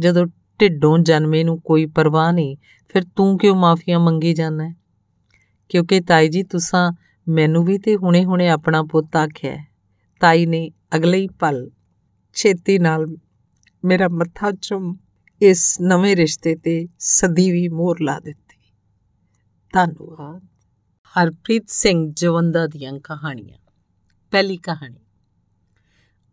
ਜਦੋਂ 0.00 0.26
ਢਿੱਡੋਂ 0.60 0.98
ਜਨਮੇ 0.98 1.44
ਨੂੰ 1.44 1.60
ਕੋਈ 1.60 1.86
ਪਰਵਾਹ 1.86 2.32
ਨਹੀਂ, 2.32 2.56
ਫਿਰ 2.88 3.02
ਤੂੰ 3.16 3.38
ਕਿਉਂ 3.38 3.56
ਮਾਫੀਆਂ 3.56 4.00
ਮੰਗੀ 4.00 4.34
ਜਾਂਦਾ 4.34 4.68
ਹੈ? 4.68 4.74
ਕਿਉਂਕਿ 5.68 6.00
ਤਾਈ 6.00 6.28
ਜੀ, 6.28 6.42
ਤੁਸੀਂ 6.42 6.92
ਮੈਨੂੰ 7.28 7.64
ਵੀ 7.64 7.78
ਤੇ 7.78 7.96
ਹੁਣੇ-ਹੁਣੇ 7.96 8.48
ਆਪਣਾ 8.48 8.82
ਪੁੱਤ 8.82 9.16
ਆਖਿਆ 9.16 9.64
ਤਾਈ 10.20 10.46
ਨੇ 10.46 10.70
ਅਗਲੇ 10.96 11.18
ਹੀ 11.18 11.28
ਪਲ 11.28 11.70
ਛੇਤੀ 12.34 12.78
ਨਾਲ 12.78 13.06
ਮੇਰਾ 13.84 14.08
ਮੱਥਾ 14.08 14.52
ਚੁੰਮ 14.52 14.96
ਇਸ 15.42 15.80
ਨਵੇਂ 15.80 16.16
ਰਿਸ਼ਤੇ 16.16 16.56
ਤੇ 16.56 16.88
ਸਦੀਵੀ 16.98 17.68
ਮੋਹਰ 17.68 18.00
ਲਾ 18.00 18.20
ਦਿੱਤੀ। 18.20 18.74
ਧੰਨਵਾਦ। 19.72 20.46
ਹਰਪ੍ਰੀਤ 21.04 21.64
ਸਿੰਘ 21.68 22.12
ਜਵੰਦਾ 22.12 22.66
ਦੀਆਂ 22.66 22.92
ਕਹਾਣੀਆਂ। 22.92 23.58
ਪਹਿਲੀ 24.30 24.56
ਕਹਾਣੀ। 24.56 24.96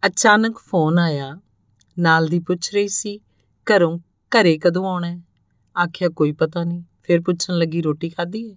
ਅਚਾਨਕ 0.05 0.57
ਫੋਨ 0.57 0.99
ਆਇਆ। 0.99 1.39
ਨਾਲ 1.99 2.27
ਦੀ 2.27 2.39
ਪੁੱਛ 2.39 2.73
ਰਹੀ 2.73 2.87
ਸੀ, 2.87 3.19
ਘਰੋਂ 3.65 3.99
ਘਰੇ 3.99 4.57
ਕਦੋਂ 4.57 4.85
ਆਉਣਾ 4.85 5.07
ਹੈ? 5.07 5.21
ਆਖਿਆ, 5.83 6.09
ਕੋਈ 6.09 6.31
ਪਤਾ 6.31 6.63
ਨਹੀਂ। 6.63 6.83
ਫਿਰ 7.03 7.21
ਪੁੱਛਣ 7.21 7.53
ਲੱਗੀ, 7.53 7.81
ਰੋਟੀ 7.81 8.09
ਖਾਧੀ 8.09 8.51
ਹੈ? 8.51 8.55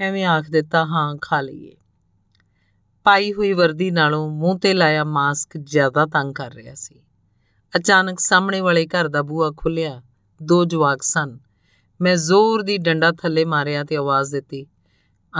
ਐਵੇਂ 0.00 0.24
ਆਖ 0.24 0.50
ਦਿੱਤਾ, 0.50 0.84
ਹਾਂ, 0.84 1.16
ਖਾ 1.22 1.40
ਲਈਏ। 1.40 1.76
ਪਾਈ 3.04 3.32
ਹੋਈ 3.32 3.52
ਵਰਦੀ 3.52 3.90
ਨਾਲੋਂ 3.90 4.30
ਮੂੰਹ 4.30 4.58
ਤੇ 4.58 4.74
ਲਾਇਆ 4.74 5.04
ਮਾਸਕ 5.04 5.56
ਜ਼ਿਆਦਾ 5.56 6.06
ਤੰਗ 6.06 6.34
ਕਰ 6.34 6.54
ਰਿਹਾ 6.54 6.74
ਸੀ। 6.74 7.00
ਅਚਾਨਕ 7.76 8.20
ਸਾਹਮਣੇ 8.20 8.60
ਵਾਲੇ 8.60 8.86
ਘਰ 8.86 9.08
ਦਾ 9.08 9.22
ਬੂਹਾ 9.22 9.50
ਖੁੱਲਿਆ 9.56 10.02
ਦੋ 10.42 10.64
ਜਵਾਕ 10.64 11.02
ਸਨ। 11.02 11.38
ਮੈਂ 12.00 12.16
ਜ਼ੋਰ 12.16 12.62
ਦੀ 12.62 12.78
ਡੰਡਾ 12.78 13.12
ਥੱਲੇ 13.12 13.44
ਮਾਰਿਆ 13.44 13.84
ਤੇ 13.84 13.96
ਆਵਾਜ਼ 13.96 14.32
ਦਿੱਤੀ, 14.32 14.66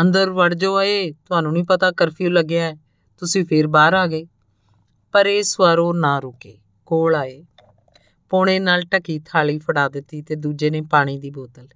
ਅੰਦਰ 0.00 0.30
ਵੜ 0.30 0.54
ਜਾਓ 0.54 0.80
ਏ 0.82 1.10
ਤੁਹਾਨੂੰ 1.10 1.52
ਨਹੀਂ 1.52 1.64
ਪਤਾ 1.64 1.90
ਕਰਫਿਊ 1.90 2.30
ਲੱਗਿਆ 2.30 2.64
ਹੈ, 2.64 2.76
ਤੁਸੀਂ 3.18 3.44
ਫੇਰ 3.44 3.66
ਬਾਹਰ 3.66 3.94
ਆ 3.94 4.06
ਗਏ। 4.06 4.26
ਪਰ 5.12 5.26
ਇਹ 5.26 5.42
ਸਵਾਰੋ 5.42 5.92
ਨਾ 5.92 6.18
ਰੁਕੇ, 6.18 6.58
ਕੋਲ 6.86 7.14
ਆਏ। 7.14 7.44
ਪੌਣੇ 8.30 8.58
ਨਾਲ 8.58 8.82
ਟਕੀ 8.82 9.20
ਥਾਲੀ 9.26 9.58
ਫੜਾ 9.58 9.88
ਦਿੱਤੀ 9.88 10.22
ਤੇ 10.22 10.36
ਦੂਜੇ 10.36 10.70
ਨੇ 10.70 10.80
ਪਾਣੀ 10.80 11.18
ਦੀ 11.18 11.30
ਬੋਤਲ। 11.30 11.68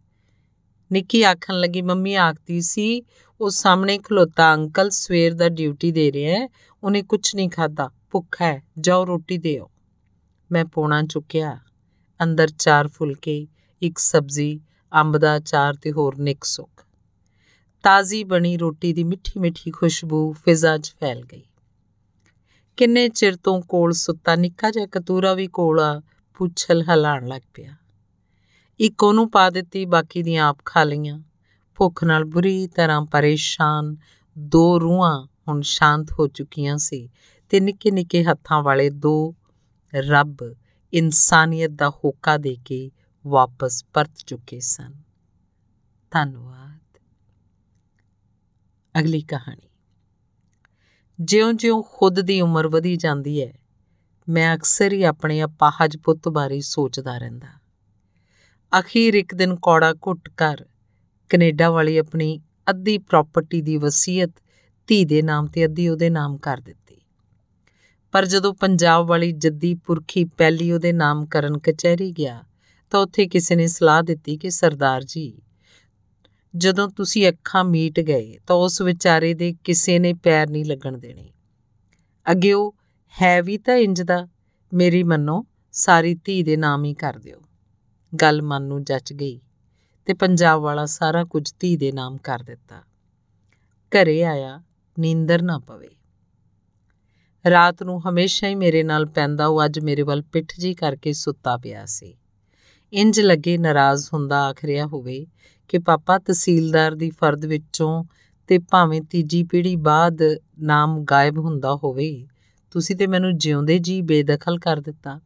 ਨਿੱਕੀ 0.93 1.22
ਆਖਣ 1.22 1.61
ਲੱਗੀ, 1.61 1.82
ਮੰਮੀ 1.82 2.14
ਆਖਦੀ 2.14 2.61
ਸੀ, 2.61 3.03
ਉਹ 3.41 3.51
ਸਾਹਮਣੇ 3.51 3.99
ਖਲੋਤਾ, 3.99 4.55
ਅੰਕਲ 4.55 4.91
ਸਵੇਰ 4.91 5.35
ਦਾ 5.35 5.49
ਡਿਊਟੀ 5.49 5.93
ਦੇ 5.93 6.12
ਰਿਹਾ 6.12 6.39
ਹੈ, 6.39 6.49
ਉਹਨੇ 6.82 7.03
ਕੁਝ 7.03 7.37
ਨਹੀਂ 7.37 7.51
ਖਾਦਾ 7.51 7.91
ਭੁੱਖਾ 8.11 8.45
ਹੈ, 8.45 8.62
ਜਾਓ 8.80 9.07
ਰੋਟੀ 9.07 9.39
ਦਿਓ 9.39 9.70
ਮੈਂ 10.53 10.64
ਪੋਣਾ 10.64 11.03
ਚੁੱਕਿਆ, 11.03 11.59
ਅੰਦਰ 12.22 12.49
ਚਾਰ 12.49 12.89
ਫੁਲਕੇ, 12.89 13.49
ਇੱਕ 13.82 13.99
ਸਬਜ਼ੀ, 13.99 14.61
ਅੰਬ 15.01 15.18
ਦਾ 15.18 15.37
ਅਚਾਰ 15.37 15.74
ਤੇ 15.74 15.93
ਹੋਰ 15.93 16.16
ਨਿਕ 16.16 16.45
ਸੁੱਕ। 16.45 16.87
ਤਾਜ਼ੀ 17.82 18.24
ਬਣੀ 18.24 18.57
ਰੋਟੀ 18.57 18.93
ਦੀ 18.93 19.05
ਮਿੱਠੀ 19.05 19.41
ਮਿੱਠੀ 19.41 19.70
ਖੁਸ਼ਬੂ 19.70 20.32
ਫਿਜ਼ਾ 20.32 20.78
'ਚ 20.78 20.95
ਫੈਲ 21.01 21.22
ਗਈ। 21.24 21.43
ਕਿੰਨੇ 22.76 23.09
ਚਿਰ 23.09 23.37
ਤੋਂ 23.37 23.62
ਕੋਲ 23.62 23.93
ਸੁੱਤਾ, 23.93 24.37
ਨਿੱਕਾ 24.37 24.70
ਜਿਹਾ 24.70 24.87
ਕਤੂਰਾ 24.87 25.35
ਵੀ 25.35 25.47
ਕੋਲਾ 25.47 26.03
ਪੁੱਛਲ 26.35 26.82
ਹਲਾਣ 26.82 27.26
ਲੱਗ 27.26 27.43
ਪਿਆ। 27.55 27.74
ਇੱਕ 28.81 29.03
ਉਹਨੂੰ 29.03 29.31
ਪਾ 29.31 29.51
ਦਿੱਤੀ, 29.51 29.85
ਬਾਕੀ 29.85 30.22
ਦੀਆਂ 30.22 30.49
ਆਪ 30.49 30.59
ਖਾ 30.64 30.85
ਲਈਆਂ। 30.85 31.20
ਭੁੱਖ 31.77 32.05
ਨਾਲ 32.05 32.25
ਬੁਰੀ 32.25 32.66
ਤਰ੍ਹਾਂ 32.66 33.07
ਪਰੇਸ਼ਾਨ, 33.07 33.97
ਦੋ 34.39 34.81
ਰੂਹਾਂ 34.81 35.27
ਹੁਣ 35.49 35.61
ਸ਼ਾਂਤ 35.61 36.12
ਹੋ 36.18 36.27
ਚੁੱਕੀਆਂ 36.27 36.79
ਸੀ 36.79 37.09
ਤੇ 37.49 37.61
ਨਿੱਕੇ 37.61 37.91
ਨਿੱਕੇ 37.91 38.25
ਹੱਥਾਂ 38.25 38.62
ਵਾਲੇ 38.62 38.91
ਦੋ 38.91 39.35
ਰੱਬ 39.95 40.37
ਇਨਸਾਨੀਅਤ 40.95 41.70
ਦਾ 41.70 41.89
ਹੋਕਾ 41.89 42.37
ਦੇ 42.37 42.57
ਕੇ 42.64 42.91
ਵਾਪਸ 43.27 43.85
ਪਰਤ 43.93 44.11
ਚੁੱਕੇ 44.27 44.61
ਸਨ। 44.61 44.95
ਧੰਨਵਾਦ। 46.11 46.99
ਅਗਲੀ 49.01 49.20
ਕਹਾਣੀ। 49.20 49.68
ਜਿਉਂ-ਜਿਉਂ 51.20 51.83
ਖੁਦ 51.93 52.20
ਦੀ 52.20 52.41
ਉਮਰ 52.41 52.68
ਵਧੀ 52.68 52.97
ਜਾਂਦੀ 52.97 53.43
ਹੈ, 53.43 53.53
ਮੈਂ 54.29 54.57
ਅਕਸਰ 54.57 54.93
ਹੀ 54.93 55.03
ਆਪਣੇ 55.03 55.45
ਅਪਾਹਜ 55.45 55.97
ਪੁੱਤ 55.97 56.29
ਬਾਰੇ 56.29 56.61
ਸੋਚਦਾ 56.61 57.18
ਰਹਿੰਦਾ। 57.18 57.64
ਅਖੀਰ 58.81 59.14
ਇੱਕ 59.14 59.35
ਦਿਨ 59.35 59.57
ਕੌੜਾ 59.57 59.93
ਘੁੱਟ 59.93 60.29
ਕਰ 60.29 60.64
ਕੈਨੇਡਾ 61.29 61.70
ਵਾਲੀ 61.70 61.99
ਆਪਣੀ 61.99 62.41
ਅੱਧੀ 62.70 62.99
ਪ੍ਰਾਪਰਟੀ 62.99 63.61
ਦੀ 63.61 63.77
ਵਸੀਅਤ 63.77 64.31
ਧੀ 64.87 65.05
ਦੇ 65.05 65.22
ਨਾਮ 65.22 65.47
ਤੇ 65.47 65.64
ਅੱਧੀ 65.64 65.89
ਉਹਦੇ 65.89 66.11
ਨਾਮ 66.11 66.39
ਕਰ 66.39 66.61
ਦਿੱਤੀ। 66.61 66.97
ਪਰ 68.12 68.27
ਜਦੋਂ 68.27 68.55
ਪੰਜਾਬ 68.55 69.07
ਵਾਲੀ 69.07 69.33
ਜੱਦੀ 69.33 69.75
ਪੁਰਖੀ 69.75 70.25
ਪਹਿਲੀ 70.25 70.72
ਉਹਦੇ 70.72 70.93
ਨਾਮ 70.93 71.27
ਕਰਨ 71.27 71.59
ਕਚਹਿਰੀ 71.59 72.12
ਗਿਆ, 72.12 72.45
ਤਾਂ 72.91 73.01
ਉੱਥੇ 73.01 73.27
ਕਿਸੇ 73.27 73.57
ਨੇ 73.57 73.66
ਸਲਾਹ 73.66 74.03
ਦਿੱਤੀ 74.03 74.37
ਕਿ 74.37 74.51
ਸਰਦਾਰ 74.51 75.03
ਜੀ, 75.03 75.43
ਜਦੋਂ 76.57 76.89
ਤੁਸੀਂ 76.89 77.29
ਅੱਖਾਂ 77.29 77.64
ਮੀਟ 77.64 78.01
ਗਏ, 78.01 78.39
ਤਾਂ 78.47 78.57
ਉਸ 78.57 78.83
ਵਿਚਾਰੇ 78.83 79.35
ਦੇ 79.35 79.55
ਕਿਸੇ 79.64 79.99
ਨੇ 79.99 80.12
ਪੈਰ 80.12 80.51
ਨਹੀਂ 80.51 80.64
ਲੱਗਣ 80.64 80.99
ਦੇਣੇ। 80.99 81.33
ਅੱਗੇ 82.31 82.53
ਉਹ, 82.53 82.75
ਹੈ 83.22 83.43
ਵੀ 83.43 83.59
ਤਾਂ 83.59 83.77
ਇੰਜ 83.77 84.03
ਦਾ, 84.03 84.29
ਮੇਰੀ 84.75 85.03
ਮੰਨੋ, 85.03 85.47
ਸਾਰੀ 85.72 86.14
ਧੀ 86.14 86.43
ਦੇ 86.43 86.57
ਨਾਮ 86.57 86.85
ਹੀ 86.85 86.95
ਕਰ 86.95 87.18
ਦਿਓ। 87.18 87.44
ਗੱਲ 88.21 88.43
ਮਨ 88.43 88.62
ਨੂੰ 88.62 88.85
ਜੱਚ 88.85 89.12
ਗਈ 89.12 89.41
ਤੇ 90.07 90.15
ਪੰਜਾਬ 90.15 90.61
ਵਾਲਾ 90.61 90.87
ਸਾਰਾ 90.87 91.25
ਕੁਝ 91.25 91.53
ਧੀ 91.61 91.77
ਦੇ 91.77 91.93
ਨਾਮ 91.93 92.17
ਕਰ 92.17 92.43
ਦਿੱਤਾ। 92.43 92.83
ਘਰੇ 93.93 94.25
ਆਇਆ, 94.25 94.62
ਨੀਂਦਰ 94.99 95.43
ਨਾ 95.43 95.59
ਪਵੇ। 95.59 95.91
ਰਾਤ 97.51 97.83
ਨੂੰ 97.83 98.09
ਹਮੇਸ਼ਾ 98.09 98.49
ਹੀ 98.49 98.55
ਮੇਰੇ 98.55 98.83
ਨਾਲ 98.83 99.07
ਪੈਂਦਾ 99.07 99.47
ਉਹ 99.47 99.65
ਅੱਜ 99.65 99.79
ਮੇਰੇ 99.79 100.03
ਵੱਲ 100.03 100.23
ਪਿੱਠ 100.23 100.53
ਜੀ 100.61 100.75
ਕਰਕੇ 100.75 101.12
ਸੁੱਤਾ 101.12 101.57
ਪਿਆ 101.57 101.87
ਸੀ। 101.87 102.17
ਇੰਜ 102.93 103.21
ਲੱਗੇ 103.21 103.59
ਨਾਰਾਜ਼ 103.59 104.09
ਹੁੰਦਾ 104.15 104.47
ਆਖ 104.47 104.65
ਰਿਹਾ 104.65 104.87
ਹੋਵੇ 104.87 105.27
ਕਿ 105.69 105.79
ਪਾਪਾ 105.79 106.19
ਤਹਿਸੀਲਦਾਰ 106.19 106.95
ਦੀ 106.95 107.11
ਫਰਦ 107.11 107.45
ਵਿੱਚੋਂ 107.45 108.05
ਤੇ 108.47 108.59
ਭਾਵੇਂ 108.59 109.03
ਤੀਜੀ 109.03 109.45
ਪੀੜ੍ਹੀ 109.45 109.77
ਬਾਅਦ 109.77 110.23
ਨਾਮ 110.59 111.05
ਗਾਇਬ 111.05 111.39
ਹੁੰਦਾ 111.39 111.75
ਹੋਵੇ, 111.75 112.27
ਤੁਸੀਂ 112.71 112.97
ਤੇ 112.97 113.07
ਮੈਨੂੰ 113.07 113.39
ਜਿਉਂਦੇ 113.39 113.79
ਜੀ 113.79 114.03
ਬੇਦਖਲ 114.03 114.59
ਕਰ 114.59 114.81
ਦਿੱਤਾ। 114.81 115.21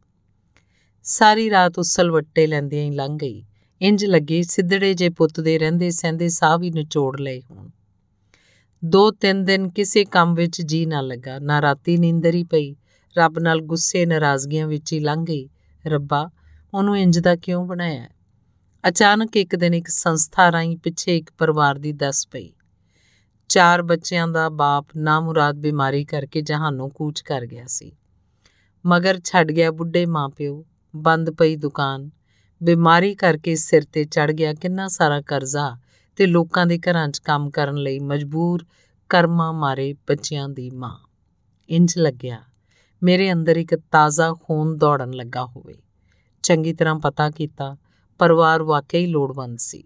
ਸਾਰੀ 1.10 1.50
ਰਾਤ 1.50 1.78
ਉਸਲ 1.78 2.10
ਵੱਟੇ 2.10 2.46
ਲੈਂਦਿਆਂ 2.46 2.84
ਹੀ 2.84 2.90
ਲੰਘ 2.90 3.18
ਗਈ। 3.18 3.44
ਇੰਜ 3.82 4.04
ਲੱਗੇ 4.04 4.42
ਸਿੱਧੜੇ 4.42 4.94
ਜੇ 4.94 5.08
ਪੁੱਤ 5.08 5.40
ਦੇ 5.40 5.58
ਰਹਿੰਦੇ 5.58 5.90
ਸਹਿੰਦੇ 5.90 6.28
ਸਾਹ 6.28 6.58
ਵੀ 6.58 6.70
ਨਿਚੋੜ 6.70 7.20
ਲਏ 7.20 7.42
ਹੋਣ। 7.50 7.70
ਦੋ 8.84 9.10
ਤਿੰਨ 9.10 9.44
ਦਿਨ 9.44 9.68
ਕਿਸੇ 9.68 10.04
ਕੰਮ 10.04 10.34
ਵਿੱਚ 10.34 10.62
ਜੀ 10.62 10.86
ਨਾ 10.86 11.00
ਲੱਗਾ, 11.00 11.38
ਨਾ 11.38 11.62
ਰਾਤੀ 11.62 11.96
ਨੀਂਦਰ 11.96 12.34
ਹੀ 12.34 12.44
ਪਈ। 12.44 12.76
ਰੱਬ 13.18 13.38
ਨਾਲ 13.38 13.60
ਗੁੱਸੇ 13.60 14.06
ਨਾਰਾਜ਼ਗੀਆਂ 14.06 14.66
ਵਿੱਚ 14.66 14.92
ਹੀ 14.92 15.00
ਲੰਘ 15.00 15.24
ਗਈ। 15.24 15.48
ਰੱਬਾ, 15.86 16.30
ਉਹਨੂੰ 16.74 16.98
ਇੰਜ 16.98 17.18
ਦਾ 17.18 17.36
ਕਿਉਂ 17.36 17.66
ਬਣਾਇਆ? 17.66 18.08
ਅਚਾਨਕ 18.88 19.36
ਇੱਕ 19.36 19.56
ਦਿਨ 19.56 19.74
ਇੱਕ 19.74 19.88
ਸੰਸਥਾ 19.88 20.52
ਰਾਹੀਂ 20.52 20.76
ਪਿੱਛੇ 20.76 21.16
ਇੱਕ 21.16 21.30
ਪਰਿਵਾਰ 21.38 21.78
ਦੀ 21.78 21.92
ਦੱਸ 21.92 22.28
ਪਈ। 22.28 22.52
ਚਾਰ 23.48 23.82
ਬੱਚਿਆਂ 23.82 24.28
ਦਾ 24.28 24.48
ਬਾਪ 24.48 24.86
ਨਾਮੁਰਾਦ 24.96 25.56
ਬਿਮਾਰੀ 25.56 26.04
ਕਰਕੇ 26.04 26.42
ਜਹਾਨੋਂ 26.42 26.88
ਕੂਚ 26.88 27.20
ਕਰ 27.20 27.46
ਗਿਆ 27.46 27.64
ਸੀ। 27.66 27.92
ਮਗਰ 28.86 29.20
ਛੱਡ 29.24 29.52
ਗਿਆ 29.52 29.70
ਬੁੱਢੇ 29.70 30.06
ਮਾਪਿਓ 30.06 30.66
ਬੰਦ 31.02 31.30
ਪਈ 31.30 31.56
ਦੁਕਾਨ। 31.56 32.10
ਬਿਮਾਰੀ 32.62 33.14
ਕਰਕੇ 33.14 33.54
ਸਿਰ 33.56 33.84
ਤੇ 33.92 34.04
ਚੜ 34.04 34.32
ਗਿਆ 34.32 34.54
ਕਿੰਨਾ 34.54 34.88
ਸਾਰਾ 34.88 35.20
ਕਰਜ਼ਾ 35.20 35.76
ਤੇ 36.16 36.26
ਲੋਕਾਂ 36.26 36.66
ਦੇ 36.66 36.78
ਘਰਾਂ 36.78 37.08
'ਚ 37.08 37.18
ਕੰਮ 37.18 37.50
ਕਰਨ 37.50 37.76
ਲਈ 37.76 37.98
ਮਜਬੂਰ 37.98 38.64
ਕਰਮਾਂ 39.08 39.52
ਮਾਰੇ 39.52 39.92
ਬੱਚਿਆਂ 40.08 40.48
ਦੀ 40.48 40.70
ਮਾਂ। 40.70 40.96
ਇੰਜ 41.68 41.94
ਲੱਗਿਆ, 41.98 42.38
ਮੇਰੇ 43.02 43.32
ਅੰਦਰ 43.32 43.56
ਇੱਕ 43.56 43.74
ਤਾਜ਼ਾ 43.74 44.32
ਖੂਨ 44.42 44.76
ਦੌੜਨ 44.76 45.10
ਲੱਗਾ 45.10 45.44
ਹੋਵੇ। 45.44 45.82
ਚੰਗੀ 46.42 46.72
ਤਰ੍ਹਾਂ 46.72 46.94
ਪਤਾ 46.94 47.30
ਕੀਤਾ, 47.30 47.76
ਪਰਿਵਾਰ 48.18 48.62
ਵਾਕਈ 48.62 49.06
ਲੋੜਵੰਦ 49.06 49.58
ਸੀ। 49.58 49.84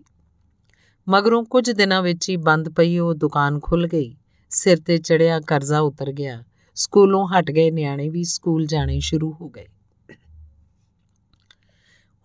ਮਗਰੋਂ 1.09 1.45
ਕੁਝ 1.45 1.71
ਦਿਨਾਂ 1.71 2.03
ਵਿੱਚ 2.03 2.31
ਹੀ 2.31 2.37
ਬੰਦ 2.37 2.69
ਪਈ 2.69 2.99
ਉਹ 2.99 3.15
ਦੁਕਾਨ 3.15 3.61
ਖੁੱਲ 3.61 3.87
ਗਈ। 3.87 4.17
ਸਿਰ 4.51 4.79
ਤੇ 4.81 4.99
ਚੜਿਆ 4.99 5.41
ਕਰਜ਼ਾ 5.41 5.81
ਉਤਰ 5.81 6.13
ਗਿਆ। 6.13 6.45
ਸਕੂਲੋਂ 6.75 7.29
ਹਟ 7.29 7.51
ਗਏ 7.51 7.71
ਨਿਆਣੇ 7.71 8.09
ਵੀ 8.09 8.25
ਸਕੂਲ 8.25 8.67
ਜਾਣੇ 8.67 9.01
ਸ਼ੁਰੂ 9.01 9.35
ਹੋ 9.41 9.49
ਗਏ। 9.49 9.67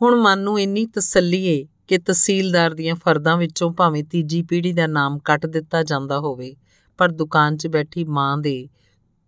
ਹੁਣ 0.02 0.16
ਮਨ 0.16 0.40
ਨੂੰ 0.40 0.60
ਇੰਨੀ 0.60 0.86
ਤਸੱਲੀ 0.86 1.44
ਏ 1.46 1.66
ਕਿ 1.88 1.98
ਤਹਿਸੀਲਦਾਰ 1.98 2.74
ਦੀਆਂ 2.74 2.96
ਫਰਦਾਂ 2.96 3.38
ਵਿੱਚੋਂ 3.38 3.72
ਭਾਵੇਂ 3.72 4.04
ਤੀਜੀ 4.04 4.42
ਪੀੜ੍ਹੀ 4.42 4.74
ਦਾ 4.74 4.88
ਨਾਮ 4.88 5.18
ਕੱਟ 5.20 5.46
ਦਿੱਤਾ 5.46 5.84
ਜਾਂਦਾ 5.84 6.20
ਹੋਵੇ, 6.20 6.56
ਪਰ 6.98 7.12
ਦੁਕਾਨ 7.12 7.58
'ਚ 7.58 7.68
ਬੈਠੀ 7.68 8.04
ਮਾਂ 8.04 8.38
ਦੇ, 8.38 8.70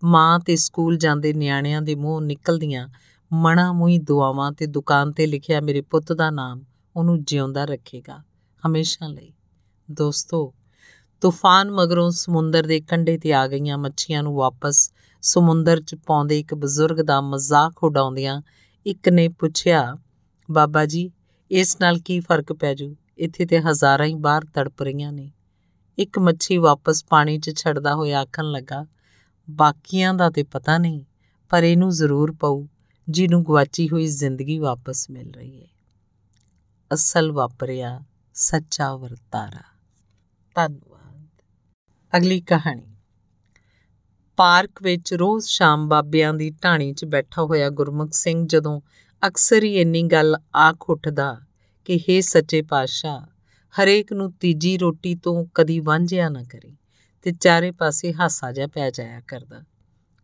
ਮਾਂ 0.03 0.39
ਤੇ 0.39 0.55
ਸਕੂਲ 0.55 0.97
ਜਾਂਦੇ 0.97 1.33
ਨਿਆਣਿਆਂ 1.33 1.81
ਦੇ 1.81 1.95
ਮੂੰਹ 1.95 2.21
ਨਿਕਲਦੀਆਂ 2.21 2.87
ਮਣਾ 3.33 3.71
ਮੂੰਹੀ 3.71 3.97
ਦੁਆਵਾਂ 3.97 4.51
ਤੇ 4.51 4.65
ਦੁਕਾਨ 4.65 5.11
ਤੇ 5.11 5.25
ਲਿਖਿਆ 5.25 5.61
ਮੇਰੇ 5.61 5.81
ਪੁੱਤ 5.81 6.13
ਦਾ 6.13 6.29
ਨਾਮ, 6.29 6.61
ਉਹਨੂੰ 6.95 7.23
ਜਿਉਂਦਾ 7.23 7.65
ਰੱਖੇਗਾ, 7.65 8.17
ਹਮੇਸ਼ਾ 8.63 9.07
ਲਈ। 9.07 9.33
ਦੋਸਤੋ, 9.91 10.53
ਤੂਫਾਨ 11.21 11.71
ਮਗਰੋਂ 11.71 12.09
ਸਮੁੰਦਰ 12.11 12.65
ਦੇ 12.65 12.79
ਕੰਢੇ 12.79 13.17
ਤੇ 13.17 13.33
ਆ 13.33 13.47
ਗਈਆਂ 13.47 13.77
ਮੱਛੀਆਂ 13.77 14.23
ਨੂੰ 14.23 14.35
ਵਾਪਸ 14.35 14.91
ਸਮੁੰਦਰ 15.21 15.81
'ਚ 15.81 15.95
ਪਾਉਂਦੇ 15.95 16.39
ਇੱਕ 16.39 16.55
ਬਜ਼ੁਰਗ 16.55 17.01
ਦਾ 17.01 17.21
ਮਜ਼ਾਕ 17.21 17.83
ਉਡਾਉਂਦਿਆਂ 17.83 18.41
ਇੱਕ 18.85 19.09
ਨੇ 19.09 19.27
ਪੁੱਛਿਆ 19.29 19.97
ਬਾਬਾ 20.51 20.85
ਜੀ, 20.85 21.11
ਇਸ 21.51 21.77
ਨਾਲ 21.81 21.99
ਕੀ 21.99 22.19
ਫ਼ਰਕ 22.19 22.53
ਪੈ 22.53 22.73
ਜੂ? 22.73 22.95
ਇੱਥੇ 23.17 23.45
ਤੇ 23.45 23.59
ਹਜ਼ਾਰਾਂ 23.59 24.05
ਹੀ 24.05 24.13
ਬਾਹਰ 24.13 24.45
ਤੜਪ 24.45 24.83
ਰਹੀਆਂ 24.83 25.13
ਨੇ। 25.13 25.31
ਇੱਕ 25.97 26.19
ਮੱਛੀ 26.19 26.57
ਵਾਪਸ 26.57 27.05
ਪਾਣੀ 27.05 27.39
'ਚ 27.39 27.59
ਛੱਡਦਾ 27.59 27.95
ਹੋਇਆ 27.95 28.21
ਆਖਣ 28.21 28.43
ਲੱਗਾ, 28.43 28.85
ਬਾਕੀਆਂ 29.49 30.13
ਦਾ 30.13 30.29
ਤੇ 30.29 30.43
ਪਤਾ 30.43 30.77
ਨਹੀਂ, 30.77 31.05
ਪਰ 31.49 31.63
ਇਹਨੂੰ 31.63 31.89
ਜ਼ਰੂਰ 31.89 32.31
ਪਊ 32.31 32.67
ਜਿਹਨੂੰ 33.09 33.43
ਗਵਾਚੀ 33.43 33.89
ਹੋਈ 33.89 34.07
ਜ਼ਿੰਦਗੀ 34.07 34.59
ਵਾਪਸ 34.59 35.09
ਮਿਲ 35.09 35.31
ਰਹੀ 35.31 35.61
ਹੈ 35.61 35.67
ਅਸਲ 36.93 37.31
ਵਾਪਰਿਆ 37.31 37.99
ਸੱਚਾ 38.33 38.95
ਵਰਤਾਰਾ। 38.95 39.61
ਧੰਨਵਾਦ। 40.55 41.27
ਅਗਲੀ 42.17 42.41
ਕਹਾਣੀ। 42.41 42.95
ਪਾਰਕ 44.37 44.83
ਵਿੱਚ 44.83 45.13
ਰੋਜ਼ 45.13 45.45
ਸ਼ਾਮ 45.45 45.87
ਬਾਬਿਆਂ 45.87 46.33
ਦੀ 46.33 46.49
ਢਾਣੀ 46.49 46.93
'ਚ 46.93 47.05
ਬੈਠਾ 47.05 47.43
ਹੋਇਆ 47.43 47.69
ਗੁਰਮੁਖ 47.69 48.09
ਸਿੰਘ 48.11 48.47
ਜਦੋਂ 48.47 48.81
ਅਕਸਰ 49.27 49.63
ਹੀ 49.63 49.77
ਇੰਨੀ 49.81 50.03
ਗੱਲ 50.03 50.35
ਆਖ 50.55 50.89
ਉੱਠਦਾ 50.89 51.41
ਕਿ 51.85 51.95
हे 51.95 52.21
ਸੱਚੇ 52.21 52.61
ਪਾਤਸ਼ਾਹ, 52.61 53.21
ਹਰੇਕ 53.75 54.13
ਨੂੰ 54.13 54.31
ਤੀਜੀ 54.31 54.77
ਰੋਟੀ 54.77 55.15
ਤੋਂ 55.15 55.45
ਕਦੀ 55.55 55.79
ਵਾਂਝਿਆ 55.79 56.29
ਨਾ 56.29 56.43
ਕਰੀ 56.43 56.77
ਤੇ 57.21 57.31
ਚਾਰੇ 57.31 57.71
ਪਾਸੇ 57.71 58.13
ਹਾਸਾ 58.13 58.51
ਜਿਹਾ 58.51 58.67
ਪੈ 58.67 58.91
ਜਾਇਆ 58.91 59.21
ਕਰਦਾ। 59.27 59.63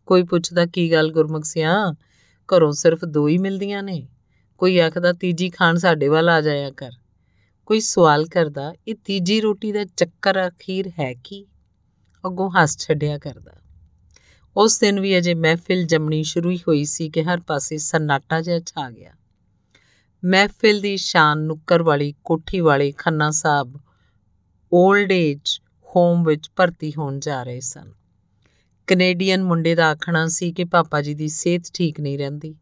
ਕੋਈ 0.06 0.22
ਪੁੱਛਦਾ, 0.22 0.66
ਕੀ 0.66 0.92
ਗੱਲ 0.92 1.12
ਗੁਰਮੁਖ 1.12 1.44
ਸਿਆ 1.44 1.94
ਘਰੋਂ 2.48 2.72
ਸਿਰਫ 2.72 3.04
ਦੋ 3.04 3.28
ਹੀ 3.28 3.38
ਮਿਲਦੀਆਂ 3.38 3.82
ਨੇ? 3.82 4.08
ਕੋਈ 4.58 4.78
ਆਖਦਾ, 4.78 5.12
ਤੀਜੀ 5.12 5.50
ਖਾਣ 5.50 5.76
ਸਾਡੇ 5.76 6.08
ਵੱਲ 6.08 6.28
ਆ 6.28 6.40
ਜਾਇਆ 6.40 6.70
ਕਰ। 6.70 6.92
ਕੋਈ 7.66 7.80
ਸਵਾਲ 7.80 8.26
ਕਰਦਾ, 8.26 8.74
ਇਹ 8.88 8.94
ਤੀਜੀ 9.04 9.40
ਰੋਟੀ 9.40 9.72
ਦਾ 9.72 9.84
ਚੱਕਰ 9.84 10.48
ਅਖੀਰ 10.48 10.88
ਹੈ 10.88 11.14
ਕੀ? 11.14 11.46
ਅੱਗੋਂ 12.26 12.50
ਹੱਸ 12.50 12.78
ਛੱਡਿਆ 12.78 13.18
ਕਰਦਾ। 13.18 13.52
ਉਸ 14.56 14.78
ਦਿਨ 14.78 15.00
ਵੀ 15.00 15.18
ਅਜੇ 15.18 15.34
ਮਹਿਫਿਲ 15.34 15.86
ਜੰਮਣੀ 15.86 16.22
ਸ਼ੁਰੂ 16.22 16.50
ਹੀ 16.50 16.56
ਹੋਈ 16.56 16.84
ਸੀ 16.84 17.10
ਕਿ 17.10 17.24
ਹਰ 17.24 17.40
ਪਾਸੇ 17.40 17.78
ਸਨਾਟਾ 17.78 18.40
ਜਿਹਾ 18.40 18.60
ਛਾ 18.60 18.90
ਗਿਆ। 18.90 19.12
ਮਹਿਫਿਲ 20.24 20.80
ਦੀ 20.80 20.96
ਸ਼ਾਨ 20.96 21.38
ਨੁੱਕਰ 21.38 21.82
ਵਾਲੀ 21.82 22.14
ਕੋਠੀ 22.24 22.60
ਵਾਲੇ 22.60 22.92
Khanna 22.92 23.30
sahib 23.30 23.76
old 24.72 25.12
age 25.12 25.60
home 25.96 26.24
ਵਿੱਚ 26.24 26.50
ਭਰਤੀ 26.56 26.92
ਹੋਣ 26.98 27.20
ਜਾ 27.20 27.42
ਰਹੇ 27.42 27.60
ਸਨ। 27.60 27.92
ਕੈਨੇਡੀਅਨ 28.86 29.42
ਮੁੰਡੇ 29.42 29.74
ਦਾ 29.74 29.90
ਆਖਣਾ 29.90 30.28
ਸੀ 30.28 30.52
ਕਿ 30.52 30.64
ਪਾਪਾ 30.64 31.02
ਜੀ 31.02 31.14
ਦੀ 31.14 31.28
ਸਿਹਤ 31.28 31.62
ਠੀਕ 31.74 32.00
ਨਹੀਂ 32.00 32.18
ਰਹਿੰਦੀ। 32.18 32.54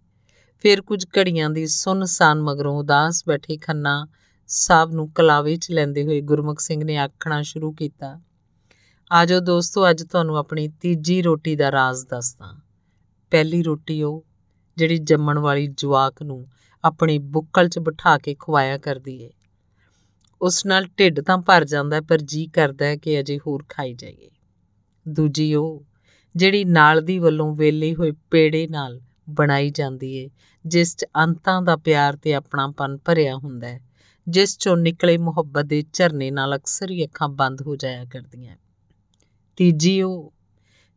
ਫਿਰ 0.63 0.81
ਕੁਝ 0.81 1.05
ਘੜੀਆਂ 1.19 1.51
ਦੀ 1.51 1.67
ਸੁੰਨਸਾਨ 1.67 2.43
ਮਗਰੋਂ 2.43 2.79
ਉਦਾਸ 2.79 3.23
ਬੈਠੇ 3.27 3.57
ਖੰਨਾ 3.57 4.07
ਸਾਹਿਬ 4.47 4.93
ਨੂੰ 4.93 5.11
ਕਲਾਵੇ 5.11 5.57
'ਚ 5.57 5.71
ਲੈਂਦੇ 5.71 6.05
ਹੋਏ 6.05 6.21
ਗੁਰਮੁਖ 6.21 6.61
ਸਿੰਘ 6.61 6.85
ਨੇ 6.85 6.97
ਆਖਣਾ 6.97 7.43
ਸ਼ੁਰੂ 7.43 7.73
ਕੀਤਾ 7.73 8.21
ਆਜੋ 9.13 9.41
ਦੋਸਤੋ, 9.41 9.91
ਅੱਜ 9.91 10.03
ਤੁਹਾਨੂੰ 10.03 10.37
ਆਪਣੀ 10.37 10.69
ਤੀਜੀ 10.69 11.23
ਰੋਟੀ 11.23 11.57
ਦਾ 11.57 11.73
ਰਾਜ਼ 11.73 12.07
ਦੱਸਦਾ। 12.07 12.61
ਪਹਿਲੀ 13.31 13.63
ਰੋਟੀ 13.63 14.03
ਉਹ, 14.03 14.25
ਜਿਹੜੀ 14.77 14.99
ਜੰਮਣ 14.99 15.39
ਵਾਲੀ 15.39 15.67
ਜਵਾਕ 15.67 16.23
ਨੂੰ 16.23 16.47
ਆਪਣੀ 16.85 17.19
ਬੁੱਕਲ 17.19 17.69
'ਚ 17.69 17.79
ਬਿਠਾ 17.79 18.19
ਕੇ 18.19 18.35
ਖਵਾਇਆ 18.35 18.79
ਕਰਦੀ 18.79 19.23
ਏ। 19.23 19.31
ਉਸ 20.43 20.67
ਨਾਲ 20.67 20.85
ਢਿੱਡ 20.99 21.21
ਤਾਂ 21.21 21.39
ਭਰ 21.39 21.65
ਜਾਂਦਾ, 21.65 22.01
ਪਰ 22.01 22.19
ਜੀ 22.19 22.47
ਕਰਦਾ 22.47 22.87
ਹੈ 22.87 22.97
ਕਿ 22.97 23.21
ਅਜੇ 23.21 23.39
ਹੋਰ 23.39 23.65
ਖਾਈ 23.69 23.95
ਜਾਈਏ। 23.95 24.31
ਦੂਜੀ 25.09 25.55
ਉਹ, 25.55 25.85
ਜਿਹੜੀ 26.37 26.65
ਨਾਲ 26.65 27.03
ਦੀ 27.03 27.19
ਵੱਲੋਂ 27.19 27.57
ਵੇਲੇ 27.57 27.95
ਹੋਏ 27.95 28.13
ਪੇੜੇ 28.31 28.69
ਨਾਲ 28.69 29.01
ਬਣਾਈ 29.31 29.71
ਜਾਂਦੀ 29.71 30.15
ਏ, 30.15 30.31
ਜਿਸ 30.67 30.97
'ਚ 30.97 31.05
ਅੰਤਾਂ 31.05 31.63
ਦਾ 31.63 31.77
ਪਿਆਰ 31.77 32.17
ਤੇ 32.17 32.35
ਆਪਣਾਪਨ 32.35 32.97
ਭਰਿਆ 32.97 33.37
ਹੁੰਦਾ 33.37 33.69
ਹੈ, 33.69 33.81
ਜਿਸ 34.29 34.55
'ਚੋਂ 34.55 34.77
ਨਿਕਲੇ 34.77 35.19
ਮੁਹੱਬਤ 35.19 35.65
ਦੇ 35.65 35.85
ਝਰਨੇ 35.93 36.31
ਨਾਲ 36.31 36.57
ਅਕਸਰ 36.57 36.91
ਹੀ 36.91 37.05
ਅੱਖਾਂ 37.05 37.29
ਬੰਦ 37.29 37.63
ਹੋ 37.63 37.77
ਜਾਇਆ 37.77 38.05
ਕਰਦੀਆਂ 38.05 38.57
ਤੀਜੀ 39.57 40.03
ਉਹ, 40.03 40.33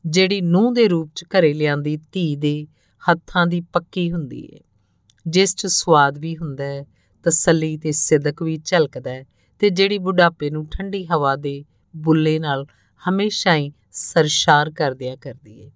ਜਿਹੜੀ 0.06 0.42
ਨੂੰਹ 0.42 0.74
ਦੇ 0.74 0.88
ਰੂਪ 0.88 1.10
'ਚ 1.16 1.24
ਘਰੇ 1.24 1.54
ਲਿਆਂਦੀ 1.54 1.98
ਧੀ 2.12 2.36
ਦੇ 2.36 2.68
ਹੱਥਾਂ 3.12 3.48
ਦੀ 3.48 3.62
ਪੱਕੀ 3.62 4.12
ਹੁੰਦੀ 4.12 4.50
ਏ। 4.54 4.60
ਜਿਸ 5.28 5.56
'ਚ 5.56 5.68
ਸਵਾਦ 5.68 6.18
ਵੀ 6.18 6.38
ਹੁੰਦਾ 6.38 6.64
ਹੈ 6.64 6.86
ਤਸੱਲੀ 7.24 7.78
ਤੇ 7.78 7.92
ਸਿਦਕ 7.92 8.44
ਵੀ 8.44 8.58
ਝਲਕਦਾ 8.58 9.12
ਹੈ 9.12 9.26
ਤੇ 9.60 9.70
ਜਿਹੜੀ 9.70 9.98
ਬੁਢਾਪੇ 9.98 10.50
ਨੂੰ 10.50 10.68
ਠੰਡੀ 10.72 11.06
ਹਵਾ 11.06 11.36
ਦੇ 11.36 11.66
ਬੁੱਲੇ 11.96 12.40
ਨਾਲ 12.40 12.66
ਹਮੇਸ਼ਾ 13.10 13.56
ਹੀ 13.56 13.72
ਸਰਸ਼ਾਰ 13.92 14.72
ਕਰ 14.72 14.94
ਦਿਆ 14.94 15.16
ਕਰਦੀ 15.16 15.60
ਏ। 15.60 15.72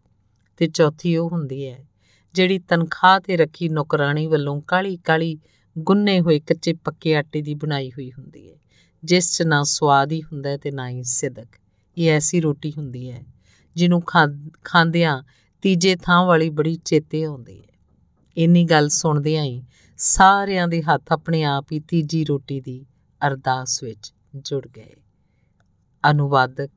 ਤੇ 0.58 0.68
ਚੌਥੀ 0.68 1.18
ਉਹ 1.18 1.30
ਹੁੰਦੀ 1.30 1.68
ਹੈ 1.68 1.86
ਜਿਹੜੀ 2.34 2.60
ਤਨਖਾਹ 2.60 3.20
ਤੇ 3.20 3.38
ਰੱਖੀ 3.38 3.70
ਨੌਕਰਾਨੀ 3.70 4.28
ਵੱਲੋਂ 4.28 4.62
ਕਾਲੀ 4.62 4.98
ਕਾਲੀ 4.98 5.38
ਗੁੰਨੇ 5.78 6.20
ਹੋਏ 6.22 6.40
ਕੱਚੇ 6.40 6.74
ਪੱਕੇ 6.74 7.16
ਆਟੇ 7.16 7.42
ਦੀ 7.42 7.56
ਬਣਾਈ 7.56 7.92
ਹੋਈ 7.92 8.12
ਹੁੰਦੀ 8.12 8.52
ਹੈ 8.52 8.56
ਜਿਸ 9.04 9.38
'ਚ 9.38 9.42
ਨਾ 9.42 9.64
ਸਵਾਦ 9.64 10.12
ਹੀ 10.12 10.22
ਹੁੰਦਾ 10.22 10.58
ਤੇ 10.58 10.72
ਨਾ 10.72 10.90
ਹੀ 10.90 11.04
ਸਿਦਕ। 11.04 11.61
ਇਹ 11.98 12.12
ਐਸੀ 12.12 12.40
ਰੋਟੀ 12.42 12.72
ਹੁੰਦੀ 12.78 13.12
ਹੈ, 13.12 13.24
ਜਿਹਨੂੰ 13.76 14.02
ਖਾਂਦਿਆਂ 14.64 15.22
ਤੀਜੇ 15.62 15.96
ਥਾਂ 15.96 16.26
ਵਾਲੀ 16.26 16.50
ਬੜੀ 16.50 16.76
ਚੇਤੇ 16.76 17.24
ਆਉਂਦੀ 17.24 17.58
ਹੈ। 17.60 17.80
ਇੰਨੀ 18.38 18.64
ਗੱਲ 18.64 18.90
ਸੁਣਦਿਆਂ 18.90 19.44
ਹੀ 19.44 19.64
ਸਾਰਿਆਂ 19.98 20.68
ਦੇ 20.68 20.82
ਹੱਥ 20.82 21.12
ਆਪਣੇ 21.12 21.44
ਆਪ 21.44 21.72
ਹੀ 21.72 21.80
ਤੀਜੀ 21.80 22.24
ਰੋਟੀ 22.26 22.62
ਦੀ 22.62 22.86
ਅਰਦਾਸ 23.22 23.84
ਵਿੱਚ 23.84 24.14
ਜੁੜ 24.36 24.68
ਗਏ। 24.68 24.96
ਅਨੁਵਾਦਕ 26.04 26.72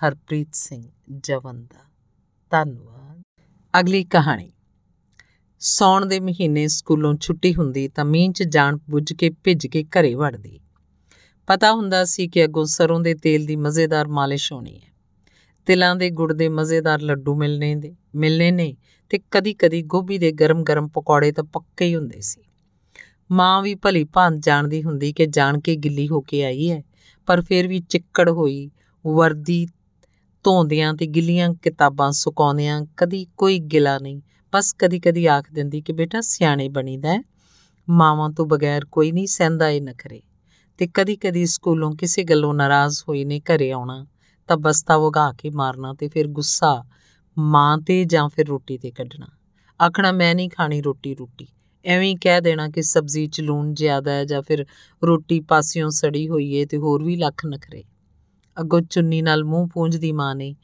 ਹਰਪ੍ਰੀਤ 0.00 0.54
ਸਿੰਘ 0.54 0.82
ਜਵੰਦਾ 1.24 1.84
ਧੰਨਵਾਦ। 2.52 3.22
ਅਗਲੀ 3.80 4.04
ਕਹਾਣੀ। 4.04 4.52
ਸੌਣ 5.60 6.06
ਦੇ 6.06 6.20
ਮਹੀਨੇ 6.20 6.66
ਸਕੂਲੋਂ 6.68 7.14
ਛੁੱਟੀ 7.20 7.54
ਹੁੰਦੀ 7.54 7.88
ਤਾਂ 7.88 8.04
ਮੀਂਹ 8.04 8.32
'ਚ 8.32 8.42
ਜਾਣ 8.42 8.78
ਬੁੱਝ 8.90 9.12
ਕੇ 9.12 9.30
ਭਿੱਜ 9.30 9.66
ਕੇ 9.66 9.84
ਘਰੇ 9.84 10.14
ਵੜਦੀ। 10.14 10.60
ਪਤਾ 11.46 11.72
ਹੁੰਦਾ 11.72 12.04
ਸੀ 12.04 12.28
ਕਿ 12.28 12.44
ਅੱਗੋਂ 12.44 12.64
ਸਰੋਂ 12.64 13.00
ਦੇ 13.00 13.14
ਤੇਲ 13.14 13.46
ਦੀ 13.46 13.56
ਮਜ਼ੇਦਾਰ 13.56 14.08
ਮਾਲਿਸ਼ 14.08 14.52
ਹੋਣੀ 14.52 14.74
ਹੈ। 14.74 14.90
ਤਿਲਾਂ 15.66 15.96
ਦੇ 15.96 16.10
ਗੁੜ 16.10 16.32
ਦੇ 16.32 16.48
ਮਜ਼ੇਦਾਰ 16.48 17.00
ਲੱਡੂ 17.00 17.34
ਮਿਲਣੇ 17.34 17.74
ਦੇ, 17.74 17.96
ਮਿਲਣੇ 18.14 18.50
ਨੇ 18.50 18.76
ਤੇ 19.08 19.18
ਕਦੀ-ਕਦੀ 19.30 19.82
ਗੋਭੀ 19.82 20.18
ਦੇ 20.18 20.32
ਗਰਮ-ਗਰਮ 20.32 20.88
ਪਕੌੜੇ 20.88 21.32
ਤਾਂ 21.32 21.44
ਪੱਕੇ 21.44 21.84
ਹੀ 21.84 21.94
ਹੁੰਦੇ 21.94 22.20
ਸੀ। 22.20 22.40
ਮਾਂ 23.30 23.62
ਵੀ 23.62 23.74
ਭਲੀ 23.74 24.04
ਭਾਂਤ 24.04 24.34
ਜਾਣਦੀ 24.38 24.82
ਹੁੰਦੀ 24.82 25.12
ਕਿ 25.12 25.26
ਜਾਣ 25.26 25.60
ਕੇ 25.60 25.76
ਗਿੱਲੀ 25.76 26.08
ਹੋ 26.08 26.20
ਕੇ 26.20 26.44
ਆਈ 26.44 26.70
ਹੈ, 26.70 26.82
ਪਰ 27.26 27.40
ਫਿਰ 27.40 27.68
ਵੀ 27.68 27.80
ਚਿੱਕੜ 27.80 28.30
ਹੋਈ, 28.30 28.70
ਵਰਦੀ 29.06 29.66
ਧੋਂਦਿਆਂ 30.44 30.94
ਤੇ 30.94 31.06
ਗਿੱਲੀਆਂ 31.06 31.54
ਕਿਤਾਬਾਂ 31.54 32.12
ਸੁਕਾਉਂਦਿਆਂ 32.12 32.86
ਕਦੀ 32.96 33.26
ਕੋਈ 33.36 33.58
ਗਿਲਾ 33.58 33.98
ਨਹੀਂ, 33.98 34.20
ਬਸ 34.52 34.74
ਕਦੀ-ਕਦੀ 34.78 35.26
ਆਖ 35.26 35.52
ਦਿੰਦੀ 35.52 35.80
ਕਿ 35.80 35.92
ਬੇਟਾ 35.92 36.20
ਸਿਆਣੇ 36.20 36.68
ਬਣੀਦਾ 36.68 37.22
ਮਾਵਾਂ 37.90 38.30
ਤੋਂ 38.30 38.46
ਬਗੈਰ 38.46 38.84
ਕੋਈ 38.84 39.12
ਨਹੀਂ, 39.12 39.26
ਸਹਿੰਦਾ 39.26 39.68
ਇਹ 39.68 39.82
ਨਖਰੇ। 39.82 40.22
ਤੇ 40.80 40.88
ਕਦੀ-ਕਦੀ 40.94 41.46
ਸਕੂਲੋਂ 41.46 41.92
ਕਿਸੇ 41.92 42.24
ਗੱਲੋਂ 42.24 42.54
ਨਾਰਾਜ਼ 42.54 43.02
ਹੋਈ 43.08 43.24
ਨੇ 43.24 43.40
ਘਰੇ 43.40 43.70
ਆਉਣਾ, 43.70 44.06
ਤਾਂ 44.46 44.56
ਬਸਤਾ 44.56 44.98
ਵਗਾ 44.98 45.32
ਕੇ 45.32 45.50
ਮਾਰਨਾ 45.50 45.94
ਤੇ 45.94 46.08
ਫਿਰ 46.08 46.26
ਗੁੱਸਾ 46.26 46.84
ਮਾਂ 47.38 47.78
ਤੇ 47.78 48.04
ਜਾਂ 48.04 48.28
ਫਿਰ 48.28 48.46
ਰੋਟੀ 48.46 48.78
ਤੇ 48.78 48.90
ਕੱਢਣਾ। 48.90 49.26
ਆਖਣਾ, 49.86 50.12
ਮੈਂ 50.12 50.34
ਨਹੀਂ 50.34 50.50
ਖਾਣੀ 50.50 50.82
ਰੋਟੀ 50.82 51.14
ਰੋਟੀ। 51.14 51.46
ਐਵੇਂ 51.84 52.16
ਕਹਿ 52.16 52.40
ਦੇਣਾ 52.40 52.68
ਕਿ 52.68 52.82
ਸਬਜ਼ੀ 52.82 53.26
'ਚ 53.26 53.40
ਲੂਣ 53.40 53.74
ਜ਼ਿਆਦਾ 53.74 54.12
ਹੈ 54.12 54.24
ਜਾਂ 54.24 54.42
ਫਿਰ 54.42 54.66
ਰੋਟੀ 55.04 55.40
ਪਾਸਿਓਂ 55.40 55.90
ਸੜੀ 55.90 56.28
ਹੋਈ 56.28 56.54
ਏ 56.54 56.64
ਤੇ 56.64 56.76
ਹੋਰ 56.76 57.02
ਵੀ 57.02 57.16
ਲੱਖ 57.16 57.46
ਨਖਰੇ। 57.46 57.84
ਅੱਗੋਂ 58.60 58.80
ਚੁੰਨੀ 58.80 59.22
ਨਾਲ 59.22 59.44
ਮੂੰਹ 59.44 59.68
ਪੂੰਝਦੀ 59.68 60.12
ਮਾਂ 60.12 60.34
ਨੇ 60.34 60.56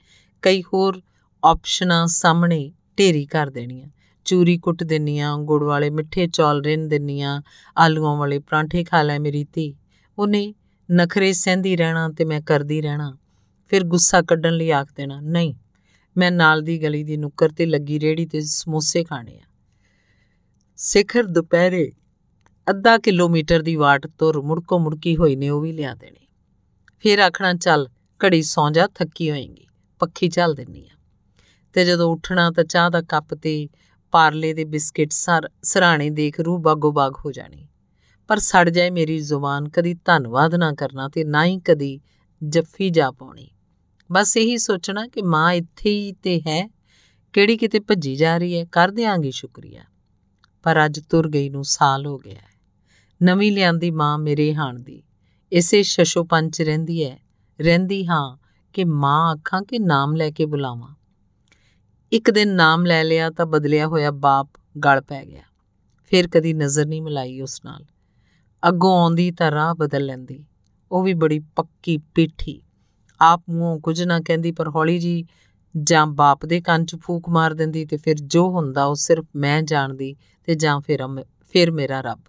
ਕਈ 0.43 0.63
ਹੋਰ 0.63 1.03
ਆਪਸ਼ਨਾਂ 1.45 2.07
ਸਾਹਮਣੇ 2.07 2.73
ਢੇਰੀ 2.99 3.27
ਕਰ 3.27 3.51
ਦੇਣੀਆਂ। 3.51 3.89
ਚੂਰੀ 4.25 4.59
ਕੁੱਟ 4.59 4.83
ਦਿੰਨੀਆਂ, 4.83 5.39
ਗੁੜ 5.39 5.65
ਵਾਲੇ 5.65 5.91
ਮਿੱਠੇ 5.91 6.27
ਚੌਲ 6.27 6.63
ਰਿੰਨ 6.63 6.89
ਦਿੰਨੀਆਂ, 6.89 7.43
ਆਲੂਆਂ 7.79 8.17
ਵਾਲੇ 8.17 8.39
ਪਰਾਂਠੇ 8.39 8.85
ਖਾ 8.85 9.03
ਲੈ 9.03 9.19
ਮੇਰੀ 9.19 9.45
ਧੀ। 9.45 9.77
ਉਹਨੇ 10.19 10.55
ਨਖਰੇ 10.93 11.33
ਸਹਿੰਦੀ 11.33 11.77
ਰਹਿਣਾ 11.77 12.09
ਤੇ 12.09 12.25
ਮੈਂ 12.25 12.41
ਕਰਦੀ 12.41 12.81
ਰਹਿਣਾ। 12.81 13.17
ਫਿਰ 13.69 13.85
ਗੁੱਸਾ 13.85 14.23
ਕੱਢਣ 14.23 14.53
ਲਈ 14.53 14.71
ਆਖ 14.71 14.89
ਦੇਣਾ, 14.97 15.21
ਨਹੀਂ, 15.21 15.55
ਮੈਂ 16.17 16.33
ਨਾਲ 16.33 16.63
ਦੀ 16.63 16.83
ਗਲੀ 16.83 17.05
ਦੀ 17.05 17.17
ਨੁੱਕਰ 17.17 17.49
ਤੇ 17.49 17.67
ਲੱਗੀ 17.67 18.01
ਰੇੜੀ 18.01 18.27
ਤੇ 18.27 18.41
ਸਮੋਸੇ 18.41 19.05
ਖਾਣੇ 19.05 19.39
ਆ। 19.39 19.43
ਸਿਖਰ 20.77 21.23
ਦੁਪਹਿਰੇ 21.23 21.93
ਅੱਧਾ 22.71 22.99
ਕਿਲੋਮੀਟਰ 22.99 23.63
ਦੀ 23.63 23.77
ਵਾਟ 23.77 24.07
ਤੁਰ 24.07 24.43
ਮੁੜਕੋ 24.43 24.79
ਮੁੜਕੀ 24.79 25.17
ਹੋਈ 25.17 25.37
ਨੇ 25.37 25.49
ਉਹ 25.49 25.61
ਵੀ 25.61 25.73
ਲਿਆ 25.73 25.95
ਦੇਣੇ। 25.95 26.27
ਫਿਰ 26.99 27.19
ਆਖਣਾ, 27.19 27.55
ਚੱਲ, 27.55 27.89
ਘੜੀ 28.25 28.43
ਸੌਂ 28.43 28.71
ਜਾ, 28.71 28.87
ਥੱਕੀ 28.87 29.31
ਹੋਏਗੀ, 29.31 29.67
ਪੱਖੀ 29.99 30.29
ਚੱਲ 30.29 30.55
ਦਿੰਨੀ 30.55 30.81
ਆ। 30.81 30.97
ਤੇ 31.73 31.85
ਜਦੋਂ 31.85 32.13
ਉੱਠਣਾ 32.13 32.51
ਤਾਂ 32.51 32.65
ਚਾਹ 32.65 32.91
ਦਾ 32.91 33.03
ਕੱਪ 33.03 33.35
ਤੇ 33.35 33.69
ਪਾਰਲੇ 34.11 34.55
ਦੇ 34.55 34.65
ਬਿਸਕਟ 34.65 35.09
ਸਰ, 35.11 35.51
ਸਰਾਣੇ 35.63 36.11
ਦੇਖ 36.11 36.41
ਰੂਹ 36.41 36.59
ਬਾਗੋ 36.59 36.93
ਬਾਗ 36.93 37.13
ਹੋ 37.25 37.33
ਜਾਣੀ। 37.33 37.69
ਪਰ 38.29 38.39
ਸੜ 38.39 38.71
ਜਾਏ 38.71 38.91
ਮੇਰੀ 38.91 39.19
ਜ਼ੁਬਾਨ, 39.19 39.69
ਕਦੀ 39.69 39.95
ਧੰਨਵਾਦ 39.95 40.55
ਨਾ 40.55 40.73
ਕਰਨਾ 40.73 41.09
ਤੇ 41.09 41.25
ਨਾ 41.25 41.45
ਹੀ 41.45 41.61
ਕਦੀ 41.61 42.01
ਜੱਫੀ 42.43 42.91
ਜਾ 42.91 43.11
ਪਾਉਣੀ। 43.11 43.49
ਬਸ 44.13 44.37
ਇਹੀ 44.37 44.59
ਸੋਚਣਾ 44.59 45.07
ਕਿ 45.07 45.23
ਮਾਂ 45.23 45.53
ਇੱਥੇ 45.53 45.91
ਹੀ 45.91 46.13
ਤੇ 46.13 46.41
ਹੈ, 46.41 46.71
ਕਿਹੜੀ 47.33 47.57
ਕਿਤੇ 47.57 47.81
ਭੱਜੀ 47.81 48.17
ਜਾ 48.17 48.39
ਰਹੀ 48.39 48.59
ਹੈ, 48.59 48.65
ਕਰ 48.65 48.89
ਦਿਆਂਗੀ 48.89 49.31
ਸ਼ੁਕਰੀਆ। 49.31 49.83
ਪਰ 50.63 50.85
ਅੱਜ 50.85 51.01
ਤੁਰ 51.01 51.29
ਗਈ 51.29 51.51
ਨੂੰ 51.51 51.65
ਸਾਲ 51.65 52.07
ਹੋ 52.07 52.19
ਗਿਆ 52.19 52.35
ਹੈ। 52.35 52.57
ਨਵੀਂ 53.23 53.53
ਲਿਆਂਦੀ 53.53 53.91
ਮਾਂ 53.91 54.19
ਮੇਰੇ 54.19 54.55
ਹਾਣ 54.55 54.81
ਦੀ। 54.81 55.03
ਇਸੇ 55.53 55.83
ਸ਼ਸ਼ੋਪਨ 55.83 56.51
ਚ 56.51 56.63
ਰਹਿੰਦੀ 56.63 57.05
ਹੈ। 57.05 57.19
ਰਹਿੰਦੀ 57.61 58.07
ਹਾਂ 58.07 58.37
ਕਿ 58.73 58.85
ਮਾਂ 58.85 59.35
ਅੱਖਾਂ 59.35 59.63
ਕੇ 59.63 59.79
ਨਾਮ 59.79 60.15
ਲੈ 60.15 60.31
ਕੇ 60.31 60.47
ਬੁਲਾਵਾਂ। 60.47 60.95
ਇੱਕ 62.13 62.31
ਦਿਨ 62.31 62.49
ਨਾਮ 62.49 62.87
ਲੈ 62.87 63.05
ਲਿਆ 63.05 63.31
ਤਾਂ 63.31 63.47
ਬਦਲਿਆ 63.47 63.87
ਹੋਇਆ 63.87 64.11
ਬਾਪ 64.11 64.51
ਗਲ 64.85 65.01
ਪੈ 65.01 65.25
ਗਿਆ। 65.25 65.43
ਫਿਰ 66.05 66.29
ਕਦੀ 66.29 66.55
ਨਜ਼ਰ 66.55 66.87
ਨਹੀਂ 66.87 67.03
ਮਿਲਾਈ 67.03 67.41
ਉਸ 67.41 67.65
ਨਾਲ। 67.65 67.85
ਅੱਗੋਂ 68.69 69.03
ਆਉਂਦੀ 69.03 69.31
ਤਾਂ 69.31 69.51
ਰਾਹ 69.51 69.75
ਬਦਲ 69.75 70.05
ਲੈਂਦੀ। 70.05 70.45
ਉਹ 70.93 71.03
ਵੀ 71.03 71.15
ਬੜੀ 71.15 71.39
ਪੱਕੀ 71.39 71.99
ਪੀਠੀ। 72.15 72.63
ਆਪ 73.21 73.43
ਮੂੰਹ 73.51 73.81
ਕੁਝ 73.81 74.03
ਨਾ 74.03 74.21
ਕਹਿੰਦੀ, 74.21 74.53
ਪਰ 74.53 74.69
ਹੌਲੀ 74.69 74.99
ਜੀ 74.99 75.25
ਜਾਂ 75.83 76.07
ਬਾਪ 76.07 76.47
ਦੇ 76.47 76.61
ਕੰਨ 76.61 76.85
'ਚ 76.85 76.97
ਫੂਕ 76.97 77.29
ਮਾਰ 77.29 77.55
ਦਿੰਦੀ 77.55 77.85
ਤੇ 77.85 77.97
ਫਿਰ 77.97 78.17
ਜੋ 78.19 78.51
ਹੁੰਦਾ 78.51 78.85
ਉਹ 78.85 78.95
ਸਿਰਫ 78.95 79.25
ਮੈਂ 79.37 79.63
ਜਾਣਦੀ 79.63 80.17
ਤੇ 80.45 80.55
ਜਾਂ 80.55 80.81
ਫਿਰ 80.81 81.07
ਫਿਰ 81.43 81.71
ਮੇਰਾ 81.71 82.01
ਰੱਬ। 82.01 82.21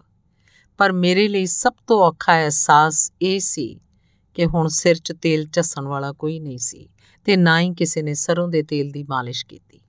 ਪਰ 0.78 0.92
ਮੇਰੇ 0.92 1.28
ਲਈ 1.28 1.46
ਸਭ 1.46 1.72
ਤੋਂ 1.86 2.02
ਔਖਾ 2.02 2.32
ਅਹਿਸਾਸ 2.32 3.12
ਇਹ 3.22 3.40
ਸੀ 3.40 3.80
ਕਿ 4.34 4.46
ਹੁਣ 4.46 4.68
ਸਿਰ 4.68 4.94
'ਚ 4.96 5.12
ਤੇਲ 5.22 5.46
ਝੱਸਣ 5.52 5.82
ਵਾਲਾ 5.82 6.12
ਕੋਈ 6.12 6.40
ਨਹੀਂ 6.40 6.58
ਸੀ 6.58 6.88
ਤੇ 7.24 7.36
ਨਾ 7.36 7.60
ਹੀ 7.60 7.74
ਕਿਸੇ 7.74 8.02
ਨੇ 8.02 8.14
ਸਰੋਂ 8.14 8.48
ਦੇ 8.48 8.62
ਤੇਲ 8.62 8.90
ਦੀ 8.90 9.02
ਮਾਲਿਸ਼ 9.02 9.46
ਕੀਤੀ। 9.46 9.80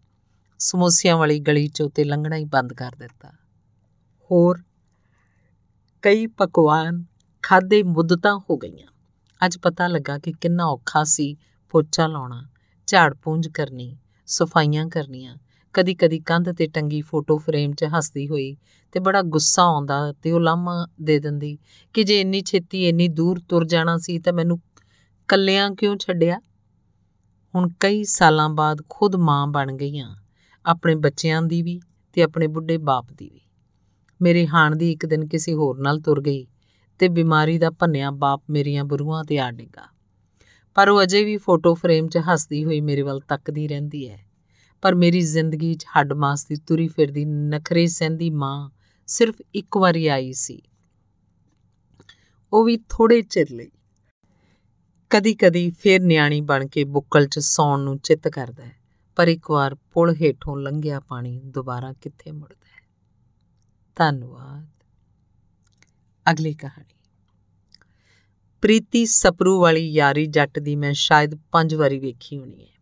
ਸਮੋਸਿਆਂ 0.60 1.18
ਵਾਲੀ 1.18 1.40
ਗਲੀ 1.40 1.66
'ਚੋਂ 1.66 1.90
ਤੇ 1.90 2.04
ਲੰਘਣਾ 2.04 2.36
ਹੀ 2.36 2.46
ਬੰਦ 2.46 2.74
ਕਰ 2.74 2.92
ਦਿੱਤਾ। 3.00 3.30
ਹੋਰ 4.32 4.62
ਕਈ 6.02 6.28
ਪਕਵਾਨ 6.28 7.04
ਖਾਦੇ 7.44 7.84
ਮੁੱਦਤਾਂ 7.84 8.40
ਹੋ 8.50 8.58
ਗਈਆਂ। 8.58 8.88
ਅੱਜ 9.46 9.58
ਪਤਾ 9.58 9.88
ਲੱਗਾ 9.88 10.18
ਕਿ 10.20 10.32
ਕਿੰਨਾ 10.32 10.66
ਔਖਾ 10.66 11.04
ਸੀ 11.04 11.36
ਪੋਚਾ 11.70 12.08
ਲਾਉਣਾ, 12.08 12.48
ਝਾੜ 12.88 13.14
ਪੂੰਝ 13.14 13.48
ਕਰਨੀ, 13.48 13.98
ਸਫਾਈਆਂ 14.26 14.86
ਕਰਨੀਆਂ। 14.88 15.38
ਕਦੀ 15.74 15.96
ਕਦੀ 15.96 16.20
ਕੰਧ 16.20 16.52
ਤੇ 16.52 16.68
ਟੰਗੀ 16.68 17.02
ਫੋਟੋ 17.02 17.38
ਫਰੇਮ 17.38 17.74
'ਚ 17.74 17.86
ਹੱਸਦੀ 17.98 18.28
ਹੋਈ 18.28 18.58
ਤੇ 18.92 19.00
ਬੜਾ 19.00 19.22
ਗੁੱਸਾ 19.22 19.64
ਆਉਂਦਾ 19.64 20.14
ਤੇ 20.14 20.32
ਉਹ 20.32 20.40
ਲਾਮਾ 20.40 20.88
ਦੇ 21.02 21.20
ਦਿੰਦੀ 21.20 21.58
ਕਿ 21.94 22.04
ਜੇ 22.04 22.22
ਇੰਨੀ 22.22 22.42
ਛੇਤੀ 22.42 22.88
ਇੰਨੀ 22.90 23.08
ਦੂਰ 23.08 23.42
ਤੁਰ 23.50 23.66
ਜਾਣਾ 23.66 23.98
ਸੀ 23.98 24.20
ਤਾਂ 24.20 24.34
ਮੈਨੂੰ 24.34 24.60
ਕੱਲਿਆਂ 25.28 25.72
ਕਿਉਂ 25.72 25.98
ਛੱਡਿਆ? 25.98 26.40
ਹੁਣ 27.56 27.70
ਕਈ 27.80 28.04
ਸਾਲਾਂ 28.04 28.50
ਬਾਅਦ 28.50 28.82
ਖੁਦ 28.90 29.16
ਮਾਂ 29.16 29.48
ਬਣ 29.48 29.72
ਗਈਆਂ, 29.72 30.16
ਆਪਣੇ 30.66 30.96
ਬੱਚਿਆਂ 30.96 31.42
ਦੀ 31.42 31.62
ਵੀ 31.62 31.80
ਤੇ 32.14 32.24
ਆਪਣੇ 32.24 32.48
ਬੁੱਢੇ 32.48 32.78
ਬਾਪ 32.78 33.06
ਦੀ 33.18 33.30
ਵੀ। 33.30 33.42
ਮੇਰੇ 34.22 34.48
ਹਾਣ 34.48 34.76
ਦੀ 34.76 34.92
ਇੱਕ 34.92 35.06
ਦਿਨ 35.06 35.28
ਕਿਸੇ 35.28 35.54
ਹੋਰ 35.54 35.80
ਨਾਲ 35.80 36.00
ਤੁਰ 36.00 36.22
ਗਈ 36.22 36.48
ਤੇ 37.00 37.08
ਬਿਮਾਰੀ 37.08 37.58
ਦਾ 37.58 37.70
ਭੰਨਿਆ 37.70 38.12
ਬਾਪ 38.12 38.44
ਮੇਰੀਆਂ 38.50 38.84
ਬਰੂਆਂ 38.84 39.24
ਤੇ 39.24 39.40
ਆ 39.40 39.52
ਡਿੱਗਾ। 39.52 39.82
ਪਰ 40.76 40.90
ਉਹ 40.90 41.04
ਅਜੇ 41.04 41.24
ਵੀ 41.24 41.38
ਫੋਟੋ 41.38 41.74
ਫਰੇਮ 41.74 42.08
'ਚ 42.08 42.18
ਹੱਸਦੀ 42.18 42.66
ਹੋਈ 42.66 42.82
ਮੇਰੇ 42.82 43.02
ਵੱਲ 43.02 43.20
ਤੱਕਦੀ 43.20 43.68
ਰਹਿੰਦੀ 43.68 44.10
ਹੈ। 44.10 44.26
ਪਰ 44.82 44.96
ਮੇਰੀ 44.96 45.22
ਜ਼ਿੰਦਗੀ 45.22 45.76
'ਚ 45.76 45.86
ਹੱਡ 45.86 46.14
ਮਾਸ 46.14 46.46
ਦੀ 46.46 46.56
ਤੁਰੀ 46.56 46.88
ਫਿਰਦੀ 46.88 47.26
ਨਖਰੇ 47.26 47.88
ਸਹਿੰਦੀ 47.88 48.30
ਮਾਂ 48.30 48.70
ਸਿਰਫ 49.08 49.36
ਇੱਕ 49.56 49.78
ਵਾਰੀ 49.78 50.08
ਆਈ 50.08 50.34
ਸੀ। 50.34 50.62
ਉਹ 52.54 52.64
ਵੀ 52.64 52.78
ਥੋੜੇ 52.90 53.22
ਚਿਰ 53.22 53.48
ਲਈ। 53.52 53.72
ਕਦੀ-ਕਦੀ 55.10 55.72
ਫੇਰ 55.72 56.02
ਨਿਆਣੀ 56.02 56.42
ਬਣ 56.42 56.68
ਕੇ 56.68 56.84
ਬੁੱਕਲ 56.84 57.28
'ਚ 57.28 57.40
ਸੌਣ 57.40 57.80
ਨੂੰ 57.80 57.98
ਚਿੱਤ 57.98 58.28
ਕਰਦਾ 58.28 58.66
ਹੈ, 58.66 58.76
ਪਰ 59.16 59.28
ਇੱਕ 59.28 59.52
ਵਾਰ 59.52 59.76
ਪੁਲ 59.76 60.16
ਹੇਠੋਂ 60.16 60.58
ਲੰਘਿਆ 60.58 61.00
ਪਾਣੀ, 61.00 61.42
ਦੁਬਾਰਾ 61.44 61.94
ਕਿੱਥੇ 61.94 62.32
ਮੁੜਦਾ 62.32 62.66
ਹੈ? 62.66 62.79
ਧੰਨਵਾਦ। 64.00 64.68
ਅਗਲੀ 66.32 66.54
ਕਹਾਣੀ। 66.54 66.96
ਪ੍ਰੀਤੀ 68.62 69.06
ਸਪਰੂ 69.06 69.62
ਵਾਲੀ 69.62 69.92
ਯਾਰੀ 69.92 70.26
ਜੱਟ 70.26 70.60
ਦੀ 70.60 70.76
ਮੈਂ 70.76 70.94
ਸ਼ਾਇਦ 70.94 71.36
ਪੰਜ 71.52 71.76
ਵਾਰੀ 71.76 72.00
ਵੇਖੀ 72.00 72.38
ਹੋਣੀ 72.38 72.62
ਹੈ। 72.62 72.82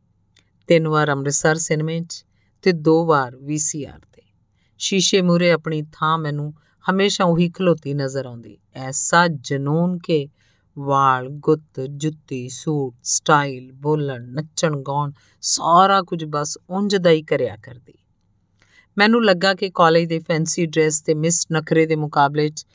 ਤਿੰਨ 0.68 0.88
ਵਾਰ 0.88 1.12
ਅੰਮ੍ਰਿਤਸਰ 1.12 1.56
ਸਿਨੇਮੇ 1.56 2.02
'ਚ 2.02 2.26
ਤੇ 2.62 2.72
ਦੋ 2.72 3.06
ਵਾਰ 3.06 3.36
ਵੀਸੀਆਰ 3.36 4.00
ਤੇ। 4.00 4.22
ਸ਼ੀਸ਼ੇ 4.78 5.22
ਮੂਰੇ 5.22 5.52
ਆਪਣੀ 5.52 5.84
ਥਾਂ 5.94 6.18
ਮੈਨੂੰ 6.18 6.54
ਹਮੇਸ਼ਾ 6.92 7.26
ਉਹੀ 7.26 7.50
ਖਲੋਤੀ 7.50 7.94
ਨਜ਼ਰ 7.94 8.26
ਆਉਂਦੀ। 8.26 8.58
ਐਸਾ 8.74 9.28
ਜਨੂਨ 9.28 9.98
ਕੇ 9.98 10.30
ਵਾਲ, 10.80 11.30
ਗੁੱਤ, 11.30 11.82
ਜੁੱਤੀ, 11.90 12.50
ਸੂਟ, 12.50 12.96
ਸਟਾਈਲ, 13.04 13.72
ਬੋਲਣ, 13.72 14.24
ਨੱਚਣ, 14.24 14.82
ਗਾਉਣ 14.82 15.12
ਸਾਰਾ 15.42 16.02
ਕੁਝ 16.02 16.26
ਬਸ 16.26 16.58
ਉਂਝ 16.70 16.96
ਦਾ 16.96 17.10
ਹੀ 17.10 17.24
ਕਰਿਆ 17.24 17.56
ਕਰਦੀ। 17.56 17.94
ਮੈਨੂੰ 18.98 19.26
ਲੱਗਾ 19.26 19.54
ਕਿ 19.54 19.70
ਕਾਲਜ 19.70 20.08
ਦੇ 20.08 20.20
ਫੈਂਸੀ 20.20 20.66
ਡਰੈਸ 20.66 21.02
ਤੇ 21.02 21.14
ਮਿਸ 21.14 21.48
ਨਖਰੇ 21.54 21.86
ਦੇ 21.86 21.96
ਮੁਕਾਬਲੇ 21.96 22.50
'ਚ 22.50 22.66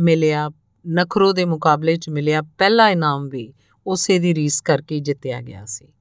ਮਿਲਿਆ, 0.00 0.50
ਨਖਰੋ 0.88 1.32
ਦੇ 1.32 1.44
ਮੁਕਾਬਲੇ 1.44 1.96
'ਚ 1.96 2.08
ਮਿਲਿਆ 2.08 2.42
ਪਹਿਲਾ 2.42 2.88
ਇਨਾਮ 2.88 3.28
ਵੀ 3.28 3.54
ਉਸੇ 3.86 4.18
ਦੀ 4.18 4.34
ਰੀਸ 4.34 4.60
ਕਰਕੇ 4.60 5.00
ਜਿੱਤਿਆ 5.00 5.40
ਗਿਆ 5.40 5.64
ਸੀ। 5.64 5.92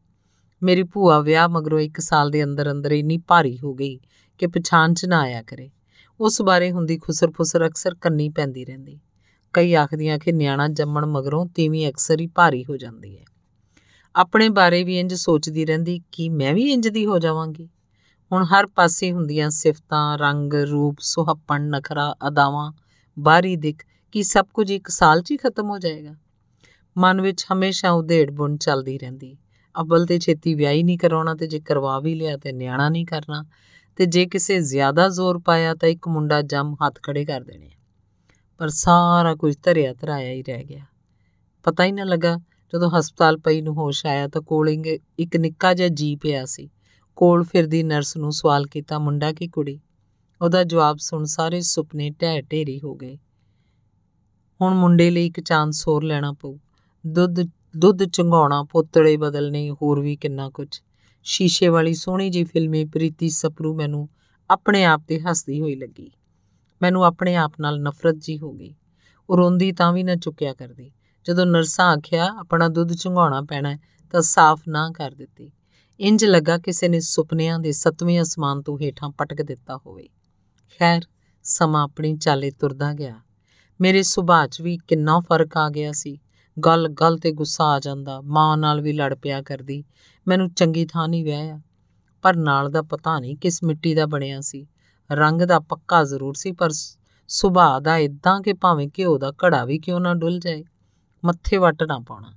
ਮੇਰੀ 0.63 0.83
ਭੂਆ 0.83 1.19
ਵਿਆਹ 1.19 1.49
ਮਗਰੋਂ 1.49 1.79
1 1.79 1.99
ਸਾਲ 1.99 2.29
ਦੇ 2.29 2.43
ਅੰਦਰ 2.43 2.71
ਅੰਦਰ 2.71 2.91
ਇੰਨੀ 2.91 3.17
ਭਾਰੀ 3.17 3.59
ਹੋ 3.59 3.73
ਗਈ 3.73 3.99
ਕਿ 4.37 4.47
ਪਛਾਣ 4.47 4.93
'ਚ 4.93 5.05
ਨਾ 5.05 5.19
ਆਇਆ 5.19 5.41
ਕਰੇ। 5.41 5.69
ਉਸ 6.19 6.41
ਬਾਰੇ 6.41 6.71
ਹੁੰਦੀ 6.71 6.97
ਖੁਸਰ-ਫੁਸਰ 6.97 7.67
ਅਕਸਰ 7.67 7.95
ਕੰਨੀ 7.95 8.29
ਪੈਂਦੀ 8.29 8.65
ਰਹਿੰਦੀ। 8.65 8.99
ਕਈ 9.53 9.73
ਆਖਦੀਆਂ 9.73 10.19
ਕਿ 10.19 10.31
ਨਿਆਣਾ 10.31 10.67
ਜੰਮਣ 10.67 11.05
ਮਗਰੋਂ 11.05 11.45
ਤੀਵੀਂ 11.45 11.89
ਅਕਸਰ 11.89 12.21
ਹੀ 12.21 12.27
ਭਾਰੀ 12.27 12.65
ਹੋ 12.69 12.77
ਜਾਂਦੀ 12.77 13.17
ਹੈ। 13.17 13.23
ਆਪਣੇ 14.15 14.49
ਬਾਰੇ 14.49 14.83
ਵੀ 14.83 14.99
ਇੰਜ 14.99 15.13
ਸੋਚਦੀ 15.13 15.65
ਰਹਿੰਦੀ 15.65 16.01
ਕਿ 16.11 16.29
ਮੈਂ 16.29 16.53
ਵੀ 16.53 16.71
ਇੰਜ 16.71 16.87
ਦੀ 16.87 17.05
ਹੋ 17.05 17.19
ਜਾਵਾਂਗੀ। 17.19 17.69
ਹੁਣ 18.31 18.43
ਹਰ 18.43 18.67
ਪਾਸੇ 18.67 19.11
ਹੁੰਦੀਆਂ 19.11 19.49
ਸਿਫਤਾਂ, 19.49 20.17
ਰੰਗ, 20.17 20.53
ਰੂਪ, 20.53 20.95
ਸੁਹੱਪਣ, 20.99 21.61
ਨਖਰਾ, 21.61 22.15
ਅਦਾਵਾਂ। 22.27 22.71
ਬਾਹਰੀ 23.17 23.55
ਦਿਖ 23.55 23.83
ਕਿ 24.11 24.23
ਸਭ 24.23 24.45
ਕੁਝ 24.53 24.71
ਇੱਕ 24.71 24.87
ਸਾਲ 24.87 25.21
'ਚ 25.21 25.31
ਹੀ 25.31 25.37
ਖਤਮ 25.37 25.69
ਹੋ 25.69 25.77
ਜਾਏਗਾ। 25.77 26.15
ਮਨ 26.97 27.21
ਵਿੱਚ 27.21 27.45
ਹਮੇਸ਼ਾ 27.53 27.91
ਉਧੇੜ 27.91 28.31
ਬੁਣ 28.31 28.57
ਚੱਲਦੀ 28.57 28.97
ਰਹਿੰਦੀ। 28.97 29.37
ਅਬਲ 29.75 30.05
ਤੇ 30.05 30.19
ਛੇਤੀ 30.19 30.53
ਵਿਆਹ 30.55 30.83
ਨਹੀਂ 30.83 30.97
ਕਰਾਉਣਾ 30.97 31.33
ਤੇ 31.35 31.47
ਜੇ 31.47 31.59
ਕਰਵਾ 31.59 31.99
ਵੀ 31.99 32.15
ਲਿਆ 32.15 32.37
ਤੇ 32.37 32.51
ਨਿਆਣਾ 32.51 32.89
ਨਹੀਂ 32.89 33.05
ਕਰਨਾ। 33.05 33.43
ਤੇ 33.95 34.05
ਜੇ 34.05 34.25
ਕਿਸੇ 34.25 34.59
ਜ਼ਿਆਦਾ 34.59 35.07
ਜ਼ੋਰ 35.09 35.39
ਪਾਇਆ 35.39 35.73
ਤਾਂ 35.75 35.89
ਇੱਕ 35.89 36.07
ਮੁੰਡਾ 36.07 36.41
ਜੰਮ 36.41 36.75
ਹੱਥ 36.75 36.99
ਖੜੇ 37.03 37.25
ਕਰ 37.25 37.41
ਦੇਣੇ 37.41 37.69
ਪਰ 38.57 38.69
ਸਾਰਾ 38.69 39.35
ਕੁਝ 39.35 39.55
ਧਰਿਆ 39.63 39.93
ਧਰਾਇਆ 39.93 40.31
ਹੀ 40.31 40.43
ਰਹਿ 40.43 40.63
ਗਿਆ। 40.63 40.85
ਪਤਾ 41.63 41.83
ਹੀ 41.83 41.91
ਨਾ 41.91 42.03
ਲੱਗਾ 42.03 42.37
ਜਦੋਂ 42.73 42.89
ਹਸਪਤਾਲ 42.91 43.37
ਪਈ 43.37 43.61
ਨੂੰ 43.61 43.73
ਹੋਸ਼ 43.75 44.05
ਆਇਆ 44.05 44.27
ਤਾਂ 44.27 44.41
ਕੋਲ 44.41 44.69
ਇੱਕ 44.69 45.37
ਨਿੱਕਾ 45.37 45.73
ਜਿਹਾ 45.73 45.87
ਜੀ 45.87 46.15
ਪਿਆ 46.15 46.45
ਸੀ। 46.45 46.69
ਕੋਲ 47.19 47.43
ਫਿਰਦੀ 47.43 47.83
ਨਰਸ 47.83 48.17
ਨੂੰ 48.17 48.31
ਸਵਾਲ 48.31 48.65
ਕੀਤਾ, 48.65 48.99
ਮੁੰਡਾ 48.99 49.33
ਕੀ 49.33 49.47
ਕੁੜੀ? 49.47 49.79
ਉਹਦਾ 50.41 50.63
ਜਵਾਬ 50.63 50.97
ਸੁਣ 50.97 51.23
ਸਾਰੇ 51.23 51.61
ਸੁਪਨੇ 51.61 52.09
ਢਹਿ 52.09 52.41
ਢੇਰੀ 52.41 52.81
ਹੋ 52.83 52.95
ਗਏ। 52.95 53.17
ਹੁਣ 54.61 54.73
ਮੁੰਡੇ 54.73 55.09
ਲਈ 55.09 55.25
ਇੱਕ 55.25 55.39
ਚਾਂਸ 55.39 55.87
ਹੋਰ 55.87 56.03
ਲੈਣਾ 56.03 56.31
ਪਊ। 56.31 56.57
ਦੁੱਧ 57.07 57.35
ਦੁੱਧ 57.77 58.03
ਚੰਗਾਉਣਾ, 58.03 58.63
ਪੋਤੜੇ 58.63 59.17
ਬਦਲਨੇ 59.17 59.71
ਹੋਰ 59.71 59.99
ਵੀ 59.99 60.15
ਕਿੰਨਾ 60.15 60.49
ਕੁਝ। 60.49 60.79
ਸ਼ੀਸ਼ੇ 61.23 61.67
ਵਾਲੀ 61.67 61.93
ਸੋਹਣੀ 61.93 62.29
ਜੀ 62.29 62.43
ਫਿਲਮੀ 62.43 62.85
ਪ੍ਰੀਤੀ 62.85 63.29
ਸਪਰੂ 63.29 63.75
ਮੈਨੂੰ 63.75 64.09
ਆਪਣੇ 64.49 64.85
ਆਪ 64.85 65.01
ਤੇ 65.07 65.19
ਹੱਸਦੀ 65.19 65.61
ਹੋਈ 65.61 65.75
ਲੱਗੀ। 65.75 66.11
ਮੈਨੂੰ 66.81 67.03
ਆਪਣੇ 67.03 67.35
ਆਪ 67.35 67.53
ਨਾਲ 67.59 67.81
ਨਫ਼ਰਤ 67.81 68.15
ਜੀ 68.15 68.39
ਹੋ 68.39 68.53
ਗਈ। 68.53 68.75
ਉਹ 69.29 69.37
ਰੋਂਦੀ 69.37 69.71
ਤਾਂ 69.71 69.93
ਵੀ 69.93 70.03
ਨਾ 70.03 70.15
ਚੁੱਕਿਆ 70.15 70.53
ਕਰਦੀ। 70.53 70.91
ਜਦੋਂ 71.27 71.45
ਨਰਸਾਂ 71.45 71.85
ਆਖਿਆ, 71.85 72.25
ਆਪਣਾ 72.39 72.67
ਦੁੱਧ 72.67 72.93
ਚੰਗਾਉਣਾ 72.93 73.41
ਪੈਣਾ 73.41 73.77
ਤਾਂ 74.11 74.21
ਸਾਫ਼ 74.21 74.61
ਨਾ 74.67 74.91
ਕਰ 74.91 75.11
ਦਿੱਤੀ। 75.11 75.51
ਇੰਜ 75.99 76.25
ਲੱਗਾ 76.25 76.57
ਕਿਸੇ 76.57 76.87
ਨੇ 76.87 76.99
ਸੁਪਨਿਆਂ 76.99 77.59
ਦੇ 77.59 77.71
ਸੱਤਵੇਂ 77.71 78.21
ਅਸਮਾਨ 78.21 78.61
ਤੋਂ 78.61 78.77
ਹੇਠਾਂ 78.81 79.09
ਪਟਕ 79.09 79.41
ਦਿੱਤਾ 79.41 79.77
ਹੋਵੇ। 79.77 80.09
ਖੈਰ, 80.79 81.01
ਸਮਾਂ 81.43 81.83
ਆਪਣੀ 81.83 82.17
ਚਾਲੇ 82.17 82.51
ਤੁਰਦਾ 82.51 82.93
ਗਿਆ। 82.93 83.21
ਮੇਰੇ 83.81 84.03
ਸੁਭਾਅ 84.03 84.47
'ਚ 84.47 84.61
ਵੀ 84.61 84.77
ਕਿੰਨਾ 84.77 85.19
ਫ਼ਰਕ 85.19 85.57
ਆ 85.57 85.69
ਗਿਆ 85.69 85.91
ਸੀ। 85.91 86.19
ਗੱਲ 86.65 86.87
ਗੱਲ 86.87 87.17
ਤੇ 87.17 87.31
ਗੁੱਸਾ 87.31 87.65
ਆ 87.65 87.79
ਜਾਂਦਾ, 87.79 88.21
ਮਾਂ 88.21 88.57
ਨਾਲ 88.57 88.81
ਵੀ 88.81 88.93
ਲੜ 88.93 89.15
ਪਿਆ 89.15 89.41
ਕਰਦੀ। 89.41 89.83
ਮੈਨੂੰ 90.27 90.49
ਚੰਗੀ 90.49 90.85
ਥਾਂ 90.85 91.07
ਨਹੀਂ 91.07 91.23
ਵਿਆਹਿਆ। 91.23 91.61
ਪਰ 92.21 92.35
ਨਾਲ 92.35 92.69
ਦਾ 92.69 92.81
ਪਤਾ 92.81 93.19
ਨਹੀਂ 93.19 93.37
ਕਿਸ 93.37 93.63
ਮਿੱਟੀ 93.63 93.95
ਦਾ 93.95 94.05
ਬਣਿਆ 94.05 94.41
ਸੀ। 94.41 94.67
ਰੰਗ 95.11 95.41
ਦਾ 95.41 95.59
ਪੱਕਾ 95.59 96.03
ਜ਼ਰੂਰ 96.03 96.33
ਸੀ, 96.33 96.51
ਪਰ 96.51 96.69
ਸੁਭਾਅ 97.27 97.79
ਦਾ 97.79 97.97
ਇਦਾਂ 97.97 98.41
ਕਿ 98.41 98.53
ਭਾਵੇਂ 98.53 98.89
ਘਿਓ 98.99 99.17
ਦਾ 99.17 99.31
ਘੜਾ 99.31 99.65
ਵੀ 99.65 99.79
ਕਿਉਂ 99.79 99.99
ਨਾ 99.99 100.13
ਡੁੱਲ 100.13 100.39
ਜਾਏ। 100.39 100.63
ਮੱਥੇ 101.25 101.57
ਵੱਟ 101.57 101.83
ਨਾ 101.83 101.99
ਪਾਉਣਾ। 101.99 102.33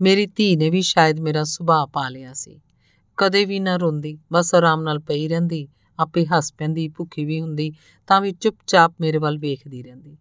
ਮੇਰੀ 0.00 0.26
ਧੀ 0.26 0.56
ਨੇ 0.56 0.70
ਵੀ 0.70 0.82
ਸ਼ਾਇਦ 0.82 1.20
ਮੇਰਾ 1.20 1.44
ਸੁਭਾਅ 1.44 1.86
ਪਾ 1.86 2.08
ਲਿਆ 2.08 2.32
ਸੀ। 2.32 2.60
ਕਦੇ 3.20 3.44
ਵੀ 3.44 3.60
ਨਾ 3.60 3.76
ਰੋਂਦੀ, 3.76 4.18
ਬਸ 4.32 4.54
ਆਰਾਮ 4.54 4.82
ਨਾਲ 4.82 4.98
ਪਈ 4.98 5.28
ਰਹਿੰਦੀ, 5.28 5.68
ਆਪੇ 5.98 6.26
ਹੱਸ 6.26 6.54
ਪੈਂਦੀ, 6.54 6.88
ਭੁੱਖੀ 6.88 7.24
ਵੀ 7.24 7.40
ਹੁੰਦੀ, 7.40 7.72
ਤਾਂ 8.06 8.20
ਵੀ 8.20 8.32
ਚੁੱਪਚਾਪ 8.32 8.94
ਮੇਰੇ 9.00 9.18
ਵੱਲ 9.18 9.38
ਵੇਖਦੀ 9.38 9.82
ਰਹਿੰਦੀ। 9.82 10.16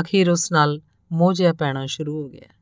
ਅਖੀਰ 0.00 0.30
ਉਸ 0.30 0.52
ਨਾਲ 0.52 0.80
ਮੋਹ 1.12 1.32
ਜਿਹਾ 1.32 1.52
ਪੈਣਾ 1.52 1.86
ਸ਼ੁਰੂ 1.86 2.22
ਹੋ 2.22 2.28
ਗਿਆ। 2.28 2.54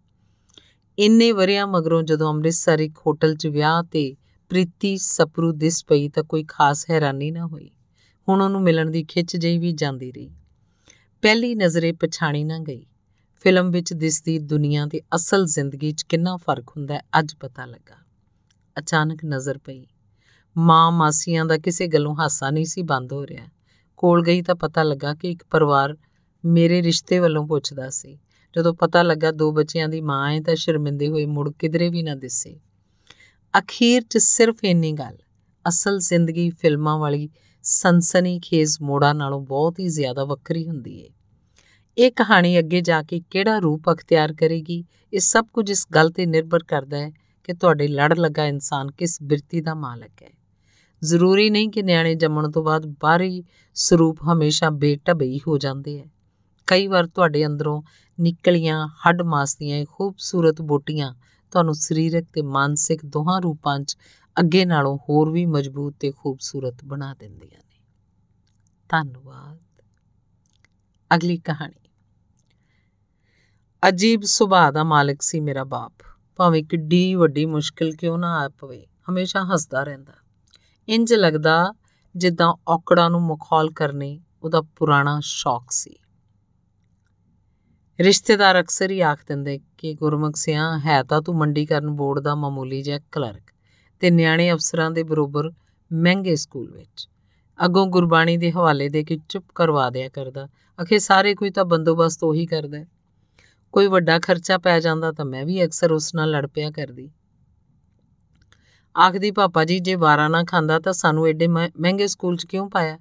ਇੰਨੇ 0.98 1.32
ਵਰਿਆਂ 1.32 1.66
ਮਗਰੋਂ 1.66 2.02
ਜਦੋਂ 2.02 2.30
ਅੰਮ੍ਰਿਤਸਰ 2.30 2.78
ਇੱਕ 2.78 2.98
ਹੋਟਲ 3.06 3.34
'ਚ 3.34 3.46
ਵਿਆਹ 3.46 3.82
ਤੇ 3.82 4.16
ਪ੍ਰੀਤੀ 4.48 4.96
ਸਪਰੂ 4.96 5.52
ਦਿਸ 5.52 5.84
ਪਈ 5.84 6.08
ਤਾਂ 6.08 6.24
ਕੋਈ 6.24 6.44
ਖਾਸ 6.48 6.90
ਹੈਰਾਨੀ 6.90 7.30
ਨਾ 7.30 7.46
ਹੋਈ। 7.46 7.70
ਹੁਣ 8.28 8.42
ਉਹਨੂੰ 8.42 8.62
ਮਿਲਣ 8.62 8.90
ਦੀ 8.90 9.04
ਖਿੱਚ 9.04 9.36
ਜਿਹੀ 9.36 9.58
ਵੀ 9.58 9.72
ਜਾਂਦੀ 9.72 10.12
ਰਹੀ। 10.12 10.30
ਪਹਿਲੀ 11.22 11.54
ਨਜ਼ਰੇ 11.54 11.92
ਪਛਾਣੀ 11.92 12.44
ਨਾ 12.44 12.58
ਗਈ। 12.58 12.86
ਫਿਲਮ 13.42 13.70
ਵਿੱਚ 13.70 13.92
ਦਿਸਦੀ 13.92 14.38
ਦੁਨੀਆ 14.38 14.86
ਤੇ 14.86 15.00
ਅਸਲ 15.14 15.46
ਜ਼ਿੰਦਗੀ 15.46 15.92
'ਚ 15.92 16.02
ਕਿੰਨਾ 16.02 16.36
ਫ਼ਰਕ 16.36 16.68
ਹੁੰਦਾ 16.68 17.00
ਅੱਜ 17.18 17.34
ਪਤਾ 17.40 17.64
ਲੱਗਾ। 17.64 18.05
ਅਚਾਨਕ 18.78 19.24
ਨਜ਼ਰ 19.24 19.58
ਪਈ। 19.58 19.86
ਮਾਂ 20.56 20.92
ਮਾਸੀਆਂ 20.92 21.44
ਦਾ 21.44 21.58
ਕਿਸੇ 21.58 21.86
ਗੱਲੋਂ 21.86 22.14
ਹਾਸਾ 22.16 22.50
ਨਹੀਂ 22.50 22.64
ਸੀ 22.64 22.82
ਬੰਦ 22.82 23.12
ਹੋ 23.12 23.26
ਰਿਹਾ। 23.26 23.46
ਕੋਲ 23.96 24.24
ਗਈ 24.24 24.42
ਤਾਂ 24.42 24.54
ਪਤਾ 24.54 24.82
ਲੱਗਾ 24.82 25.14
ਕਿ 25.14 25.30
ਇੱਕ 25.30 25.42
ਪਰਿਵਾਰ 25.50 25.96
ਮੇਰੇ 26.44 26.82
ਰਿਸ਼ਤੇ 26.82 27.18
ਵੱਲੋਂ 27.18 27.46
ਪੁੱਛਦਾ 27.46 27.90
ਸੀ। 27.90 28.18
ਜਦੋਂ 28.56 28.74
ਪਤਾ 28.74 29.02
ਲੱਗਾ 29.02 29.30
ਦੋ 29.30 29.52
ਬੱਚਿਆਂ 29.52 29.88
ਦੀ 29.88 30.00
ਮਾਂ 30.00 30.32
ਹੈ 30.32 30.40
ਤਾਂ 30.40 30.54
ਸ਼ਰਮਿੰਦੇ 30.54 31.08
ਹੋਏ 31.08 31.26
ਮੁੜ 31.26 31.50
ਕਿਧਰੇ 31.58 31.88
ਵੀ 31.88 32.02
ਨਾ 32.02 32.14
ਦਿਸੇ। 32.14 32.60
ਅਖੀਰ 33.58 34.02
'ਚ 34.02 34.18
ਸਿਰਫ 34.18 34.64
ਇੰਨੀ 34.64 34.92
ਗੱਲ, 34.92 35.16
ਅਸਲ 35.68 35.98
ਜ਼ਿੰਦਗੀ 35.98 36.50
ਫਿਲਮਾਂ 36.50 36.98
ਵਾਲੀ 36.98 37.28
ਸਨਸਨੀ 37.62 38.40
ਖੇਜ਼ 38.40 38.76
ਮੋੜਾ 38.82 39.12
ਨਾਲੋਂ 39.12 39.40
ਬਹੁਤ 39.40 39.78
ਹੀ 39.80 39.88
ਜ਼ਿਆਦਾ 39.88 40.24
ਵੱਖਰੀ 40.24 40.68
ਹੁੰਦੀ 40.68 41.04
ਹੈ 41.04 41.08
ਇਹ 41.98 42.12
ਕਹਾਣੀ 42.12 42.58
ਅੱਗੇ 42.58 42.80
ਜਾ 42.80 43.02
ਕੇ 43.02 43.20
ਕਿਹੜਾ 43.30 43.58
ਰੂਪ 43.58 43.92
ਅਖਤਿਆਰ 43.92 44.32
ਕਰੇਗੀ, 44.32 44.84
ਇਹ 45.12 45.20
ਸਭ 45.20 45.46
ਕੁਝ 45.52 45.70
ਇਸ 45.70 45.86
ਗੱਲ 45.94 46.10
ਤੇ 46.10 46.26
ਨਿਰਭਰ 46.26 46.62
ਕਰਦਾ 46.62 46.98
ਹੈ 46.98 47.12
ਕਿ 47.46 47.54
ਤੁਹਾਡੇ 47.54 47.88
ਲੜ 47.88 48.18
ਲੱਗਾ 48.18 48.44
ਇਨਸਾਨ 48.46 48.90
ਕਿਸ 48.90 49.22
ਬਿਰਤੀ 49.22 49.60
ਦਾ 49.60 49.74
ਮਾਲਕ 49.74 50.22
ਹੈ। 50.22 50.30
ਜ਼ਰੂਰੀ 51.04 51.50
ਨਹੀਂ 51.50 51.68
ਕਿ 51.68 51.82
ਨਿਆਣੇ 51.82 52.14
ਜੰਮਣ 52.14 52.50
ਤੋਂ 52.50 52.64
ਬਾਅਦ 52.64 52.86
ਬਾਹਰੀ 52.86 53.44
ਸਰੂਪ 53.74 54.18
ਹਮੇਸ਼ਾ 54.32 54.70
ਬੇਟਬਈ 54.70 55.40
ਹੋ 55.48 55.58
ਜਾਂਦੇ 55.58 56.00
ਹੈ। 56.00 56.06
ਕਈ 56.66 56.86
ਵਾਰ 56.86 57.06
ਤੁਹਾਡੇ 57.06 57.46
ਅੰਦਰੋਂ 57.46 57.82
ਨਿਕਲੀਆਂ 58.20 58.88
ਹੱਡ 58.88 59.22
ਮਾਸ 59.22 59.56
ਦੀਆਂ 59.56 59.86
ਖੂਬਸੂਰਤ 59.90 60.62
ਬੋਟੀਆਂ 60.62 61.14
ਤੁਹਾਨੂੰ 61.50 61.74
ਸਰੀਰਕ 61.74 62.24
ਤੇ 62.32 62.42
ਮਾਨਸਿਕ 62.42 63.04
ਦੋਹਾਂ 63.04 63.42
ਰੂਪਾਂ 63.42 63.80
'ਚ 63.80 63.96
ਅੱਗੇ 64.40 64.64
ਨਾਲੋਂ 64.64 64.98
ਹੋਰ 65.08 65.30
ਵੀ 65.30 65.46
ਮਜ਼ਬੂਤ 65.46 65.94
ਤੇ 66.00 66.12
ਖੂਬਸੂਰਤ 66.12 66.84
ਬਣਾ 66.84 67.14
ਦਿੰਦੀਆਂ 67.14 67.58
ਨੇ। 67.58 67.82
ਧੰਨਵਾਦ। 68.88 69.82
ਅਗਲੀ 71.14 71.38
ਕਹਾਣੀ। 71.38 71.88
ਅਜੀਬ 73.88 74.22
ਸੁਭਾਅ 74.22 74.70
ਦਾ 74.70 74.84
ਮਾਲਕ 74.84 75.22
ਸੀ 75.22 75.40
ਮੇਰਾ 75.40 75.64
ਬਾਪ। 75.64 75.92
ਭਾਵੇਂ 76.36 76.64
ਕਿੱਡੀ 76.64 77.14
ਵੱਡੀ 77.14 77.46
ਮੁਸ਼ਕਿਲ 77.46 77.94
ਕਿਉਂ 77.94 78.18
ਨਾ 78.18 78.40
ਆ 78.40 78.48
ਪਵੇ, 78.48 78.86
ਹਮੇਸ਼ਾ 79.10 79.44
ਹੱਸਦਾ 79.44 79.82
ਰਹਿੰਦਾ। 79.82 80.12
ਇੰਜ 80.88 81.14
ਲੱਗਦਾ 81.14 81.74
ਜਿੱਦਾਂ 82.16 82.54
ਔਕੜਾਂ 82.68 83.10
ਨੂੰ 83.10 83.22
ਮਖੌਲ 83.22 83.70
ਕਰਨੇ 83.70 84.20
ਉਹਦਾ 84.42 84.60
ਪੁਰਾਣਾ 84.60 85.18
ਸ਼ੌਕ 85.22 85.64
ਸੀ। 85.70 85.96
ਰਿਸ਼ਤੇਦਾਰ 88.00 88.60
ਅਕਸਰ 88.60 88.90
ਹੀ 88.90 89.00
ਆਖ 89.00 89.18
ਦਿੰਦੇ 89.28 89.60
ਕਿ 89.78 89.94
ਗੁਰਮੁਖ 89.94 90.36
ਸਿਆ, 90.36 90.78
ਹੈ 90.78 91.02
ਤਾਂ 91.02 91.22
ਤੂੰ 91.22 91.36
ਮੰਡੀਕਰਨ 91.36 91.90
ਬੋਰਡ 91.90 92.18
ਦਾ 92.18 92.34
ਮਾਮੂਲੀ 92.34 92.82
ਜਿਹਾ 92.82 92.98
ਕਲਰਕ 93.12 93.42
ਤੇ 94.00 94.10
ਨਿਆਣੇ 94.10 94.52
ਅਫਸਰਾਂ 94.52 94.90
ਦੇ 94.90 95.02
ਬਰੋਬਰ 95.02 95.50
ਮਹਿੰਗੇ 95.92 96.36
ਸਕੂਲ 96.36 96.70
ਵਿੱਚ। 96.70 97.08
ਅੱਗੋਂ 97.64 97.86
ਗੁਰਬਾਣੀ 97.86 98.36
ਦੇ 98.36 98.52
ਹਵਾਲੇ 98.52 98.88
ਦੇ 98.88 99.04
ਕੇ 99.04 99.18
ਚੁੱਪ 99.28 99.44
ਕਰਵਾ 99.54 99.90
ਦਿਆ 99.90 100.08
ਕਰਦਾ, 100.08 100.48
ਅਖੇ 100.82 100.98
ਸਾਰੇ 100.98 101.34
ਕੋਈ 101.34 101.50
ਤਾਂ 101.50 101.64
ਬੰਦੋਬਸਤ 101.64 102.24
ਉਹੀ 102.24 102.46
ਕਰਦਾ। 102.46 102.95
ਕੋਈ 103.76 103.86
ਵੱਡਾ 103.86 104.18
ਖਰਚਾ 104.18 104.56
ਪੈ 104.58 104.78
ਜਾਂਦਾ 104.80 105.10
ਤਾਂ 105.12 105.24
ਮੈਂ 105.24 105.44
ਵੀ 105.46 105.64
ਅਕਸਰ 105.64 105.92
ਉਸ 105.92 106.14
ਨਾਲ 106.14 106.30
ਲੜ 106.30 106.46
ਪਿਆ 106.46 106.70
ਕਰਦੀ। 106.70 107.10
ਆਖਦੀ, 108.96 109.30
ਪਾਪਾ 109.30 109.64
ਜੀ, 109.64 109.78
ਜੇ 109.78 109.94
ਵਾਰਾ 109.94 110.28
ਨਾ 110.28 110.42
ਖਾਂਦਾ 110.44 110.78
ਤਾਂ 110.78 110.92
ਸਾਨੂੰ 110.92 111.26
ਐਡੇ 111.26 111.46
ਮਹਿੰਗੇ 111.46 112.06
ਸਕੂਲ 112.06 112.36
'ਚ 112.36 112.46
ਕਿਉਂ 112.46 112.68
ਪਾਇਆ? 112.70 112.98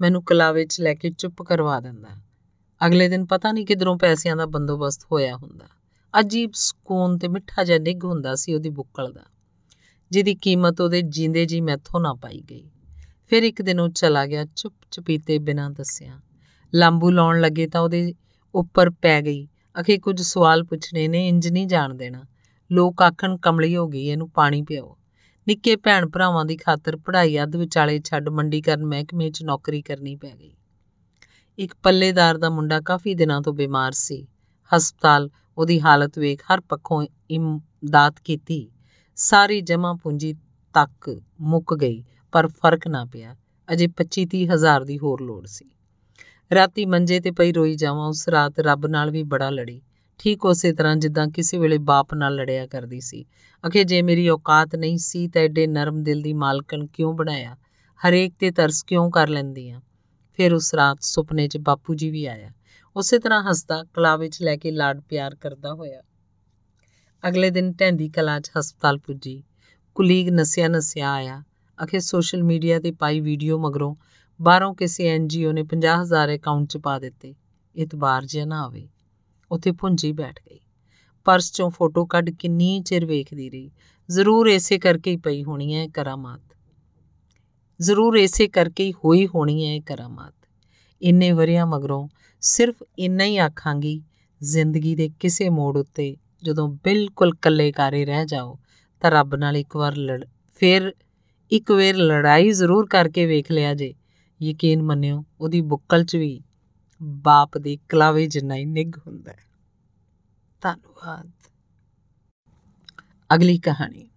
ਮੈਨੂੰ 0.00 0.22
ਕਲਾਵੇ 0.24 0.64
'ਚ 0.64 0.80
ਲੈ 0.80 0.92
ਕੇ 0.94 1.10
ਚੁੱਪ 1.10 1.42
ਕਰਵਾ 1.42 1.78
ਦਿੰਦਾ। 1.80 2.08
ਅਗਲੇ 2.86 3.08
ਦਿਨ 3.08 3.24
ਪਤਾ 3.24 3.52
ਨਹੀਂ 3.52 3.66
ਕਿਧਰੋਂ 3.66 3.96
ਪੈਸਿਆਂ 3.98 4.36
ਦਾ 4.36 4.46
ਬੰਦੋਬਸਤ 4.46 5.06
ਹੋਇਆ 5.12 5.34
ਹੁੰਦਾ। 5.36 5.66
ਅਜੀਬ 6.14 6.52
ਸਕੂਨ 6.54 7.18
ਤੇ 7.18 7.28
ਮਿੱਠਾ 7.28 7.64
ਜਿਹਾ 7.64 7.78
ਨਿੱਘ 7.78 7.98
ਹੁੰਦਾ 8.04 8.34
ਸੀ 8.34 8.54
ਉਹਦੀ 8.54 8.70
ਬੁੱਕਲ 8.70 9.12
ਦਾ, 9.12 9.24
ਜਿਹਦੀ 10.10 10.34
ਕੀਮਤ 10.34 10.80
ਉਹਦੇ 10.80 11.02
ਜਿੰਦੇ 11.02 11.44
ਜੀ 11.46 11.60
ਮੈਥੋਂ 11.60 12.00
ਨਾ 12.00 12.14
ਪਾਈ 12.14 12.40
ਗਈ। 12.50 12.64
ਫਿਰ 13.26 13.42
ਇੱਕ 13.42 13.62
ਦਿਨ 13.62 13.80
ਉਹ 13.80 13.88
ਚਲਾ 13.88 14.24
ਗਿਆ 14.26 14.44
ਚੁੱਪ 14.56 14.74
ਚਪੀਤੇ 14.90 15.38
ਬਿਨਾਂ 15.38 15.70
ਦੱਸਿਆ। 15.70 16.20
ਲਾਂਬੂ 16.72 17.10
ਲਾਉਣ 17.10 17.40
ਲੱਗੇ 17.40 17.66
ਤਾਂ 17.66 17.80
ਉਹਦੇ 17.80 18.14
ਉੱਪਰ 18.54 18.90
ਪੈ 18.90 19.20
ਗਈ। 19.22 19.46
ਅਖੇ 19.80 19.98
ਕੁਝ 19.98 20.22
ਸਵਾਲ 20.22 20.64
ਪੁੱਛਣੇ 20.64 21.08
ਨੇ 21.08 21.28
ਇੰਜ 21.28 21.48
ਨਹੀਂ 21.48 21.66
ਜਾਣ 21.66 21.94
ਦੇਣਾ। 21.94 22.24
ਲੋਕ 22.72 23.02
ਆਖਣ, 23.02 23.36
ਕਮਲੀ 23.36 23.76
ਹੋ 23.76 23.88
ਗਈ, 23.88 24.06
ਇਹਨੂੰ 24.06 24.30
ਪਾਣੀ 24.30 24.62
ਪਿਓ 24.62 24.96
ਨਿੱਕੇ 25.48 25.76
ਭੈਣ 25.76 26.08
ਭਰਾਵਾਂ 26.08 26.44
ਦੀ 26.44 26.56
ਖਾਤਰ 26.56 26.96
ਪੜ੍ਹਾਈ 26.96 27.42
ਅੱਧ 27.42 27.56
ਵਿਚਾਲੇ 27.56 28.00
ਛੱਡ 28.04 28.28
ਮੰਡੀ 28.28 28.60
ਕਰਨ 28.60 28.86
ਮਹਿਕਮੇ 28.86 29.30
'ਚ 29.30 29.42
ਨੌਕਰੀ 29.42 29.82
ਕਰਨੀ 29.82 30.16
ਪੈ 30.16 30.30
ਗਈ। 30.40 30.56
ਇੱਕ 31.58 31.74
ਪੱਲੇਦਾਰ 31.82 32.38
ਦਾ 32.38 32.50
ਮੁੰਡਾ 32.50 32.80
ਕਾਫੀ 32.80 33.14
ਦਿਨਾਂ 33.14 33.42
ਤੋਂ 33.42 33.52
ਬਿਮਾਰ 33.52 33.92
ਸੀ। 33.92 34.26
ਹਸਪਤਾਲ, 34.76 35.30
ਉਹਦੀ 35.58 35.80
ਹਾਲਤ 35.80 36.18
ਵੇਖ 36.18 36.42
ਹਰ 36.42 36.60
ਪੱਖੋਂ 36.60 37.06
ਇਮਦਾਦ 37.30 38.20
ਕੀਤੀ। 38.24 38.70
ਸਾਰੀ 39.16 39.60
ਜਮਾ 39.60 39.94
ਪੂੰਜੀ 39.94 40.32
ਤੱਕ 40.74 41.20
ਮੁੱਕ 41.40 41.74
ਗਈ, 41.74 42.04
ਪਰ 42.32 42.48
ਫ਼ਰਕ 42.48 42.88
ਨਾ 42.88 43.04
ਪਿਆ। 43.04 43.36
ਅਜੇ 43.72 43.86
25-30 43.86 44.46
ਹਜ਼ਾਰ 44.46 44.84
ਦੀ 44.84 44.98
ਹੋਰ 44.98 45.22
ਲੋੜ 45.22 45.46
ਸੀ। 45.46 45.70
ਰਾਤੀ 46.54 46.86
ਮੰਜੇ 46.86 47.20
ਤੇ 47.20 47.30
ਪਈ 47.30 47.52
ਰੋਈ 47.52 47.74
ਜਾਵਾਂ, 47.74 48.08
ਉਸ 48.08 48.28
ਰਾਤ 48.28 48.60
ਰੱਬ 48.60 48.86
ਨਾਲ 48.86 49.10
ਵੀ 49.10 49.22
ਬੜਾ 49.22 49.50
ਲੜੀ। 49.50 49.82
ਠੀਕ 50.18 50.44
ਉਸੇ 50.44 50.72
ਤਰ੍ਹਾਂ 50.72 50.96
ਜਿੱਦਾਂ 50.96 51.28
ਕਿਸੇ 51.28 51.58
ਵੇਲੇ 51.58 51.78
ਬਾਪ 51.78 52.14
ਨਾਲ 52.14 52.34
ਲੜਿਆ 52.34 52.66
ਕਰਦੀ 52.66 53.00
ਸੀ। 53.00 53.24
ਅਖੇ, 53.66 53.84
ਜੇ 53.84 54.02
ਮੇਰੀ 54.02 54.28
ਔਕਾਤ 54.28 54.76
ਨਹੀਂ 54.76 54.98
ਸੀ 54.98 55.28
ਤਾਂ 55.28 55.42
ਐਡੇ 55.42 55.66
ਨਰਮ 55.66 56.02
ਦਿਲ 56.02 56.22
ਦੀ 56.22 56.32
ਮਾਲਕਨ 56.32 56.86
ਕਿਉਂ 56.86 57.14
ਬਣਾਇਆ? 57.14 57.56
ਹਰੇਕ 58.08 58.34
ਤੇ 58.38 58.50
ਤਰਸ 58.50 58.82
ਕਿਉਂ 58.82 59.10
ਕਰ 59.10 59.28
ਲੈਂਦੀ 59.28 59.70
ਆ 59.70 59.80
ਫਿਰ 60.36 60.54
ਉਸ 60.54 60.74
ਰਾਤ 60.74 60.98
ਸੁਪਨੇ 61.00 61.48
'ਚ 61.48 61.58
ਬਾਪੂ 61.58 61.94
ਜੀ 61.94 62.10
ਵੀ 62.10 62.26
ਆਇਆ। 62.26 62.50
ਉਸੇ 62.96 63.18
ਤਰ੍ਹਾਂ 63.18 63.42
ਹੱਸਦਾ 63.42 63.84
ਕਲਾਵੇ 63.84 64.28
'ਚ 64.28 64.42
ਲੈ 64.42 64.56
ਕੇ 64.56 64.70
ਲਾਡ 64.70 65.00
ਪਿਆਰ 65.00 65.34
ਕਰਦਾ 65.34 65.74
ਹੋਇਆ। 65.74 66.02
ਅਗਲੇ 67.28 67.50
ਦਿਨ 67.50 67.72
ਟੈਂਦੀ 67.72 68.08
ਕਲਾ 68.08 68.40
'ਚ 68.40 68.50
ਹਸਪਤਾਲ 68.58 68.98
ਪੁੱਜੀ। 68.98 69.44
ਕੁਲੀਗ 69.94 70.28
ਨਸਿਆ 70.28 70.68
ਨਸਿਆ 70.68 71.12
ਆਇਆ। 71.12 71.42
ਅਖੇ, 71.84 72.00
ਸੋਸ਼ਲ 72.00 72.42
ਮੀਡੀਆ 72.42 72.80
ਤੇ 72.80 72.92
ਪਾਈ 72.92 73.20
ਵੀਡੀਓ 73.20 73.58
ਮਗਰੋਂ 73.58 73.96
ਬਾਹਰੋਂ 74.42 74.74
ਕਿਸੇ 74.74 75.08
ਐਨਜੀਓ 75.08 75.52
ਨੇ 75.52 75.62
50000 75.62 76.34
ਅਕਾਊਂਟ 76.34 76.68
'ਚ 76.68 76.76
ਪਾ 76.76 76.98
ਦਿੱਤੇ। 76.98 77.34
ਇਤਬਾਰ 77.76 78.24
ਜਿਹਾ 78.24 78.44
ਨਾ 78.44 78.62
ਆਵੇ, 78.62 78.88
ਉੱਥੇ 79.50 79.72
ਪੁੰਜੀ 79.72 80.12
ਬੈਠ 80.12 80.40
ਗਈ। 80.40 80.60
ਪਰਸ 81.24 81.52
ਚੋਂ 81.52 81.70
ਫੋਟੋ 81.70 82.06
ਕੱਢ 82.06 82.30
ਕਿੰਨੀ 82.30 82.80
ਚਿਰ 82.80 83.06
ਵੇਖਦੀ 83.06 83.50
ਰਹੀ। 83.50 83.70
ਜ਼ਰੂਰ 84.10 84.46
ਇਸੇ 84.46 84.78
ਕਰਕੇ 84.78 85.10
ਹੀ 85.10 85.16
ਪਈ 85.16 85.44
ਹੋਣੀ 85.44 85.74
ਹੈ 85.74 85.88
ਕਰਾਮਾਤ। 85.88 86.40
ਜ਼ਰੂਰ 87.80 88.16
ਇਸੇ 88.16 88.48
ਕਰਕੇ 88.48 88.84
ਹੀ 88.84 88.92
ਹੋਈ 88.92 89.26
ਹੋਣੀ 89.26 89.66
ਹੈ 89.66 89.80
ਕਰਾਮਾਤ। 89.80 90.34
ਇੰਨੇ 91.02 91.32
ਵਰਿਆਂ 91.32 91.66
ਮਗਰੋਂ 91.66 92.08
ਸਿਰਫ 92.40 92.82
ਇੰਨਾ 92.98 93.24
ਹੀ 93.24 93.38
ਆਖਾਂਗੀ, 93.38 94.02
ਜ਼ਿੰਦਗੀ 94.42 94.94
ਦੇ 94.94 95.10
ਕਿਸੇ 95.20 95.48
ਮੋੜ 95.48 95.78
ਉੱਤੇ 95.78 96.16
ਜਦੋਂ 96.42 96.68
ਬਿਲਕੁਲ 96.68 97.28
ਇਕੱਲੇ 97.28 97.72
ਕਾਰੇ 97.72 98.04
ਰਹਿ 98.04 98.26
ਜਾਓ, 98.26 98.58
ਤਾਂ 99.00 99.10
ਰੱਬ 99.10 99.34
ਨਾਲ 99.34 99.56
ਇੱਕ 99.56 99.76
ਵਾਰ 99.76 99.96
ਲੜ, 99.96 100.24
ਫਿਰ 100.54 100.92
ਇੱਕ 101.50 101.70
ਵਾਰ 101.70 101.94
ਲੜਾਈ 101.94 102.50
ਜ਼ਰੂਰ 102.50 102.86
ਕਰਕੇ 102.86 103.26
ਵੇਖ 103.26 103.50
ਲਿਆ 103.50 103.74
ਜੇ। 103.74 103.94
ਯਕੀਨ 104.42 104.82
ਮੰਨਿਓ, 104.82 105.24
ਉਹਦੀ 105.40 105.60
ਬੁੱਕਲ 105.60 106.04
'ਚ 106.04 106.16
ਵੀ 106.16 106.40
ਬਾਪ 107.02 107.58
ਦੇ 107.58 107.78
ਕਲਾਵੇ 107.88 108.26
ਜਿੰਨਾ 108.26 108.54
ਹੀ 108.54 108.64
ਨਿੱਘ 108.64 108.90
ਹੁੰਦਾ 109.06 109.32
ਹੈ। 109.32 109.38
ਧੰਨਵਾਦ। 110.60 111.30
ਅਗਲੀ 113.34 113.58
ਕਹਾਣੀ। 113.58 114.08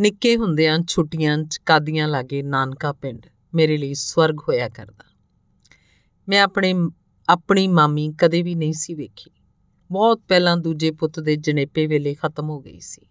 ਨਿੱਕੇ 0.00 0.36
ਹੁੰਦਿਆਂ 0.36 0.78
ਛੁੱਟੀਆਂ 0.88 1.38
'ਚ 1.38 1.56
ਕਾਦੀਆਂ 1.56 2.08
ਲਾਗੇ 2.08 2.42
ਨਾਨਕਾ 2.42 2.92
ਪਿੰਡ 2.92 3.26
ਮੇਰੇ 3.54 3.76
ਲਈ 3.76 3.94
ਸਵਰਗ 3.94 4.38
ਹੋਇਆ 4.38 4.68
ਕਰਦਾ। 4.68 5.04
ਮੈਂ 6.28 6.42
ਆਪਣੇ, 6.42 6.74
ਆਪਣੀ 7.28 7.68
ਮਾਮੀ 7.68 8.12
ਕਦੇ 8.18 8.42
ਵੀ 8.42 8.54
ਨਹੀਂ 8.54 8.72
ਸੀ 8.72 8.94
ਵੇਖੀ। 8.94 9.30
ਬਹੁਤ 9.92 10.20
ਪਹਿਲਾਂ 10.28 10.56
ਦੂਜੇ 10.56 10.90
ਪੁੱਤ 10.90 11.20
ਦੇ 11.20 11.36
ਜਣੇਪੇ 11.36 11.86
ਵੇਲੇ 11.86 12.14
ਖਤਮ 12.14 12.50
ਹੋ 12.50 12.60
ਗਈ 12.60 12.80
ਸੀ। 12.80 13.06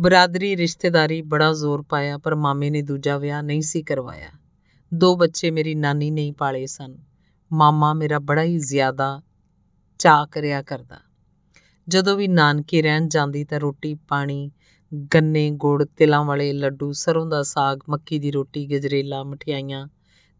ਬਰਾਦਰੀ 0.00 0.56
ਰਿਸ਼ਤੇਦਾਰੀ 0.56 1.22
ਬੜਾ 1.22 1.52
ਜ਼ੋਰ 1.52 1.82
ਪਾਇਆ, 1.82 2.18
ਪਰ 2.18 2.34
ਮਾਮੇ 2.34 2.70
ਨੇ 2.70 2.82
ਦੂਜਾ 2.82 3.18
ਵਿਆਹ 3.18 3.42
ਨਹੀਂ 3.42 3.62
ਸੀ 3.62 3.82
ਕਰਵਾਇਆ। 3.82 4.45
ਦੋ 4.94 5.16
ਬੱਚੇ 5.16 5.50
ਮੇਰੀ 5.50 5.74
ਨਾਨੀ 5.74 6.10
ਨੇ 6.10 6.32
ਪਾਲੇ 6.32 6.66
ਸਨ। 6.66 6.98
ਮਾਮਾ 7.52 7.94
ਮੇਰਾ 7.94 8.18
ਬੜਾ 8.18 8.42
ਹੀ 8.42 8.58
ਜ਼ਿਆਦਾ 8.58 9.22
ਚਾਹ 9.98 10.26
ਕਰਿਆ 10.26 10.62
ਕਰਦਾ। 10.62 10.96
ਜਦੋਂ 11.88 12.16
ਵੀ 12.16 12.28
ਨਾਨਕੇ 12.28 12.82
ਰਹਿਣ 12.82 13.08
ਜਾਂਦੀ 13.08 13.44
ਤਾਂ 13.44 13.60
ਰੋਟੀ, 13.60 13.94
ਪਾਣੀ, 13.94 14.50
ਗੰਨੇ, 15.14 15.50
ਗੁੜ, 15.50 15.84
ਤਿਲਾਂ 15.84 16.24
ਵਾਲੇ 16.24 16.52
ਲੱਡੂ, 16.52 16.92
ਸਰੋਂ 16.92 17.26
ਦਾ 17.26 17.42
ਸਾਗ, 17.42 17.78
ਮੱਕੀ 17.88 18.18
ਦੀ 18.18 18.30
ਰੋਟੀ, 18.30 18.66
ਗਜਰੇਲਾ, 18.66 19.22
ਮਠਿਆਈਆਂ 19.22 19.88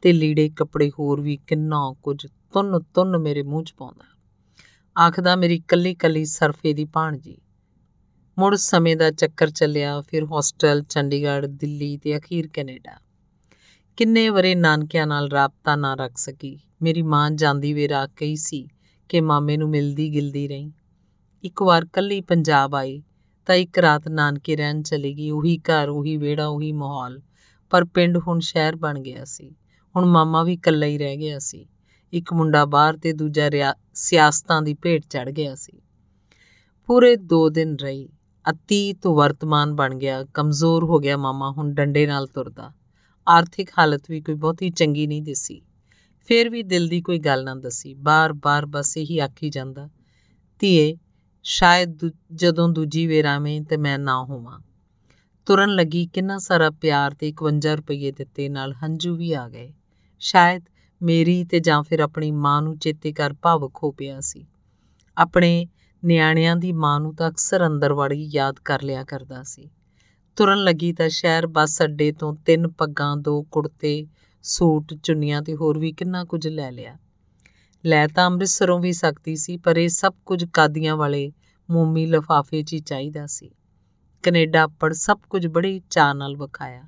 ਤੇ 0.02 0.12
ਲੀੜੇ, 0.12 0.48
ਕੱਪੜੇ 0.48 0.90
ਹੋਰ 0.98 1.20
ਵੀ 1.20 1.38
ਕਿੰਨਾ 1.46 1.94
ਕੁਝ 2.02 2.26
ਤੁੰਨ 2.26 2.80
ਤੁੰਨ 2.94 3.18
ਮੇਰੇ 3.18 3.42
ਮੂੰਹ 3.42 3.64
'ਚ 3.64 3.74
ਪਾਉਂਦਾ। 3.78 4.04
ਆਖਦਾ, 5.00 5.36
ਮੇਰੀ 5.36 5.60
ਕੱਲੀ 5.60 5.94
ਕੱਲੀ 5.94 6.24
ਸਰਫੇ 6.24 6.72
ਦੀ 6.72 6.84
ਭਾਣਜੀ। 6.84 7.38
ਮੁੜ 8.38 8.54
ਸਮੇਂ 8.54 8.96
ਦਾ 8.96 9.10
ਚੱਕਰ 9.10 9.50
ਚੱਲਿਆ, 9.50 10.00
ਫਿਰ 10.00 10.24
ਹੋਸਟਲ, 10.24 10.82
ਚੰਡੀਗੜ੍ਹ, 10.82 11.46
ਦਿੱਲੀ 11.46 11.96
ਤੇ 11.96 12.16
ਅਖੀਰ 12.16 12.48
ਕੈਨੇਡਾ। 12.52 13.05
ਕਿੰਨੇ 13.96 14.28
ਵਰੇ 14.28 14.54
ਨਾਨਕਿਆਂ 14.54 15.06
ਨਾਲ 15.06 15.28
ਰਾਬਤਾ 15.30 15.74
ਨਾ 15.76 15.94
ਰੱਖ 15.94 16.16
ਸਕੀ। 16.16 16.58
ਮੇਰੀ 16.82 17.02
ਮਾਂ 17.02 17.30
ਜਾਂਦੀ 17.30 17.72
ਵੇ 17.72 17.88
ਰਾਖ 17.88 18.10
ਗਈ 18.20 18.34
ਸੀ 18.36 18.68
ਕਿ 19.08 19.20
ਮਾਮੇ 19.20 19.56
ਨੂੰ 19.56 19.68
ਮਿਲਦੀ 19.70 20.12
ਗਿਲਦੀ 20.12 20.48
ਰਹੀ। 20.48 20.72
ਇੱਕ 21.44 21.62
ਵਾਰ 21.62 21.86
ਕੱਲੀ 21.92 22.20
ਪੰਜਾਬ 22.20 22.74
ਆਈ 22.74 23.02
ਤਾਂ 23.46 23.54
ਇੱਕ 23.54 23.78
ਰਾਤ 23.78 24.08
ਨਾਨਕੇ 24.08 24.56
ਰਹਿਣ 24.56 24.82
ਚਲੀ 24.82 25.14
ਗਈ। 25.14 25.30
ਉਹੀ 25.30 25.56
ਘਰ, 25.58 25.88
ਉਹੀ 25.88 26.16
ਵਿਹੜਾ, 26.16 26.46
ਉਹੀ 26.46 26.72
ਮਾਹੌਲ। 26.72 27.20
ਪਰ 27.70 27.84
ਪਿੰਡ 27.84 28.18
ਹੁਣ 28.18 28.40
ਸ਼ਹਿਰ 28.40 28.76
ਬਣ 28.76 29.00
ਗਿਆ 29.00 29.24
ਸੀ। 29.24 29.50
ਹੁਣ 29.96 30.04
ਮਾਮਾ 30.04 30.42
ਵੀ 30.42 30.52
ਇਕੱਲਾ 30.52 30.86
ਹੀ 30.86 30.98
ਰਹਿ 30.98 31.16
ਗਿਆ 31.16 31.38
ਸੀ। 31.38 31.66
ਇੱਕ 32.12 32.32
ਮੁੰਡਾ 32.32 32.64
ਬਾਹਰ 32.64 32.96
ਤੇ 32.96 33.12
ਦੂਜਾ 33.12 33.74
ਸਿਆਸਤਾਂ 33.94 34.62
ਦੀ 34.62 34.74
ਭੇਟ 34.74 35.04
ਚੜ 35.10 35.30
ਗਿਆ 35.30 35.54
ਸੀ। 35.54 35.80
ਪੂਰੇ 36.88 37.16
2 37.16 37.48
ਦਿਨ 37.50 37.76
ਰਹੀ। 37.76 38.08
ਅਤੀਤ 38.50 39.06
ਵਰਤਮਾਨ 39.06 39.74
ਬਣ 39.74 39.94
ਗਿਆ। 39.94 40.24
ਕਮਜ਼ੋਰ 40.34 40.84
ਹੋ 40.84 40.98
ਗਿਆ 40.98 41.16
ਮਾਮਾ 41.16 41.50
ਹੁਣ 41.50 41.72
ਡੰਡੇ 41.74 42.06
ਨਾਲ 42.06 42.26
ਤੁਰਦਾ। 42.26 42.72
ਆਰਥਿਕ 43.28 43.70
ਹਾਲਤ 43.78 44.02
ਵੀ 44.10 44.20
ਕੋਈ 44.20 44.34
ਬਹੁਤੀ 44.34 44.70
ਚੰਗੀ 44.70 45.06
ਨਹੀਂ 45.06 45.22
ਦਿਸੀ। 45.22 45.62
ਫੇਰ 46.26 46.50
ਵੀ 46.50 46.62
ਦਿਲ 46.62 46.88
ਦੀ 46.88 47.00
ਕੋਈ 47.00 47.18
ਗੱਲ 47.18 47.44
ਨਾ 47.44 47.54
ਦਸੀ। 47.54 47.94
ਬਾਰ-ਬਾਰ 47.94 48.66
ਬਸ 48.66 48.96
ਇਹੀ 48.96 49.18
ਆਖੀ 49.18 49.50
ਜਾਂਦਾ, 49.50 49.88
ਧੀਏ, 50.58 50.96
ਸ਼ਾਇਦ 51.42 51.98
ਜਦੋਂ 52.34 52.68
ਦੂਜੀ 52.68 53.06
ਵੇਰ 53.06 53.24
ਆਵੇਂ 53.24 53.62
ਤੇ 53.62 53.76
ਮੈਂ 53.76 53.98
ਨਾ 53.98 54.24
ਹੋਵਾਂ। 54.24 54.60
ਤੁਰਨ 55.46 55.74
ਲੱਗੀ, 55.74 56.06
ਕਿੰਨਾ 56.06 56.38
ਸਾਰਾ 56.38 56.70
ਪਿਆਰ 56.70 57.14
ਤੇ 57.14 57.32
51 57.32 57.76
ਰੁਪਏ 57.76 58.10
ਦਿੱਤੇ 58.10 58.48
ਨਾਲ 58.48 58.72
ਹੰਝੂ 58.72 59.16
ਵੀ 59.16 59.32
ਆ 59.32 59.48
ਗਏ। 59.48 59.72
ਸ਼ਾਇਦ 60.18 60.62
ਮੇਰੀ 61.02 61.44
ਤੇ 61.44 61.60
ਜਾਂ 61.60 61.82
ਫਿਰ 61.82 62.00
ਆਪਣੀ 62.00 62.30
ਮਾਂ 62.30 62.62
ਨੂੰ 62.62 62.78
ਚੇਤੇ 62.78 63.12
ਕਰ 63.12 63.32
ਭਾਵਕ 63.32 63.72
ਹੋ 63.82 63.90
ਪਿਆ 63.90 64.20
ਸੀ। 64.20 64.46
ਆਪਣੇ 65.16 65.66
ਨਿਆਣਿਆਂ 66.04 66.56
ਦੀ 66.56 66.72
ਮਾਂ 66.72 67.00
ਨੂੰ 67.00 67.14
ਤਾਂ 67.14 67.30
ਅਕਸਰ 67.30 67.66
ਅੰਦਰ 67.66 67.92
ਵੜੀ 67.92 68.24
ਯਾਦ 68.24 68.58
ਕਰ 68.64 68.82
ਲਿਆ 68.82 69.04
ਕਰਦਾ 69.04 69.42
ਸੀ। 69.42 69.70
ਤੁਰਨ 70.36 70.64
ਲੱਗੀ 70.64 70.92
ਤਾਂ 70.92 71.08
ਸ਼ਹਿਰ 71.08 71.46
ਬੱਸ 71.46 71.82
ਅੱਡੇ 71.82 72.12
ਤੋਂ 72.12 72.34
ਤਿੰਨ 72.34 72.68
ਪੱਗਾਂ, 72.68 73.16
ਦੋ 73.16 73.42
ਕੁੜਤੇ, 73.42 74.06
ਸੂਟ, 74.42 74.94
ਚੁੰਨੀਆਂ 74.94 75.42
ਤੇ 75.42 75.56
ਹੋਰ 75.56 75.78
ਵੀ 75.78 75.92
ਕਿੰਨਾ 75.92 76.24
ਕੁਝ 76.24 76.48
ਲੈ 76.48 76.70
ਲਿਆ। 76.70 76.96
ਲੈ 77.86 78.06
ਤਾਂ 78.06 78.26
ਅੰਮ੍ਰਿਤਸਰੋਂ 78.26 78.80
ਵੀ 78.80 78.92
ਸਕਦੀ 78.92 79.36
ਸੀ, 79.36 79.56
ਪਰ 79.56 79.76
ਇਹ 79.76 79.88
ਸਭ 79.88 80.14
ਕੁਝ 80.26 80.44
ਕਾਦੀਆਂ 80.44 80.96
ਵਾਲੇ 80.96 81.32
ਮੋਮੀ 81.70 82.06
ਲਫਾਫੇ 82.06 82.62
'ਚ 82.62 82.72
ਹੀ 82.72 82.78
ਚਾਹੀਦਾ 82.78 83.26
ਸੀ। 83.26 83.50
ਕੈਨੇਡਾ 84.22 84.66
ਪੜ 84.66 84.92
ਸਭ 84.92 85.18
ਕੁਝ 85.30 85.46
ਬੜੀ 85.46 85.82
ਚਾਹ 85.90 86.14
ਨਾਲ 86.14 86.36
ਵਿਖਾਇਆ। 86.36 86.84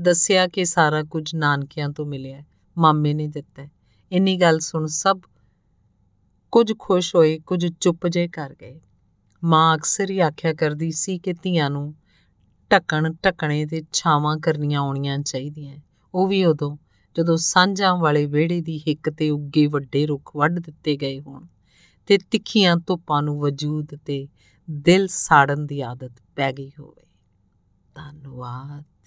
ਦੱਸਿਆ 0.00 0.46
ਕਿ 0.46 0.64
ਸਾਰਾ 0.64 1.02
ਕੁਝ 1.02 1.34
ਨਾਨਕਿਆਂ 1.34 1.88
ਤੋਂ 1.88 2.06
ਮਿਲਿਆ, 2.06 2.42
ਮਾਮੇ 2.78 3.14
ਨੇ 3.14 3.28
ਦਿੱਤਾ। 3.28 3.68
ਇੰਨੀ 4.12 4.36
ਗੱਲ 4.36 4.58
ਸੁਣ 4.58 4.86
ਸਭ 4.86 5.20
ਕੁਝ 6.52 6.72
ਖੁਸ਼ 6.78 7.16
ਹੋਏ, 7.16 7.38
ਕੁਝ 7.38 7.66
ਚੁੱਪ 7.80 8.06
ਜੇ 8.06 8.28
ਕਰ 8.28 8.54
ਗਏ। 8.60 8.80
ਮਾਂ 9.44 9.76
ਅਕਸਰ 9.76 10.10
ਹੀ 10.10 10.20
ਆਖਿਆ 10.20 10.54
ਕਰਦੀ 10.54 10.90
ਸੀ 10.90 11.18
ਕਿ 11.18 11.32
ਧੀਆਂ 11.32 11.70
ਨੂੰ 11.70 11.94
ਟੱਕਣ 12.72 13.12
ਟੱਕਣੇ 13.22 13.66
ਤੇ 13.66 13.82
ਛਾਵਾਂ 13.92 14.36
ਕਰਨੀਆਂ 14.38 14.80
ਆਉਣੀਆਂ 14.80 15.18
ਚਾਹੀਦੀਆਂ। 15.18 15.76
ਉਹ 16.14 16.28
ਵੀ 16.28 16.44
ਉਦੋਂ, 16.44 16.76
ਜਦੋਂ 17.16 17.36
ਸਾਂਝਾਂ 17.36 17.96
ਵਾਲੇ 17.96 18.26
ਵਿਹੜੇ 18.26 18.60
ਦੀ 18.60 18.78
ਹਿੱਕ 18.78 19.10
ਤੇ 19.10 19.30
ਉੱਗੇ 19.30 19.66
ਵੱਡੇ 19.66 20.06
ਰੁੱਖ 20.06 20.36
ਵੱਢ 20.36 20.58
ਦਿੱਤੇ 20.58 20.96
ਗਏ 20.96 21.20
ਹੋਣ 21.20 21.46
ਤੇ 22.06 22.18
ਤਿੱਖੀਆਂ 22.18 22.76
ਧੁੱਪਾਂ 22.76 23.22
ਨੂੰ 23.22 23.40
ਵਜੂਦ 23.40 23.94
ਤੇ 24.04 24.28
ਦਿਲ 24.70 25.06
ਸਾੜਨ 25.06 25.66
ਦੀ 25.66 25.80
ਆਦਤ 25.80 26.12
ਪੈ 26.36 26.52
ਗਈ 26.52 26.70
ਹੋਵੇ। 26.80 27.06
ਧੰਨਵਾਦ। 27.94 29.01